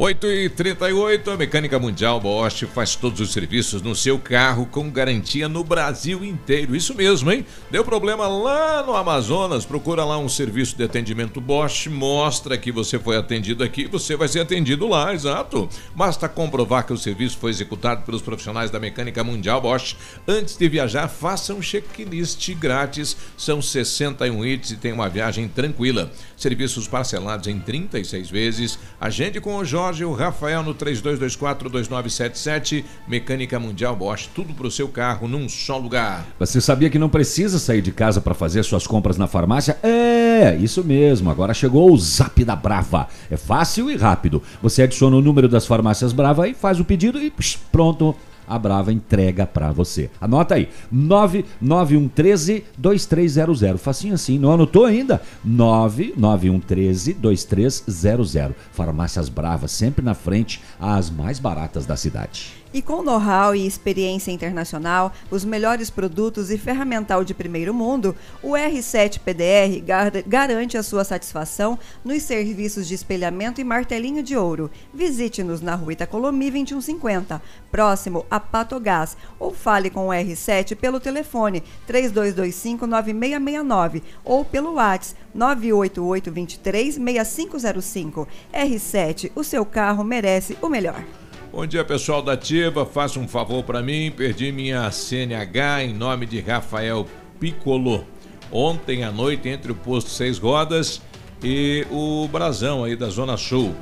8 0.00 0.26
e 0.28 0.48
38 0.48 1.28
a 1.28 1.36
Mecânica 1.36 1.76
Mundial 1.76 2.20
Bosch 2.20 2.62
faz 2.72 2.94
todos 2.94 3.18
os 3.18 3.32
serviços 3.32 3.82
no 3.82 3.96
seu 3.96 4.16
carro 4.16 4.64
com 4.64 4.88
garantia 4.88 5.48
no 5.48 5.64
Brasil 5.64 6.24
inteiro. 6.24 6.76
Isso 6.76 6.94
mesmo, 6.94 7.32
hein? 7.32 7.44
Deu 7.68 7.84
problema 7.84 8.28
lá 8.28 8.80
no 8.84 8.94
Amazonas, 8.94 9.66
procura 9.66 10.04
lá 10.04 10.16
um 10.16 10.28
serviço 10.28 10.76
de 10.76 10.84
atendimento 10.84 11.40
Bosch, 11.40 11.88
mostra 11.88 12.56
que 12.56 12.70
você 12.70 12.96
foi 12.96 13.16
atendido 13.16 13.64
aqui, 13.64 13.88
você 13.88 14.14
vai 14.14 14.28
ser 14.28 14.38
atendido 14.38 14.86
lá, 14.86 15.12
exato. 15.12 15.68
Basta 15.96 16.28
comprovar 16.28 16.86
que 16.86 16.92
o 16.92 16.96
serviço 16.96 17.36
foi 17.36 17.50
executado 17.50 18.04
pelos 18.04 18.22
profissionais 18.22 18.70
da 18.70 18.78
Mecânica 18.78 19.24
Mundial 19.24 19.60
Bosch. 19.60 19.96
Antes 20.28 20.56
de 20.56 20.68
viajar, 20.68 21.08
faça 21.08 21.52
um 21.52 21.60
checklist 21.60 22.48
grátis. 22.54 23.16
São 23.36 23.60
61 23.60 24.44
itens 24.46 24.70
e 24.70 24.76
tem 24.76 24.92
uma 24.92 25.08
viagem 25.08 25.48
tranquila. 25.48 26.08
Serviços 26.36 26.86
parcelados 26.86 27.48
em 27.48 27.58
36 27.58 28.30
vezes. 28.30 28.78
Agende 29.00 29.40
com 29.40 29.56
o 29.56 29.64
Jorge 29.64 29.87
Jorge, 29.88 30.04
o 30.04 30.12
Rafael 30.12 30.62
no 30.62 30.74
32242977, 30.74 32.84
Mecânica 33.06 33.58
Mundial 33.58 33.96
Bosch, 33.96 34.28
tudo 34.34 34.52
para 34.52 34.66
o 34.66 34.70
seu 34.70 34.86
carro 34.88 35.26
num 35.26 35.48
só 35.48 35.78
lugar. 35.78 36.26
Você 36.38 36.60
sabia 36.60 36.90
que 36.90 36.98
não 36.98 37.08
precisa 37.08 37.58
sair 37.58 37.80
de 37.80 37.90
casa 37.90 38.20
para 38.20 38.34
fazer 38.34 38.62
suas 38.64 38.86
compras 38.86 39.16
na 39.16 39.26
farmácia? 39.26 39.78
É, 39.82 40.54
isso 40.56 40.84
mesmo. 40.84 41.30
Agora 41.30 41.54
chegou 41.54 41.90
o 41.90 41.96
Zap 41.96 42.44
da 42.44 42.54
Brava. 42.54 43.08
É 43.30 43.38
fácil 43.38 43.90
e 43.90 43.96
rápido. 43.96 44.42
Você 44.60 44.82
adiciona 44.82 45.16
o 45.16 45.22
número 45.22 45.48
das 45.48 45.66
farmácias 45.66 46.12
Brava 46.12 46.46
e 46.46 46.52
faz 46.52 46.78
o 46.78 46.84
pedido 46.84 47.18
e 47.18 47.30
psh, 47.30 47.58
pronto 47.72 48.14
a 48.48 48.58
Brava 48.58 48.92
entrega 48.92 49.46
para 49.46 49.70
você. 49.70 50.10
Anota 50.20 50.54
aí, 50.54 50.68
99113 50.90 52.64
2300. 52.76 53.80
Facinho 53.80 54.14
assim, 54.14 54.38
não 54.38 54.52
anotou 54.52 54.84
ainda? 54.84 55.20
99113 55.44 57.14
2300. 57.14 58.56
Farmácias 58.72 59.28
Bravas, 59.28 59.72
sempre 59.72 60.04
na 60.04 60.14
frente, 60.14 60.60
as 60.80 61.10
mais 61.10 61.38
baratas 61.38 61.86
da 61.86 61.96
cidade. 61.96 62.57
E 62.72 62.80
com 62.82 63.02
know-how 63.02 63.54
e 63.54 63.66
experiência 63.66 64.30
internacional, 64.30 65.12
os 65.30 65.44
melhores 65.44 65.88
produtos 65.88 66.50
e 66.50 66.58
ferramental 66.58 67.24
de 67.24 67.32
primeiro 67.32 67.72
mundo, 67.72 68.14
o 68.42 68.50
R7 68.50 69.20
PDR 69.20 69.80
gar 69.84 70.10
garante 70.22 70.76
a 70.76 70.82
sua 70.82 71.02
satisfação 71.02 71.78
nos 72.04 72.22
serviços 72.22 72.86
de 72.86 72.94
espelhamento 72.94 73.58
e 73.60 73.64
martelinho 73.64 74.22
de 74.22 74.36
ouro. 74.36 74.70
Visite-nos 74.92 75.62
na 75.62 75.74
rua 75.74 75.94
Itacolomi 75.94 76.50
2150, 76.50 77.40
próximo 77.70 78.26
a 78.30 78.38
Patogás, 78.38 79.16
ou 79.38 79.54
fale 79.54 79.88
com 79.88 80.08
o 80.08 80.10
R7 80.10 80.76
pelo 80.76 81.00
telefone 81.00 81.62
3225-9669 81.88 84.02
ou 84.24 84.44
pelo 84.44 84.74
WhatsApp 84.74 85.18
988236505. 85.36 88.26
R7, 88.52 89.30
o 89.34 89.42
seu 89.42 89.64
carro 89.64 90.04
merece 90.04 90.58
o 90.60 90.68
melhor. 90.68 91.02
Bom 91.50 91.66
dia, 91.66 91.82
pessoal 91.82 92.20
da 92.20 92.34
Ativa. 92.34 92.84
Faça 92.84 93.18
um 93.18 93.26
favor 93.26 93.64
para 93.64 93.82
mim. 93.82 94.12
Perdi 94.14 94.52
minha 94.52 94.90
CNH 94.90 95.84
em 95.84 95.94
nome 95.94 96.26
de 96.26 96.40
Rafael 96.40 97.06
Piccolo. 97.40 98.04
Ontem 98.52 99.02
à 99.02 99.10
noite, 99.10 99.48
entre 99.48 99.72
o 99.72 99.74
posto 99.74 100.10
Seis 100.10 100.36
Rodas 100.38 101.00
e 101.42 101.86
o 101.90 102.28
Brasão 102.28 102.84
aí 102.84 102.94
da 102.94 103.08
Zona 103.08 103.38
Sul. 103.38 103.74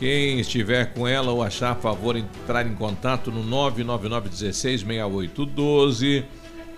Quem 0.00 0.40
estiver 0.40 0.92
com 0.92 1.06
ela 1.06 1.30
ou 1.30 1.44
achar 1.44 1.76
favor, 1.76 2.16
entrar 2.16 2.66
em 2.66 2.74
contato 2.74 3.30
no 3.30 3.44
999166812. 3.76 6.24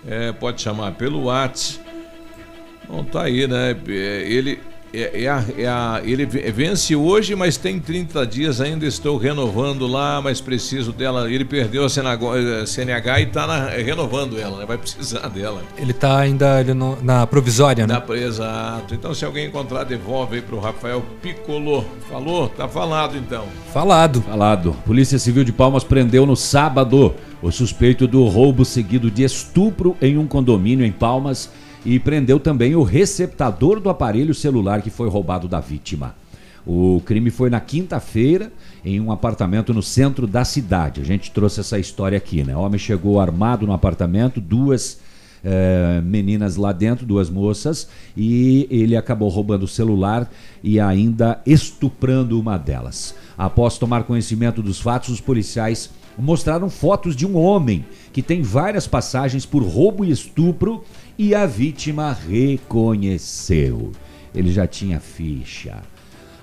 É, 0.07 0.31
pode 0.31 0.61
chamar 0.61 0.91
pelo 0.93 1.23
WhatsApp. 1.23 1.83
Não 2.87 3.03
tá 3.03 3.23
aí, 3.23 3.47
né? 3.47 3.75
É, 3.87 4.31
ele 4.31 4.59
é, 4.95 5.23
é, 5.23 5.27
a, 5.27 5.43
é 5.57 5.67
a, 5.67 6.01
ele 6.03 6.25
vence 6.25 6.95
hoje, 6.95 7.35
mas 7.35 7.57
tem 7.57 7.79
30 7.79 8.25
dias 8.25 8.61
ainda. 8.61 8.85
Estou 8.85 9.17
renovando 9.17 9.85
lá, 9.85 10.21
mas 10.21 10.39
preciso 10.39 10.93
dela. 10.93 11.29
Ele 11.29 11.43
perdeu 11.43 11.85
a 11.85 11.89
CNH 11.89 13.19
e 13.19 13.23
está 13.23 13.67
renovando 13.69 14.39
ela, 14.39 14.59
né? 14.59 14.65
vai 14.65 14.77
precisar 14.77 15.27
dela. 15.27 15.61
Ele 15.77 15.91
está 15.91 16.19
ainda 16.19 16.61
ele 16.61 16.73
no, 16.73 16.97
na 17.01 17.27
provisória, 17.27 17.85
né? 17.85 18.01
Na, 18.07 18.15
exato. 18.15 18.93
Então, 18.93 19.13
se 19.13 19.25
alguém 19.25 19.47
encontrar, 19.47 19.83
devolve 19.83 20.37
aí 20.37 20.41
para 20.41 20.55
o 20.55 20.59
Rafael 20.59 21.03
Piccolo. 21.21 21.85
Falou? 22.09 22.47
Tá 22.47 22.67
falado 22.67 23.17
então. 23.17 23.45
Falado. 23.73 24.21
Falado. 24.21 24.75
Polícia 24.85 25.19
Civil 25.19 25.43
de 25.43 25.51
Palmas 25.51 25.83
prendeu 25.83 26.25
no 26.25 26.35
sábado 26.35 27.13
o 27.41 27.51
suspeito 27.51 28.07
do 28.07 28.25
roubo 28.25 28.63
seguido 28.63 29.11
de 29.11 29.23
estupro 29.23 29.97
em 30.01 30.17
um 30.17 30.25
condomínio 30.25 30.85
em 30.85 30.91
Palmas 30.91 31.49
e 31.85 31.99
prendeu 31.99 32.39
também 32.39 32.75
o 32.75 32.83
receptador 32.83 33.79
do 33.79 33.89
aparelho 33.89 34.33
celular 34.33 34.81
que 34.81 34.89
foi 34.89 35.07
roubado 35.07 35.47
da 35.47 35.59
vítima. 35.59 36.15
O 36.65 36.99
crime 37.05 37.29
foi 37.29 37.49
na 37.49 37.59
quinta-feira 37.59 38.51
em 38.83 38.99
um 38.99 39.11
apartamento 39.11 39.71
no 39.71 39.83
centro 39.83 40.25
da 40.25 40.43
cidade. 40.43 40.99
A 40.99 41.03
gente 41.03 41.29
trouxe 41.29 41.59
essa 41.59 41.77
história 41.77 42.17
aqui, 42.17 42.43
né? 42.43 42.57
O 42.57 42.61
homem 42.61 42.79
chegou 42.79 43.19
armado 43.19 43.67
no 43.67 43.73
apartamento, 43.73 44.41
duas 44.41 44.99
eh, 45.43 46.01
meninas 46.03 46.55
lá 46.55 46.71
dentro, 46.71 47.05
duas 47.05 47.29
moças, 47.29 47.87
e 48.17 48.67
ele 48.71 48.97
acabou 48.97 49.29
roubando 49.29 49.61
o 49.61 49.67
celular 49.67 50.27
e 50.63 50.79
ainda 50.79 51.39
estuprando 51.45 52.39
uma 52.39 52.57
delas. 52.57 53.13
Após 53.37 53.77
tomar 53.77 54.05
conhecimento 54.05 54.63
dos 54.63 54.79
fatos, 54.79 55.09
os 55.09 55.21
policiais 55.21 55.91
mostraram 56.17 56.67
fotos 56.67 57.15
de 57.15 57.27
um 57.27 57.37
homem 57.37 57.85
que 58.11 58.23
tem 58.23 58.41
várias 58.41 58.87
passagens 58.87 59.45
por 59.45 59.61
roubo 59.61 60.03
e 60.03 60.09
estupro 60.09 60.83
e 61.17 61.33
a 61.33 61.45
vítima 61.45 62.11
reconheceu. 62.11 63.91
Ele 64.33 64.51
já 64.51 64.67
tinha 64.67 64.99
ficha. 64.99 65.81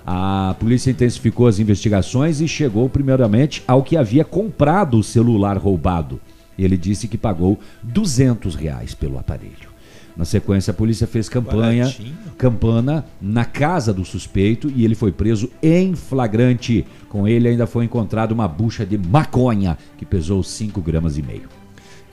A 0.05 0.55
polícia 0.59 0.91
intensificou 0.91 1.47
as 1.47 1.59
investigações 1.59 2.41
e 2.41 2.47
chegou 2.47 2.89
primeiramente 2.89 3.63
ao 3.67 3.83
que 3.83 3.95
havia 3.95 4.25
comprado 4.25 4.97
o 4.97 5.03
celular 5.03 5.57
roubado. 5.57 6.19
Ele 6.57 6.77
disse 6.77 7.07
que 7.07 7.17
pagou 7.17 7.59
200 7.81 8.55
reais 8.55 8.93
pelo 8.93 9.17
aparelho. 9.17 9.73
Na 10.15 10.25
sequência, 10.25 10.69
a 10.69 10.75
polícia 10.75 11.07
fez 11.07 11.27
campanha, 11.27 11.91
campana 12.37 13.03
na 13.19 13.45
casa 13.45 13.91
do 13.91 14.05
suspeito 14.05 14.71
e 14.75 14.85
ele 14.85 14.93
foi 14.93 15.11
preso 15.11 15.49
em 15.61 15.95
flagrante. 15.95 16.85
Com 17.09 17.27
ele 17.27 17.47
ainda 17.47 17.65
foi 17.65 17.85
encontrada 17.85 18.33
uma 18.33 18.47
bucha 18.47 18.85
de 18.85 18.97
maconha 18.97 19.75
que 19.97 20.05
pesou 20.05 20.43
5 20.43 20.81
gramas 20.81 21.17
e 21.17 21.23
meio. 21.23 21.62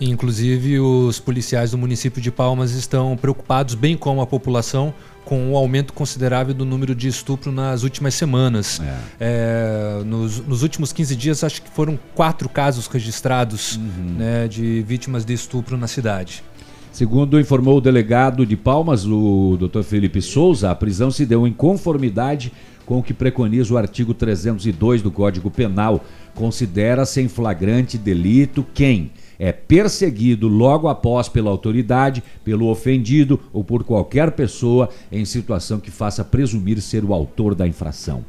Inclusive, 0.01 0.81
os 0.81 1.21
policiais 1.21 1.73
do 1.73 1.79
município 1.79 2.23
de 2.23 2.31
Palmas 2.31 2.73
estão 2.73 3.17
preocupados, 3.17 3.75
bem 3.75 3.97
como 3.97 4.23
a 4.23 4.27
população, 4.27 4.95
com 5.27 5.53
o 5.53 5.57
aumento 5.57 5.93
considerável 5.93 6.55
do 6.55 6.65
número 6.65 6.95
de 6.95 7.07
estupro 7.07 7.53
nas 7.53 7.83
últimas 7.83 8.15
semanas. 8.15 8.81
É. 8.81 8.99
É, 9.21 10.05
nos, 10.05 10.41
nos, 10.47 10.63
últimos 10.63 10.93
15 10.93 11.15
dias, 11.15 11.45
acho 11.45 11.61
que 11.61 11.71
foram 11.71 11.99
quatro 12.15 12.49
casos 12.49 12.87
registrados 12.87 13.77
uhum. 13.77 14.17
né, 14.19 14.49
de 14.49 14.83
vítimas 14.83 15.25
de 15.25 15.35
estupro 15.35 15.77
na 15.77 15.87
cidade. 15.87 16.43
Segundo 16.91 17.39
informou 17.39 17.77
o 17.79 17.81
delegado 17.81 18.45
de 18.45 18.57
Palmas, 18.57 19.07
o 19.07 19.57
Dr. 19.61 19.83
Felipe 19.83 20.21
Souza, 20.21 20.71
a 20.71 20.75
prisão 20.75 21.11
se 21.11 21.25
deu 21.25 21.47
em 21.47 21.53
conformidade 21.53 22.53
com 22.85 22.99
o 22.99 23.03
que 23.03 23.15
preconiza 23.15 23.73
o 23.73 23.79
artigo 23.79 24.13
302 24.13 25.03
do 25.03 25.11
Código 25.11 25.51
Penal. 25.51 26.05
Considera-se 26.35 27.21
em 27.21 27.29
flagrante 27.29 27.97
delito 27.97 28.67
quem 28.75 29.13
é 29.41 29.53
perseguido 29.53 30.47
logo 30.47 30.87
após 30.87 31.27
pela 31.27 31.51
autoridade, 31.51 32.23
pelo 32.45 32.69
ofendido 32.69 33.41
ou 33.55 33.65
por 33.65 33.83
qualquer 33.83 34.33
pessoa 34.33 34.91
em 35.11 35.25
situação 35.25 35.81
que 35.81 35.91
faça 35.91 36.23
presumir 36.23 36.83
ser 36.83 37.03
o 37.03 37.15
autor 37.15 37.55
da 37.55 37.67
infração. 37.67 38.23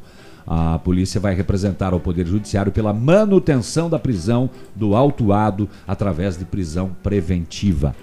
A 0.46 0.78
polícia 0.78 1.20
vai 1.20 1.34
representar 1.34 1.92
ao 1.92 2.00
Poder 2.00 2.26
Judiciário 2.26 2.72
pela 2.72 2.94
manutenção 2.94 3.90
da 3.90 3.98
prisão 3.98 4.48
do 4.74 4.96
autuado 4.96 5.68
através 5.86 6.38
de 6.38 6.46
prisão 6.46 6.90
preventiva. 7.02 7.94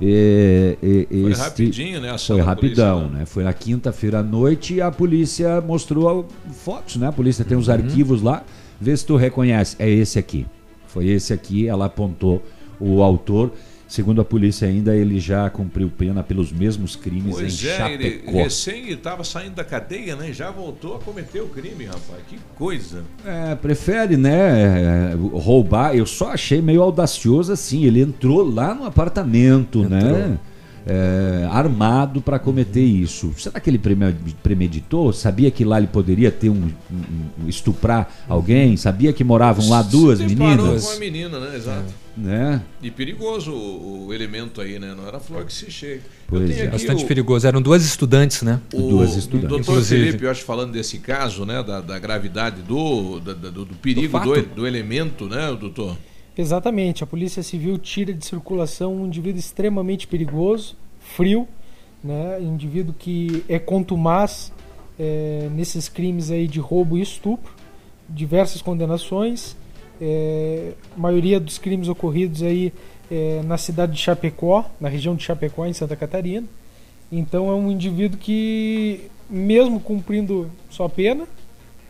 E, 0.00 0.78
e, 0.82 1.06
foi 1.20 1.30
este, 1.30 1.42
rapidinho, 1.42 2.00
né? 2.00 2.16
foi 2.16 2.40
rapidão, 2.40 2.94
polícia, 3.00 3.12
né? 3.12 3.18
né? 3.20 3.26
Foi 3.26 3.44
na 3.44 3.52
quinta-feira 3.52 4.20
à 4.20 4.22
noite 4.22 4.74
e 4.74 4.80
a 4.80 4.90
polícia 4.90 5.60
mostrou 5.60 6.26
fotos, 6.52 6.96
né? 6.96 7.08
A 7.08 7.12
polícia 7.12 7.44
tem 7.44 7.54
uhum. 7.54 7.60
os 7.60 7.68
arquivos 7.68 8.22
lá. 8.22 8.42
Vê 8.80 8.96
se 8.96 9.04
tu 9.04 9.14
reconhece. 9.14 9.76
É 9.78 9.88
esse 9.90 10.18
aqui. 10.18 10.46
Foi 10.92 11.06
esse 11.06 11.32
aqui, 11.32 11.66
ela 11.68 11.86
apontou 11.86 12.42
o 12.78 13.02
autor. 13.02 13.52
Segundo 13.90 14.20
a 14.20 14.24
polícia 14.24 14.68
ainda, 14.68 14.94
ele 14.94 15.18
já 15.18 15.50
cumpriu 15.50 15.90
pena 15.90 16.22
pelos 16.22 16.52
mesmos 16.52 16.94
crimes 16.94 17.34
pois 17.34 17.64
em 17.64 17.68
é, 17.68 17.76
Chapecó. 17.76 18.30
Ele 18.30 18.42
recém 18.42 18.88
estava 18.90 19.24
saindo 19.24 19.56
da 19.56 19.64
cadeia, 19.64 20.14
né? 20.14 20.32
Já 20.32 20.48
voltou 20.48 20.94
a 20.94 21.00
cometer 21.00 21.40
o 21.40 21.48
crime, 21.48 21.86
rapaz. 21.86 22.22
Que 22.28 22.38
coisa. 22.54 23.02
É, 23.26 23.56
prefere, 23.56 24.16
né, 24.16 25.12
roubar. 25.32 25.96
Eu 25.96 26.06
só 26.06 26.30
achei 26.30 26.62
meio 26.62 26.82
audacioso 26.82 27.52
assim. 27.52 27.84
Ele 27.84 28.00
entrou 28.00 28.48
lá 28.48 28.76
no 28.76 28.84
apartamento, 28.84 29.82
né? 29.82 29.98
entrou. 29.98 30.18
né? 30.18 30.38
É, 30.86 31.46
armado 31.50 32.20
para 32.20 32.38
cometer 32.38 32.82
isso. 32.82 33.32
Será 33.36 33.60
que 33.60 33.68
ele 33.70 33.78
preme- 33.78 34.14
premeditou? 34.42 35.12
Sabia 35.12 35.50
que 35.50 35.64
lá 35.64 35.78
ele 35.78 35.86
poderia 35.86 36.30
ter 36.30 36.48
um, 36.50 36.54
um- 36.90 37.44
um- 37.44 37.48
estuprar 37.48 38.10
alguém? 38.28 38.76
Sabia 38.76 39.12
que 39.12 39.22
moravam 39.22 39.68
lá 39.68 39.82
duas 39.82 40.18
Se 40.18 40.24
meninas? 40.24 40.84
com 40.86 40.92
a 40.92 40.96
menina, 40.96 41.38
né? 41.38 41.56
Exato. 41.56 42.00
Né? 42.16 42.60
E 42.82 42.90
perigoso 42.90 43.52
o, 43.52 44.06
o 44.08 44.12
elemento 44.14 44.60
aí, 44.60 44.78
né? 44.78 44.94
Não 44.96 45.06
era 45.06 45.20
flor 45.20 45.44
que 45.44 45.52
se 45.52 45.70
chega. 45.70 46.02
Pois 46.26 46.50
é. 46.58 46.66
Bastante 46.66 47.04
o, 47.04 47.06
perigoso. 47.06 47.46
Eram 47.46 47.62
duas 47.62 47.84
estudantes, 47.84 48.42
né? 48.42 48.60
o 48.74 48.80
Duas 48.90 49.16
estudantes. 49.16 49.48
doutor 49.48 49.72
Inclusive. 49.72 50.04
Felipe, 50.06 50.24
eu 50.24 50.30
acho, 50.30 50.42
falando 50.44 50.72
desse 50.72 50.98
caso, 50.98 51.46
né? 51.46 51.62
Da, 51.62 51.80
da 51.80 51.98
gravidade 51.98 52.62
do, 52.62 53.20
da- 53.20 53.32
do, 53.32 53.64
do 53.64 53.74
perigo 53.76 54.18
Do 54.18 54.34
do, 54.34 54.42
do 54.56 54.66
elemento, 54.66 55.26
né, 55.28 55.54
doutor? 55.58 55.96
Exatamente, 56.36 57.02
a 57.02 57.06
Polícia 57.06 57.42
Civil 57.42 57.76
tira 57.76 58.14
de 58.14 58.24
circulação 58.24 58.94
um 58.94 59.06
indivíduo 59.06 59.38
extremamente 59.38 60.06
perigoso, 60.06 60.76
frio, 61.00 61.46
né? 62.02 62.40
indivíduo 62.40 62.94
que 62.96 63.44
é 63.48 63.58
contumaz 63.58 64.52
é, 64.98 65.48
nesses 65.52 65.88
crimes 65.88 66.30
aí 66.30 66.46
de 66.46 66.60
roubo 66.60 66.96
e 66.96 67.02
estupro, 67.02 67.52
diversas 68.08 68.62
condenações, 68.62 69.56
é, 70.00 70.72
a 70.96 71.00
maioria 71.00 71.40
dos 71.40 71.58
crimes 71.58 71.88
ocorridos 71.88 72.42
aí 72.42 72.72
é, 73.10 73.42
na 73.42 73.58
cidade 73.58 73.92
de 73.92 73.98
Chapecó, 73.98 74.64
na 74.80 74.88
região 74.88 75.16
de 75.16 75.24
Chapecó, 75.24 75.66
em 75.66 75.72
Santa 75.72 75.96
Catarina. 75.96 76.46
Então 77.10 77.50
é 77.50 77.54
um 77.54 77.70
indivíduo 77.70 78.18
que, 78.18 79.10
mesmo 79.28 79.80
cumprindo 79.80 80.48
sua 80.70 80.88
pena, 80.88 81.26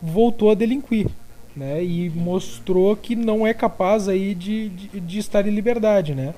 voltou 0.03 0.51
a 0.51 0.55
delinquir 0.55 1.09
né, 1.57 1.83
e 1.85 2.09
mostrou 2.11 2.95
que 2.97 3.15
não 3.17 3.47
é 3.47 3.53
capaz 3.53 4.09
aí 4.09 4.35
de, 4.35 4.69
de, 4.71 5.01
de 5.01 5.19
estar 5.19 5.47
em 5.47 5.51
liberdade, 5.51 6.15
né? 6.15 6.35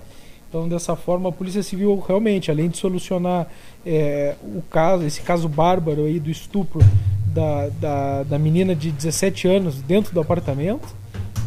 Então 0.48 0.68
dessa 0.68 0.94
forma 0.96 1.28
a 1.28 1.32
Polícia 1.32 1.62
Civil 1.62 2.02
realmente, 2.06 2.50
além 2.50 2.68
de 2.68 2.76
solucionar 2.76 3.46
é, 3.86 4.34
o 4.42 4.62
caso, 4.70 5.04
esse 5.04 5.22
caso 5.22 5.48
bárbaro 5.48 6.04
aí 6.04 6.18
do 6.20 6.30
estupro 6.30 6.80
da, 7.26 7.68
da, 7.80 8.22
da 8.24 8.38
menina 8.38 8.74
de 8.74 8.90
17 8.90 9.48
anos 9.48 9.80
dentro 9.80 10.12
do 10.12 10.20
apartamento, 10.20 10.94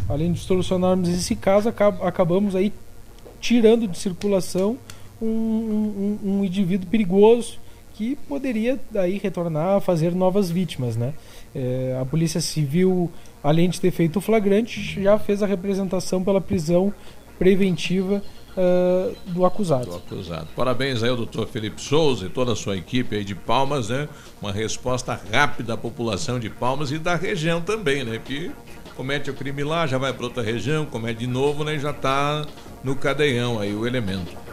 além 0.10 0.32
de 0.32 0.40
solucionarmos 0.40 1.08
esse 1.10 1.36
caso, 1.36 1.70
acab- 1.70 2.02
acabamos 2.02 2.56
aí 2.56 2.74
tirando 3.40 3.88
de 3.88 3.98
circulação 3.98 4.78
um, 5.22 5.28
um, 5.28 6.20
um- 6.40 6.44
indivíduo 6.46 6.90
perigoso 6.90 7.60
que 7.94 8.16
poderia 8.28 8.80
daí 8.92 9.18
retornar 9.18 9.78
a 9.78 9.82
fazer 9.82 10.14
novas 10.14 10.50
vítimas, 10.50 10.96
né? 10.98 11.14
É, 11.56 11.98
a 12.02 12.06
Polícia 12.06 12.42
Civil, 12.42 13.10
além 13.42 13.70
de 13.70 13.80
ter 13.80 13.92
feito 13.92 14.18
o 14.18 14.22
flagrante, 14.22 15.02
já 15.02 15.18
fez 15.18 15.42
a 15.42 15.48
representação 15.48 16.22
pela 16.22 16.42
prisão 16.42 16.94
preventiva 17.40 18.22
ah, 18.58 19.12
do 19.28 19.46
acusado. 19.46 19.88
Do 19.88 19.96
acusado. 19.96 20.48
Parabéns 20.56 21.04
aí 21.04 21.10
ao 21.10 21.18
doutor 21.18 21.48
Felipe 21.48 21.82
Souza 21.82 22.26
e 22.26 22.30
toda 22.30 22.54
a 22.54 22.56
sua 22.56 22.78
equipe 22.78 23.16
aí 23.16 23.24
de 23.24 23.36
Palmas, 23.36 23.90
né? 23.90 24.08
Uma 24.42 24.52
resposta 24.52 25.20
rápida 25.32 25.74
à 25.74 25.78
população 25.78 26.40
de 26.40 26.50
Palmas 26.50 26.92
e 26.92 26.98
da 26.98 27.16
região 27.16 27.62
também, 27.62 28.04
né? 28.04 28.20
Que 28.24 28.52
comete 28.96 29.30
o 29.30 29.34
crime 29.34 29.64
lá, 29.64 29.86
já 29.86 29.98
vai 29.98 30.14
para 30.14 30.24
outra 30.24 30.42
região, 30.42 30.86
comete 30.86 31.20
de 31.20 31.28
novo, 31.28 31.66
né? 31.66 31.78
Já 31.78 31.92
está 31.92 32.46
no 32.84 32.96
cadeião 32.96 33.60
aí 33.60 33.74
o 33.74 33.86
elemento. 33.86 34.45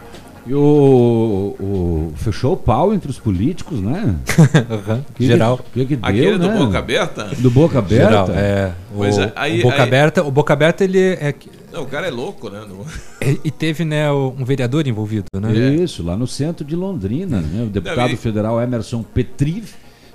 E 0.45 0.53
o, 0.53 1.55
o- 1.59 2.13
fechou 2.17 2.53
o 2.53 2.57
pau 2.57 2.93
entre 2.93 3.09
os 3.09 3.17
políticos, 3.17 3.79
né? 3.81 4.15
Que- 5.15 5.25
Geral. 5.25 5.59
Que, 5.73 5.85
que 5.85 5.95
deu, 5.95 6.05
Aquele 6.09 6.37
do 6.37 6.47
né? 6.49 6.57
Boca 6.57 6.79
Aberta? 6.79 7.23
Do 7.39 7.49
Boca 7.51 7.79
Aberta? 7.79 8.05
Geral, 8.05 8.27
é. 8.31 8.71
Pois 8.95 9.17
o, 9.17 9.21
é, 9.21 9.31
aí- 9.35 9.59
o 9.59 9.63
Boca 9.63 9.75
aí- 9.75 9.81
Aberta, 9.81 10.23
o 10.23 10.31
Boca 10.31 10.53
Aberta 10.53 10.83
ele 10.83 10.99
é 10.99 11.33
Não, 11.71 11.83
o 11.83 11.85
cara 11.85 12.07
é 12.07 12.11
louco, 12.11 12.49
né? 12.49 12.61
No- 12.67 12.85
e, 13.25 13.39
e 13.45 13.51
teve 13.51 13.85
né 13.85 14.11
um 14.11 14.43
vereador 14.43 14.85
envolvido, 14.85 15.25
né? 15.39 15.53
Isso, 15.53 16.03
lá 16.03 16.17
no 16.17 16.27
centro 16.27 16.65
de 16.65 16.75
Londrina, 16.75 17.39
né? 17.39 17.63
O 17.63 17.67
deputado 17.69 18.07
Não, 18.07 18.13
e- 18.13 18.17
federal 18.17 18.61
Emerson 18.61 19.01
Petriv 19.01 19.69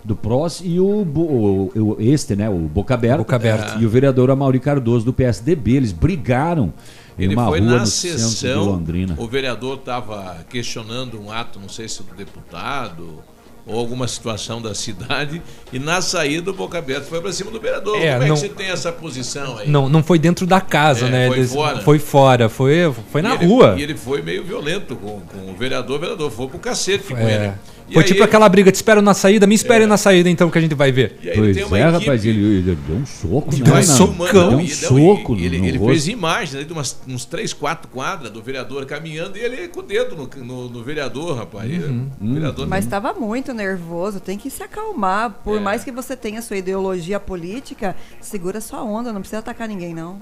do 0.05 0.15
PROS 0.15 0.63
e 0.65 0.79
o, 0.79 0.85
o- 0.87 1.73
o- 1.75 1.97
este, 1.99 2.37
né, 2.37 2.49
o 2.49 2.55
Boca 2.59 2.95
Aberta, 2.95 3.19
Boca 3.19 3.37
Aberta. 3.37 3.77
e 3.81 3.85
o 3.85 3.89
vereador 3.91 4.31
Amaury 4.31 4.61
Cardoso 4.61 5.05
do 5.05 5.13
PSDB, 5.13 5.73
eles 5.77 5.93
brigaram 5.93 6.73
Ele 7.19 7.35
uma 7.35 7.47
foi 7.47 7.61
rua 7.61 7.71
na 7.79 7.87
sessão, 7.87 8.65
Londrina. 8.65 9.15
o 9.19 9.27
vereador 9.27 9.79
estava 9.79 10.45
questionando 10.49 11.21
um 11.21 11.31
ato, 11.33 11.59
não 11.59 11.69
sei 11.69 11.89
se 11.89 12.03
do 12.03 12.15
deputado 12.15 13.23
ou 13.67 13.79
alguma 13.79 14.09
situação 14.09 14.63
da 14.63 14.75
cidade, 14.75 15.43
e 15.71 15.79
na 15.79 16.01
saída 16.01 16.51
o 16.51 16.55
Boca 16.55 16.79
Aberta 16.79 17.03
foi 17.05 17.21
para 17.21 17.31
cima 17.33 17.51
do 17.51 17.61
vereador. 17.61 17.97
É, 17.99 18.13
Como 18.13 18.25
é 18.25 18.29
não- 18.29 18.35
que 18.35 18.41
você 18.41 18.49
tem 18.49 18.69
essa 18.71 18.91
posição 18.91 19.59
aí? 19.59 19.69
Não, 19.69 19.91
não 19.91 20.03
foi 20.03 20.19
dentro 20.19 20.47
da 20.47 20.59
casa, 20.59 21.07
É, 21.07 21.11
né? 21.11 21.27
foi 21.29 21.39
Eles- 21.39 21.53
fora. 21.53 21.81
Foi 21.83 21.99
fora, 21.99 22.49
foi, 22.49 22.91
foi 23.13 23.21
na 23.21 23.33
E 23.33 23.35
ele- 23.35 23.47
rua. 23.47 23.75
E 23.77 23.83
ele 23.83 23.95
foi 23.95 24.23
meio 24.23 24.43
violento 24.43 24.97
com, 24.97 25.21
com 25.21 25.51
o 25.51 25.55
vereador, 25.55 25.97
o 25.99 26.01
vereador 26.01 26.31
foi 26.31 26.47
pro 26.49 26.59
cacete 26.59 27.13
com 27.13 27.19
É. 27.19 27.35
ele. 27.49 27.53
E 27.89 27.95
Foi 27.95 28.03
aí 28.03 28.07
tipo 28.07 28.19
ele- 28.19 28.25
aquela 28.25 28.49
briga, 28.49 28.71
te 28.71 28.75
espero 28.75 29.01
na 29.01 29.15
saída, 29.15 29.47
me 29.47 29.55
espere 29.55 29.87
na 29.87 29.97
saída 29.97 30.29
então 30.29 30.51
que 30.51 30.59
a 30.59 30.61
gente 30.61 30.75
vai 30.75 30.93
ver. 30.93 31.19
E 31.23 31.31
aí 31.31 31.39
ele 31.39 31.55
tem 31.55 31.63
Pois 31.63 31.67
uma 31.73 31.79
é, 31.79 31.83
equipe- 31.89 31.99
rapaz, 32.05 32.25
ele, 32.27 32.39
ele 32.59 32.79
deu 32.87 32.97
um 32.97 33.07
soco, 33.07 33.57
né? 33.57 33.63
deu 33.63 33.75
um 33.75 33.83
socão. 33.83 34.49
Deu 34.51 34.59
um 34.59 34.69
soco 34.69 35.37
e 35.37 35.45
ele, 35.47 35.57
ele 35.67 35.79
fez 35.79 36.07
imagens 36.09 36.55
aí 36.57 36.65
de 36.67 36.73
umas, 36.73 36.99
uns 37.09 37.25
3, 37.25 37.53
4 37.55 37.89
quadras 37.91 38.31
do 38.31 38.43
vereador 38.43 38.85
caminhando 38.85 39.39
e 39.39 39.41
ele 39.41 39.69
com 39.69 39.81
o 39.81 39.83
dedo 39.83 40.15
no, 40.17 40.45
no- 40.45 40.69
no 40.69 40.85
vereador, 40.85 41.37
rapaz. 41.37 41.71
Uhum. 41.73 42.09
O 42.21 42.35
vereador 42.35 42.67
Mas 42.69 42.85
estava 42.85 43.15
muito 43.15 43.55
nervoso, 43.55 44.21
tem 44.21 44.37
que 44.37 44.51
se 44.51 44.63
acalmar. 44.63 45.31
Por 45.43 45.57
É. 45.57 45.61
mais 45.61 45.83
que 45.83 45.91
você 45.91 46.15
tenha 46.15 46.43
sua 46.43 46.59
ideologia 46.59 47.19
política, 47.19 47.97
segura 48.21 48.61
sua 48.61 48.83
onda, 48.85 49.13
não 49.15 49.21
precisa 49.21 49.39
atacar 49.39 49.67
ninguém, 49.67 49.95
não. 49.95 50.21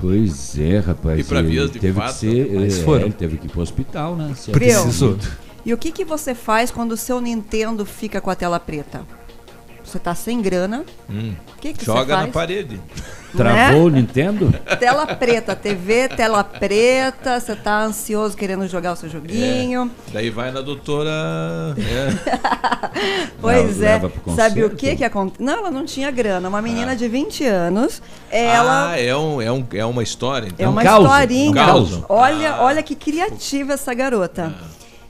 Pois 0.00 0.58
é, 0.58 0.78
rapaz. 0.78 1.20
E 1.20 1.24
pra 1.24 1.38
ele 1.38 1.48
vias 1.48 1.70
de 1.70 1.78
teve 1.78 1.94
fato, 1.98 2.12
que 2.14 2.18
ser, 2.18 2.50
mas 2.54 2.78
é, 2.78 2.82
foram. 2.82 3.04
ele 3.06 3.14
teve 3.14 3.38
que 3.38 3.46
ir 3.46 3.50
pro 3.50 3.62
hospital, 3.62 4.14
né? 4.16 4.34
Precisou. 4.52 5.16
E 5.66 5.74
o 5.74 5.76
que, 5.76 5.90
que 5.90 6.04
você 6.04 6.32
faz 6.34 6.70
quando 6.70 6.92
o 6.92 6.96
seu 6.96 7.20
Nintendo 7.20 7.84
fica 7.84 8.20
com 8.20 8.30
a 8.30 8.36
tela 8.36 8.58
preta? 8.60 9.02
Você 9.84 9.98
tá 9.98 10.14
sem 10.14 10.40
grana. 10.40 10.84
Hum. 11.10 11.32
O 11.56 11.60
que, 11.60 11.72
que 11.72 11.84
Joga 11.84 12.00
você 12.04 12.12
faz? 12.12 12.26
na 12.26 12.32
parede. 12.32 12.80
Travou 13.36 13.84
o 13.84 13.90
Né? 13.90 14.00
Nintendo? 14.00 14.52
Tela 14.80 15.06
preta, 15.06 15.54
TV, 15.54 16.08
tela 16.08 16.42
preta, 16.42 17.38
você 17.38 17.54
tá 17.54 17.82
ansioso 17.82 18.36
querendo 18.36 18.66
jogar 18.66 18.92
o 18.92 18.96
seu 18.96 19.08
joguinho. 19.08 19.90
Daí 20.12 20.30
vai 20.30 20.50
na 20.50 20.60
doutora. 20.60 21.10
é. 21.78 22.36
Pois 23.40 23.78
Não, 23.78 23.86
é. 23.88 24.00
Sabe 24.34 24.64
o 24.64 24.70
que 24.70 24.96
que 24.96 25.04
acontece? 25.04 25.42
Não, 25.42 25.58
ela 25.58 25.70
não 25.70 25.84
tinha 25.84 26.10
grana. 26.10 26.48
Uma 26.48 26.62
menina 26.62 26.96
de 26.96 27.06
20 27.08 27.44
anos, 27.44 28.00
ela 28.30 28.90
Ah, 28.92 28.98
é, 29.00 29.14
um, 29.16 29.40
é, 29.42 29.52
um, 29.52 29.66
é 29.72 29.84
uma 29.84 30.02
história. 30.02 30.48
Então. 30.48 30.66
É 30.66 30.68
uma 30.68 30.82
caos, 30.82 31.04
historinha. 31.04 31.74
um. 31.74 32.04
Olha, 32.08 32.56
olha 32.60 32.82
que 32.82 32.94
criativa 32.94 33.74
essa 33.74 33.92
garota. 33.92 34.54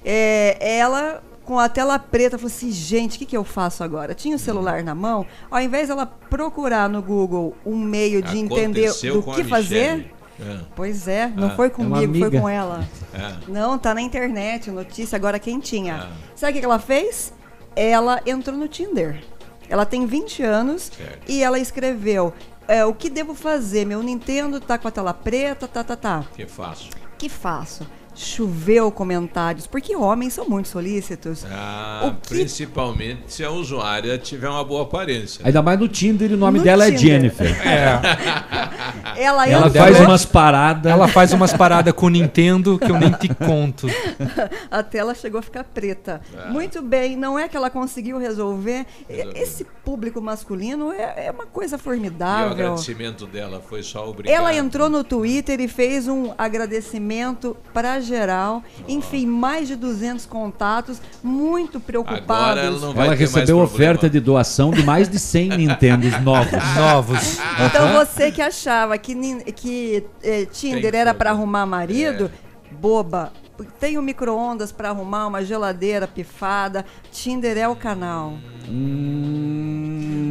É, 0.09 0.57
ela 0.79 1.21
com 1.45 1.59
a 1.59 1.69
tela 1.69 1.99
preta 1.99 2.39
falou 2.39 2.49
assim, 2.53 2.71
gente, 2.73 3.17
o 3.17 3.19
que, 3.19 3.27
que 3.27 3.37
eu 3.37 3.45
faço 3.45 3.83
agora? 3.85 4.15
Tinha 4.15 4.35
o 4.35 4.39
celular 4.39 4.83
na 4.83 4.95
mão, 4.95 5.25
ao 5.51 5.61
invés 5.61 5.89
dela 5.89 6.05
procurar 6.07 6.89
no 6.89 7.01
Google 7.03 7.57
um 7.65 7.77
meio 7.77 8.21
de 8.23 8.39
entender 8.39 8.87
Aconteceu 8.87 9.15
do 9.15 9.23
com 9.23 9.33
a 9.33 9.35
que 9.37 9.45
fazer. 9.45 10.13
É. 10.41 10.59
Pois 10.75 11.07
é, 11.09 11.29
não 11.35 11.49
Ah. 11.49 11.57
foi 11.57 11.69
É 11.69 11.71
comigo, 11.71 11.95
foi 11.97 12.05
amiga. 12.05 12.41
com 12.41 12.49
ela. 12.49 12.87
É. 13.15 13.33
Não, 13.51 13.79
tá 13.79 13.95
na 13.95 14.03
internet, 14.03 14.71
notícia 14.71 15.17
agora 15.17 15.39
quentinha. 15.39 16.09
Ah. 16.11 16.13
Sabe 16.35 16.51
o 16.51 16.55
que 16.55 16.61
que 16.61 16.67
ela 16.67 16.79
fez? 16.79 17.33
Ela 17.75 18.21
entrou 18.27 18.57
no 18.57 18.69
Tinder. 18.69 19.23
Ela 19.69 19.85
tem 19.87 20.05
20 20.07 20.43
anos 20.43 20.91
Certo. 20.97 21.31
e 21.31 21.43
ela 21.43 21.59
escreveu: 21.59 22.33
é, 22.69 22.85
O 22.85 22.93
que 22.93 23.09
devo 23.09 23.35
fazer? 23.35 23.85
Meu 23.87 24.03
Nintendo 24.03 24.61
tá 24.61 24.77
com 24.79 24.87
a 24.89 24.91
tela 24.91 25.15
preta, 25.15 25.67
tá, 25.67 25.83
tá, 25.83 25.97
tá. 25.97 26.25
Que 26.35 26.45
fácil. 26.47 26.91
que 27.19 27.29
faço? 27.29 27.87
Choveu 28.17 28.91
comentários, 28.91 29.67
porque 29.67 29.95
homens 29.95 30.33
são 30.33 30.49
muito 30.49 30.69
solícitos. 30.69 31.45
Ah, 31.51 32.03
O 32.07 32.13
que- 32.21 32.29
Principalmente 32.31 33.23
se 33.29 33.45
a 33.45 33.51
usuária 33.51 34.17
tiver 34.19 34.49
uma 34.49 34.65
boa 34.65 34.83
aparência. 34.85 35.43
Ainda 35.45 35.61
mais 35.63 35.79
no 35.79 35.87
Tinder 35.87 36.31
e 36.31 36.35
o 36.35 36.37
nome 36.37 36.59
No 36.59 36.65
dela 36.65 36.87
é 36.87 36.91
Tinder. 36.93 37.01
Jennifer. 37.21 37.57
Ela, 39.17 39.47
Ela 39.49 39.67
entrou- 39.69 39.83
faz 39.83 39.95
dela 39.95 40.05
é- 40.05 40.09
umas 40.09 40.25
paradas. 40.25 40.93
Ela 40.93 41.09
faz 41.09 41.33
umas 41.33 41.53
paradas 41.53 41.93
com 41.95 42.07
o 42.07 42.11
Nintendo 42.11 42.79
que 42.79 42.91
eu 42.91 42.99
nem 42.99 43.11
te 43.13 43.29
conto. 43.35 43.87
a 44.71 44.83
tela 44.83 45.15
chegou 45.15 45.39
a 45.39 45.43
ficar 45.43 45.65
preta. 45.65 46.21
Ah. 46.37 46.51
Muito 46.51 46.83
bem, 46.83 47.17
não 47.17 47.39
é 47.39 47.49
que 47.49 47.57
ela 47.57 47.71
conseguiu 47.71 48.19
resolver. 48.19 48.87
Resolveu. 49.09 49.43
Esse 49.43 49.65
público 49.85 50.21
masculino 50.21 50.93
é, 50.93 51.27
é 51.27 51.31
uma 51.31 51.47
coisa 51.47 51.77
E 51.77 51.79
o 51.79 51.83
formidável. 51.83 52.51
agradecimento 52.53 53.27
dela 53.27 53.61
foi 53.67 53.83
só 53.83 54.09
obrigado. 54.09 54.35
Ela 54.35 54.55
entrou 54.55 54.89
no 54.89 55.03
Twitter 55.05 55.61
e 55.61 55.69
fez 55.69 56.07
um 56.09 56.33
agradecimento 56.37 57.57
para 57.73 58.01
geral. 58.07 58.63
Enfim, 58.89 59.27
mais 59.27 59.69
de 59.69 59.77
200 59.77 60.25
contatos, 60.27 61.01
muito 61.23 61.81
preocupados. 61.81 62.31
Agora 62.31 62.61
ela 62.61 62.79
não 62.79 62.95
vai 62.95 63.07
Ela 63.07 63.15
recebeu 63.15 63.59
oferta 63.59 64.09
de 64.09 64.21
doação 64.21 64.71
de 64.71 64.83
mais 64.83 65.09
de 65.09 65.19
100 65.19 65.57
Nintendos 65.57 66.19
novos. 66.23 66.53
Novos. 66.77 67.39
Então 67.67 67.93
você 67.93 68.31
que 68.31 68.41
achava 68.41 68.97
que, 68.97 69.15
que 69.53 70.05
eh, 70.23 70.47
Tinder 70.47 70.93
Tem 70.93 71.01
era 71.01 71.13
para 71.13 71.31
arrumar 71.31 71.67
marido, 71.67 72.31
boba. 72.71 73.33
Tem 73.81 73.97
um 73.97 74.03
micro-ondas 74.03 74.71
para 74.71 74.91
arrumar, 74.91 75.27
uma 75.27 75.43
geladeira 75.43 76.07
pifada. 76.07 76.85
Tinder 77.11 77.57
é 77.57 77.67
o 77.67 77.75
canal. 77.75 78.35
Hum, 78.69 79.46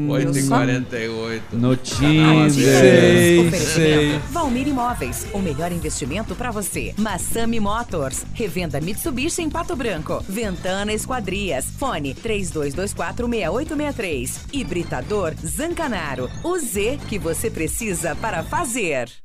8h48. 0.08 1.42
No 1.54 1.76
Tinder. 1.76 2.52
Sei, 2.52 3.48
Oferecimento. 3.48 4.26
Valmir 4.32 4.68
Imóveis, 4.68 5.26
o 5.34 5.40
melhor 5.40 5.72
investimento 5.72 6.36
para 6.36 6.52
você. 6.52 6.94
Massami 6.98 7.60
Motors, 7.60 8.26
revenda 8.34 8.80
Mitsubishi 8.80 9.42
em 9.42 9.50
Pato 9.50 9.76
Branco. 9.76 10.24
Ventana 10.28 10.94
Esquadrias, 10.94 11.66
fone 11.78 12.14
32246863. 12.16 14.40
Hibridador 14.54 15.34
Zancanaro, 15.46 16.30
o 16.44 16.58
Z 16.58 17.00
que 17.08 17.20
você 17.20 17.50
precisa 17.50 18.16
para 18.16 18.44
fazer. 18.44 19.25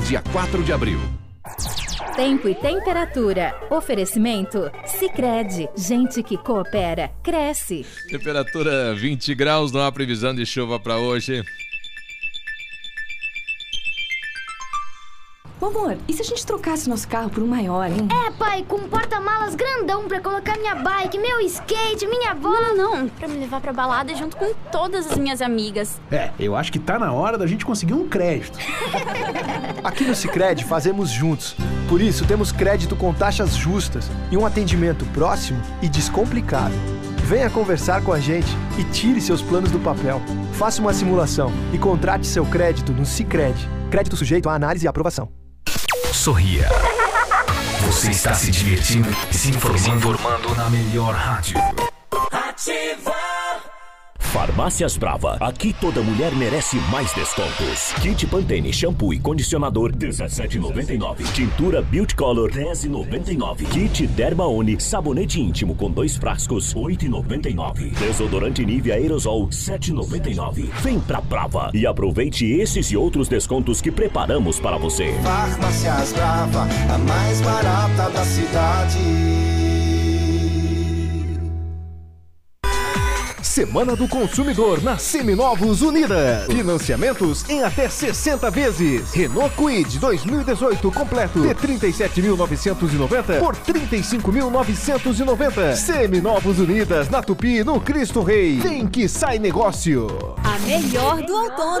dia 0.00 0.22
4 0.32 0.62
de 0.62 0.72
abril. 0.72 0.98
Tempo 2.16 2.48
e 2.48 2.54
temperatura. 2.54 3.54
Oferecimento? 3.70 4.70
Sicredi 4.84 5.68
Gente 5.76 6.22
que 6.22 6.36
coopera, 6.36 7.10
cresce. 7.22 7.86
Temperatura 8.08 8.94
20 8.94 9.34
graus, 9.34 9.72
não 9.72 9.80
há 9.80 9.92
previsão 9.92 10.34
de 10.34 10.44
chuva 10.44 10.78
para 10.78 10.98
hoje. 10.98 11.42
Ô 15.60 15.66
amor, 15.66 15.98
e 16.08 16.14
se 16.14 16.22
a 16.22 16.24
gente 16.24 16.46
trocasse 16.46 16.88
nosso 16.88 17.06
carro 17.06 17.28
por 17.28 17.42
um 17.42 17.46
maior, 17.46 17.86
hein? 17.86 18.08
É, 18.26 18.30
pai, 18.30 18.64
com 18.66 18.76
um 18.76 18.88
porta-malas 18.88 19.54
grandão 19.54 20.08
pra 20.08 20.18
colocar 20.18 20.56
minha 20.56 20.74
bike, 20.74 21.18
meu 21.18 21.38
skate, 21.40 22.06
minha 22.06 22.34
bola. 22.34 22.72
Não, 22.72 22.96
não, 22.96 23.08
pra 23.10 23.28
me 23.28 23.36
levar 23.36 23.60
pra 23.60 23.70
balada 23.70 24.14
junto 24.14 24.38
com 24.38 24.54
todas 24.72 25.10
as 25.10 25.18
minhas 25.18 25.42
amigas. 25.42 26.00
É, 26.10 26.30
eu 26.38 26.56
acho 26.56 26.72
que 26.72 26.78
tá 26.78 26.98
na 26.98 27.12
hora 27.12 27.36
da 27.36 27.46
gente 27.46 27.66
conseguir 27.66 27.92
um 27.92 28.08
crédito. 28.08 28.58
Aqui 29.84 30.04
no 30.04 30.14
Sicredi 30.14 30.64
fazemos 30.64 31.10
juntos. 31.10 31.54
Por 31.90 32.00
isso 32.00 32.26
temos 32.26 32.50
crédito 32.52 32.96
com 32.96 33.12
taxas 33.12 33.54
justas 33.54 34.10
e 34.30 34.38
um 34.38 34.46
atendimento 34.46 35.04
próximo 35.12 35.60
e 35.82 35.90
descomplicado. 35.90 36.74
Venha 37.24 37.50
conversar 37.50 38.02
com 38.02 38.14
a 38.14 38.18
gente 38.18 38.48
e 38.78 38.84
tire 38.84 39.20
seus 39.20 39.42
planos 39.42 39.70
do 39.70 39.78
papel. 39.78 40.22
Faça 40.54 40.80
uma 40.80 40.94
simulação 40.94 41.52
e 41.70 41.76
contrate 41.76 42.26
seu 42.26 42.46
crédito 42.46 42.92
no 42.92 43.04
Sicredi. 43.04 43.68
Crédito 43.90 44.16
sujeito 44.16 44.48
à 44.48 44.54
análise 44.54 44.86
e 44.86 44.88
aprovação. 44.88 45.39
Sorria. 46.12 46.68
Você 47.86 48.10
está 48.10 48.34
se 48.34 48.50
divertindo 48.50 49.08
e 49.30 49.34
se 49.34 49.50
informando, 49.50 49.96
informando 49.96 50.54
na 50.54 50.68
melhor 50.68 51.14
rádio. 51.14 51.56
Farmácias 54.30 54.96
Brava. 54.96 55.36
Aqui 55.40 55.72
toda 55.72 56.00
mulher 56.02 56.32
merece 56.36 56.76
mais 56.88 57.12
descontos. 57.12 57.92
Kit 58.00 58.28
Pantene 58.28 58.72
shampoo 58.72 59.12
e 59.12 59.18
condicionador 59.18 59.92
17,99. 59.92 61.32
Tintura 61.32 61.82
Beauty 61.82 62.14
Color 62.14 62.52
10,99. 62.52 63.64
Kit 63.70 64.06
Dermaone 64.06 64.80
sabonete 64.80 65.40
íntimo 65.40 65.74
com 65.74 65.90
dois 65.90 66.16
frascos 66.16 66.72
8,99. 66.74 67.90
Desodorante 67.98 68.64
Nivea 68.64 68.94
Aerosol 68.94 69.48
7,99. 69.48 70.70
Vem 70.80 71.00
pra 71.00 71.20
Brava 71.20 71.72
e 71.74 71.84
aproveite 71.84 72.46
esses 72.46 72.86
e 72.92 72.96
outros 72.96 73.28
descontos 73.28 73.80
que 73.80 73.90
preparamos 73.90 74.60
para 74.60 74.78
você. 74.78 75.12
Farmácias 75.24 76.12
Brava, 76.12 76.68
a 76.88 76.98
mais 76.98 77.40
barata 77.40 78.08
da 78.10 78.24
cidade. 78.24 79.59
Semana 83.42 83.96
do 83.96 84.06
Consumidor 84.06 84.82
na 84.82 84.98
Seminovos 84.98 85.80
Unidas. 85.82 86.46
Financiamentos 86.46 87.48
em 87.48 87.62
até 87.62 87.88
60 87.88 88.50
vezes. 88.50 89.12
Renault 89.12 89.54
Kwid 89.56 89.98
2018 89.98 90.92
completo 90.92 91.40
de 91.40 91.54
37.990 91.54 93.38
por 93.38 93.56
35.990. 93.56 95.74
Seminovos 95.74 96.58
Unidas 96.58 97.08
na 97.08 97.22
Tupi, 97.22 97.64
no 97.64 97.80
Cristo 97.80 98.22
Rei. 98.22 98.60
Tem 98.60 98.86
que 98.86 99.08
sai 99.08 99.38
negócio. 99.38 100.06
A 100.44 100.58
melhor 100.60 101.22
do 101.22 101.34
outono. 101.34 101.80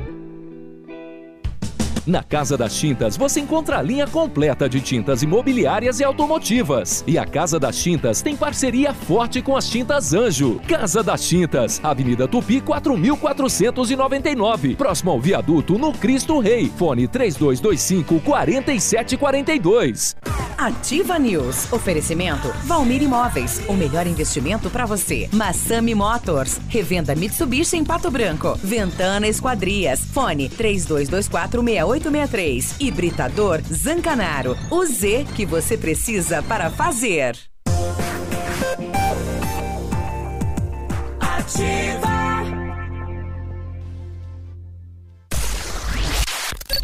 Na 2.11 2.21
Casa 2.21 2.57
das 2.57 2.77
Tintas 2.77 3.15
você 3.15 3.39
encontra 3.39 3.77
a 3.77 3.81
linha 3.81 4.05
completa 4.05 4.67
de 4.67 4.81
tintas 4.81 5.23
imobiliárias 5.23 6.01
e 6.01 6.03
automotivas. 6.03 7.05
E 7.07 7.17
a 7.17 7.25
Casa 7.25 7.57
das 7.57 7.81
Tintas 7.81 8.21
tem 8.21 8.35
parceria 8.35 8.93
forte 8.93 9.41
com 9.41 9.55
as 9.55 9.69
Tintas 9.69 10.13
Anjo. 10.13 10.59
Casa 10.67 11.01
das 11.01 11.25
Tintas, 11.25 11.79
Avenida 11.81 12.27
Tupi 12.27 12.59
4499, 12.59 14.75
próximo 14.75 15.11
ao 15.11 15.21
viaduto 15.21 15.77
no 15.77 15.93
Cristo 15.93 16.37
Rei. 16.39 16.69
Fone 16.75 17.07
3225 17.07 18.19
4742. 18.19 20.17
Ativa 20.61 21.17
News. 21.17 21.73
Oferecimento 21.73 22.47
Valmir 22.65 23.01
Imóveis, 23.01 23.59
o 23.67 23.73
melhor 23.73 24.05
investimento 24.05 24.69
para 24.69 24.85
você. 24.85 25.27
Massami 25.33 25.95
Motors, 25.95 26.59
revenda 26.69 27.15
Mitsubishi 27.15 27.77
em 27.77 27.83
Pato 27.83 28.11
Branco. 28.11 28.55
Ventana 28.63 29.27
Esquadrias. 29.27 30.01
Fone 30.13 30.49
3224 30.49 31.63
6863. 32.01 32.75
Hibridador 32.79 33.61
Zancanaro. 33.61 34.57
O 34.69 34.85
Z 34.85 35.25
que 35.35 35.45
você 35.45 35.77
precisa 35.77 36.41
para 36.43 36.69
fazer. 36.69 37.37
Ativa! 41.19 42.21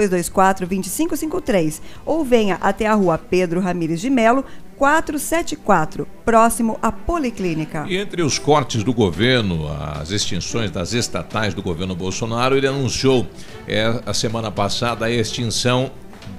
3224-2553 0.10 1.82
ou 2.06 2.24
venha 2.24 2.58
até 2.62 2.86
a 2.88 2.94
rua 2.94 3.18
Pedro 3.18 3.60
Ramires 3.60 4.00
de 4.02 4.10
Melo, 4.10 4.44
474, 4.78 6.06
próximo 6.26 6.78
à 6.82 6.92
Policlínica. 6.92 7.86
E 7.88 7.96
entre 7.98 8.22
os 8.22 8.38
cortes 8.38 8.84
do 8.84 8.94
governo, 8.94 9.68
as 10.02 10.12
extinções 10.12 10.70
das 10.70 10.94
estatais 10.94 11.54
do 11.54 11.62
governo 11.62 11.96
Bolsonaro, 11.96 12.58
ele 12.58 12.68
anunciou 12.68 13.26
é, 13.68 14.02
a 14.06 14.14
semana 14.14 14.52
passada 14.52 15.06
a 15.06 15.12
extinção 15.12 15.92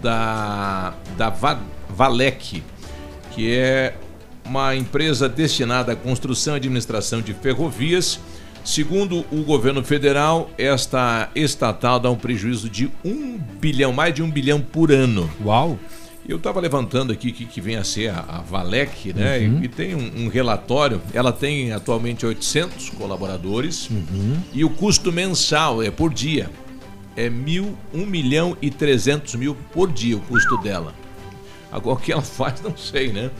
da, 0.02 0.92
da 1.16 1.30
Va- 1.30 1.60
Valec, 1.88 2.62
que 3.30 3.54
é 3.56 3.94
uma 4.44 4.76
empresa 4.76 5.28
destinada 5.28 5.92
à 5.92 5.96
construção 5.96 6.54
e 6.54 6.56
administração 6.58 7.22
de 7.22 7.32
ferrovias. 7.32 8.20
Segundo 8.66 9.24
o 9.30 9.44
governo 9.44 9.82
federal, 9.84 10.50
esta 10.58 11.30
estatal 11.36 12.00
dá 12.00 12.10
um 12.10 12.16
prejuízo 12.16 12.68
de 12.68 12.90
um 13.04 13.38
bilhão, 13.60 13.92
mais 13.92 14.12
de 14.12 14.24
um 14.24 14.28
bilhão 14.30 14.60
por 14.60 14.90
ano. 14.90 15.30
Uau! 15.44 15.78
Eu 16.28 16.38
estava 16.38 16.58
levantando 16.58 17.12
aqui 17.12 17.28
o 17.28 17.32
que, 17.32 17.44
que 17.44 17.60
vem 17.60 17.76
a 17.76 17.84
ser 17.84 18.08
a, 18.10 18.24
a 18.26 18.40
Valec, 18.40 19.12
né? 19.12 19.38
Uhum. 19.38 19.60
E, 19.60 19.66
e 19.66 19.68
tem 19.68 19.94
um, 19.94 20.24
um 20.24 20.28
relatório. 20.28 21.00
Ela 21.14 21.32
tem 21.32 21.72
atualmente 21.72 22.26
800 22.26 22.90
colaboradores 22.90 23.88
Uhum. 23.88 24.36
e 24.52 24.64
o 24.64 24.70
custo 24.70 25.12
mensal 25.12 25.80
é 25.80 25.90
por 25.92 26.12
dia 26.12 26.50
é 27.16 27.30
mil, 27.30 27.78
1 27.94 28.04
milhão 28.04 28.56
e 28.60 28.68
300 28.70 29.36
mil 29.36 29.56
por 29.72 29.90
dia 29.92 30.16
o 30.16 30.20
custo 30.20 30.58
dela. 30.58 30.92
Agora 31.70 31.96
o 31.96 32.00
que 32.00 32.10
ela 32.10 32.20
faz, 32.22 32.60
não 32.60 32.76
sei, 32.76 33.12
né? 33.12 33.30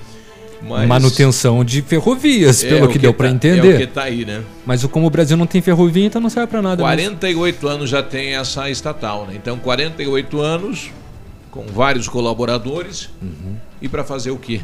Mas 0.62 0.88
Manutenção 0.88 1.64
de 1.64 1.82
ferrovias, 1.82 2.64
É 2.64 2.68
pelo 2.68 2.86
que, 2.88 2.94
que 2.94 2.98
deu 2.98 3.12
tá- 3.12 3.16
para 3.18 3.28
é 3.28 3.30
o 3.30 3.34
entender. 3.34 3.78
que 3.78 3.86
tá 3.86 4.02
aí, 4.04 4.24
né? 4.24 4.42
Mas 4.64 4.84
como 4.84 5.06
o 5.06 5.10
Brasil 5.10 5.36
não 5.36 5.46
tem 5.46 5.60
ferrovia, 5.60 6.06
então 6.06 6.20
não 6.20 6.30
serve 6.30 6.46
para 6.48 6.62
nada. 6.62 6.76
mesmo. 6.82 6.86
48 6.86 7.68
anos 7.68 7.90
já 7.90 8.02
tem 8.02 8.34
essa 8.36 8.68
estatal, 8.70 9.26
né? 9.26 9.34
Então 9.36 9.58
48 9.58 10.40
anos 10.40 10.90
com 11.50 11.66
vários 11.66 12.08
colaboradores 12.08 13.10
e 13.80 13.88
para 13.88 14.02
fazer 14.04 14.30
o 14.30 14.36
quê? 14.38 14.60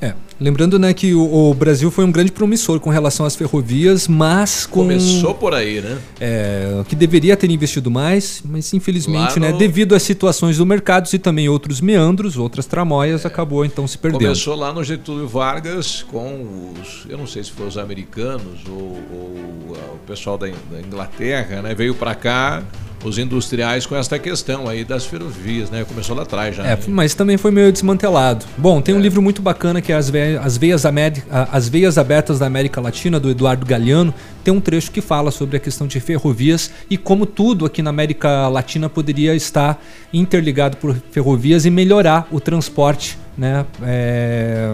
É, 0.00 0.12
lembrando 0.40 0.78
né, 0.78 0.92
que 0.92 1.14
o, 1.14 1.50
o 1.50 1.54
Brasil 1.54 1.90
foi 1.90 2.04
um 2.04 2.12
grande 2.12 2.32
promissor 2.32 2.80
com 2.80 2.90
relação 2.90 3.24
às 3.26 3.34
ferrovias, 3.36 4.08
mas 4.08 4.66
com. 4.66 4.80
Começou 4.80 5.34
por 5.34 5.54
aí, 5.54 5.80
né? 5.80 5.98
É, 6.20 6.82
que 6.88 6.94
deveria 6.96 7.36
ter 7.36 7.50
investido 7.50 7.90
mais, 7.90 8.42
mas 8.44 8.72
infelizmente, 8.74 9.38
né, 9.40 9.50
no- 9.52 9.58
devido 9.58 9.94
às 9.94 10.02
situações 10.02 10.58
do 10.58 10.66
mercado 10.66 11.08
e 11.12 11.18
também 11.18 11.48
outros 11.48 11.80
meandros, 11.80 12.36
outras 12.36 12.66
tramóias, 12.66 13.24
acabou 13.26 13.64
então 13.64 13.86
se 13.86 13.96
perdendo. 13.98 14.22
Começou 14.22 14.54
lá 14.54 14.72
no 14.72 14.82
Getúlio 14.84 15.26
Vargas 15.28 16.02
com 16.02 16.72
os, 16.80 17.06
eu 17.08 17.16
não 17.18 17.26
sei 17.26 17.42
se 17.44 17.50
foram 17.50 17.68
os 17.68 17.78
americanos 17.78 18.60
ou, 18.68 18.74
ou, 19.12 19.76
ah, 19.76 19.94
o 19.94 19.98
pessoal 20.06 20.36
da, 20.38 20.48
In- 20.48 20.54
da 20.70 20.80
Inglaterra, 20.80 21.62
né? 21.62 21.74
Veio 21.74 21.94
para 21.94 22.14
cá 22.14 22.62
os 23.04 23.18
industriais 23.18 23.84
com 23.84 23.94
esta 23.94 24.18
questão 24.18 24.66
aí 24.66 24.82
das 24.82 25.04
ferrovias, 25.04 25.68
né? 25.68 25.84
Começou 25.86 26.16
lá 26.16 26.22
atrás 26.22 26.56
já. 26.56 26.64
É, 26.64 26.68
né? 26.74 26.78
mas 26.88 27.14
também 27.14 27.36
foi 27.36 27.50
meio 27.50 27.70
desmantelado. 27.70 28.46
Bom, 28.56 28.80
tem 28.80 28.94
um 28.94 29.00
livro 29.00 29.20
muito 29.20 29.42
bacana 29.42 29.82
que 29.82 29.92
é 29.92 29.94
As, 29.96 30.08
As 30.42 30.56
Veias, 30.56 30.84
Ameri- 30.84 31.22
a- 31.30 31.48
As 31.56 31.68
Veias 31.68 31.96
Abertas 31.98 32.38
da 32.38 32.46
América 32.46 32.80
Latina, 32.80 33.18
do 33.20 33.30
Eduardo 33.30 33.64
Galeano. 33.66 34.12
Tem 34.42 34.52
um 34.52 34.60
trecho 34.60 34.90
que 34.90 35.00
fala 35.00 35.30
sobre 35.30 35.56
a 35.56 35.60
questão 35.60 35.86
de 35.86 35.98
ferrovias 36.00 36.70
e 36.90 36.96
como 36.98 37.24
tudo 37.26 37.64
aqui 37.64 37.82
na 37.82 37.90
América 37.90 38.48
Latina 38.48 38.88
poderia 38.88 39.34
estar 39.34 39.82
interligado 40.12 40.76
por 40.76 40.94
ferrovias 41.10 41.64
e 41.64 41.70
melhorar 41.70 42.28
o 42.30 42.38
transporte 42.40 43.18
né, 43.36 43.66
é, 43.82 44.68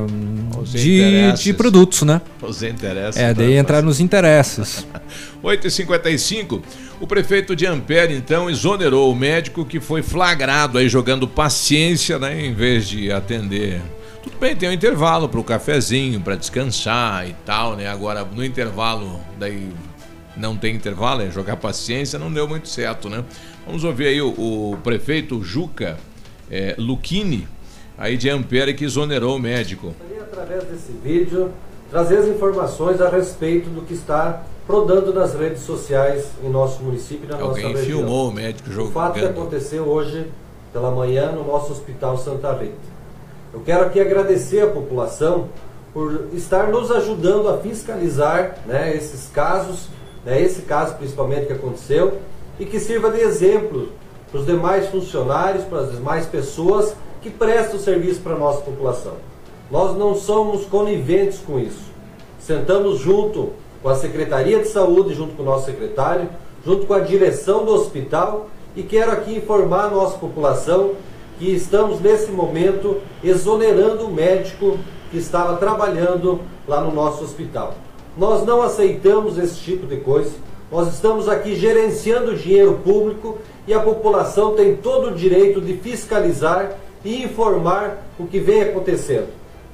de, 0.64 1.32
de 1.32 1.54
produtos, 1.54 2.02
né? 2.02 2.20
Os 2.42 2.62
interesses. 2.62 3.20
É, 3.20 3.32
daí 3.32 3.54
entrar 3.56 3.82
nos 3.82 4.00
interesses. 4.00 4.86
8h55, 5.42 6.60
o 7.00 7.06
prefeito 7.06 7.56
de 7.56 7.64
Ampere, 7.66 8.14
então, 8.14 8.50
exonerou 8.50 9.10
o 9.10 9.16
médico 9.16 9.64
que 9.64 9.80
foi 9.80 10.02
flagrado 10.02 10.76
aí 10.76 10.88
jogando 10.88 11.26
paciência, 11.26 12.18
né? 12.18 12.44
Em 12.44 12.52
vez 12.52 12.86
de 12.88 13.10
atender. 13.10 13.80
Tudo 14.22 14.36
bem, 14.38 14.55
tem 14.55 14.68
um 14.68 14.72
intervalo 14.72 15.28
para 15.28 15.40
o 15.40 15.44
cafezinho, 15.44 16.20
para 16.20 16.36
descansar 16.36 17.26
e 17.26 17.32
tal, 17.47 17.74
né? 17.74 17.86
Agora, 17.88 18.22
no 18.24 18.44
intervalo, 18.44 19.18
daí 19.38 19.70
não 20.36 20.56
tem 20.56 20.76
intervalo, 20.76 21.22
é 21.22 21.30
jogar 21.30 21.56
paciência, 21.56 22.18
não 22.18 22.30
deu 22.32 22.47
muito 22.47 22.68
certo, 22.68 23.09
né? 23.09 23.24
Vamos 23.66 23.82
ouvir 23.82 24.09
aí 24.09 24.20
o, 24.20 24.28
o 24.28 24.76
prefeito 24.84 25.42
Juca 25.42 25.97
é, 26.51 26.74
Luchini, 26.78 27.48
aí 27.97 28.16
de 28.18 28.28
Ampere, 28.28 28.74
que 28.74 28.84
exonerou 28.84 29.36
o 29.36 29.38
médico. 29.38 29.94
através 30.20 30.64
desse 30.64 30.92
vídeo, 31.02 31.51
trazer 31.90 32.18
as 32.18 32.26
informações 32.26 33.01
a 33.01 33.09
respeito 33.09 33.70
do 33.70 33.82
que 33.82 33.94
está 33.94 34.42
rodando 34.68 35.14
nas 35.14 35.34
redes 35.34 35.62
sociais 35.62 36.28
em 36.44 36.51
nosso 36.51 36.82
município 36.82 37.24
e 37.24 37.28
na 37.28 37.38
Alguém 37.40 37.64
nossa 37.64 37.78
região. 37.78 37.98
filmou 38.01 38.28
o 38.28 38.32
médico 38.32 38.68
O 38.70 38.90
fato 38.90 39.14
que 39.14 39.20
jogando. 39.20 39.38
aconteceu 39.38 39.84
hoje 39.84 40.26
pela 40.72 40.90
manhã 40.90 41.32
no 41.32 41.44
nosso 41.44 41.72
Hospital 41.72 42.16
Santa 42.18 42.52
Rita. 42.52 42.89
Eu 43.52 43.60
quero 43.60 43.86
aqui 43.86 44.01
agradecer 44.01 44.62
a 44.62 44.68
população 44.68 45.48
por 45.93 46.28
estar 46.32 46.68
nos 46.68 46.90
ajudando 46.90 47.48
a 47.48 47.59
fiscalizar 47.59 48.59
né, 48.64 48.94
esses 48.94 49.28
casos, 49.28 49.89
né, 50.24 50.40
esse 50.40 50.62
caso 50.62 50.94
principalmente 50.94 51.47
que 51.47 51.52
aconteceu, 51.52 52.18
e 52.60 52.64
que 52.64 52.78
sirva 52.78 53.10
de 53.10 53.20
exemplo 53.20 53.89
para 54.31 54.40
os 54.40 54.47
demais 54.47 54.86
funcionários, 54.86 55.64
para 55.64 55.81
as 55.81 55.93
demais 55.93 56.27
pessoas 56.27 56.94
que 57.20 57.28
prestam 57.28 57.81
serviço 57.81 58.20
para 58.20 58.35
a 58.35 58.39
nossa 58.39 58.60
população. 58.60 59.14
Nós 59.68 59.97
não 59.97 60.14
somos 60.14 60.64
coniventes 60.66 61.39
com 61.39 61.59
isso. 61.59 61.90
Sentamos 62.39 63.01
junto 63.01 63.51
com 63.82 63.89
a 63.89 63.97
Secretaria 63.97 64.60
de 64.60 64.68
Saúde, 64.68 65.14
junto 65.14 65.35
com 65.35 65.43
o 65.43 65.47
nosso 65.47 65.66
secretário, 65.66 66.28
junto 66.64 66.86
com 66.86 66.94
a 66.94 67.01
direção 67.01 67.64
do 67.64 67.72
hospital 67.72 68.48
e 68.77 68.82
quero 68.82 69.10
aqui 69.10 69.36
informar 69.36 69.86
a 69.86 69.90
nossa 69.90 70.16
população 70.18 70.93
que 71.40 71.50
estamos 71.50 72.00
nesse 72.00 72.30
momento 72.30 72.98
exonerando 73.24 74.04
o 74.04 74.12
médico 74.12 74.78
que 75.10 75.16
estava 75.16 75.56
trabalhando 75.56 76.38
lá 76.68 76.82
no 76.82 76.92
nosso 76.92 77.24
hospital. 77.24 77.74
Nós 78.14 78.44
não 78.44 78.60
aceitamos 78.60 79.38
esse 79.38 79.58
tipo 79.58 79.86
de 79.86 79.96
coisa. 79.96 80.32
Nós 80.70 80.92
estamos 80.92 81.30
aqui 81.30 81.56
gerenciando 81.56 82.36
dinheiro 82.36 82.78
público 82.84 83.38
e 83.66 83.72
a 83.72 83.80
população 83.80 84.54
tem 84.54 84.76
todo 84.76 85.08
o 85.08 85.14
direito 85.14 85.62
de 85.62 85.78
fiscalizar 85.78 86.72
e 87.02 87.24
informar 87.24 88.04
o 88.18 88.26
que 88.26 88.38
vem 88.38 88.60
acontecendo. 88.60 89.28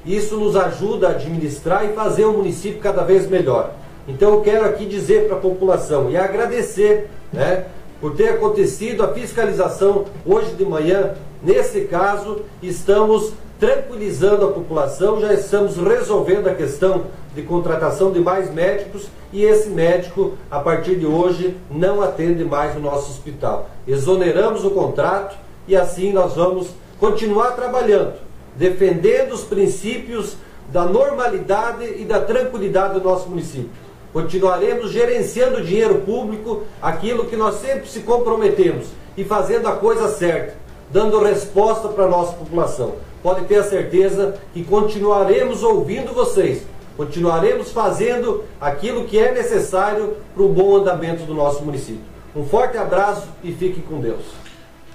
Isso 0.07 0.37
nos 0.37 0.55
ajuda 0.55 1.09
a 1.09 1.11
administrar 1.11 1.85
e 1.85 1.95
fazer 1.95 2.27
o 2.27 2.33
município 2.33 2.79
cada 2.79 3.03
vez 3.03 3.29
melhor. 3.29 3.73
Então 4.07 4.35
eu 4.35 4.41
quero 4.41 4.65
aqui 4.65 4.87
dizer 4.87 5.27
para 5.27 5.37
a 5.37 5.41
população 5.41 6.09
e 6.09 6.17
agradecer 6.17 7.11
né, 7.33 7.65
por 8.01 8.15
ter 8.15 8.29
acontecido 8.29 9.03
a 9.03 9.09
fiscalização 9.09 10.05
hoje 10.25 10.53
de 10.53 10.65
manhã. 10.65 11.15
Nesse 11.47 11.83
caso, 11.83 12.41
estamos 12.61 13.33
tranquilizando 13.61 14.47
a 14.47 14.51
população, 14.51 15.21
já 15.21 15.33
estamos 15.33 15.77
resolvendo 15.77 16.49
a 16.49 16.55
questão 16.57 17.05
de 17.37 17.43
contratação 17.43 18.11
de 18.11 18.19
mais 18.19 18.53
médicos 18.53 19.07
e 19.33 19.45
esse 19.45 19.69
médico, 19.69 20.33
a 20.51 20.59
partir 20.59 20.97
de 20.97 21.07
hoje, 21.07 21.57
não 21.71 22.03
atende 22.03 22.45
mais 22.45 22.75
no 22.75 22.81
nosso 22.81 23.13
hospital. 23.13 23.71
Exoneramos 23.87 24.65
o 24.65 24.73
contrato 24.73 25.37
e 25.69 25.77
assim 25.77 26.13
nós 26.13 26.35
vamos 26.35 26.71
continuar 26.99 27.53
trabalhando, 27.53 28.15
defendendo 28.57 29.31
os 29.31 29.43
princípios 29.43 30.35
da 30.73 30.85
normalidade 30.85 31.85
e 31.97 32.05
da 32.05 32.19
tranquilidade 32.19 32.95
do 32.95 33.05
nosso 33.05 33.29
município. 33.29 33.71
Continuaremos 34.13 34.91
gerenciando 34.91 35.59
o 35.59 35.65
dinheiro 35.65 36.01
público, 36.01 36.65
aquilo 36.83 37.27
que 37.27 37.37
nós 37.37 37.61
sempre 37.61 37.89
se 37.89 38.01
comprometemos 38.01 38.89
e 39.17 39.23
fazendo 39.23 39.69
a 39.69 39.77
coisa 39.77 40.09
certa, 40.09 40.66
dando 40.91 41.23
resposta 41.23 41.89
para 41.89 42.05
a 42.05 42.09
nossa 42.09 42.33
população. 42.33 42.95
Pode 43.23 43.45
ter 43.47 43.57
a 43.57 43.65
certeza 43.65 44.37
que 44.55 44.63
continuaremos 44.63 45.63
ouvindo 45.63 46.13
vocês, 46.13 46.63
continuaremos 46.97 47.73
fazendo 47.73 48.45
aquilo 48.61 49.05
que 49.05 49.19
é 49.19 49.33
necessário 49.33 50.17
para 50.35 50.43
o 50.43 50.49
bom 50.49 50.77
andamento 50.77 51.25
do 51.25 51.35
nosso 51.35 51.65
município. 51.65 52.05
Um 52.35 52.45
forte 52.45 52.77
abraço 52.77 53.29
e 53.43 53.53
fique 53.53 53.81
com 53.81 54.01
Deus. 54.01 54.23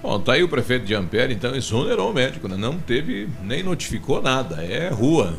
Bom, 0.01 0.19
tá 0.19 0.33
aí 0.33 0.43
o 0.43 0.49
prefeito 0.49 0.85
de 0.85 0.95
Ampere, 0.95 1.33
então 1.33 1.55
exonerou 1.55 2.09
o 2.09 2.13
médico, 2.13 2.47
né? 2.47 2.57
Não 2.57 2.77
teve, 2.77 3.29
nem 3.43 3.61
notificou 3.61 4.21
nada, 4.21 4.63
é 4.63 4.89
rua. 4.89 5.35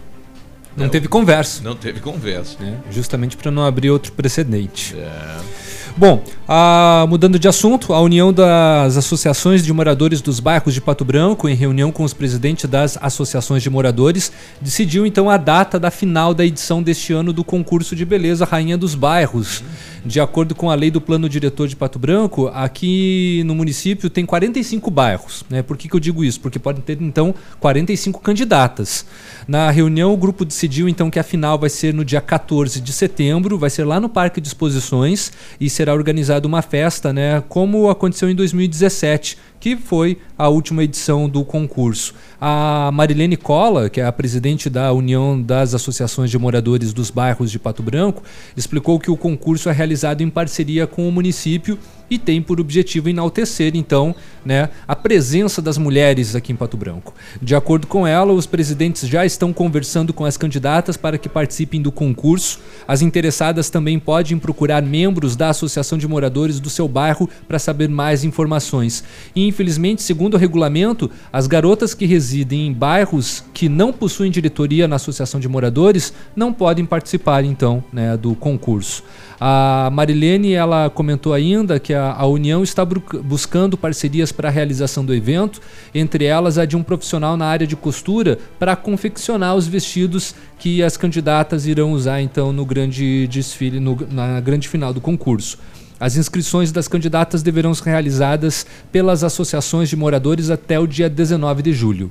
Não 0.77 0.89
teve 0.89 1.09
conversa. 1.09 1.62
Não 1.62 1.74
teve 1.74 2.01
conversa. 2.01 2.57
né? 2.61 2.78
Justamente 2.90 3.36
para 3.36 3.51
não 3.51 3.65
abrir 3.65 3.90
outro 3.90 4.12
precedente. 4.12 4.97
É. 4.97 5.73
Bom, 5.94 6.24
ah, 6.49 7.05
mudando 7.07 7.39
de 7.39 7.47
assunto, 7.47 7.93
a 7.93 8.01
União 8.01 8.32
das 8.32 8.97
Associações 8.97 9.62
de 9.62 9.70
Moradores 9.74 10.23
dos 10.23 10.40
Bairros 10.40 10.73
de 10.73 10.81
Pato 10.81 11.05
Branco, 11.05 11.47
em 11.49 11.55
reunião 11.55 11.93
com 11.93 12.03
os 12.03 12.15
presidentes 12.15 12.69
das 12.69 12.99
associações 13.01 13.62
de 13.62 13.69
moradores, 13.69 14.32
decidiu 14.59 15.05
então 15.05 15.28
a 15.28 15.36
data 15.36 15.78
da 15.78 15.90
final 15.90 16.32
da 16.32 16.47
edição 16.47 16.82
deste 16.82 17.12
ano 17.12 17.31
do 17.31 17.44
concurso 17.44 17.94
de 17.94 18.07
beleza 18.07 18.47
Rainha 18.47 18.78
dos 18.78 18.94
Bairros. 18.94 19.62
De 20.05 20.19
acordo 20.19 20.55
com 20.55 20.70
a 20.70 20.74
lei 20.74 20.90
do 20.90 21.01
Plano 21.01 21.28
Diretor 21.28 21.69
de 21.69 21.77
Pato 21.77 21.99
Branco, 21.99 22.49
aqui 22.49 23.43
no 23.44 23.55
município 23.55 24.11
tem 24.11 24.27
45 24.27 24.90
bairros. 24.90 25.44
Né? 25.49 25.62
Por 25.62 25.77
que, 25.77 25.89
que 25.89 25.94
eu 25.94 26.01
digo 26.01 26.24
isso? 26.24 26.40
Porque 26.40 26.59
podem 26.59 26.82
ter 26.82 27.01
então 27.01 27.35
45 27.61 28.20
candidatas. 28.20 29.07
Na 29.47 29.70
reunião, 29.70 30.12
o 30.12 30.16
grupo 30.16 30.44
decidiu 30.62 30.89
então 30.89 31.10
que 31.10 31.18
a 31.18 31.24
final 31.24 31.59
vai 31.59 31.68
ser 31.68 31.93
no 31.93 32.05
dia 32.05 32.20
14 32.20 32.80
de 32.80 32.93
setembro, 32.93 33.59
vai 33.59 33.68
ser 33.68 33.84
lá 33.84 33.98
no 33.98 34.09
Parque 34.09 34.40
de 34.40 34.47
Exposições 34.47 35.32
e 35.60 35.68
será 35.68 35.93
organizada 35.93 36.47
uma 36.47 36.62
festa, 36.62 37.12
né, 37.12 37.43
como 37.48 37.90
aconteceu 37.90 38.30
em 38.30 38.34
2017, 38.34 39.36
que 39.62 39.76
foi 39.76 40.18
a 40.36 40.48
última 40.48 40.82
edição 40.82 41.28
do 41.28 41.44
concurso. 41.44 42.16
A 42.40 42.90
Marilene 42.93 43.36
Cola, 43.36 43.89
que 43.89 44.01
é 44.01 44.05
a 44.05 44.10
presidente 44.10 44.68
da 44.68 44.93
União 44.93 45.40
das 45.40 45.72
Associações 45.72 46.32
de 46.32 46.36
Moradores 46.36 46.93
dos 46.93 47.10
Bairros 47.10 47.48
de 47.48 47.60
Pato 47.60 47.80
Branco, 47.80 48.24
explicou 48.56 48.98
que 48.98 49.09
o 49.09 49.16
concurso 49.16 49.68
é 49.68 49.72
realizado 49.72 50.20
em 50.20 50.28
parceria 50.28 50.84
com 50.84 51.09
o 51.09 51.12
município 51.12 51.78
e 52.10 52.18
tem 52.18 52.43
por 52.43 52.60
objetivo 52.60 53.09
enaltecer, 53.09 53.72
então, 53.74 54.14
né, 54.44 54.68
a 54.86 54.94
presença 54.94 55.62
das 55.62 55.78
mulheres 55.78 56.34
aqui 56.34 56.52
em 56.52 56.56
Pato 56.56 56.76
Branco. 56.76 57.14
De 57.40 57.55
acordo 57.55 57.86
com 57.86 58.06
ela, 58.06 58.32
os 58.34 58.44
presidentes 58.44 59.09
já 59.09 59.24
estão 59.24 59.51
conversando 59.51 60.12
com 60.12 60.24
as 60.24 60.36
candidatas 60.36 60.97
para 60.97 61.16
que 61.16 61.28
participem 61.28 61.80
do 61.80 61.90
concurso. 61.90 62.60
As 62.86 63.01
interessadas 63.01 63.70
também 63.70 63.98
podem 63.98 64.39
procurar 64.39 64.82
membros 64.82 65.36
da 65.36 65.48
Associação 65.48 65.97
de 65.97 66.06
Moradores 66.06 66.60
do 66.60 66.68
seu 66.68 66.86
bairro 66.86 67.30
para 67.48 67.59
saber 67.59 67.89
mais 67.89 68.24
informações. 68.24 69.02
E, 69.34 69.51
infelizmente, 69.52 70.02
segundo 70.02 70.34
o 70.34 70.38
regulamento, 70.38 71.10
as 71.30 71.46
garotas 71.46 71.92
que 71.92 72.06
residem 72.06 72.66
em 72.68 72.72
bairros 72.72 73.44
que 73.52 73.68
não 73.68 73.92
possuem 73.92 74.30
diretoria 74.30 74.88
na 74.88 74.96
Associação 74.96 75.38
de 75.38 75.46
Moradores 75.46 76.12
não 76.34 76.52
podem 76.52 76.86
participar, 76.86 77.44
então, 77.44 77.84
né, 77.92 78.16
do 78.16 78.34
concurso. 78.34 79.04
A 79.38 79.90
Marilene 79.92 80.52
ela 80.54 80.88
comentou 80.88 81.34
ainda 81.34 81.78
que 81.78 81.92
a, 81.92 82.12
a 82.12 82.26
União 82.26 82.62
está 82.62 82.84
buscando 82.84 83.76
parcerias 83.76 84.32
para 84.32 84.48
a 84.48 84.52
realização 84.52 85.04
do 85.04 85.12
evento, 85.14 85.60
entre 85.94 86.24
elas 86.24 86.56
a 86.58 86.64
de 86.64 86.76
um 86.76 86.82
profissional 86.82 87.36
na 87.36 87.46
área 87.46 87.66
de 87.66 87.76
costura 87.76 88.38
para 88.58 88.74
confeccionar 88.74 89.54
os 89.54 89.66
vestidos 89.66 90.34
que 90.58 90.82
as 90.82 90.96
candidatas 90.96 91.66
irão 91.66 91.92
usar 91.92 92.22
então 92.22 92.52
no 92.52 92.64
grande 92.64 93.26
desfile, 93.26 93.78
no- 93.80 93.98
na 94.10 94.40
grande 94.40 94.68
final 94.68 94.92
do 94.94 95.00
concurso. 95.00 95.58
As 96.02 96.16
inscrições 96.16 96.72
das 96.72 96.88
candidatas 96.88 97.44
deverão 97.44 97.72
ser 97.72 97.84
realizadas 97.84 98.66
pelas 98.90 99.22
associações 99.22 99.88
de 99.88 99.94
moradores 99.94 100.50
até 100.50 100.76
o 100.76 100.84
dia 100.84 101.08
19 101.08 101.62
de 101.62 101.72
julho. 101.72 102.10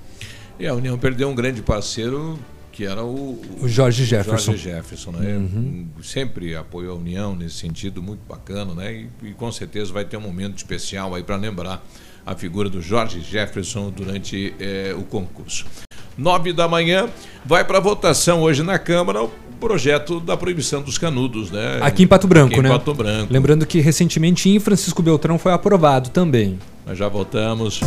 E 0.57 0.65
a 0.65 0.73
União 0.73 0.97
perdeu 0.97 1.27
um 1.27 1.35
grande 1.35 1.61
parceiro 1.61 2.39
que 2.71 2.85
era 2.85 3.03
o, 3.03 3.37
O 3.59 3.67
Jorge 3.67 4.05
Jefferson. 4.05 4.53
Jorge 4.53 4.69
Jefferson, 4.69 5.11
né? 5.11 5.35
Uhum. 5.35 5.87
Sempre 6.01 6.55
apoiou 6.55 6.95
a 6.95 6.97
União 6.97 7.35
nesse 7.35 7.55
sentido, 7.55 8.01
muito 8.01 8.21
bacana, 8.25 8.73
né? 8.73 8.93
E, 8.93 9.09
e 9.27 9.33
com 9.33 9.51
certeza 9.51 9.91
vai 9.91 10.05
ter 10.05 10.15
um 10.15 10.21
momento 10.21 10.55
especial 10.55 11.13
aí 11.13 11.21
para 11.21 11.35
lembrar 11.35 11.85
a 12.25 12.33
figura 12.33 12.69
do 12.69 12.81
Jorge 12.81 13.19
Jefferson 13.19 13.89
durante 13.89 14.55
eh, 14.57 14.95
o 14.97 15.03
concurso. 15.03 15.65
Nove 16.17 16.53
da 16.53 16.65
manhã, 16.65 17.09
vai 17.45 17.65
para 17.65 17.81
votação 17.81 18.41
hoje 18.41 18.63
na 18.63 18.79
Câmara 18.79 19.27
projeto 19.61 20.19
da 20.19 20.35
proibição 20.35 20.81
dos 20.81 20.97
canudos, 20.97 21.51
né? 21.51 21.77
Aqui 21.81 22.03
em 22.03 22.07
Pato 22.07 22.27
Branco, 22.27 22.47
Aqui 22.49 22.59
em 22.59 22.63
né? 22.63 22.69
Pato 22.69 22.93
Branco. 22.93 23.31
Lembrando 23.31 23.65
que 23.65 23.79
recentemente 23.79 24.49
em 24.49 24.59
Francisco 24.59 25.01
Beltrão 25.03 25.37
foi 25.37 25.53
aprovado 25.53 26.09
também. 26.09 26.59
Nós 26.85 26.97
já 26.97 27.07
votamos. 27.07 27.79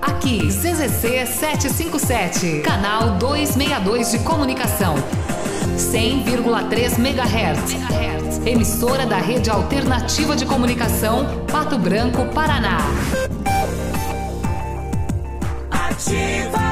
Aqui, 0.00 0.46
CZC 0.46 1.26
757, 1.26 2.60
canal 2.60 3.18
262 3.18 4.12
de 4.12 4.18
comunicação. 4.20 4.94
100,3 5.76 6.98
MHz. 6.98 8.46
Emissora 8.46 9.04
da 9.06 9.18
Rede 9.18 9.50
Alternativa 9.50 10.36
de 10.36 10.46
Comunicação, 10.46 11.44
Pato 11.50 11.76
Branco, 11.78 12.24
Paraná. 12.32 12.78
Ativa. 15.70 16.67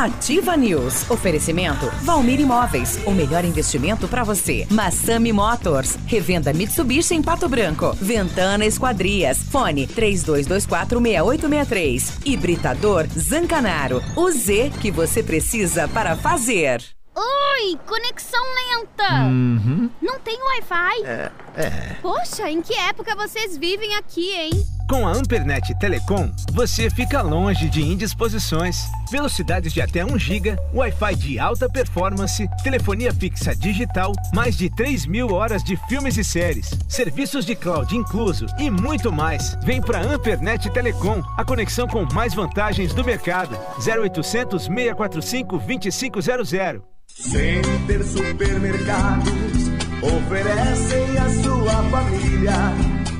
Ativa 0.00 0.56
News. 0.56 1.10
Oferecimento 1.10 1.84
Valmir 2.02 2.40
Imóveis. 2.40 2.98
O 3.04 3.10
melhor 3.10 3.44
investimento 3.44 4.08
para 4.08 4.24
você. 4.24 4.66
Massami 4.70 5.30
Motors. 5.30 5.98
Revenda 6.06 6.54
Mitsubishi 6.54 7.14
em 7.14 7.22
Pato 7.22 7.46
Branco. 7.50 7.94
Ventana 8.00 8.64
Esquadrias. 8.64 9.36
Fone 9.50 9.86
32246863. 9.88 12.20
Hibridador 12.24 13.06
Zancanaro. 13.08 14.02
O 14.16 14.30
Z 14.30 14.72
que 14.80 14.90
você 14.90 15.22
precisa 15.22 15.86
para 15.86 16.16
fazer. 16.16 16.82
Oi, 17.14 17.78
conexão 17.86 18.42
lenta. 18.42 19.24
Uhum. 19.24 19.90
Não 20.00 20.18
tem 20.20 20.42
Wi-Fi? 20.42 21.04
É, 21.04 21.30
é. 21.56 21.96
Poxa, 22.00 22.48
em 22.48 22.62
que 22.62 22.72
época 22.72 23.14
vocês 23.14 23.58
vivem 23.58 23.96
aqui, 23.96 24.32
hein? 24.32 24.50
Com 24.90 25.06
a 25.06 25.12
Ampernet 25.12 25.72
Telecom, 25.78 26.32
você 26.52 26.90
fica 26.90 27.22
longe 27.22 27.68
de 27.70 27.80
indisposições. 27.80 28.88
Velocidades 29.08 29.72
de 29.72 29.80
até 29.80 30.04
1 30.04 30.18
GB, 30.18 30.56
Wi-Fi 30.74 31.14
de 31.14 31.38
alta 31.38 31.68
performance, 31.68 32.44
telefonia 32.64 33.14
fixa 33.14 33.54
digital, 33.54 34.12
mais 34.34 34.56
de 34.56 34.68
3 34.68 35.06
mil 35.06 35.32
horas 35.32 35.62
de 35.62 35.76
filmes 35.88 36.18
e 36.18 36.24
séries, 36.24 36.76
serviços 36.88 37.46
de 37.46 37.54
cloud 37.54 37.96
incluso 37.96 38.46
e 38.58 38.68
muito 38.68 39.12
mais. 39.12 39.56
Vem 39.62 39.80
pra 39.80 40.02
Ampernet 40.02 40.68
Telecom, 40.70 41.22
a 41.38 41.44
conexão 41.44 41.86
com 41.86 42.04
mais 42.12 42.34
vantagens 42.34 42.92
do 42.92 43.04
mercado. 43.04 43.56
0800 43.78 44.64
645 44.64 45.58
2500. 45.58 46.50
Center 47.06 48.04
Supermercados 48.04 49.70
oferecem 50.02 51.16
à 51.16 51.28
sua 51.44 51.80
família. 51.90 53.19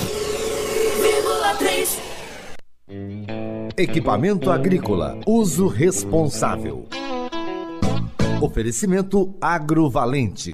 Equipamento 3.81 4.51
agrícola, 4.51 5.19
uso 5.25 5.65
responsável. 5.65 6.85
Oferecimento 8.39 9.35
Agrovalente. 9.41 10.53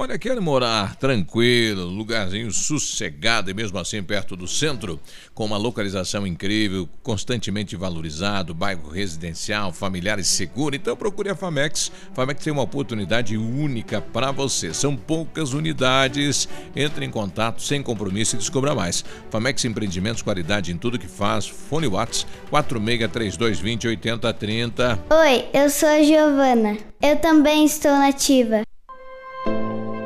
Olha, 0.00 0.16
quer 0.16 0.40
morar 0.40 0.94
tranquilo, 0.94 1.86
lugarzinho 1.86 2.52
sossegado 2.52 3.50
e 3.50 3.52
mesmo 3.52 3.80
assim 3.80 4.00
perto 4.00 4.36
do 4.36 4.46
centro, 4.46 5.00
com 5.34 5.44
uma 5.44 5.56
localização 5.56 6.24
incrível, 6.24 6.88
constantemente 7.02 7.74
valorizado, 7.74 8.54
bairro 8.54 8.88
residencial, 8.90 9.72
familiar 9.72 10.20
e 10.20 10.24
seguro, 10.24 10.76
então 10.76 10.96
procure 10.96 11.30
a 11.30 11.34
Famex. 11.34 11.90
Famex 12.14 12.44
tem 12.44 12.52
uma 12.52 12.62
oportunidade 12.62 13.36
única 13.36 14.00
para 14.00 14.30
você. 14.30 14.72
São 14.72 14.94
poucas 14.94 15.52
unidades. 15.52 16.48
Entre 16.76 17.04
em 17.04 17.10
contato 17.10 17.60
sem 17.60 17.82
compromisso 17.82 18.36
e 18.36 18.38
descubra 18.38 18.76
mais. 18.76 19.04
Famex 19.32 19.64
Empreendimentos, 19.64 20.22
qualidade 20.22 20.70
em 20.70 20.78
tudo 20.78 20.96
que 20.96 21.08
faz. 21.08 21.48
Fone 21.48 21.88
Whats 21.88 22.24
463220 22.50 23.88
8030. 23.88 25.06
Oi, 25.10 25.44
eu 25.52 25.68
sou 25.68 25.88
a 25.88 26.00
Giovana. 26.04 26.78
Eu 27.02 27.16
também 27.16 27.64
estou 27.64 27.90
nativa. 27.90 28.62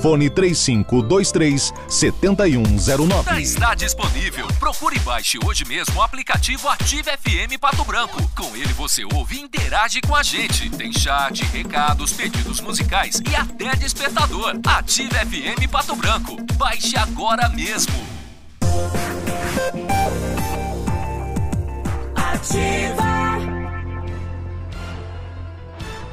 Fone 0.00 0.30
3523 0.30 1.72
7109. 1.88 3.30
Já 3.30 3.40
está 3.40 3.74
disponível. 3.74 4.46
Procure 4.58 4.96
e 4.96 5.00
baixe 5.00 5.38
hoje 5.44 5.64
mesmo 5.64 5.98
o 5.98 6.02
aplicativo 6.02 6.68
Ative 6.68 7.10
FM 7.10 7.58
Pato 7.60 7.84
Branco. 7.84 8.20
Com 8.34 8.56
ele 8.56 8.72
você 8.72 9.04
ouve 9.04 9.36
e 9.36 9.40
interage 9.40 10.00
com 10.00 10.16
a 10.16 10.22
gente. 10.22 10.70
Tem 10.70 10.92
chat, 10.92 11.44
recados, 11.44 12.12
pedidos 12.12 12.60
musicais 12.60 13.20
e 13.30 13.34
até 13.34 13.76
despertador. 13.76 14.58
Ative 14.64 15.10
FM 15.10 15.70
Pato 15.70 15.94
Branco. 15.94 16.36
Baixe 16.54 16.96
agora 16.96 17.48
mesmo. 17.48 17.92
Ativa. 22.16 23.29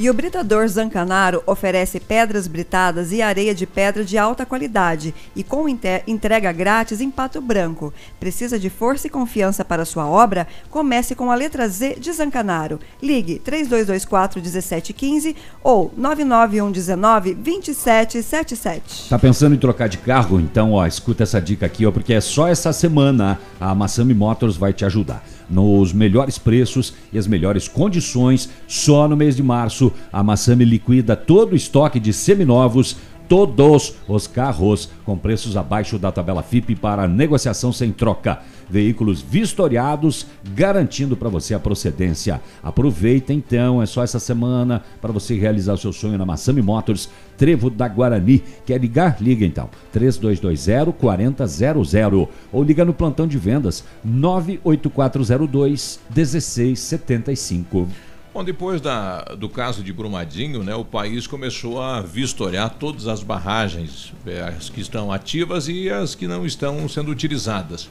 E 0.00 0.08
o 0.08 0.14
Britador 0.14 0.66
Zancanaro 0.66 1.42
oferece 1.44 2.00
pedras 2.00 2.46
britadas 2.46 3.12
e 3.12 3.20
areia 3.20 3.54
de 3.54 3.66
pedra 3.66 4.02
de 4.02 4.16
alta 4.16 4.46
qualidade 4.46 5.14
e 5.36 5.44
com 5.44 5.68
entrega 5.68 6.50
grátis 6.52 7.02
em 7.02 7.10
Pato 7.10 7.38
Branco. 7.38 7.92
Precisa 8.18 8.58
de 8.58 8.70
força 8.70 9.08
e 9.08 9.10
confiança 9.10 9.62
para 9.62 9.84
sua 9.84 10.06
obra? 10.06 10.48
Comece 10.70 11.14
com 11.14 11.30
a 11.30 11.34
letra 11.34 11.68
Z 11.68 11.98
de 12.00 12.10
Zancanaro. 12.14 12.80
Ligue 13.02 13.40
3224 13.40 14.40
1715 14.40 15.36
ou 15.62 15.92
99119 15.94 17.34
2777. 17.34 19.10
Tá 19.10 19.18
pensando 19.18 19.54
em 19.54 19.58
trocar 19.58 19.90
de 19.90 19.98
carro? 19.98 20.40
Então, 20.40 20.72
ó, 20.72 20.86
escuta 20.86 21.24
essa 21.24 21.42
dica 21.42 21.66
aqui, 21.66 21.84
ó, 21.84 21.92
porque 21.92 22.14
é 22.14 22.22
só 22.22 22.48
essa 22.48 22.72
semana 22.72 23.38
a 23.60 23.74
Massami 23.74 24.14
Motors 24.14 24.56
vai 24.56 24.72
te 24.72 24.82
ajudar. 24.86 25.22
Nos 25.50 25.92
melhores 25.92 26.38
preços 26.38 26.94
e 27.12 27.18
as 27.18 27.26
melhores 27.26 27.66
condições, 27.66 28.48
só 28.68 29.08
no 29.08 29.16
mês 29.16 29.34
de 29.34 29.42
março, 29.42 29.92
a 30.12 30.22
Massami 30.22 30.64
liquida 30.64 31.16
todo 31.16 31.52
o 31.52 31.56
estoque 31.56 31.98
de 31.98 32.12
seminovos 32.12 32.96
todos 33.30 33.94
os 34.08 34.26
carros 34.26 34.90
com 35.04 35.16
preços 35.16 35.56
abaixo 35.56 35.96
da 36.00 36.10
tabela 36.10 36.42
FIP 36.42 36.74
para 36.74 37.06
negociação 37.06 37.72
sem 37.72 37.92
troca. 37.92 38.40
Veículos 38.70 39.20
vistoriados, 39.20 40.26
garantindo 40.54 41.16
para 41.16 41.28
você 41.28 41.54
a 41.54 41.60
procedência. 41.60 42.40
Aproveita 42.62 43.32
então, 43.32 43.82
é 43.82 43.86
só 43.86 44.02
essa 44.02 44.20
semana 44.20 44.82
para 45.00 45.12
você 45.12 45.34
realizar 45.34 45.74
o 45.74 45.78
seu 45.78 45.92
sonho 45.92 46.16
na 46.16 46.24
Massami 46.24 46.62
Motors, 46.62 47.10
Trevo 47.36 47.68
da 47.68 47.88
Guarani. 47.88 48.42
Quer 48.64 48.80
ligar? 48.80 49.16
Liga 49.20 49.44
então, 49.44 49.68
3220 49.92 50.92
4000 50.98 52.28
ou 52.52 52.62
liga 52.62 52.84
no 52.84 52.94
plantão 52.94 53.26
de 53.26 53.38
vendas 53.38 53.84
98402 54.04 55.98
1675. 56.14 57.88
Bom, 58.32 58.44
depois 58.44 58.80
da, 58.80 59.22
do 59.22 59.48
caso 59.48 59.82
de 59.82 59.92
Brumadinho, 59.92 60.62
né, 60.62 60.72
o 60.72 60.84
país 60.84 61.26
começou 61.26 61.82
a 61.82 62.00
vistoriar 62.00 62.70
todas 62.78 63.08
as 63.08 63.24
barragens, 63.24 64.12
eh, 64.24 64.54
as 64.56 64.70
que 64.70 64.80
estão 64.80 65.10
ativas 65.10 65.66
e 65.66 65.90
as 65.90 66.14
que 66.14 66.28
não 66.28 66.46
estão 66.46 66.88
sendo 66.88 67.10
utilizadas. 67.10 67.90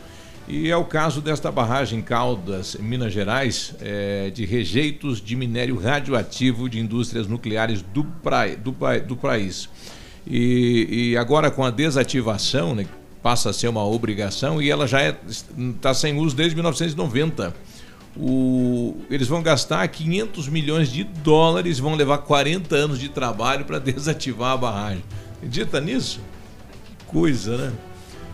E 0.50 0.68
é 0.70 0.76
o 0.76 0.84
caso 0.84 1.22
desta 1.22 1.52
barragem 1.52 2.02
Caldas, 2.02 2.76
Minas 2.80 3.14
Gerais, 3.14 3.76
eh, 3.82 4.32
de 4.34 4.46
rejeitos 4.46 5.22
de 5.22 5.36
minério 5.36 5.78
radioativo 5.80 6.68
de 6.68 6.80
indústrias 6.80 7.28
nucleares 7.28 7.84
do, 7.84 8.04
pra, 8.04 8.48
do, 8.48 8.76
do 9.06 9.16
país. 9.16 9.70
E, 10.26 11.12
e 11.12 11.18
agora 11.18 11.52
com 11.52 11.64
a 11.64 11.70
desativação, 11.70 12.74
né, 12.74 12.88
passa 13.22 13.52
a 13.52 13.54
ser 13.54 13.68
uma 13.68 13.86
obrigação 13.86 14.60
e 14.60 14.72
ela 14.72 14.88
já 14.88 15.16
está 15.58 15.94
sem 15.94 16.18
uso 16.18 16.36
desde 16.36 16.56
1990 16.56 17.54
o- 18.18 18.98
eles 19.10 19.28
vão 19.28 19.44
gastar 19.44 19.88
500 19.88 20.50
milhões 20.50 20.92
de 20.92 21.04
dólares, 21.04 21.78
vão 21.78 21.94
levar 21.96 22.18
40 22.20 22.76
anos 22.76 23.00
de 23.00 23.08
trabalho 23.08 23.66
para 23.66 23.78
desativar 23.78 24.54
a 24.54 24.58
barragem. 24.58 25.04
Acredita 25.38 25.80
nisso? 25.80 26.20
Coisa, 27.08 27.56
né? 27.56 27.72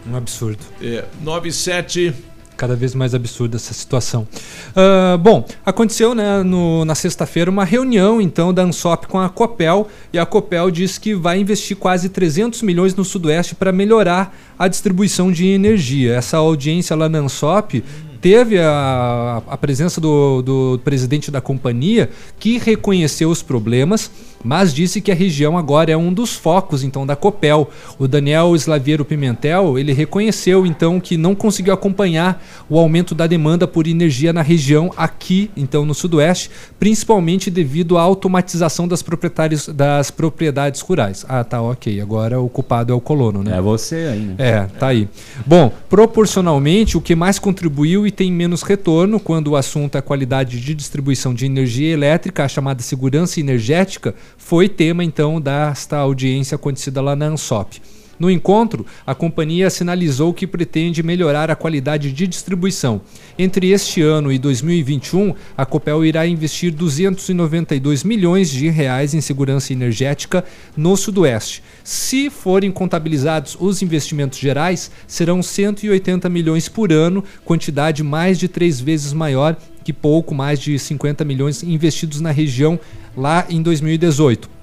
Um 0.08 0.16
absurdo. 0.16 0.60
É, 0.82 1.06
97. 1.22 2.14
cada 2.56 2.76
vez 2.76 2.96
mais 2.96 3.14
absurda 3.14 3.58
essa 3.58 3.74
situação. 3.74 4.26
Uh, 4.72 5.18
bom, 5.18 5.46
aconteceu 5.66 6.16
né, 6.16 6.42
no, 6.42 6.86
na 6.86 6.96
sexta-feira 6.96 7.52
uma 7.52 7.66
reunião 7.66 8.22
então 8.22 8.54
da 8.54 8.64
Ansop 8.64 9.08
com 9.08 9.20
a 9.20 9.28
Copel 9.28 9.90
e 10.14 10.18
a 10.18 10.26
Copel 10.26 10.72
disse 10.72 10.98
que 10.98 11.14
vai 11.14 11.38
investir 11.38 11.76
quase 11.76 12.08
300 12.08 12.62
milhões 12.62 12.96
no 12.96 13.04
Sudoeste 13.04 13.56
para 13.56 13.74
melhorar 13.74 14.34
a 14.58 14.70
distribuição 14.70 15.32
de 15.34 15.48
energia. 15.48 16.16
Essa 16.16 16.38
audiência 16.38 16.96
lá 16.96 17.10
na 17.10 17.20
Ansop 17.20 17.84
teve 18.22 18.58
a, 18.58 19.44
a 19.48 19.58
presença 19.58 20.00
do, 20.00 20.42
do 20.42 20.82
presidente 20.84 21.30
da 21.30 21.42
companhia 21.42 22.10
que 22.40 22.58
reconheceu 22.58 23.30
os 23.30 23.44
problemas 23.44 24.10
mas 24.46 24.72
disse 24.74 25.02
que 25.02 25.12
a 25.12 25.16
região 25.16 25.58
agora 25.58 25.92
é 25.92 25.98
um 25.98 26.14
dos 26.14 26.36
focos 26.36 26.84
então 26.84 27.06
da 27.06 27.16
Copel. 27.16 27.70
O 27.98 28.08
Daniel 28.08 28.56
Slaviero 28.56 29.04
Pimentel, 29.04 29.80
ele 29.80 29.92
reconheceu 29.92 30.66
então 30.66 31.00
que 31.00 31.18
não 31.18 31.34
conseguiu 31.34 31.74
acompanhar 31.74 32.44
o 32.70 32.78
aumento 32.78 33.16
da 33.16 33.26
demanda 33.26 33.68
por 33.68 33.88
energia 33.88 34.32
na 34.32 34.44
região 34.44 34.92
aqui, 34.96 35.50
então 35.58 35.84
no 35.84 35.96
sudoeste, 35.96 36.52
principalmente 36.80 37.50
devido 37.50 37.98
à 37.98 38.02
automatização 38.02 38.88
das 38.88 39.02
proprietárias 39.02 39.68
das 39.68 40.12
propriedades 40.12 40.82
rurais. 40.82 41.26
Ah, 41.28 41.44
tá, 41.44 41.62
OK. 41.62 42.00
Agora 42.00 42.40
o 42.40 42.48
culpado 42.48 42.94
é 42.94 42.96
o 42.96 43.02
colono, 43.02 43.44
né? 43.44 43.58
É 43.58 43.62
você 43.62 43.96
aí, 43.96 44.20
né? 44.20 44.36
É, 44.38 44.62
tá 44.78 44.88
aí. 44.88 45.10
Bom, 45.46 45.72
proporcionalmente 45.90 46.98
o 46.98 47.02
que 47.02 47.16
mais 47.16 47.40
contribuiu 47.40 48.06
e 48.06 48.12
tem 48.12 48.32
menos 48.32 48.62
retorno 48.62 49.20
quando 49.20 49.50
o 49.50 49.56
assunto 49.56 49.96
é 49.96 50.00
a 50.00 50.02
qualidade 50.02 50.60
de 50.60 50.76
distribuição 50.76 51.34
de 51.34 51.46
energia 51.46 51.92
elétrica, 51.92 52.44
a 52.44 52.48
chamada 52.48 52.84
segurança 52.84 53.40
energética, 53.40 54.14
foi 54.38 54.70
tema 54.70 55.04
então 55.04 55.40
desta 55.40 55.98
audiência 55.98 56.56
acontecida 56.56 57.02
lá 57.02 57.16
na 57.16 57.28
ANSOP. 57.28 57.82
No 58.18 58.32
encontro, 58.32 58.86
a 59.06 59.14
companhia 59.14 59.70
sinalizou 59.70 60.34
que 60.34 60.48
pretende 60.48 61.04
melhorar 61.04 61.52
a 61.52 61.56
qualidade 61.56 62.14
de 62.14 62.28
distribuição. 62.28 63.02
Entre 63.38 63.72
este 63.72 64.02
ano 64.02 64.32
e 64.32 64.38
2021, 64.38 65.34
a 65.58 65.66
Copel 65.66 66.06
irá 66.06 66.26
investir 66.26 66.72
292 66.72 68.04
milhões 68.04 68.50
de 68.50 68.70
reais 68.70 69.14
em 69.14 69.20
segurança 69.20 69.74
energética 69.74 70.46
no 70.78 70.96
Sudoeste. 70.96 71.62
Se 71.84 72.30
forem 72.30 72.72
contabilizados 72.72 73.58
os 73.60 73.82
investimentos 73.82 74.40
gerais, 74.40 74.90
serão 75.06 75.44
180 75.44 76.30
milhões 76.30 76.70
por 76.70 76.94
ano, 76.94 77.24
quantidade 77.44 78.02
mais 78.02 78.40
de 78.40 78.48
três 78.48 78.80
vezes 78.80 79.12
maior 79.12 79.58
que 79.84 79.94
pouco 79.94 80.34
mais 80.34 80.60
de 80.60 80.80
50 80.80 81.24
milhões 81.24 81.62
investidos 81.62 82.20
na 82.20 82.32
região 82.32 82.80
lá 83.16 83.46
em 83.50 83.62
2018. 83.62 84.55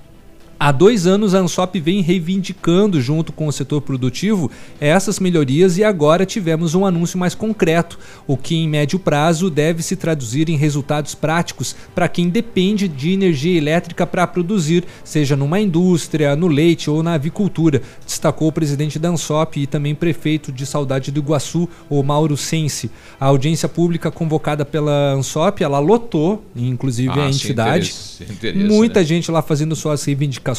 Há 0.64 0.70
dois 0.70 1.08
anos 1.08 1.34
a 1.34 1.40
Ansop 1.40 1.80
vem 1.80 2.02
reivindicando, 2.02 3.00
junto 3.00 3.32
com 3.32 3.48
o 3.48 3.52
setor 3.52 3.80
produtivo, 3.80 4.48
essas 4.80 5.18
melhorias 5.18 5.76
e 5.76 5.82
agora 5.82 6.24
tivemos 6.24 6.76
um 6.76 6.86
anúncio 6.86 7.18
mais 7.18 7.34
concreto, 7.34 7.98
o 8.28 8.36
que 8.36 8.54
em 8.54 8.68
médio 8.68 8.96
prazo 8.96 9.50
deve 9.50 9.82
se 9.82 9.96
traduzir 9.96 10.48
em 10.48 10.56
resultados 10.56 11.16
práticos 11.16 11.74
para 11.96 12.06
quem 12.06 12.28
depende 12.28 12.86
de 12.86 13.10
energia 13.10 13.58
elétrica 13.58 14.06
para 14.06 14.24
produzir, 14.24 14.84
seja 15.02 15.34
numa 15.34 15.58
indústria, 15.58 16.36
no 16.36 16.46
leite 16.46 16.88
ou 16.88 17.02
na 17.02 17.14
avicultura, 17.14 17.82
destacou 18.06 18.46
o 18.46 18.52
presidente 18.52 19.00
da 19.00 19.08
Ansop 19.08 19.58
e 19.60 19.66
também 19.66 19.96
prefeito 19.96 20.52
de 20.52 20.64
Saudade 20.64 21.10
do 21.10 21.18
Iguaçu, 21.18 21.68
o 21.90 22.00
Mauro 22.04 22.36
Sense. 22.36 22.88
A 23.18 23.26
audiência 23.26 23.68
pública 23.68 24.12
convocada 24.12 24.64
pela 24.64 25.10
Ansop, 25.14 25.60
ela 25.64 25.80
lotou, 25.80 26.40
inclusive 26.54 27.08
Ah, 27.18 27.24
a 27.24 27.28
entidade. 27.30 27.88
interesse- 27.88 28.32
interesse, 28.32 28.64
Muita 28.72 29.00
né? 29.00 29.06
gente 29.06 29.28
lá 29.28 29.42
fazendo 29.42 29.74
suas 29.74 30.04
reivindicações, 30.04 30.51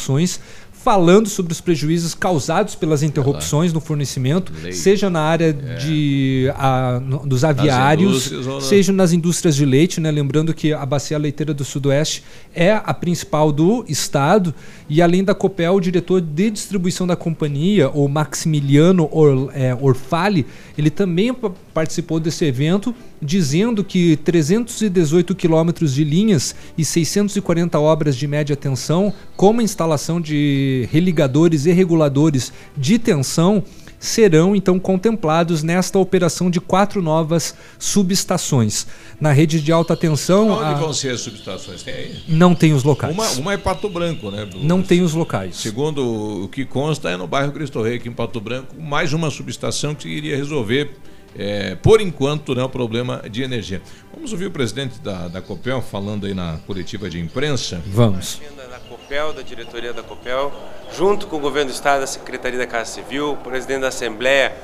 falando 0.72 1.30
sobre 1.30 1.50
os 1.50 1.62
prejuízos 1.62 2.14
causados 2.14 2.74
pelas 2.74 3.02
interrupções 3.02 3.72
no 3.72 3.80
fornecimento, 3.80 4.52
Leite. 4.62 4.76
seja 4.76 5.08
na 5.08 5.20
área 5.22 5.50
de, 5.50 6.52
a- 6.54 7.00
dos 7.24 7.42
aviários, 7.42 8.10
indústrias 8.10 8.46
ou 8.46 8.54
na- 8.56 8.60
seja 8.60 8.92
nas 8.92 9.12
indústrias 9.14 9.56
de 9.56 9.64
leite, 9.64 9.98
né? 9.98 10.10
lembrando 10.10 10.52
que 10.52 10.74
a 10.74 10.84
Bacia 10.84 11.16
Leiteira 11.16 11.54
do 11.54 11.64
Sudoeste 11.64 12.22
é 12.54 12.72
a 12.72 12.92
principal 12.92 13.50
do 13.50 13.82
estado, 13.88 14.54
e 14.88 15.00
além 15.00 15.24
da 15.24 15.34
Copel, 15.34 15.74
o 15.74 15.80
diretor 15.80 16.20
de 16.20 16.50
distribuição 16.50 17.06
da 17.06 17.16
companhia, 17.16 17.88
o 17.90 18.06
Maximiliano 18.08 19.08
Or, 19.10 19.50
é, 19.54 19.74
Orfali, 19.74 20.44
ele 20.76 20.90
também 20.90 21.32
pa- 21.32 21.50
participou 21.72 22.20
desse 22.20 22.44
evento, 22.44 22.94
dizendo 23.20 23.82
que 23.82 24.16
318 24.18 25.34
quilômetros 25.34 25.94
de 25.94 26.04
linhas 26.04 26.54
e 26.76 26.84
640 26.84 27.78
obras 27.80 28.16
de 28.16 28.26
média 28.26 28.54
tensão, 28.54 29.12
como 29.36 29.60
a 29.60 29.64
instalação 29.64 30.20
de 30.20 30.88
religadores 30.92 31.64
e 31.66 31.72
reguladores 31.72 32.52
de 32.76 32.98
tensão, 32.98 33.62
serão 34.04 34.54
então 34.54 34.78
contemplados 34.78 35.62
nesta 35.62 35.98
operação 35.98 36.50
de 36.50 36.60
quatro 36.60 37.00
novas 37.00 37.54
subestações. 37.78 38.86
Na 39.20 39.32
rede 39.32 39.60
de 39.60 39.72
alta 39.72 39.96
tensão, 39.96 40.50
Onde 40.50 40.64
a- 40.64 40.74
vão 40.74 40.92
ser 40.92 41.10
as 41.14 41.20
subestações? 41.20 41.82
Tem 41.82 41.94
aí? 41.94 42.16
não 42.28 42.54
tem 42.54 42.72
os 42.72 42.84
locais. 42.84 43.14
Uma, 43.14 43.28
uma 43.30 43.52
é 43.54 43.56
Pato 43.56 43.88
Branco, 43.88 44.30
né? 44.30 44.44
Do- 44.44 44.58
Não 44.58 44.82
tem 44.82 45.00
os 45.02 45.14
locais. 45.14 45.56
Segundo 45.56 46.44
o 46.44 46.48
que 46.48 46.64
consta, 46.64 47.08
é 47.10 47.16
no 47.16 47.26
bairro 47.26 47.52
Cristo 47.52 47.80
Rei, 47.82 47.96
aqui 47.96 48.08
em 48.08 48.12
Pato 48.12 48.40
Branco, 48.40 48.74
mais 48.78 49.12
uma 49.12 49.30
subestação 49.30 49.94
que 49.94 50.08
iria 50.08 50.36
resolver, 50.36 50.90
é, 51.36 51.74
por 51.76 52.00
enquanto, 52.00 52.54
né, 52.54 52.62
o 52.62 52.68
problema 52.68 53.22
de 53.30 53.42
energia. 53.42 53.80
Vamos 54.14 54.32
ouvir 54.32 54.46
o 54.46 54.50
presidente 54.50 55.00
da, 55.00 55.28
da 55.28 55.40
Copel 55.40 55.80
falando 55.82 56.26
aí 56.26 56.34
na 56.34 56.58
coletiva 56.66 57.08
de 57.08 57.18
imprensa. 57.18 57.82
Vamos. 57.86 58.40
da 58.56 58.73
Copel, 58.88 59.32
da 59.32 59.42
diretoria 59.42 59.92
da 59.92 60.02
Copel, 60.02 60.52
junto 60.92 61.26
com 61.26 61.36
o 61.36 61.40
governo 61.40 61.70
do 61.70 61.74
estado, 61.74 62.02
a 62.02 62.06
Secretaria 62.06 62.58
da 62.58 62.66
Casa 62.66 62.90
Civil, 62.90 63.32
o 63.32 63.36
presidente 63.36 63.80
da 63.80 63.88
Assembleia, 63.88 64.54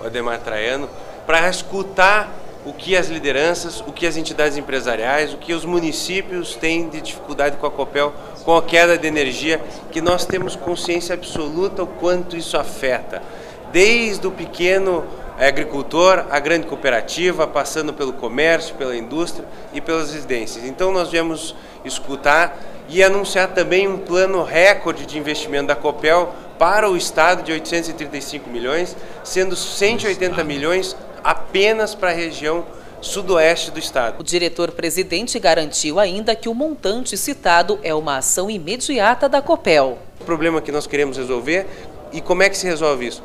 o 0.00 0.06
Ademar 0.06 0.38
Traiano, 0.40 0.88
para 1.26 1.48
escutar 1.48 2.30
o 2.64 2.72
que 2.72 2.94
as 2.94 3.08
lideranças, 3.08 3.80
o 3.80 3.92
que 3.92 4.06
as 4.06 4.16
entidades 4.16 4.58
empresariais, 4.58 5.32
o 5.32 5.38
que 5.38 5.54
os 5.54 5.64
municípios 5.64 6.54
têm 6.54 6.88
de 6.88 7.00
dificuldade 7.00 7.56
com 7.56 7.66
a 7.66 7.70
Copel, 7.70 8.12
com 8.44 8.56
a 8.56 8.62
queda 8.62 8.98
de 8.98 9.06
energia, 9.06 9.60
que 9.90 10.00
nós 10.00 10.26
temos 10.26 10.54
consciência 10.56 11.14
absoluta 11.14 11.82
o 11.82 11.86
quanto 11.86 12.36
isso 12.36 12.56
afeta. 12.56 13.22
Desde 13.72 14.26
o 14.26 14.30
pequeno 14.30 15.04
agricultor, 15.38 16.26
a 16.30 16.38
grande 16.38 16.66
cooperativa, 16.66 17.46
passando 17.46 17.94
pelo 17.94 18.12
comércio, 18.12 18.74
pela 18.74 18.94
indústria 18.94 19.46
e 19.72 19.80
pelas 19.80 20.12
residências. 20.12 20.64
Então 20.64 20.92
nós 20.92 21.10
viemos 21.10 21.54
escutar 21.84 22.58
e 22.88 23.02
anunciar 23.02 23.48
também 23.48 23.86
um 23.86 23.98
plano 23.98 24.42
recorde 24.42 25.06
de 25.06 25.18
investimento 25.18 25.68
da 25.68 25.76
Copel 25.76 26.34
para 26.58 26.90
o 26.90 26.96
estado 26.96 27.42
de 27.42 27.52
835 27.52 28.50
milhões, 28.50 28.96
sendo 29.24 29.56
180 29.56 30.42
milhões 30.44 30.96
apenas 31.22 31.94
para 31.94 32.10
a 32.10 32.14
região 32.14 32.64
sudoeste 33.00 33.70
do 33.70 33.78
estado. 33.78 34.20
O 34.20 34.24
diretor-presidente 34.24 35.38
garantiu 35.38 35.98
ainda 35.98 36.36
que 36.36 36.48
o 36.48 36.54
montante 36.54 37.16
citado 37.16 37.78
é 37.82 37.94
uma 37.94 38.18
ação 38.18 38.50
imediata 38.50 39.28
da 39.28 39.40
Copel. 39.40 39.98
O 40.20 40.24
problema 40.24 40.60
que 40.60 40.70
nós 40.70 40.86
queremos 40.86 41.16
resolver 41.16 41.66
e 42.12 42.20
como 42.20 42.42
é 42.42 42.50
que 42.50 42.58
se 42.58 42.66
resolve 42.66 43.06
isso? 43.06 43.22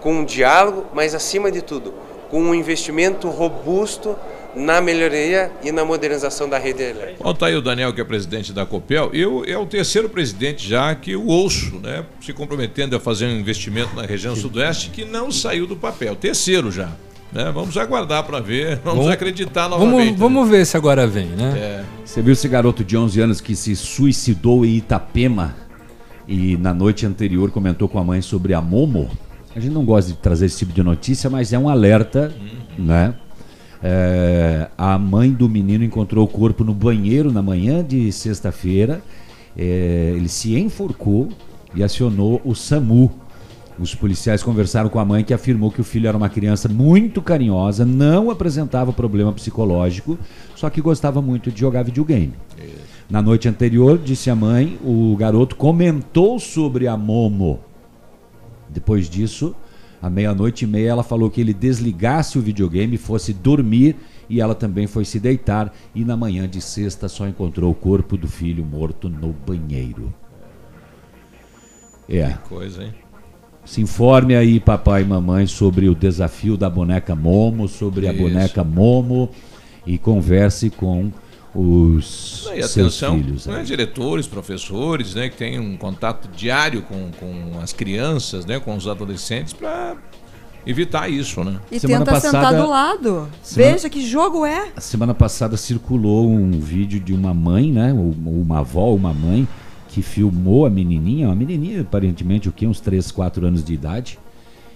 Com 0.00 0.14
um 0.14 0.24
diálogo, 0.24 0.86
mas 0.94 1.14
acima 1.14 1.50
de 1.50 1.60
tudo, 1.60 1.92
com 2.30 2.40
um 2.40 2.54
investimento 2.54 3.28
robusto 3.28 4.16
na 4.56 4.80
melhoria 4.80 5.50
e 5.62 5.70
na 5.70 5.84
modernização 5.84 6.48
da 6.48 6.58
rede 6.58 6.82
elétrica. 6.82 7.22
Bom, 7.22 7.34
tá 7.34 7.46
aí 7.46 7.56
o 7.56 7.60
Daniel, 7.62 7.92
que 7.92 8.00
é 8.00 8.04
presidente 8.04 8.52
da 8.52 8.64
Copel. 8.66 9.10
Eu, 9.12 9.44
é 9.46 9.56
o 9.56 9.66
terceiro 9.66 10.08
presidente 10.08 10.68
já 10.68 10.94
que 10.94 11.12
eu 11.12 11.24
ouço, 11.26 11.78
né? 11.80 12.04
Se 12.20 12.32
comprometendo 12.32 12.96
a 12.96 13.00
fazer 13.00 13.26
um 13.26 13.38
investimento 13.38 13.94
na 13.94 14.02
região 14.02 14.34
sudoeste 14.34 14.90
que 14.90 15.04
não 15.04 15.30
saiu 15.30 15.66
do 15.66 15.76
papel. 15.76 16.16
Terceiro 16.16 16.70
já. 16.70 16.90
Né? 17.32 17.50
Vamos 17.52 17.76
aguardar 17.76 18.24
para 18.24 18.40
ver, 18.40 18.76
vamos, 18.84 19.00
Vamos- 19.00 19.12
acreditar 19.12 19.68
novamente. 19.68 20.16
Vamos, 20.16 20.18
vamos 20.18 20.48
ver 20.48 20.64
se 20.64 20.76
agora 20.76 21.06
vem, 21.06 21.26
né? 21.26 21.54
É. 21.58 21.84
Você 22.04 22.22
viu 22.22 22.32
esse 22.32 22.48
garoto 22.48 22.82
de 22.82 22.96
11 22.96 23.20
anos 23.20 23.40
que 23.40 23.54
se 23.54 23.76
suicidou 23.76 24.64
em 24.64 24.76
Itapema 24.76 25.54
e 26.26 26.56
na 26.56 26.72
noite 26.72 27.04
anterior 27.04 27.50
comentou 27.50 27.86
com 27.88 27.98
a 27.98 28.04
mãe 28.04 28.22
sobre 28.22 28.54
a 28.54 28.62
Momo? 28.62 29.10
A 29.54 29.60
gente 29.60 29.72
não 29.72 29.84
gosta 29.84 30.10
de 30.12 30.16
trazer 30.18 30.46
esse 30.46 30.58
tipo 30.58 30.72
de 30.72 30.82
notícia, 30.82 31.28
mas 31.28 31.52
é 31.52 31.58
um 31.58 31.68
alerta, 31.68 32.32
né? 32.78 33.14
É, 33.82 34.68
a 34.76 34.98
mãe 34.98 35.30
do 35.30 35.48
menino 35.48 35.84
encontrou 35.84 36.24
o 36.24 36.28
corpo 36.28 36.64
no 36.64 36.74
banheiro 36.74 37.32
na 37.32 37.42
manhã 37.42 37.84
de 37.84 38.10
sexta-feira. 38.12 39.02
É, 39.56 40.12
ele 40.16 40.28
se 40.28 40.58
enforcou 40.58 41.28
e 41.74 41.82
acionou 41.82 42.40
o 42.44 42.54
SAMU. 42.54 43.10
Os 43.78 43.94
policiais 43.94 44.42
conversaram 44.42 44.88
com 44.88 44.98
a 44.98 45.04
mãe 45.04 45.22
que 45.22 45.32
afirmou 45.32 45.70
que 45.70 45.80
o 45.80 45.84
filho 45.84 46.08
era 46.08 46.16
uma 46.16 46.28
criança 46.28 46.68
muito 46.68 47.22
carinhosa, 47.22 47.84
não 47.84 48.28
apresentava 48.28 48.92
problema 48.92 49.32
psicológico, 49.32 50.18
só 50.56 50.68
que 50.68 50.80
gostava 50.80 51.22
muito 51.22 51.52
de 51.52 51.60
jogar 51.60 51.84
videogame. 51.84 52.32
Na 53.08 53.22
noite 53.22 53.48
anterior, 53.48 53.96
disse 53.96 54.30
a 54.30 54.34
mãe, 54.34 54.78
o 54.84 55.14
garoto 55.16 55.54
comentou 55.54 56.40
sobre 56.40 56.88
a 56.88 56.96
Momo. 56.96 57.60
Depois 58.68 59.08
disso, 59.08 59.54
à 60.00 60.08
meia-noite 60.08 60.64
e 60.64 60.68
meia, 60.68 60.90
ela 60.90 61.02
falou 61.02 61.30
que 61.30 61.40
ele 61.40 61.52
desligasse 61.52 62.38
o 62.38 62.42
videogame, 62.42 62.96
fosse 62.96 63.32
dormir 63.32 63.96
e 64.28 64.40
ela 64.40 64.54
também 64.54 64.86
foi 64.86 65.04
se 65.04 65.18
deitar. 65.18 65.72
E 65.94 66.04
na 66.04 66.16
manhã 66.16 66.48
de 66.48 66.60
sexta 66.60 67.08
só 67.08 67.26
encontrou 67.26 67.70
o 67.70 67.74
corpo 67.74 68.16
do 68.16 68.28
filho 68.28 68.64
morto 68.64 69.08
no 69.08 69.32
banheiro. 69.32 70.12
É. 72.08 72.28
Que 72.28 72.48
coisa, 72.48 72.84
hein? 72.84 72.94
Se 73.64 73.82
informe 73.82 74.34
aí, 74.34 74.58
papai 74.58 75.02
e 75.02 75.04
mamãe, 75.04 75.46
sobre 75.46 75.90
o 75.90 75.94
desafio 75.94 76.56
da 76.56 76.70
boneca 76.70 77.14
Momo, 77.14 77.68
sobre 77.68 78.08
a 78.08 78.12
boneca 78.14 78.64
Momo 78.64 79.28
e 79.86 79.98
converse 79.98 80.70
com 80.70 81.12
os 81.60 82.48
E 82.54 82.62
seus 82.62 82.72
atenção, 82.72 83.16
filhos. 83.18 83.46
né, 83.46 83.58
aí. 83.58 83.64
diretores, 83.64 84.26
professores, 84.26 85.14
né, 85.14 85.28
que 85.28 85.36
têm 85.36 85.58
um 85.58 85.76
contato 85.76 86.28
diário 86.36 86.82
com, 86.82 87.10
com 87.18 87.58
as 87.60 87.72
crianças, 87.72 88.46
né, 88.46 88.60
com 88.60 88.76
os 88.76 88.86
adolescentes, 88.86 89.52
para 89.52 89.96
evitar 90.66 91.08
isso, 91.10 91.42
né? 91.42 91.58
E 91.72 91.80
tenta 91.80 92.20
sentar 92.20 92.54
do 92.54 92.68
lado. 92.68 93.28
Semana- 93.42 93.72
Veja 93.72 93.88
que 93.90 94.06
jogo 94.06 94.44
é. 94.44 94.68
A 94.76 94.80
semana 94.80 95.14
passada 95.14 95.56
circulou 95.56 96.28
um 96.30 96.52
vídeo 96.60 97.00
de 97.00 97.12
uma 97.12 97.32
mãe, 97.34 97.72
né? 97.72 97.92
Uma 97.92 98.58
avó, 98.60 98.94
uma 98.94 99.12
mãe, 99.14 99.48
que 99.88 100.02
filmou 100.02 100.66
a 100.66 100.70
menininha, 100.70 101.26
uma 101.28 101.34
menininha 101.34 101.80
aparentemente 101.80 102.48
o 102.48 102.52
que 102.52 102.66
uns 102.66 102.80
3, 102.80 103.10
4 103.10 103.46
anos 103.46 103.64
de 103.64 103.72
idade. 103.72 104.18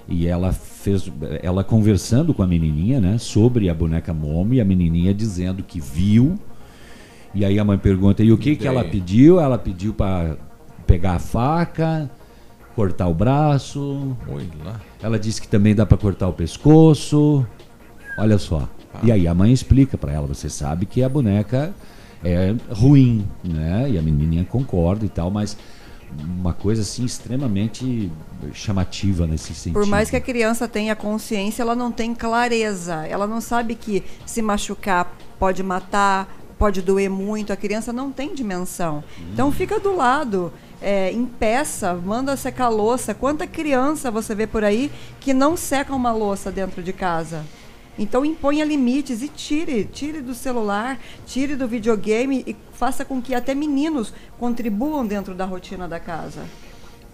E 0.08 0.26
ela 0.26 0.52
fez, 0.52 1.10
ela 1.42 1.62
conversando 1.62 2.32
com 2.34 2.42
a 2.42 2.46
menininha, 2.46 3.00
né, 3.00 3.18
sobre 3.18 3.68
a 3.68 3.74
boneca 3.74 4.12
Momo 4.12 4.52
e 4.54 4.60
a 4.60 4.64
menininha 4.64 5.12
dizendo 5.14 5.62
que 5.62 5.78
viu. 5.80 6.38
E 7.34 7.44
aí 7.44 7.58
a 7.58 7.64
mãe 7.64 7.78
pergunta: 7.78 8.22
"E 8.22 8.32
o 8.32 8.38
que 8.38 8.56
que 8.56 8.66
ela 8.66 8.84
pediu?" 8.84 9.40
Ela 9.40 9.58
pediu 9.58 9.94
para 9.94 10.36
pegar 10.86 11.14
a 11.14 11.18
faca, 11.18 12.10
cortar 12.74 13.08
o 13.08 13.14
braço. 13.14 14.16
Oi 14.28 14.48
lá. 14.64 14.80
Ela 15.02 15.18
disse 15.18 15.40
que 15.40 15.48
também 15.48 15.74
dá 15.74 15.86
para 15.86 15.96
cortar 15.96 16.28
o 16.28 16.32
pescoço. 16.32 17.46
Olha 18.18 18.38
só. 18.38 18.68
E 19.02 19.10
aí 19.10 19.26
a 19.26 19.34
mãe 19.34 19.52
explica 19.52 19.96
para 19.96 20.12
ela, 20.12 20.26
você 20.26 20.50
sabe 20.50 20.84
que 20.84 21.02
a 21.02 21.08
boneca 21.08 21.74
é 22.22 22.54
ruim, 22.70 23.26
né? 23.42 23.88
E 23.90 23.98
a 23.98 24.02
menininha 24.02 24.44
concorda 24.44 25.04
e 25.04 25.08
tal, 25.08 25.30
mas 25.30 25.56
uma 26.38 26.52
coisa 26.52 26.82
assim 26.82 27.04
extremamente 27.04 28.10
chamativa 28.52 29.26
nesse 29.26 29.54
sentido. 29.54 29.80
Por 29.80 29.86
mais 29.86 30.10
que 30.10 30.16
a 30.16 30.20
criança 30.20 30.68
tenha 30.68 30.94
consciência, 30.94 31.62
ela 31.62 31.74
não 31.74 31.90
tem 31.90 32.14
clareza. 32.14 33.06
Ela 33.06 33.26
não 33.26 33.40
sabe 33.40 33.74
que 33.74 34.04
se 34.26 34.42
machucar 34.42 35.10
pode 35.38 35.62
matar, 35.62 36.28
pode 36.62 36.80
doer 36.80 37.10
muito. 37.10 37.52
A 37.52 37.56
criança 37.56 37.92
não 37.92 38.12
tem 38.12 38.36
dimensão. 38.36 39.02
Então 39.32 39.50
fica 39.50 39.80
do 39.80 39.96
lado, 39.96 40.52
é, 40.80 41.10
impeça, 41.10 41.92
manda 41.92 42.36
secar 42.36 42.66
a 42.66 42.68
louça. 42.68 43.12
Quanta 43.12 43.48
criança 43.48 44.12
você 44.12 44.32
vê 44.32 44.46
por 44.46 44.62
aí 44.62 44.88
que 45.18 45.34
não 45.34 45.56
seca 45.56 45.92
uma 45.92 46.12
louça 46.12 46.52
dentro 46.52 46.80
de 46.80 46.92
casa? 46.92 47.44
Então 47.98 48.24
imponha 48.24 48.64
limites 48.64 49.22
e 49.22 49.28
tire, 49.28 49.86
tire 49.86 50.20
do 50.20 50.36
celular, 50.36 51.00
tire 51.26 51.56
do 51.56 51.66
videogame 51.66 52.44
e 52.46 52.54
faça 52.74 53.04
com 53.04 53.20
que 53.20 53.34
até 53.34 53.56
meninos 53.56 54.14
contribuam 54.38 55.04
dentro 55.04 55.34
da 55.34 55.44
rotina 55.44 55.88
da 55.88 55.98
casa. 55.98 56.44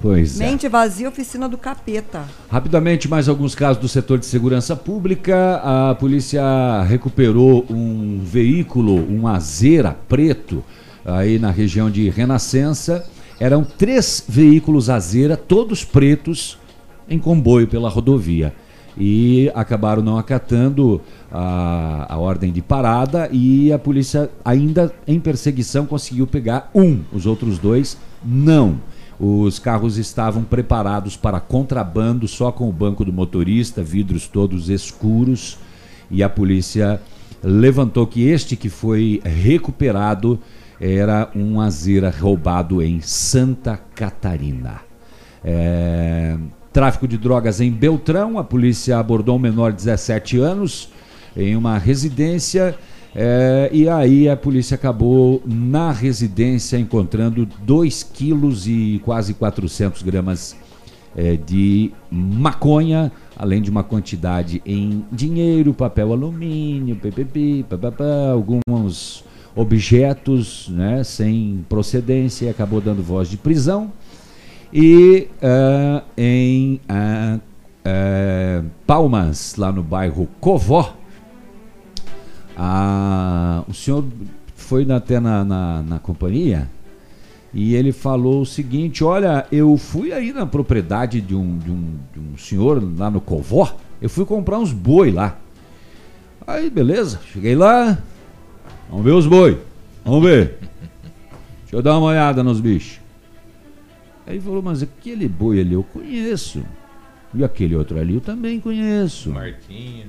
Pois 0.01 0.41
é. 0.41 0.47
Mente 0.47 0.69
vazia, 0.69 1.09
oficina 1.09 1.49
do 1.49 1.59
capeta. 1.59 2.25
Rapidamente, 2.49 3.09
mais 3.09 3.29
alguns 3.29 3.55
casos 3.55 3.83
do 3.83 3.89
setor 3.89 4.19
de 4.19 4.27
segurança 4.27 4.77
pública. 4.77 5.57
A 5.57 5.95
polícia 5.97 6.83
recuperou 6.85 7.67
um 7.69 8.21
veículo, 8.23 8.95
um 8.95 9.27
Azera 9.27 9.97
preto, 10.09 10.63
aí 11.05 11.39
na 11.39 11.51
região 11.51 11.91
de 11.91 12.09
Renascença. 12.11 13.05
Eram 13.41 13.65
três 13.65 14.25
veículos 14.29 14.89
Azera, 14.89 15.37
todos 15.37 15.85
pretos, 15.85 16.59
em 17.09 17.19
comboio 17.19 17.67
pela 17.67 17.89
rodovia. 17.89 18.55
E 18.97 19.51
acabaram 19.55 20.03
não 20.03 20.19
acatando 20.19 21.01
a, 21.31 22.07
a 22.09 22.19
ordem 22.19 22.53
de 22.53 22.63
parada 22.63 23.29
e 23.33 23.73
a 23.73 23.79
polícia, 23.79 24.31
ainda 24.45 24.93
em 25.07 25.19
perseguição, 25.19 25.87
conseguiu 25.87 26.27
pegar 26.27 26.71
um. 26.75 27.01
Os 27.13 27.27
outros 27.27 27.59
dois, 27.59 27.97
não. 28.25 28.81
Os 29.21 29.59
carros 29.59 29.99
estavam 29.99 30.45
preparados 30.45 31.17
para 31.17 31.41
contrabando, 31.41 32.29
só 32.29 32.53
com 32.53 32.69
o 32.69 32.73
banco 32.73 33.05
do 33.05 33.13
motorista, 33.13 33.83
vidros 33.83 34.29
todos 34.29 34.69
escuros. 34.69 35.59
E 36.11 36.23
a 36.23 36.29
polícia 36.29 37.01
levantou 37.43 38.07
que 38.07 38.23
este 38.29 38.57
que 38.57 38.69
foi 38.69 39.21
recuperado 39.25 40.39
era 40.81 41.31
um 41.35 41.61
Azera 41.61 42.15
roubado 42.17 42.81
em 42.81 43.01
Santa 43.01 43.77
Catarina. 43.95 44.81
É, 45.45 46.37
Tráfico 46.73 47.09
de 47.09 47.17
drogas 47.17 47.61
em 47.61 47.73
Beltrão, 47.73 48.39
a 48.39 48.45
polícia 48.45 48.99
abordou 48.99 49.37
um 49.37 49.39
menor 49.39 49.73
de 49.73 49.79
17 49.79 50.39
anos 50.39 50.91
em 51.37 51.57
uma 51.57 51.79
residência. 51.79 52.77
É, 53.15 53.71
e 53.73 53.89
aí 53.89 54.29
a 54.29 54.37
polícia 54.37 54.75
acabou 54.75 55.43
na 55.47 55.91
residência 55.91 56.77
encontrando 56.79 57.47
2 57.63 58.03
quilos 58.03 58.67
e 58.67 59.01
quase 59.05 59.35
400 59.35 60.03
gramas 60.03 60.57
é, 61.17 61.37
de 61.37 61.91
maconha, 62.11 63.11
além 63.37 63.63
de 63.63 63.71
uma 63.71 63.83
quantidade 63.83 64.63
em 64.65 65.05
dinheiro, 65.11 65.73
papel 65.73 66.13
alumínio, 66.13 66.97
PPP, 66.97 67.65
alguns 68.33 69.25
objetos 69.57 70.69
né, 70.69 71.03
sem 71.03 71.65
procedência 71.69 72.47
e 72.47 72.49
acabou 72.49 72.81
dando 72.81 73.03
voz 73.03 73.29
de 73.29 73.37
prisão. 73.37 73.91
E 74.73 75.29
ah, 75.43 76.03
em 76.17 76.81
ah, 76.89 77.41
eh, 77.85 78.63
Palmas, 78.87 79.57
lá 79.57 79.73
no 79.73 79.83
bairro 79.83 80.29
Covó, 80.41 80.95
o 83.69 83.73
senhor 83.73 84.05
foi 84.55 84.91
até 84.91 85.21
na, 85.21 85.45
na, 85.45 85.83
na 85.83 85.99
companhia 85.99 86.69
e 87.53 87.75
ele 87.75 87.93
falou 87.93 88.43
o 88.43 88.47
seguinte: 88.47 89.03
Olha, 89.03 89.47
eu 89.51 89.77
fui 89.77 90.13
aí 90.13 90.33
na 90.33 90.47
propriedade 90.47 91.21
de 91.21 91.35
um, 91.35 91.59
de 91.59 91.71
um, 91.71 91.95
de 92.13 92.21
um 92.21 92.37
senhor 92.37 92.83
lá 92.97 93.11
no 93.11 93.21
Covó, 93.21 93.77
eu 94.01 94.09
fui 94.09 94.25
comprar 94.25 94.59
uns 94.59 94.73
boi 94.73 95.11
lá. 95.11 95.39
Aí, 96.47 96.71
beleza, 96.71 97.21
cheguei 97.33 97.55
lá, 97.55 97.99
vamos 98.89 99.05
ver 99.05 99.13
os 99.13 99.27
boi, 99.27 99.59
vamos 100.05 100.23
ver. 100.23 100.59
Deixa 101.63 101.77
eu 101.77 101.83
dar 101.83 101.99
uma 101.99 102.09
olhada 102.09 102.43
nos 102.43 102.61
bichos. 102.61 103.01
Aí 104.27 104.41
falou, 104.41 104.63
mas 104.63 104.83
aquele 104.83 105.27
boi 105.29 105.61
ali 105.61 105.75
eu 105.75 105.83
conheço. 105.83 106.63
E 107.35 107.45
aquele 107.45 107.77
outro 107.77 107.99
ali 107.99 108.15
eu 108.15 108.21
também 108.21 108.61
conheço. 108.61 109.31
Marquinho. 109.31 110.07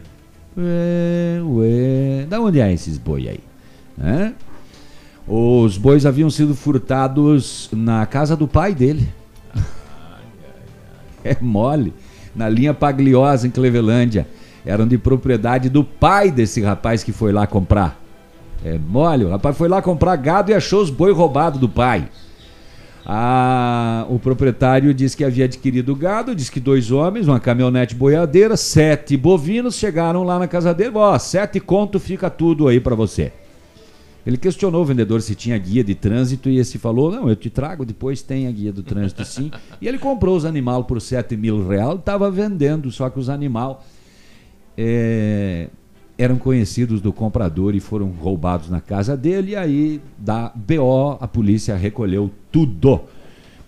Ué, 0.58 1.42
ué. 1.44 2.26
Da 2.28 2.40
onde 2.40 2.60
é 2.60 2.72
esses 2.74 2.98
boi 2.98 3.30
aí? 3.30 3.40
Os 5.28 5.78
bois 5.78 6.06
haviam 6.06 6.30
sido 6.30 6.56
furtados 6.56 7.70
na 7.72 8.06
casa 8.06 8.36
do 8.36 8.48
pai 8.48 8.74
dele. 8.74 9.08
É 11.24 11.36
mole. 11.40 11.94
Na 12.36 12.48
linha 12.48 12.74
Pagliosa, 12.74 13.46
em 13.46 13.52
Clevelândia. 13.52 14.28
Eram 14.66 14.88
de 14.88 14.98
propriedade 14.98 15.70
do 15.70 15.84
pai 15.84 16.32
desse 16.32 16.62
rapaz 16.62 17.04
que 17.04 17.12
foi 17.12 17.32
lá 17.32 17.46
comprar. 17.46 18.00
É 18.64 18.78
mole. 18.78 19.26
O 19.26 19.30
rapaz 19.30 19.58
foi 19.58 19.68
lá 19.68 19.82
comprar 19.82 20.16
gado 20.16 20.52
e 20.52 20.54
achou 20.54 20.82
os 20.82 20.90
boi 20.90 21.12
roubados 21.12 21.60
do 21.60 21.68
pai. 21.68 22.10
Ah, 23.06 24.06
o 24.10 24.20
proprietário 24.20 24.94
disse 24.94 25.18
que 25.18 25.24
havia 25.24 25.46
adquirido 25.46 25.96
gado, 25.96 26.36
disse 26.36 26.52
que 26.52 26.60
dois 26.60 26.92
homens, 26.92 27.28
uma 27.28 27.40
caminhonete 27.40 27.96
boiadeira, 27.96 28.56
sete 28.56 29.18
bovinos 29.18 29.76
chegaram 29.76 30.24
lá 30.24 30.38
na 30.38 30.48
casa 30.48 30.74
dele. 30.74 30.92
Ó, 30.96 31.18
sete 31.18 31.60
conto, 31.60 32.00
fica 32.00 32.30
tudo 32.30 32.68
aí 32.68 32.80
pra 32.80 32.96
você. 32.96 33.32
Ele 34.26 34.38
questionou 34.38 34.82
o 34.82 34.86
vendedor 34.86 35.22
se 35.22 35.34
tinha 35.34 35.58
guia 35.58 35.84
de 35.84 35.96
trânsito 35.96 36.50
e 36.50 36.60
esse 36.60 36.78
falou: 36.78 37.12
Não, 37.12 37.30
eu 37.30 37.36
te 37.36 37.50
trago, 37.50 37.86
depois 37.86 38.22
tem 38.22 38.48
a 38.48 38.52
guia 38.52 38.72
do 38.72 38.84
trânsito 38.84 39.24
sim. 39.26 39.50
e 39.82 39.88
ele 39.88 39.98
comprou 39.98 40.36
os 40.36 40.46
animais 40.46 40.86
por 40.86 41.02
7 41.02 41.36
mil 41.36 41.68
reais, 41.68 41.98
estava 41.98 42.30
vendendo, 42.30 42.92
só 42.92 43.10
que 43.10 43.18
os 43.18 43.30
animais 43.30 43.78
é, 44.78 45.70
eram 46.20 46.38
conhecidos 46.38 47.00
do 47.00 47.14
comprador 47.14 47.74
e 47.74 47.80
foram 47.80 48.10
roubados 48.10 48.70
na 48.70 48.82
casa 48.82 49.16
dele. 49.16 49.52
E 49.52 49.56
aí, 49.56 50.02
da 50.18 50.52
BO, 50.54 51.18
a 51.22 51.28
polícia 51.28 51.78
recolheu 51.78 52.30
tudo. 52.52 52.99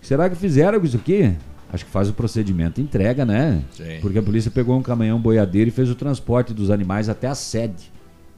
Será 0.02 0.28
que 0.28 0.36
fizeram 0.36 0.84
isso 0.84 0.98
aqui? 0.98 1.34
Acho 1.72 1.86
que 1.86 1.90
faz 1.90 2.10
o 2.10 2.12
procedimento 2.12 2.78
entrega, 2.78 3.24
né? 3.24 3.64
Sim. 3.74 3.98
Porque 4.02 4.18
a 4.18 4.22
polícia 4.22 4.50
pegou 4.50 4.76
um 4.76 4.82
caminhão 4.82 5.18
boiadeiro 5.18 5.68
e 5.68 5.72
fez 5.72 5.88
o 5.88 5.94
transporte 5.94 6.52
dos 6.52 6.70
animais 6.70 7.08
até 7.08 7.26
a 7.26 7.34
sede 7.34 7.90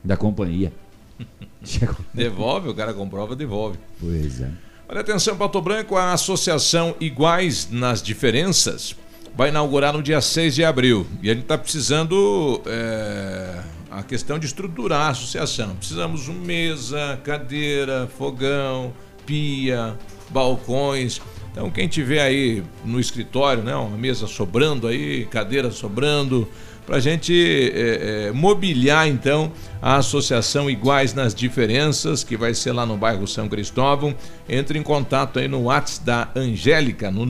da 0.04 0.16
companhia. 0.16 0.72
Devolve, 2.14 2.68
o 2.68 2.74
cara 2.74 2.94
comprova, 2.94 3.34
devolve. 3.34 3.78
Pois 3.98 4.40
é. 4.40 4.50
Olha 4.88 5.00
atenção, 5.00 5.36
Pato 5.36 5.60
Branco, 5.60 5.96
a 5.96 6.12
Associação 6.12 6.94
Iguais 7.00 7.68
nas 7.70 8.02
Diferenças 8.02 8.94
vai 9.36 9.48
inaugurar 9.48 9.92
no 9.92 10.02
dia 10.02 10.20
6 10.20 10.54
de 10.54 10.64
abril. 10.64 11.06
E 11.22 11.30
a 11.30 11.34
gente 11.34 11.42
está 11.42 11.58
precisando 11.58 12.60
é, 12.66 13.60
a 13.94 14.02
questão 14.02 14.38
de 14.38 14.46
estruturar 14.46 15.02
a 15.02 15.08
associação. 15.10 15.76
Precisamos 15.76 16.24
de 16.24 16.32
mesa, 16.32 17.20
cadeira, 17.22 18.08
fogão, 18.18 18.92
pia, 19.24 19.96
balcões. 20.30 21.20
Então 21.52 21.70
quem 21.70 21.86
tiver 21.86 22.20
aí 22.20 22.64
no 22.84 22.98
escritório, 22.98 23.62
né, 23.62 23.76
uma 23.76 23.96
mesa 23.96 24.26
sobrando 24.26 24.88
aí, 24.88 25.26
cadeira 25.26 25.70
sobrando, 25.70 26.48
para 26.84 26.96
a 26.96 27.00
gente 27.00 27.72
é, 27.72 28.26
é, 28.26 28.32
mobiliar 28.32 29.08
então 29.08 29.50
a 29.80 29.96
associação 29.96 30.68
Iguais 30.68 31.14
nas 31.14 31.34
Diferenças, 31.34 32.22
que 32.22 32.36
vai 32.36 32.52
ser 32.52 32.72
lá 32.72 32.84
no 32.84 32.98
bairro 32.98 33.26
São 33.26 33.48
Cristóvão. 33.48 34.14
Entre 34.46 34.78
em 34.78 34.82
contato 34.82 35.38
aí 35.38 35.48
no 35.48 35.62
WhatsApp 35.62 36.04
da 36.04 36.28
Angélica, 36.36 37.10
no 37.10 37.24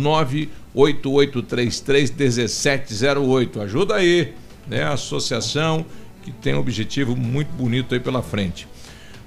8833-1708. 0.75 3.63
Ajuda 3.63 3.95
aí, 3.95 4.35
né? 4.67 4.83
Associação 4.83 5.87
que 6.25 6.33
tem 6.33 6.55
um 6.55 6.59
objetivo 6.59 7.15
muito 7.15 7.53
bonito 7.53 7.93
aí 7.93 8.01
pela 8.01 8.23
frente. 8.23 8.67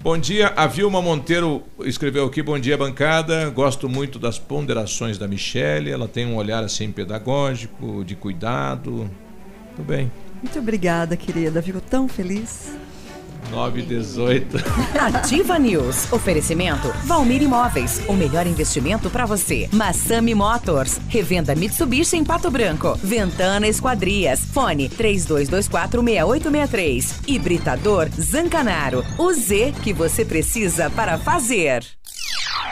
Bom 0.01 0.17
dia, 0.17 0.47
a 0.55 0.65
Vilma 0.65 1.01
Monteiro 1.01 1.63
escreveu 1.81 2.25
aqui, 2.25 2.41
bom 2.41 2.57
dia 2.57 2.77
bancada, 2.77 3.49
gosto 3.49 3.87
muito 3.87 4.17
das 4.17 4.39
ponderações 4.39 5.17
da 5.17 5.27
Michelle, 5.27 5.91
ela 5.91 6.07
tem 6.07 6.25
um 6.25 6.35
olhar 6.35 6.63
assim 6.63 6.91
pedagógico, 6.91 8.03
de 8.03 8.15
cuidado, 8.15 9.09
tudo 9.75 9.85
bem. 9.85 10.11
Muito 10.41 10.57
obrigada, 10.57 11.15
querida. 11.15 11.61
Fico 11.61 11.81
tão 11.81 12.07
feliz. 12.07 12.75
9 13.51 13.81
e 13.81 13.83
18. 13.83 14.57
Ativa 14.99 15.57
News. 15.57 16.11
Oferecimento 16.11 16.89
Valmir 17.05 17.41
Imóveis. 17.41 18.01
O 18.07 18.13
melhor 18.13 18.45
investimento 18.47 19.09
para 19.09 19.25
você. 19.25 19.69
Massami 19.71 20.35
Motors. 20.35 20.99
Revenda 21.07 21.55
Mitsubishi 21.55 22.17
em 22.17 22.23
Pato 22.23 22.51
Branco. 22.51 22.97
Ventana 23.01 23.67
Esquadrias. 23.67 24.41
Fone 24.53 24.89
32246863. 24.89 27.27
Hibridador 27.27 28.09
Zancanaro. 28.19 29.03
O 29.17 29.33
Z 29.33 29.73
que 29.83 29.93
você 29.93 30.23
precisa 30.25 30.89
para 30.89 31.17
fazer. 31.17 31.83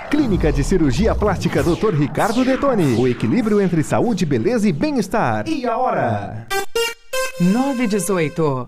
Clínica 0.10 0.52
de 0.52 0.64
Cirurgia 0.64 1.14
Plástica 1.16 1.64
Dr. 1.64 1.94
Ricardo 1.94 2.46
Detoni. 2.46 2.96
O 2.96 3.08
equilíbrio 3.08 3.60
entre 3.60 3.82
saúde, 3.84 4.26
beleza 4.26 4.70
e 4.70 4.72
bem-estar. 4.72 5.48
E 5.48 5.66
a 5.66 5.78
hora? 5.78 6.48
918. 7.42 8.68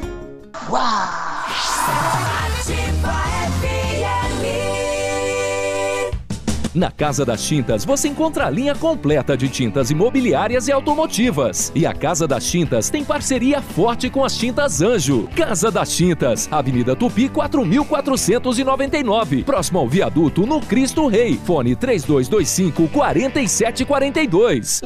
Na 6.73 6.89
Casa 6.89 7.25
das 7.25 7.43
Tintas 7.43 7.83
você 7.83 8.07
encontra 8.07 8.45
a 8.45 8.49
linha 8.49 8.73
completa 8.73 9.35
de 9.35 9.49
tintas 9.49 9.91
imobiliárias 9.91 10.69
e 10.69 10.71
automotivas. 10.71 11.69
E 11.75 11.85
a 11.85 11.93
Casa 11.93 12.25
das 12.25 12.49
Tintas 12.49 12.89
tem 12.89 13.03
parceria 13.03 13.61
forte 13.61 14.09
com 14.09 14.23
as 14.23 14.37
Tintas 14.37 14.81
Anjo. 14.81 15.27
Casa 15.35 15.69
das 15.69 15.93
Tintas, 15.95 16.47
Avenida 16.49 16.95
Tupi 16.95 17.27
4499, 17.27 19.43
próximo 19.43 19.79
ao 19.79 19.89
viaduto 19.89 20.45
no 20.45 20.61
Cristo 20.61 21.07
Rei. 21.07 21.37
Fone 21.43 21.75
3225 21.75 22.87
4742. 22.87 24.81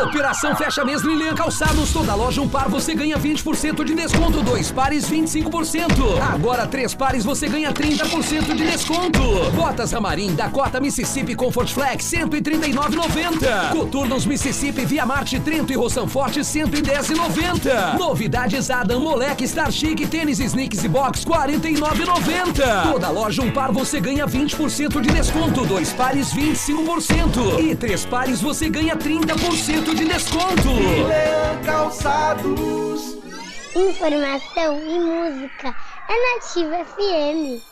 Operação 0.00 0.56
Fecha 0.56 0.84
Mês 0.84 1.02
Lilian 1.02 1.34
Calçados. 1.34 1.92
Toda 1.92 2.14
loja 2.14 2.40
um 2.40 2.48
par 2.48 2.68
você 2.68 2.94
ganha 2.94 3.18
20% 3.18 3.84
de 3.84 3.94
desconto. 3.94 4.42
Dois 4.42 4.70
pares 4.70 5.08
25%. 5.08 6.20
Agora 6.32 6.66
três 6.66 6.94
pares 6.94 7.24
você 7.24 7.46
ganha 7.46 7.72
30% 7.72 8.54
de 8.54 8.64
desconto. 8.64 9.20
Botas 9.54 9.92
Ramarim, 9.92 10.34
Dakota, 10.34 10.80
Mississippi 10.80 11.34
Comfort 11.34 11.68
Flex 11.68 12.04
139,90. 12.04 13.70
Coturnos 13.72 14.24
Mississippi 14.24 14.84
Via 14.84 15.04
Marte 15.04 15.38
Trento 15.38 15.72
e 15.72 15.76
Roção 15.76 16.08
Forte 16.08 16.40
110,90. 16.40 17.98
Novidades 17.98 18.70
Adam 18.70 19.00
Moleque 19.00 19.46
Star 19.46 19.70
Chic 19.70 20.08
Tênis 20.08 20.40
Sneaks 20.40 20.82
e 20.84 20.88
Box 20.88 21.24
49,90. 21.24 22.90
Toda 22.90 23.10
loja 23.10 23.42
um 23.42 23.50
par 23.50 23.70
você 23.70 24.00
ganha 24.00 24.26
20% 24.26 25.00
de 25.00 25.10
desconto. 25.10 25.66
Dois 25.66 25.92
pares 25.92 26.32
25%. 26.32 27.60
E 27.60 27.74
três 27.74 28.04
pares 28.04 28.40
você 28.40 28.68
ganha 28.68 28.96
30% 28.96 29.81
de 29.90 30.04
desconto. 30.04 30.70
Calçados. 31.64 33.18
Informação 33.74 34.78
e 34.78 35.00
música 35.00 35.74
é 36.08 36.34
Nativa 36.34 36.84
FM. 36.84 37.71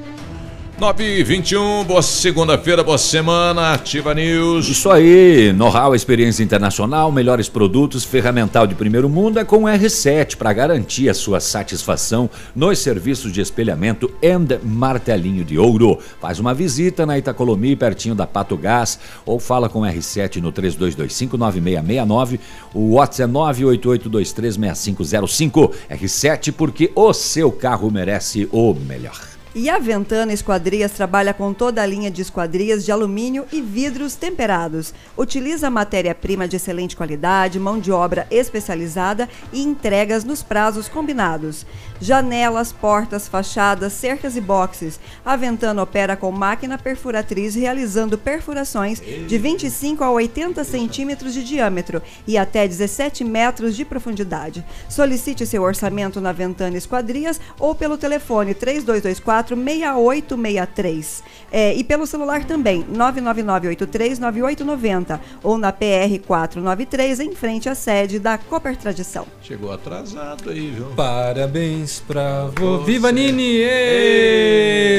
9 0.81 1.19
e 1.19 1.23
21, 1.23 1.83
boa 1.83 2.01
segunda-feira, 2.01 2.83
boa 2.83 2.97
semana, 2.97 3.73
Ativa 3.73 4.15
News. 4.15 4.67
Isso 4.67 4.89
aí, 4.89 5.53
know-how, 5.53 5.93
experiência 5.93 6.41
internacional, 6.41 7.11
melhores 7.11 7.47
produtos, 7.47 8.03
ferramental 8.03 8.65
de 8.65 8.73
primeiro 8.73 9.07
mundo 9.07 9.37
é 9.37 9.45
com 9.45 9.57
o 9.57 9.67
R7 9.67 10.37
para 10.37 10.51
garantir 10.51 11.07
a 11.07 11.13
sua 11.13 11.39
satisfação 11.39 12.27
nos 12.55 12.79
serviços 12.79 13.31
de 13.31 13.41
espelhamento 13.41 14.09
and 14.23 14.47
martelinho 14.63 15.45
de 15.45 15.55
ouro. 15.55 15.99
Faz 16.19 16.39
uma 16.39 16.51
visita 16.51 17.05
na 17.05 17.15
Itacolomi, 17.15 17.75
pertinho 17.75 18.15
da 18.15 18.25
Pato 18.25 18.57
Gás, 18.57 18.97
ou 19.23 19.39
fala 19.39 19.69
com 19.69 19.81
o 19.81 19.85
R7 19.85 20.37
no 20.37 20.51
32259669. 20.51 22.39
O 22.73 22.95
WhatsApp 22.95 23.29
é 23.29 23.31
988236505. 23.31 25.73
R7 25.91 26.51
porque 26.51 26.91
o 26.95 27.13
seu 27.13 27.51
carro 27.51 27.91
merece 27.91 28.49
o 28.51 28.73
melhor. 28.73 29.30
E 29.53 29.69
a 29.69 29.77
Ventana 29.79 30.31
Esquadrias 30.31 30.93
trabalha 30.93 31.33
com 31.33 31.53
toda 31.53 31.81
a 31.81 31.85
linha 31.85 32.09
de 32.09 32.21
esquadrias 32.21 32.85
de 32.85 32.91
alumínio 32.91 33.45
e 33.51 33.61
vidros 33.61 34.15
temperados. 34.15 34.93
Utiliza 35.17 35.69
matéria-prima 35.69 36.47
de 36.47 36.55
excelente 36.55 36.95
qualidade, 36.95 37.59
mão 37.59 37.77
de 37.77 37.91
obra 37.91 38.25
especializada 38.31 39.27
e 39.51 39.61
entregas 39.61 40.23
nos 40.23 40.41
prazos 40.41 40.87
combinados. 40.87 41.65
Janelas, 42.01 42.73
portas, 42.73 43.27
fachadas, 43.27 43.93
cercas 43.93 44.35
e 44.35 44.41
boxes. 44.41 44.99
A 45.23 45.35
Ventana 45.35 45.83
opera 45.83 46.15
com 46.15 46.31
máquina 46.31 46.75
perfuratriz 46.75 47.53
realizando 47.53 48.17
perfurações 48.17 48.99
de 48.99 49.37
25 49.37 50.03
a 50.03 50.09
80 50.09 50.63
centímetros 50.63 51.31
de 51.31 51.43
diâmetro 51.43 52.01
e 52.25 52.39
até 52.39 52.67
17 52.67 53.23
metros 53.23 53.75
de 53.75 53.85
profundidade. 53.85 54.65
Solicite 54.89 55.45
seu 55.45 55.61
orçamento 55.61 56.19
na 56.19 56.31
Ventana 56.31 56.75
Esquadrias 56.75 57.39
ou 57.59 57.75
pelo 57.75 57.99
telefone 57.99 58.55
3224 58.55 59.55
999846863. 59.55 61.21
É, 61.51 61.75
e 61.75 61.83
pelo 61.83 62.07
celular 62.07 62.45
também, 62.45 62.83
999839890 62.85 65.19
ou 65.43 65.57
na 65.57 65.71
PR 65.71 66.17
493 66.25 67.19
em 67.19 67.35
frente 67.35 67.69
à 67.69 67.75
sede 67.75 68.17
da 68.17 68.39
Cooper 68.39 68.75
Tradição. 68.75 69.27
Chegou 69.43 69.71
atrasado 69.71 70.49
aí, 70.49 70.71
viu? 70.71 70.87
Parabéns 70.95 71.90
pra 71.99 72.45
você. 72.55 72.85
Viva 72.85 73.11
Nini! 73.11 73.61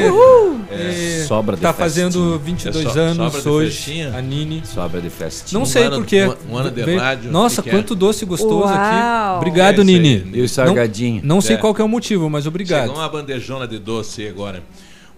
Uhul! 0.09 0.61
Ê! 0.71 1.25
Sobra 1.27 1.57
de 1.57 1.63
Tá 1.63 1.73
festinha. 1.73 2.09
fazendo 2.11 2.39
22 2.39 2.87
É 2.87 2.91
so- 2.91 2.99
anos 3.01 3.47
hoje. 3.47 3.71
festinha? 3.77 4.17
A 4.17 4.21
Nini. 4.21 4.63
Sobra 4.65 5.01
de 5.01 5.11
festinha. 5.11 5.59
Não 5.59 5.63
Um 5.63 5.67
sei 5.67 5.89
porquê. 5.91 6.25
um- 6.49 6.53
um 6.53 6.57
ano 6.57 6.71
de 6.71 6.97
rádio, 6.97 7.31
Nossa, 7.31 7.63
que 7.63 7.71
que 7.71 7.75
é? 7.77 7.79
quanto 7.79 7.95
doce 7.95 8.25
gostoso 8.25 8.65
Uau! 8.65 8.69
aqui. 8.75 9.37
Obrigado, 9.37 9.81
É. 9.81 9.85
Nini. 9.85 10.31
E 10.35 10.41
o 10.41 10.49
salgadinho? 10.49 11.21
Não, 11.23 11.37
não 11.37 11.41
sei 11.41 11.57
É. 11.57 11.59
qual 11.59 11.75
que 11.75 11.81
é 11.81 11.85
o 11.85 11.89
motivo, 11.89 12.29
mas 12.31 12.47
obrigado. 12.47 12.83
Chegou 12.89 12.97
uma 12.97 13.09
bandejona 13.09 13.67
de 13.69 13.79
doce 13.79 14.27
agora. 14.27 14.63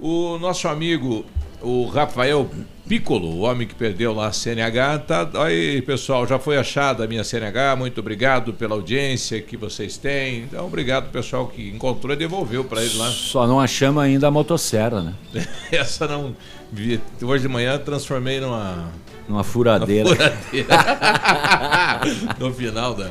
O 0.01 0.39
nosso 0.39 0.67
amigo, 0.69 1.25
o 1.65 1.87
Rafael 1.87 2.49
Piccolo, 2.87 3.29
o 3.29 3.41
homem 3.41 3.67
que 3.67 3.75
perdeu 3.75 4.13
lá 4.13 4.27
a 4.27 4.33
CNH, 4.33 4.99
tá. 5.01 5.31
Aí, 5.43 5.81
pessoal, 5.83 6.27
já 6.27 6.39
foi 6.39 6.59
achada 6.59 7.05
a 7.05 7.07
minha 7.07 7.25
CNH. 7.25 7.77
Muito 7.77 7.99
obrigado 7.99 8.53
pela 8.53 8.75
audiência 8.75 9.41
que 9.41 9.57
vocês 9.57 9.97
têm. 9.97 10.43
Então, 10.43 10.67
obrigado, 10.67 11.11
pessoal, 11.11 11.47
que 11.47 11.71
encontrou 11.71 12.13
e 12.13 12.17
devolveu 12.17 12.63
para 12.63 12.83
ele 12.83 12.97
lá. 12.99 13.11
Só 13.11 13.47
não 13.47 13.59
achamos 13.59 14.03
ainda 14.03 14.29
a 14.29 14.31
motosserra, 14.31 15.01
né? 15.01 15.15
Essa 15.73 16.07
não. 16.07 16.37
vi. 16.71 17.01
Hoje 17.23 17.43
de 17.43 17.49
manhã 17.49 17.79
transformei 17.79 18.39
numa. 18.39 18.91
Numa 19.27 19.43
furadeira. 19.43 20.11
Uma 20.11 20.17
furadeira. 20.17 20.69
no 22.39 22.53
final 22.53 22.95
da. 22.95 23.11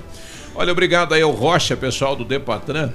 Olha, 0.53 0.71
obrigado 0.71 1.13
aí 1.13 1.21
ao 1.23 1.31
Rocha, 1.31 1.75
pessoal 1.75 2.15
do 2.15 2.23
Depatran. 2.23 2.93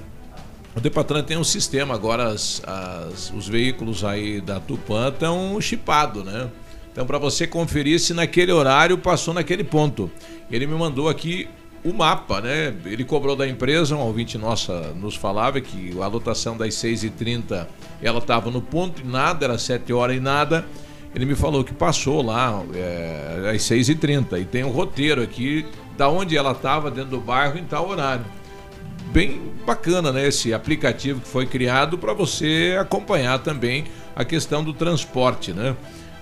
O 0.76 0.80
Depatran 0.80 1.22
tem 1.22 1.36
um 1.36 1.44
sistema 1.44 1.94
agora, 1.94 2.28
as- 2.28 2.62
as- 2.66 3.32
os 3.34 3.48
veículos 3.48 4.04
aí 4.04 4.40
da 4.40 4.60
Tupan 4.60 5.08
estão 5.08 5.60
chipados, 5.60 6.24
né? 6.24 6.48
Então, 6.92 7.06
para 7.06 7.18
você 7.18 7.46
conferir 7.46 7.98
se 8.00 8.12
naquele 8.14 8.52
horário 8.52 8.98
passou 8.98 9.32
naquele 9.34 9.64
ponto. 9.64 10.10
Ele 10.50 10.66
me 10.66 10.74
mandou 10.74 11.08
aqui 11.08 11.48
o 11.84 11.92
mapa, 11.92 12.40
né? 12.40 12.74
Ele 12.84 13.04
cobrou 13.04 13.34
da 13.36 13.46
empresa, 13.46 13.94
um 13.94 14.00
ouvinte 14.00 14.36
nossa 14.36 14.92
nos 14.94 15.14
falava 15.14 15.60
que 15.60 15.92
a 16.00 16.06
lotação 16.06 16.56
das 16.56 16.74
6h30 16.74 17.66
ela 18.02 18.18
estava 18.18 18.50
no 18.50 18.60
ponto 18.60 19.00
e 19.02 19.04
nada, 19.06 19.44
era 19.46 19.58
7 19.58 19.92
horas 19.92 20.16
e 20.16 20.20
nada. 20.20 20.64
Ele 21.14 21.24
me 21.24 21.34
falou 21.34 21.64
que 21.64 21.72
passou 21.72 22.20
lá 22.22 22.62
é, 22.74 23.50
às 23.54 23.62
6h30 23.62 24.38
e 24.40 24.44
tem 24.44 24.62
um 24.64 24.70
roteiro 24.70 25.22
aqui 25.22 25.64
da 25.96 26.08
onde 26.08 26.36
ela 26.36 26.52
estava 26.52 26.90
dentro 26.90 27.10
do 27.10 27.20
bairro 27.20 27.58
em 27.58 27.64
tal 27.64 27.88
horário 27.88 28.24
bem 29.12 29.40
bacana, 29.66 30.12
né? 30.12 30.26
Esse 30.26 30.52
aplicativo 30.54 31.20
que 31.20 31.28
foi 31.28 31.46
criado 31.46 31.98
para 31.98 32.12
você 32.12 32.76
acompanhar 32.80 33.38
também 33.40 33.84
a 34.14 34.24
questão 34.24 34.62
do 34.62 34.72
transporte, 34.72 35.52
né? 35.52 35.76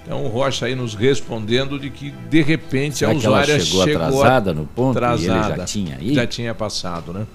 Então 0.05 0.25
o 0.25 0.29
Rocha 0.29 0.67
aí 0.67 0.75
nos 0.75 0.95
respondendo 0.95 1.79
de 1.81 1.91
que 1.91 2.11
de 2.11 2.41
repente 2.41 2.99
Será 2.99 3.11
a 3.11 3.15
usuária 3.15 3.59
chegou 3.61 3.83
atrasada 3.83 4.55
no 4.55 4.65
ponto 4.67 4.95
e 4.99 4.99
ele 5.27 5.57
já 5.57 5.65
tinha 5.67 5.97
ido? 6.01 6.15
Já 6.15 6.27
tinha 6.27 6.55
passado, 6.55 7.13
né? 7.13 7.27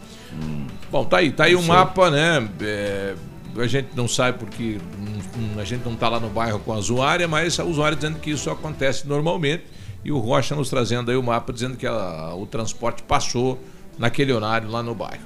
Bom, 0.89 1.03
tá 1.03 1.17
aí, 1.17 1.31
tá 1.31 1.43
aí 1.45 1.53
Não 1.53 1.59
um 1.59 1.63
mapa, 1.65 2.09
né? 2.09 2.47
É, 2.61 3.13
a 3.57 3.67
gente 3.67 3.89
não 3.95 4.07
sabe 4.07 4.37
porque 4.39 4.77
hum, 4.97 5.59
a 5.59 5.65
gente 5.65 5.83
não 5.83 5.95
tá 5.95 6.07
lá 6.07 6.19
no 6.21 6.29
bairro 6.29 6.59
com 6.59 6.71
a 6.71 6.77
usuária, 6.77 7.27
mas 7.27 7.59
a 7.59 7.65
usuária 7.65 7.95
dizendo 7.97 8.19
que 8.19 8.31
isso 8.31 8.49
acontece 8.49 9.05
normalmente 9.05 9.63
e 10.05 10.11
o 10.11 10.17
Rocha 10.19 10.55
nos 10.55 10.69
trazendo 10.69 11.11
aí 11.11 11.17
o 11.17 11.23
mapa 11.23 11.51
dizendo 11.51 11.75
que 11.75 11.85
a- 11.85 12.33
o 12.35 12.45
transporte 12.45 13.03
passou 13.03 13.59
naquele 13.99 14.31
horário 14.31 14.69
lá 14.69 14.81
no 14.81 14.95
bairro. 14.95 15.25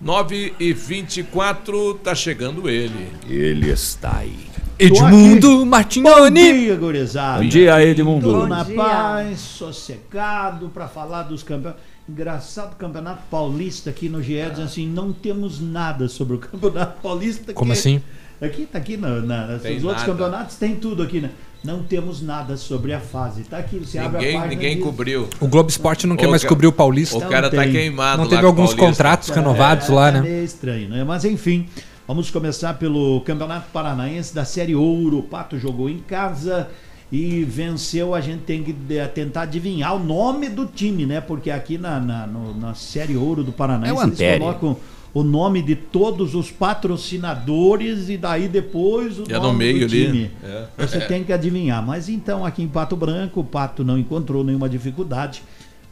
9 0.00 0.54
e 0.58 0.72
24 0.72 1.94
tá 1.94 2.14
chegando 2.14 2.68
ele. 2.68 3.08
Ele 3.28 3.70
está 3.70 4.18
aí. 4.18 4.38
Edmundo 4.78 5.64
Martignoni. 5.64 6.52
Bom 6.52 6.58
dia, 6.58 6.76
gurizada. 6.76 7.42
Bom 7.42 7.48
dia, 7.48 7.84
Edmundo. 7.84 8.32
Bom 8.32 8.46
na 8.46 8.64
dia. 8.64 8.74
paz, 8.74 9.38
sossegado, 9.40 10.68
para 10.68 10.88
falar 10.88 11.22
dos 11.24 11.42
campeonatos. 11.42 11.82
Engraçado, 12.06 12.76
Campeonato 12.76 13.22
Paulista 13.30 13.88
aqui 13.88 14.10
no 14.10 14.22
GE 14.22 14.34
dizendo 14.50 14.62
assim, 14.62 14.86
não 14.86 15.10
temos 15.10 15.58
nada 15.58 16.06
sobre 16.06 16.36
o 16.36 16.38
Campeonato 16.40 17.00
Paulista. 17.00 17.54
Como 17.54 17.72
que- 17.72 17.78
assim? 17.78 18.02
Aqui, 18.42 18.66
tá 18.66 18.76
aqui, 18.78 18.96
na, 18.98 19.20
na, 19.20 19.58
Tem 19.58 19.74
outros 19.76 19.92
nada. 20.02 20.04
campeonatos 20.04 20.56
tem 20.56 20.74
tudo 20.76 21.02
aqui, 21.02 21.20
né? 21.20 21.30
Não 21.64 21.82
temos 21.82 22.20
nada 22.20 22.56
sobre 22.58 22.92
a 22.92 23.00
fase. 23.00 23.42
Tá 23.44 23.56
aqui, 23.58 23.78
você 23.78 23.96
abre 23.98 24.18
a 24.18 24.20
Ninguém, 24.20 24.34
página 24.34 24.54
ninguém 24.54 24.74
diz- 24.76 24.84
cobriu. 24.84 25.28
O 25.40 25.48
Globo 25.48 25.70
Esporte 25.70 26.06
não 26.06 26.14
quer 26.16 26.26
O 26.26 26.30
mais 26.30 26.42
ca- 26.42 26.48
cobrir 26.48 26.66
o 26.66 26.72
Paulista. 26.72 27.16
O 27.16 27.22
cara 27.28 27.48
tá 27.50 27.62
tem. 27.62 27.72
queimado 27.72 28.18
Não 28.18 28.24
lá 28.24 28.30
teve 28.30 28.44
alguns 28.44 28.74
Paulista. 28.74 28.86
contratos 28.86 29.28
renovados 29.30 29.88
lá, 29.88 30.08
É 30.08 30.12
né? 30.12 30.20
meio 30.20 30.44
estranho, 30.44 30.88
né? 30.90 31.02
Mas 31.04 31.24
enfim, 31.24 31.66
vamos 32.06 32.30
começar 32.30 32.74
pelo 32.74 33.22
Campeonato 33.22 33.70
Paranaense 33.72 34.34
da 34.34 34.44
Série 34.44 34.74
Ouro. 34.74 35.20
O 35.20 35.22
Pato 35.22 35.58
jogou 35.58 35.88
em 35.88 36.00
casa 36.00 36.68
e 37.10 37.42
venceu. 37.44 38.14
A 38.14 38.20
gente 38.20 38.42
tem 38.42 38.62
que 38.62 38.72
de- 38.72 39.06
tentar 39.08 39.42
adivinhar 39.42 39.94
o 39.96 39.98
nome 39.98 40.50
do 40.50 40.66
time, 40.66 41.06
né? 41.06 41.22
Porque 41.22 41.50
aqui 41.50 41.78
na, 41.78 41.98
na, 41.98 42.26
no- 42.26 42.54
na 42.54 42.74
Série 42.74 43.16
Ouro 43.16 43.42
do 43.42 43.52
Paranaense 43.52 44.02
É 44.02 44.04
o 44.04 44.08
eles 44.22 44.38
colocam 44.38 44.76
o 45.14 45.22
nome 45.22 45.62
de 45.62 45.76
todos 45.76 46.34
os 46.34 46.50
patrocinadores 46.50 48.08
e 48.08 48.16
daí 48.16 48.48
depois 48.48 49.20
o 49.20 49.24
é 49.28 49.34
no 49.34 49.44
nome 49.44 49.58
meio 49.58 49.78
do 49.78 49.84
ali. 49.84 50.06
time. 50.06 50.30
É. 50.42 50.66
Você 50.76 51.00
tem 51.00 51.22
que 51.22 51.32
adivinhar. 51.32 51.86
Mas 51.86 52.08
então 52.08 52.44
aqui 52.44 52.62
em 52.64 52.68
Pato 52.68 52.96
Branco, 52.96 53.40
o 53.40 53.44
Pato 53.44 53.84
não 53.84 53.96
encontrou 53.96 54.42
nenhuma 54.42 54.68
dificuldade 54.68 55.42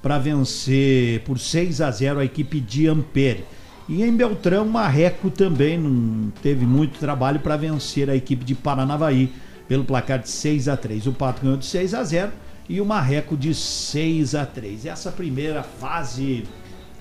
para 0.03 0.19
vencer 0.19 1.21
por 1.21 1.39
6 1.39 1.81
a 1.81 1.91
0 1.93 2.19
a 2.19 2.25
equipe 2.25 2.59
de 2.59 2.89
Ampere. 2.89 3.45
E 3.89 4.03
em 4.03 4.17
Beltrão, 4.17 4.65
Marreco 4.67 5.31
também 5.31 5.79
não 5.79 6.33
teve 6.43 6.67
muito 6.67 6.99
trabalho 6.99 7.39
para 7.39 7.57
vencer 7.57 8.11
a 8.11 8.17
equipe 8.17 8.45
de 8.45 8.57
Paranavaí 8.57 9.33
pelo 9.69 9.85
placar 9.85 10.19
de 10.19 10.29
6 10.29 10.67
a 10.67 10.77
3. 10.77 11.07
O 11.07 11.13
Pato 11.13 11.43
ganhou 11.43 11.57
de 11.57 11.67
6 11.67 11.95
a 11.95 12.03
0 12.03 12.33
e 12.69 12.81
o 12.81 12.85
Marreco 12.87 13.37
de 13.37 13.55
6 13.55 14.35
a 14.35 14.45
3. 14.45 14.87
Essa 14.87 15.13
primeira 15.13 15.63
fase 15.63 16.45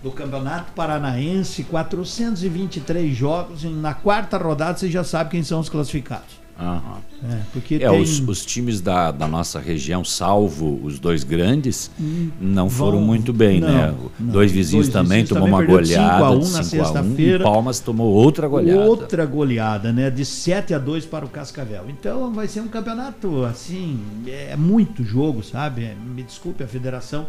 do 0.04 0.12
Campeonato 0.12 0.72
Paranaense, 0.74 1.64
423 1.64 3.16
jogos. 3.16 3.64
e 3.64 3.68
Na 3.68 3.94
quarta 3.94 4.38
rodada 4.38 4.78
você 4.78 4.90
já 4.90 5.04
sabe 5.04 5.32
quem 5.32 5.44
são 5.44 5.60
os 5.60 5.70
classificados. 5.70 6.42
Aham. 6.60 6.98
É, 7.28 7.38
porque 7.54 7.76
É, 7.76 7.90
tem- 7.90 8.02
os, 8.02 8.20
os 8.20 8.46
times 8.46 8.82
da, 8.82 9.10
da 9.12 9.28
nossa 9.28 9.60
região, 9.60 10.04
salvo 10.04 10.80
os 10.84 11.00
dois 11.00 11.24
grandes, 11.24 11.90
Hum, 12.00 12.30
não 12.40 12.70
foram 12.70 12.98
vão- 13.00 13.08
muito 13.08 13.34
bem, 13.34 13.60
não, 13.60 13.68
né? 13.68 13.96
não. 14.20 14.28
Dois 14.32 14.52
vizinhos 14.52 14.88
Dois 14.88 14.94
também 14.94 15.22
vizinhos 15.24 15.30
tomou 15.30 15.60
também 15.60 15.76
uma 15.76 15.82
de 15.84 15.90
5 15.90 16.00
a 16.00 16.08
goleada 16.20 16.36
1 16.36 16.40
de 16.40 16.52
na 16.52 16.64
5 16.64 16.84
a 16.84 16.90
1 16.90 16.94
sexta-feira. 16.94 17.44
Palmas 17.44 17.80
tomou 17.80 18.12
outra 18.14 18.48
goleada. 18.48 18.82
Outra 18.82 19.26
goleada, 19.26 19.92
né? 19.92 20.12
De 20.12 20.24
7 20.26 20.74
a 20.74 20.78
2 20.78 21.06
para 21.06 21.26
o 21.26 21.30
Cascavel. 21.30 21.86
Então 21.90 22.32
vai 22.32 22.48
ser 22.48 22.62
um 22.62 22.68
campeonato 22.68 23.44
assim, 23.46 24.00
é 24.28 24.56
muito 24.56 25.04
jogo, 25.04 25.42
sabe? 25.44 25.90
Me 26.16 26.22
desculpe 26.22 26.64
a 26.64 26.68
federação, 26.68 27.26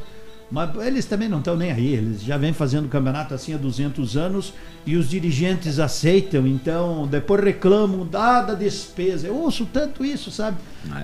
mas 0.53 0.71
eles 0.87 1.07
também 1.07 1.31
não 1.31 1.39
estão 1.39 1.57
nem 1.57 1.73
aí. 1.73 1.95
Eles 1.95 2.23
já 2.23 2.37
vêm 2.37 2.53
fazendo 2.53 2.87
campeonato 2.87 3.33
assim 3.33 3.55
há 3.55 3.57
200 3.57 4.19
anos 4.19 4.53
e 4.85 4.97
os 4.97 5.09
dirigentes 5.09 5.79
aceitam. 5.79 6.47
Então 6.47 7.07
depois 7.07 7.43
reclamam 7.43 8.07
dada 8.07 8.55
despesa. 8.55 9.27
Eu 9.27 9.35
ouço 9.35 9.67
tanto 9.73 10.05
isso, 10.05 10.31
sabe? 10.31 10.59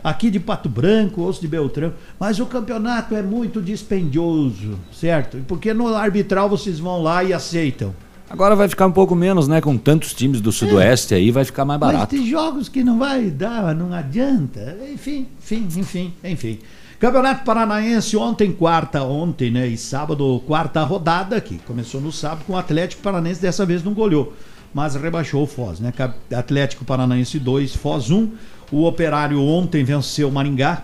Aqui 0.04 0.30
de 0.30 0.38
Pato 0.38 0.68
Branco, 0.68 1.22
ouço 1.22 1.40
de 1.40 1.48
Beltrão. 1.48 1.94
Mas 2.20 2.38
o 2.38 2.44
campeonato 2.44 3.14
é 3.14 3.22
muito 3.22 3.62
dispendioso, 3.62 4.78
certo? 4.92 5.38
Porque 5.48 5.72
no 5.72 5.88
arbitral 5.96 6.46
vocês 6.50 6.78
vão 6.78 7.02
lá 7.02 7.24
e 7.24 7.32
aceitam. 7.32 7.94
Agora 8.30 8.54
vai 8.54 8.68
ficar 8.68 8.86
um 8.86 8.92
pouco 8.92 9.14
menos, 9.14 9.48
né? 9.48 9.62
Com 9.62 9.78
tantos 9.78 10.12
times 10.12 10.42
do 10.42 10.52
Sudoeste 10.52 11.14
aí, 11.14 11.30
vai 11.30 11.46
ficar 11.46 11.64
mais 11.64 11.80
Mas 11.80 11.92
barato. 11.92 12.14
tem 12.14 12.26
jogos 12.26 12.68
que 12.68 12.84
não 12.84 12.98
vai 12.98 13.30
dar, 13.30 13.74
não 13.74 13.90
adianta. 13.94 14.76
Enfim, 14.92 15.26
enfim, 15.40 15.66
enfim, 15.74 16.12
enfim. 16.22 16.58
Campeonato 16.98 17.44
Paranaense 17.44 18.16
ontem, 18.16 18.50
quarta, 18.50 19.04
ontem, 19.04 19.52
né? 19.52 19.68
E 19.68 19.76
sábado, 19.76 20.42
quarta 20.44 20.82
rodada 20.82 21.36
aqui. 21.36 21.60
Começou 21.64 22.00
no 22.00 22.10
sábado 22.10 22.42
com 22.44 22.54
o 22.54 22.56
Atlético 22.56 23.02
Paranaense, 23.02 23.40
dessa 23.40 23.64
vez 23.64 23.84
não 23.84 23.94
goleou, 23.94 24.34
mas 24.74 24.96
rebaixou 24.96 25.44
o 25.44 25.46
Foz, 25.46 25.78
né? 25.78 25.92
Atlético 26.36 26.84
Paranaense 26.84 27.38
2, 27.38 27.76
Foz 27.76 28.10
1. 28.10 28.32
O 28.72 28.84
Operário 28.84 29.40
ontem 29.40 29.84
venceu 29.84 30.28
o 30.28 30.32
Maringá 30.32 30.82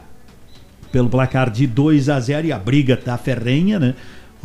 pelo 0.92 1.08
placar 1.08 1.50
de 1.50 1.66
2 1.66 2.08
a 2.08 2.20
0 2.20 2.46
e 2.46 2.52
a 2.52 2.58
briga 2.60 2.96
tá 2.96 3.18
ferrenha, 3.18 3.80
né? 3.80 3.96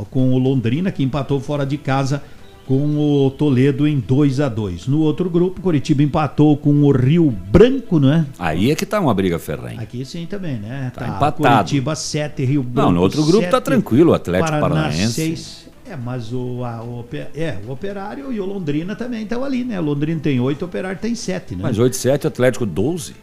Com 0.10 0.34
o 0.34 0.40
Londrina 0.40 0.92
que 0.92 1.04
empatou 1.04 1.40
fora 1.40 1.68
de 1.68 1.78
casa 1.78 2.24
com 2.70 3.26
o 3.26 3.32
Toledo 3.32 3.88
em 3.88 4.00
2 4.00 4.40
a 4.40 4.48
2. 4.48 4.86
No 4.86 5.00
outro 5.00 5.28
grupo, 5.28 5.60
Curitiba 5.60 6.04
empatou 6.04 6.56
com 6.56 6.84
o 6.84 6.92
Rio 6.92 7.32
Branco, 7.32 8.00
né? 8.00 8.28
Aí 8.38 8.70
é 8.70 8.76
que 8.76 8.86
tá 8.86 9.00
uma 9.00 9.12
briga 9.12 9.40
ferrenha. 9.40 9.82
Aqui 9.82 10.06
sim 10.06 10.28
também, 10.28 10.58
né? 10.58 10.92
Tá 10.94 11.08
empatado. 11.08 11.38
Curitiba 11.38 11.96
7, 11.96 12.46
Rio 12.46 12.62
Branco 12.62 12.90
Não, 12.90 12.94
no 12.94 13.02
outro 13.02 13.26
grupo 13.26 13.46
tá 13.46 13.58
7, 13.58 13.64
tranquilo, 13.64 14.12
o 14.12 14.14
Atlético 14.14 14.52
Paraná 14.52 14.84
Paranaense. 14.84 15.14
6. 15.14 15.70
É, 15.90 15.96
mas 15.96 16.32
o, 16.32 16.64
a, 16.64 16.84
o, 16.84 17.04
é, 17.34 17.58
o 17.68 17.72
Operário 17.72 18.32
e 18.32 18.40
o 18.40 18.46
Londrina 18.46 18.96
também 18.96 19.24
estão 19.24 19.44
ali, 19.44 19.64
né? 19.64 19.80
O 19.80 19.84
Londrina 19.84 20.22
tem 20.22 20.40
8, 20.40 20.62
o 20.62 20.66
Operário 20.66 21.00
tem 21.02 21.16
7, 21.16 21.56
né? 21.56 21.62
Mas 21.64 21.80
8-7, 21.80 22.26
Atlético 22.26 22.68
12. 22.68 23.16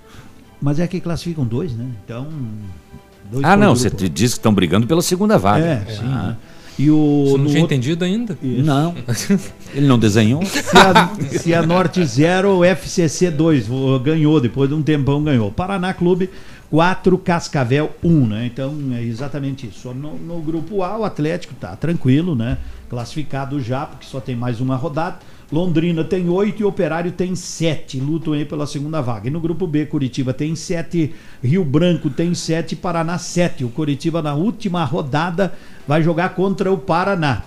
Mas 0.60 0.80
é 0.80 0.88
que 0.88 0.98
classificam 0.98 1.44
dois, 1.44 1.72
né? 1.72 1.86
Então. 2.04 2.26
dois 3.30 3.44
Ah, 3.44 3.56
não, 3.56 3.76
você 3.76 3.90
diz 3.90 4.32
que 4.32 4.38
estão 4.38 4.52
brigando 4.52 4.88
pela 4.88 5.02
segunda 5.02 5.38
vaga. 5.38 5.64
É, 5.64 5.84
sim. 5.88 6.00
Ah. 6.02 6.22
né? 6.30 6.36
E 6.78 6.90
o, 6.90 7.24
Você 7.24 7.30
não 7.32 7.38
no 7.38 7.46
tinha 7.50 7.60
outro- 7.62 7.74
entendido 7.74 8.04
ainda? 8.04 8.38
Não. 8.42 8.94
Ele 9.74 9.86
não 9.86 9.98
desenhou? 9.98 10.42
Cianorte 10.44 11.38
Cianorte 11.38 12.04
0, 12.04 12.64
FCC 12.64 13.30
2. 13.30 13.66
Ganhou, 14.04 14.40
depois 14.40 14.68
de 14.68 14.74
um 14.74 14.82
tempão 14.82 15.22
ganhou. 15.24 15.50
Paraná 15.50 15.94
Clube 15.94 16.28
4, 16.70 17.16
Cascavel 17.18 17.90
1, 18.04 18.26
né? 18.26 18.46
Então 18.52 18.74
é 18.92 19.02
exatamente 19.02 19.66
isso. 19.66 19.94
No, 19.94 20.18
no 20.18 20.40
grupo 20.42 20.82
A, 20.82 20.98
o 20.98 21.04
Atlético 21.04 21.54
tá 21.54 21.74
tranquilo, 21.76 22.34
né? 22.34 22.58
Classificado 22.90 23.60
já, 23.60 23.86
porque 23.86 24.06
só 24.06 24.20
tem 24.20 24.36
mais 24.36 24.60
uma 24.60 24.76
rodada. 24.76 25.16
Londrina 25.50 26.02
tem 26.02 26.28
8 26.28 26.60
e 26.60 26.64
Operário 26.64 27.12
tem 27.12 27.34
7. 27.34 28.00
Lutam 28.00 28.32
aí 28.32 28.44
pela 28.44 28.66
segunda 28.66 29.00
vaga. 29.00 29.28
E 29.28 29.30
no 29.30 29.40
grupo 29.40 29.66
B, 29.66 29.86
Curitiba 29.86 30.32
tem 30.32 30.56
7, 30.56 31.14
Rio 31.42 31.64
Branco 31.64 32.10
tem 32.10 32.34
7 32.34 32.72
e 32.72 32.76
Paraná 32.76 33.16
7. 33.16 33.64
O 33.64 33.68
Curitiba 33.68 34.20
na 34.20 34.34
última 34.34 34.84
rodada 34.84 35.54
vai 35.86 36.02
jogar 36.02 36.30
contra 36.30 36.72
o 36.72 36.78
Paraná. 36.78 37.44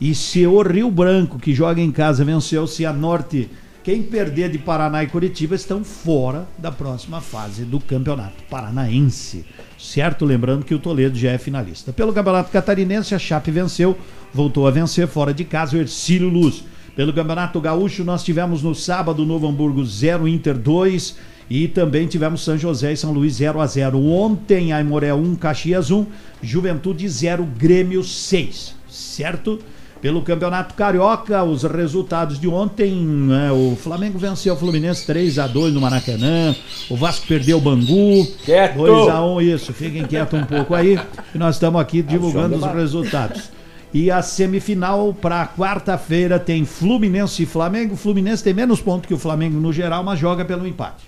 E 0.00 0.14
se 0.14 0.46
o 0.46 0.60
Rio 0.60 0.90
Branco, 0.90 1.38
que 1.38 1.54
joga 1.54 1.80
em 1.80 1.90
casa, 1.90 2.24
venceu 2.24 2.64
o 2.64 2.68
Cianorte, 2.68 3.48
quem 3.82 4.02
perder 4.02 4.50
de 4.50 4.58
Paraná 4.58 5.02
e 5.02 5.06
Curitiba 5.06 5.54
estão 5.54 5.84
fora 5.84 6.46
da 6.58 6.72
próxima 6.72 7.20
fase 7.20 7.64
do 7.64 7.80
campeonato 7.80 8.42
paranaense. 8.50 9.44
Certo? 9.78 10.24
Lembrando 10.24 10.64
que 10.64 10.74
o 10.74 10.78
Toledo 10.78 11.16
já 11.16 11.30
é 11.30 11.38
finalista. 11.38 11.92
Pelo 11.92 12.12
Campeonato 12.12 12.50
Catarinense, 12.50 13.14
a 13.14 13.18
Chape 13.18 13.50
venceu, 13.50 13.96
voltou 14.32 14.66
a 14.66 14.70
vencer 14.70 15.06
fora 15.06 15.32
de 15.32 15.44
casa 15.44 15.76
o 15.76 15.80
Ercílio 15.80 16.28
Luz. 16.28 16.64
Pelo 16.96 17.12
Campeonato 17.12 17.60
Gaúcho, 17.60 18.04
nós 18.04 18.22
tivemos 18.22 18.62
no 18.62 18.72
sábado 18.72 19.26
Novo 19.26 19.48
Hamburgo 19.48 19.84
0, 19.84 20.28
Inter 20.28 20.56
2 20.56 21.16
e 21.50 21.66
também 21.66 22.06
tivemos 22.06 22.44
São 22.44 22.56
José 22.56 22.92
e 22.92 22.96
São 22.96 23.12
Luís 23.12 23.34
0 23.34 23.60
a 23.60 23.66
0. 23.66 24.00
Ontem, 24.00 24.72
Aimoré 24.72 25.12
1, 25.12 25.34
Caxias 25.34 25.90
1, 25.90 26.06
Juventude 26.40 27.08
0, 27.08 27.44
Grêmio 27.58 28.04
6. 28.04 28.76
Certo? 28.88 29.58
Pelo 30.00 30.22
Campeonato 30.22 30.74
Carioca, 30.74 31.42
os 31.42 31.64
resultados 31.64 32.38
de 32.38 32.46
ontem, 32.46 32.94
né, 32.94 33.50
o 33.50 33.74
Flamengo 33.74 34.18
venceu 34.18 34.54
o 34.54 34.56
Fluminense 34.56 35.06
3 35.06 35.38
a 35.38 35.46
2 35.46 35.72
no 35.72 35.80
Maracanã, 35.80 36.54
o 36.90 36.96
Vasco 36.96 37.26
perdeu 37.26 37.56
o 37.56 37.60
Bangu, 37.60 38.26
Quieto! 38.44 38.76
2 38.76 39.08
a 39.08 39.24
1 39.24 39.40
isso, 39.40 39.72
fiquem 39.72 40.04
quietos 40.04 40.38
um 40.38 40.44
pouco 40.44 40.74
aí, 40.74 41.00
que 41.32 41.38
nós 41.38 41.56
estamos 41.56 41.80
aqui 41.80 42.02
divulgando 42.02 42.54
os 42.56 42.64
resultados. 42.74 43.50
E 43.94 44.10
a 44.10 44.20
semifinal 44.22 45.14
para 45.14 45.46
quarta-feira 45.46 46.38
tem 46.38 46.64
Fluminense 46.64 47.44
e 47.44 47.46
Flamengo. 47.46 47.94
O 47.94 47.96
Fluminense 47.96 48.42
tem 48.42 48.52
menos 48.52 48.80
pontos 48.80 49.06
que 49.06 49.14
o 49.14 49.18
Flamengo 49.18 49.60
no 49.60 49.72
geral, 49.72 50.02
mas 50.02 50.18
joga 50.18 50.44
pelo 50.44 50.66
empate. 50.66 51.04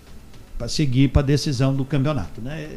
Para 0.57 0.69
seguir 0.69 1.09
para 1.09 1.21
a 1.21 1.25
decisão 1.25 1.75
do 1.75 1.85
campeonato. 1.85 2.41
Né? 2.41 2.69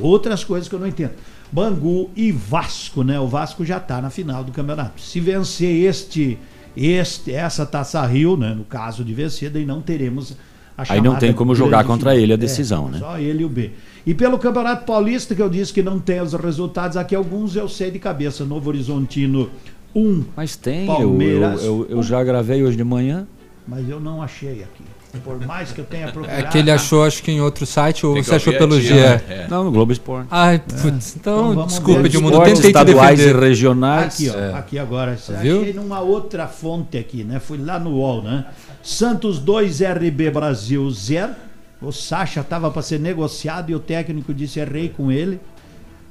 Outras 0.00 0.42
coisas 0.42 0.68
que 0.68 0.74
eu 0.74 0.80
não 0.80 0.86
entendo. 0.88 1.12
Bangu 1.50 2.10
e 2.16 2.32
Vasco, 2.32 3.04
né? 3.04 3.20
O 3.20 3.28
Vasco 3.28 3.64
já 3.64 3.76
está 3.76 4.02
na 4.02 4.10
final 4.10 4.42
do 4.42 4.50
campeonato. 4.50 5.00
Se 5.00 5.20
vencer 5.20 5.84
este, 5.88 6.38
este, 6.76 7.30
essa 7.32 7.64
Taça 7.64 8.04
Rio, 8.04 8.36
né? 8.36 8.54
No 8.54 8.64
caso 8.64 9.04
de 9.04 9.14
vencer, 9.14 9.48
daí 9.50 9.64
não 9.64 9.80
teremos 9.80 10.34
a 10.76 10.82
Aí 10.82 10.98
não 10.98 11.04
chamada 11.04 11.20
tem 11.20 11.32
como 11.32 11.54
jogar 11.54 11.84
contra 11.84 12.10
final. 12.10 12.22
ele 12.24 12.32
a 12.32 12.34
É, 12.34 12.38
decisão, 12.38 12.88
né? 12.88 12.98
Só 12.98 13.18
ele 13.18 13.42
e 13.42 13.44
o 13.44 13.48
B. 13.48 13.70
E 14.06 14.12
pelo 14.14 14.38
Campeonato 14.38 14.84
Paulista, 14.84 15.34
que 15.34 15.40
eu 15.42 15.48
disse 15.48 15.72
que 15.72 15.82
não 15.82 15.98
tem 15.98 16.20
os 16.20 16.32
resultados, 16.34 16.96
aqui 16.96 17.14
alguns 17.14 17.54
eu 17.54 17.68
sei 17.68 17.90
de 17.90 17.98
cabeça. 17.98 18.44
Novo 18.44 18.68
Horizontino 18.68 19.48
1. 19.94 20.00
Um, 20.00 20.24
Mas 20.36 20.56
tem, 20.56 20.86
eu, 20.88 20.94
Palmeiras. 20.96 21.62
eu, 21.62 21.86
eu, 21.88 21.96
eu 21.98 22.02
já 22.02 22.22
gravei 22.24 22.62
hoje 22.64 22.76
de 22.76 22.84
manhã. 22.84 23.26
Mas 23.66 23.88
eu 23.88 24.00
não 24.00 24.20
achei 24.20 24.62
aqui. 24.64 24.82
Por 25.22 25.38
mais 25.46 25.70
que 25.70 25.78
eu 25.80 25.84
tenha 25.84 26.08
procurado. 26.10 26.40
É 26.40 26.42
que 26.44 26.56
ele 26.58 26.70
achou, 26.70 27.04
acho 27.04 27.22
que 27.22 27.30
em 27.30 27.40
outro 27.40 27.64
site, 27.66 28.04
ou 28.04 28.14
Tem 28.14 28.22
você 28.24 28.34
achou 28.34 28.52
pelo 28.54 28.80
GE? 28.80 28.92
É. 28.98 29.46
Não, 29.48 29.62
no 29.62 29.70
Globo 29.70 29.92
Esporte. 29.92 30.26
Ai, 30.30 30.54
É. 30.56 30.58
putz, 30.58 31.14
então, 31.14 31.34
Então 31.50 31.54
vamos 31.54 31.72
desculpa. 31.74 32.00
Edmundo, 32.06 32.28
eu 32.28 32.30
Esportes 32.40 32.54
tentei 32.60 32.72
te 32.72 32.78
estaduais 32.88 33.18
defender. 33.20 33.36
e 33.44 33.48
regionais. 33.48 34.14
Aqui, 34.14 34.30
ó, 34.30 34.38
É. 34.40 34.54
aqui 34.54 34.78
agora. 34.78 35.16
Viu? 35.40 35.60
Achei 35.60 35.72
numa 35.74 36.00
outra 36.00 36.48
fonte 36.48 36.96
aqui, 36.98 37.22
né? 37.22 37.38
Fui 37.38 37.58
lá 37.58 37.78
no 37.78 37.90
UOL, 37.90 38.22
né? 38.22 38.46
Santos 38.82 39.38
2, 39.38 39.80
RB 39.82 40.30
Brasil 40.30 40.90
0. 40.90 41.32
O 41.82 41.92
Sacha 41.92 42.40
estava 42.40 42.70
para 42.70 42.82
ser 42.82 43.00
negociado 43.00 43.70
e 43.70 43.74
o 43.74 43.80
técnico 43.80 44.32
disse: 44.32 44.60
errei 44.60 44.88
com 44.88 45.10
ele. 45.10 45.40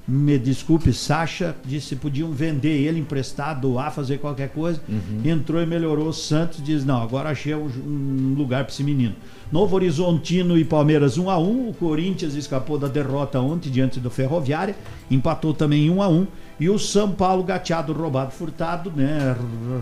Me 0.07 0.37
desculpe, 0.37 0.91
Sacha. 0.91 1.55
Disse 1.63 1.95
podiam 1.95 2.31
vender 2.31 2.81
ele 2.81 2.99
emprestado, 2.99 3.61
doar, 3.61 3.93
fazer 3.93 4.17
qualquer 4.17 4.49
coisa. 4.49 4.81
Uhum. 4.89 5.21
Entrou 5.23 5.61
e 5.61 5.65
melhorou. 5.65 6.09
O 6.09 6.13
Santos 6.13 6.61
diz: 6.63 6.83
não, 6.83 7.01
agora 7.01 7.29
achei 7.29 7.55
um, 7.55 7.65
um 7.65 8.33
lugar 8.35 8.63
para 8.65 8.73
esse 8.73 8.83
menino. 8.83 9.15
Novo 9.51 9.75
Horizontino 9.75 10.57
e 10.57 10.63
Palmeiras 10.63 11.17
1 11.17 11.29
a 11.29 11.37
1 11.37 11.69
O 11.69 11.73
Corinthians 11.73 12.35
escapou 12.35 12.77
da 12.77 12.87
derrota 12.87 13.39
ontem 13.39 13.69
diante 13.69 13.99
do 13.99 14.09
Ferroviária. 14.09 14.75
Empatou 15.09 15.53
também 15.53 15.89
1 15.89 16.01
a 16.01 16.07
1 16.07 16.27
E 16.59 16.69
o 16.69 16.79
São 16.79 17.11
Paulo 17.11 17.43
gateado, 17.43 17.93
roubado, 17.93 18.31
furtado, 18.31 18.91
né? 18.95 19.35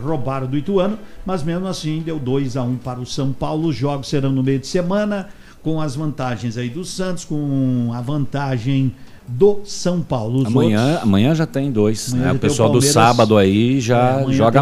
Roubaram 0.04 0.48
do 0.48 0.58
Ituano, 0.58 1.00
mas 1.26 1.44
mesmo 1.44 1.68
assim 1.68 2.02
deu 2.02 2.20
2 2.20 2.58
a 2.58 2.64
1 2.64 2.78
para 2.78 3.00
o 3.00 3.06
São 3.06 3.32
Paulo. 3.32 3.70
Os 3.70 3.76
jogos 3.76 4.10
serão 4.10 4.32
no 4.32 4.44
meio 4.44 4.60
de 4.60 4.68
semana, 4.68 5.30
com 5.64 5.82
as 5.82 5.96
vantagens 5.96 6.58
aí 6.58 6.70
do 6.70 6.84
Santos, 6.86 7.26
com 7.26 7.92
a 7.94 8.02
vantagem 8.02 8.94
do 9.28 9.60
São 9.64 10.02
Paulo. 10.02 10.40
Os 10.40 10.46
Amanhã, 10.48 10.84
outros- 10.86 11.04
amanhã 11.04 11.36
já 11.36 11.46
tem 11.46 11.72
dois. 11.72 12.14
Né? 12.14 12.22
O 12.22 12.24
tem 12.30 12.36
o 12.38 12.40
pessoal 12.40 12.72
do 12.72 12.82
sábado 12.82 13.38
aí 13.38 13.78
É, 13.78 13.80
já 13.82 14.14
amanhã 14.22 14.34
joga 14.38 14.58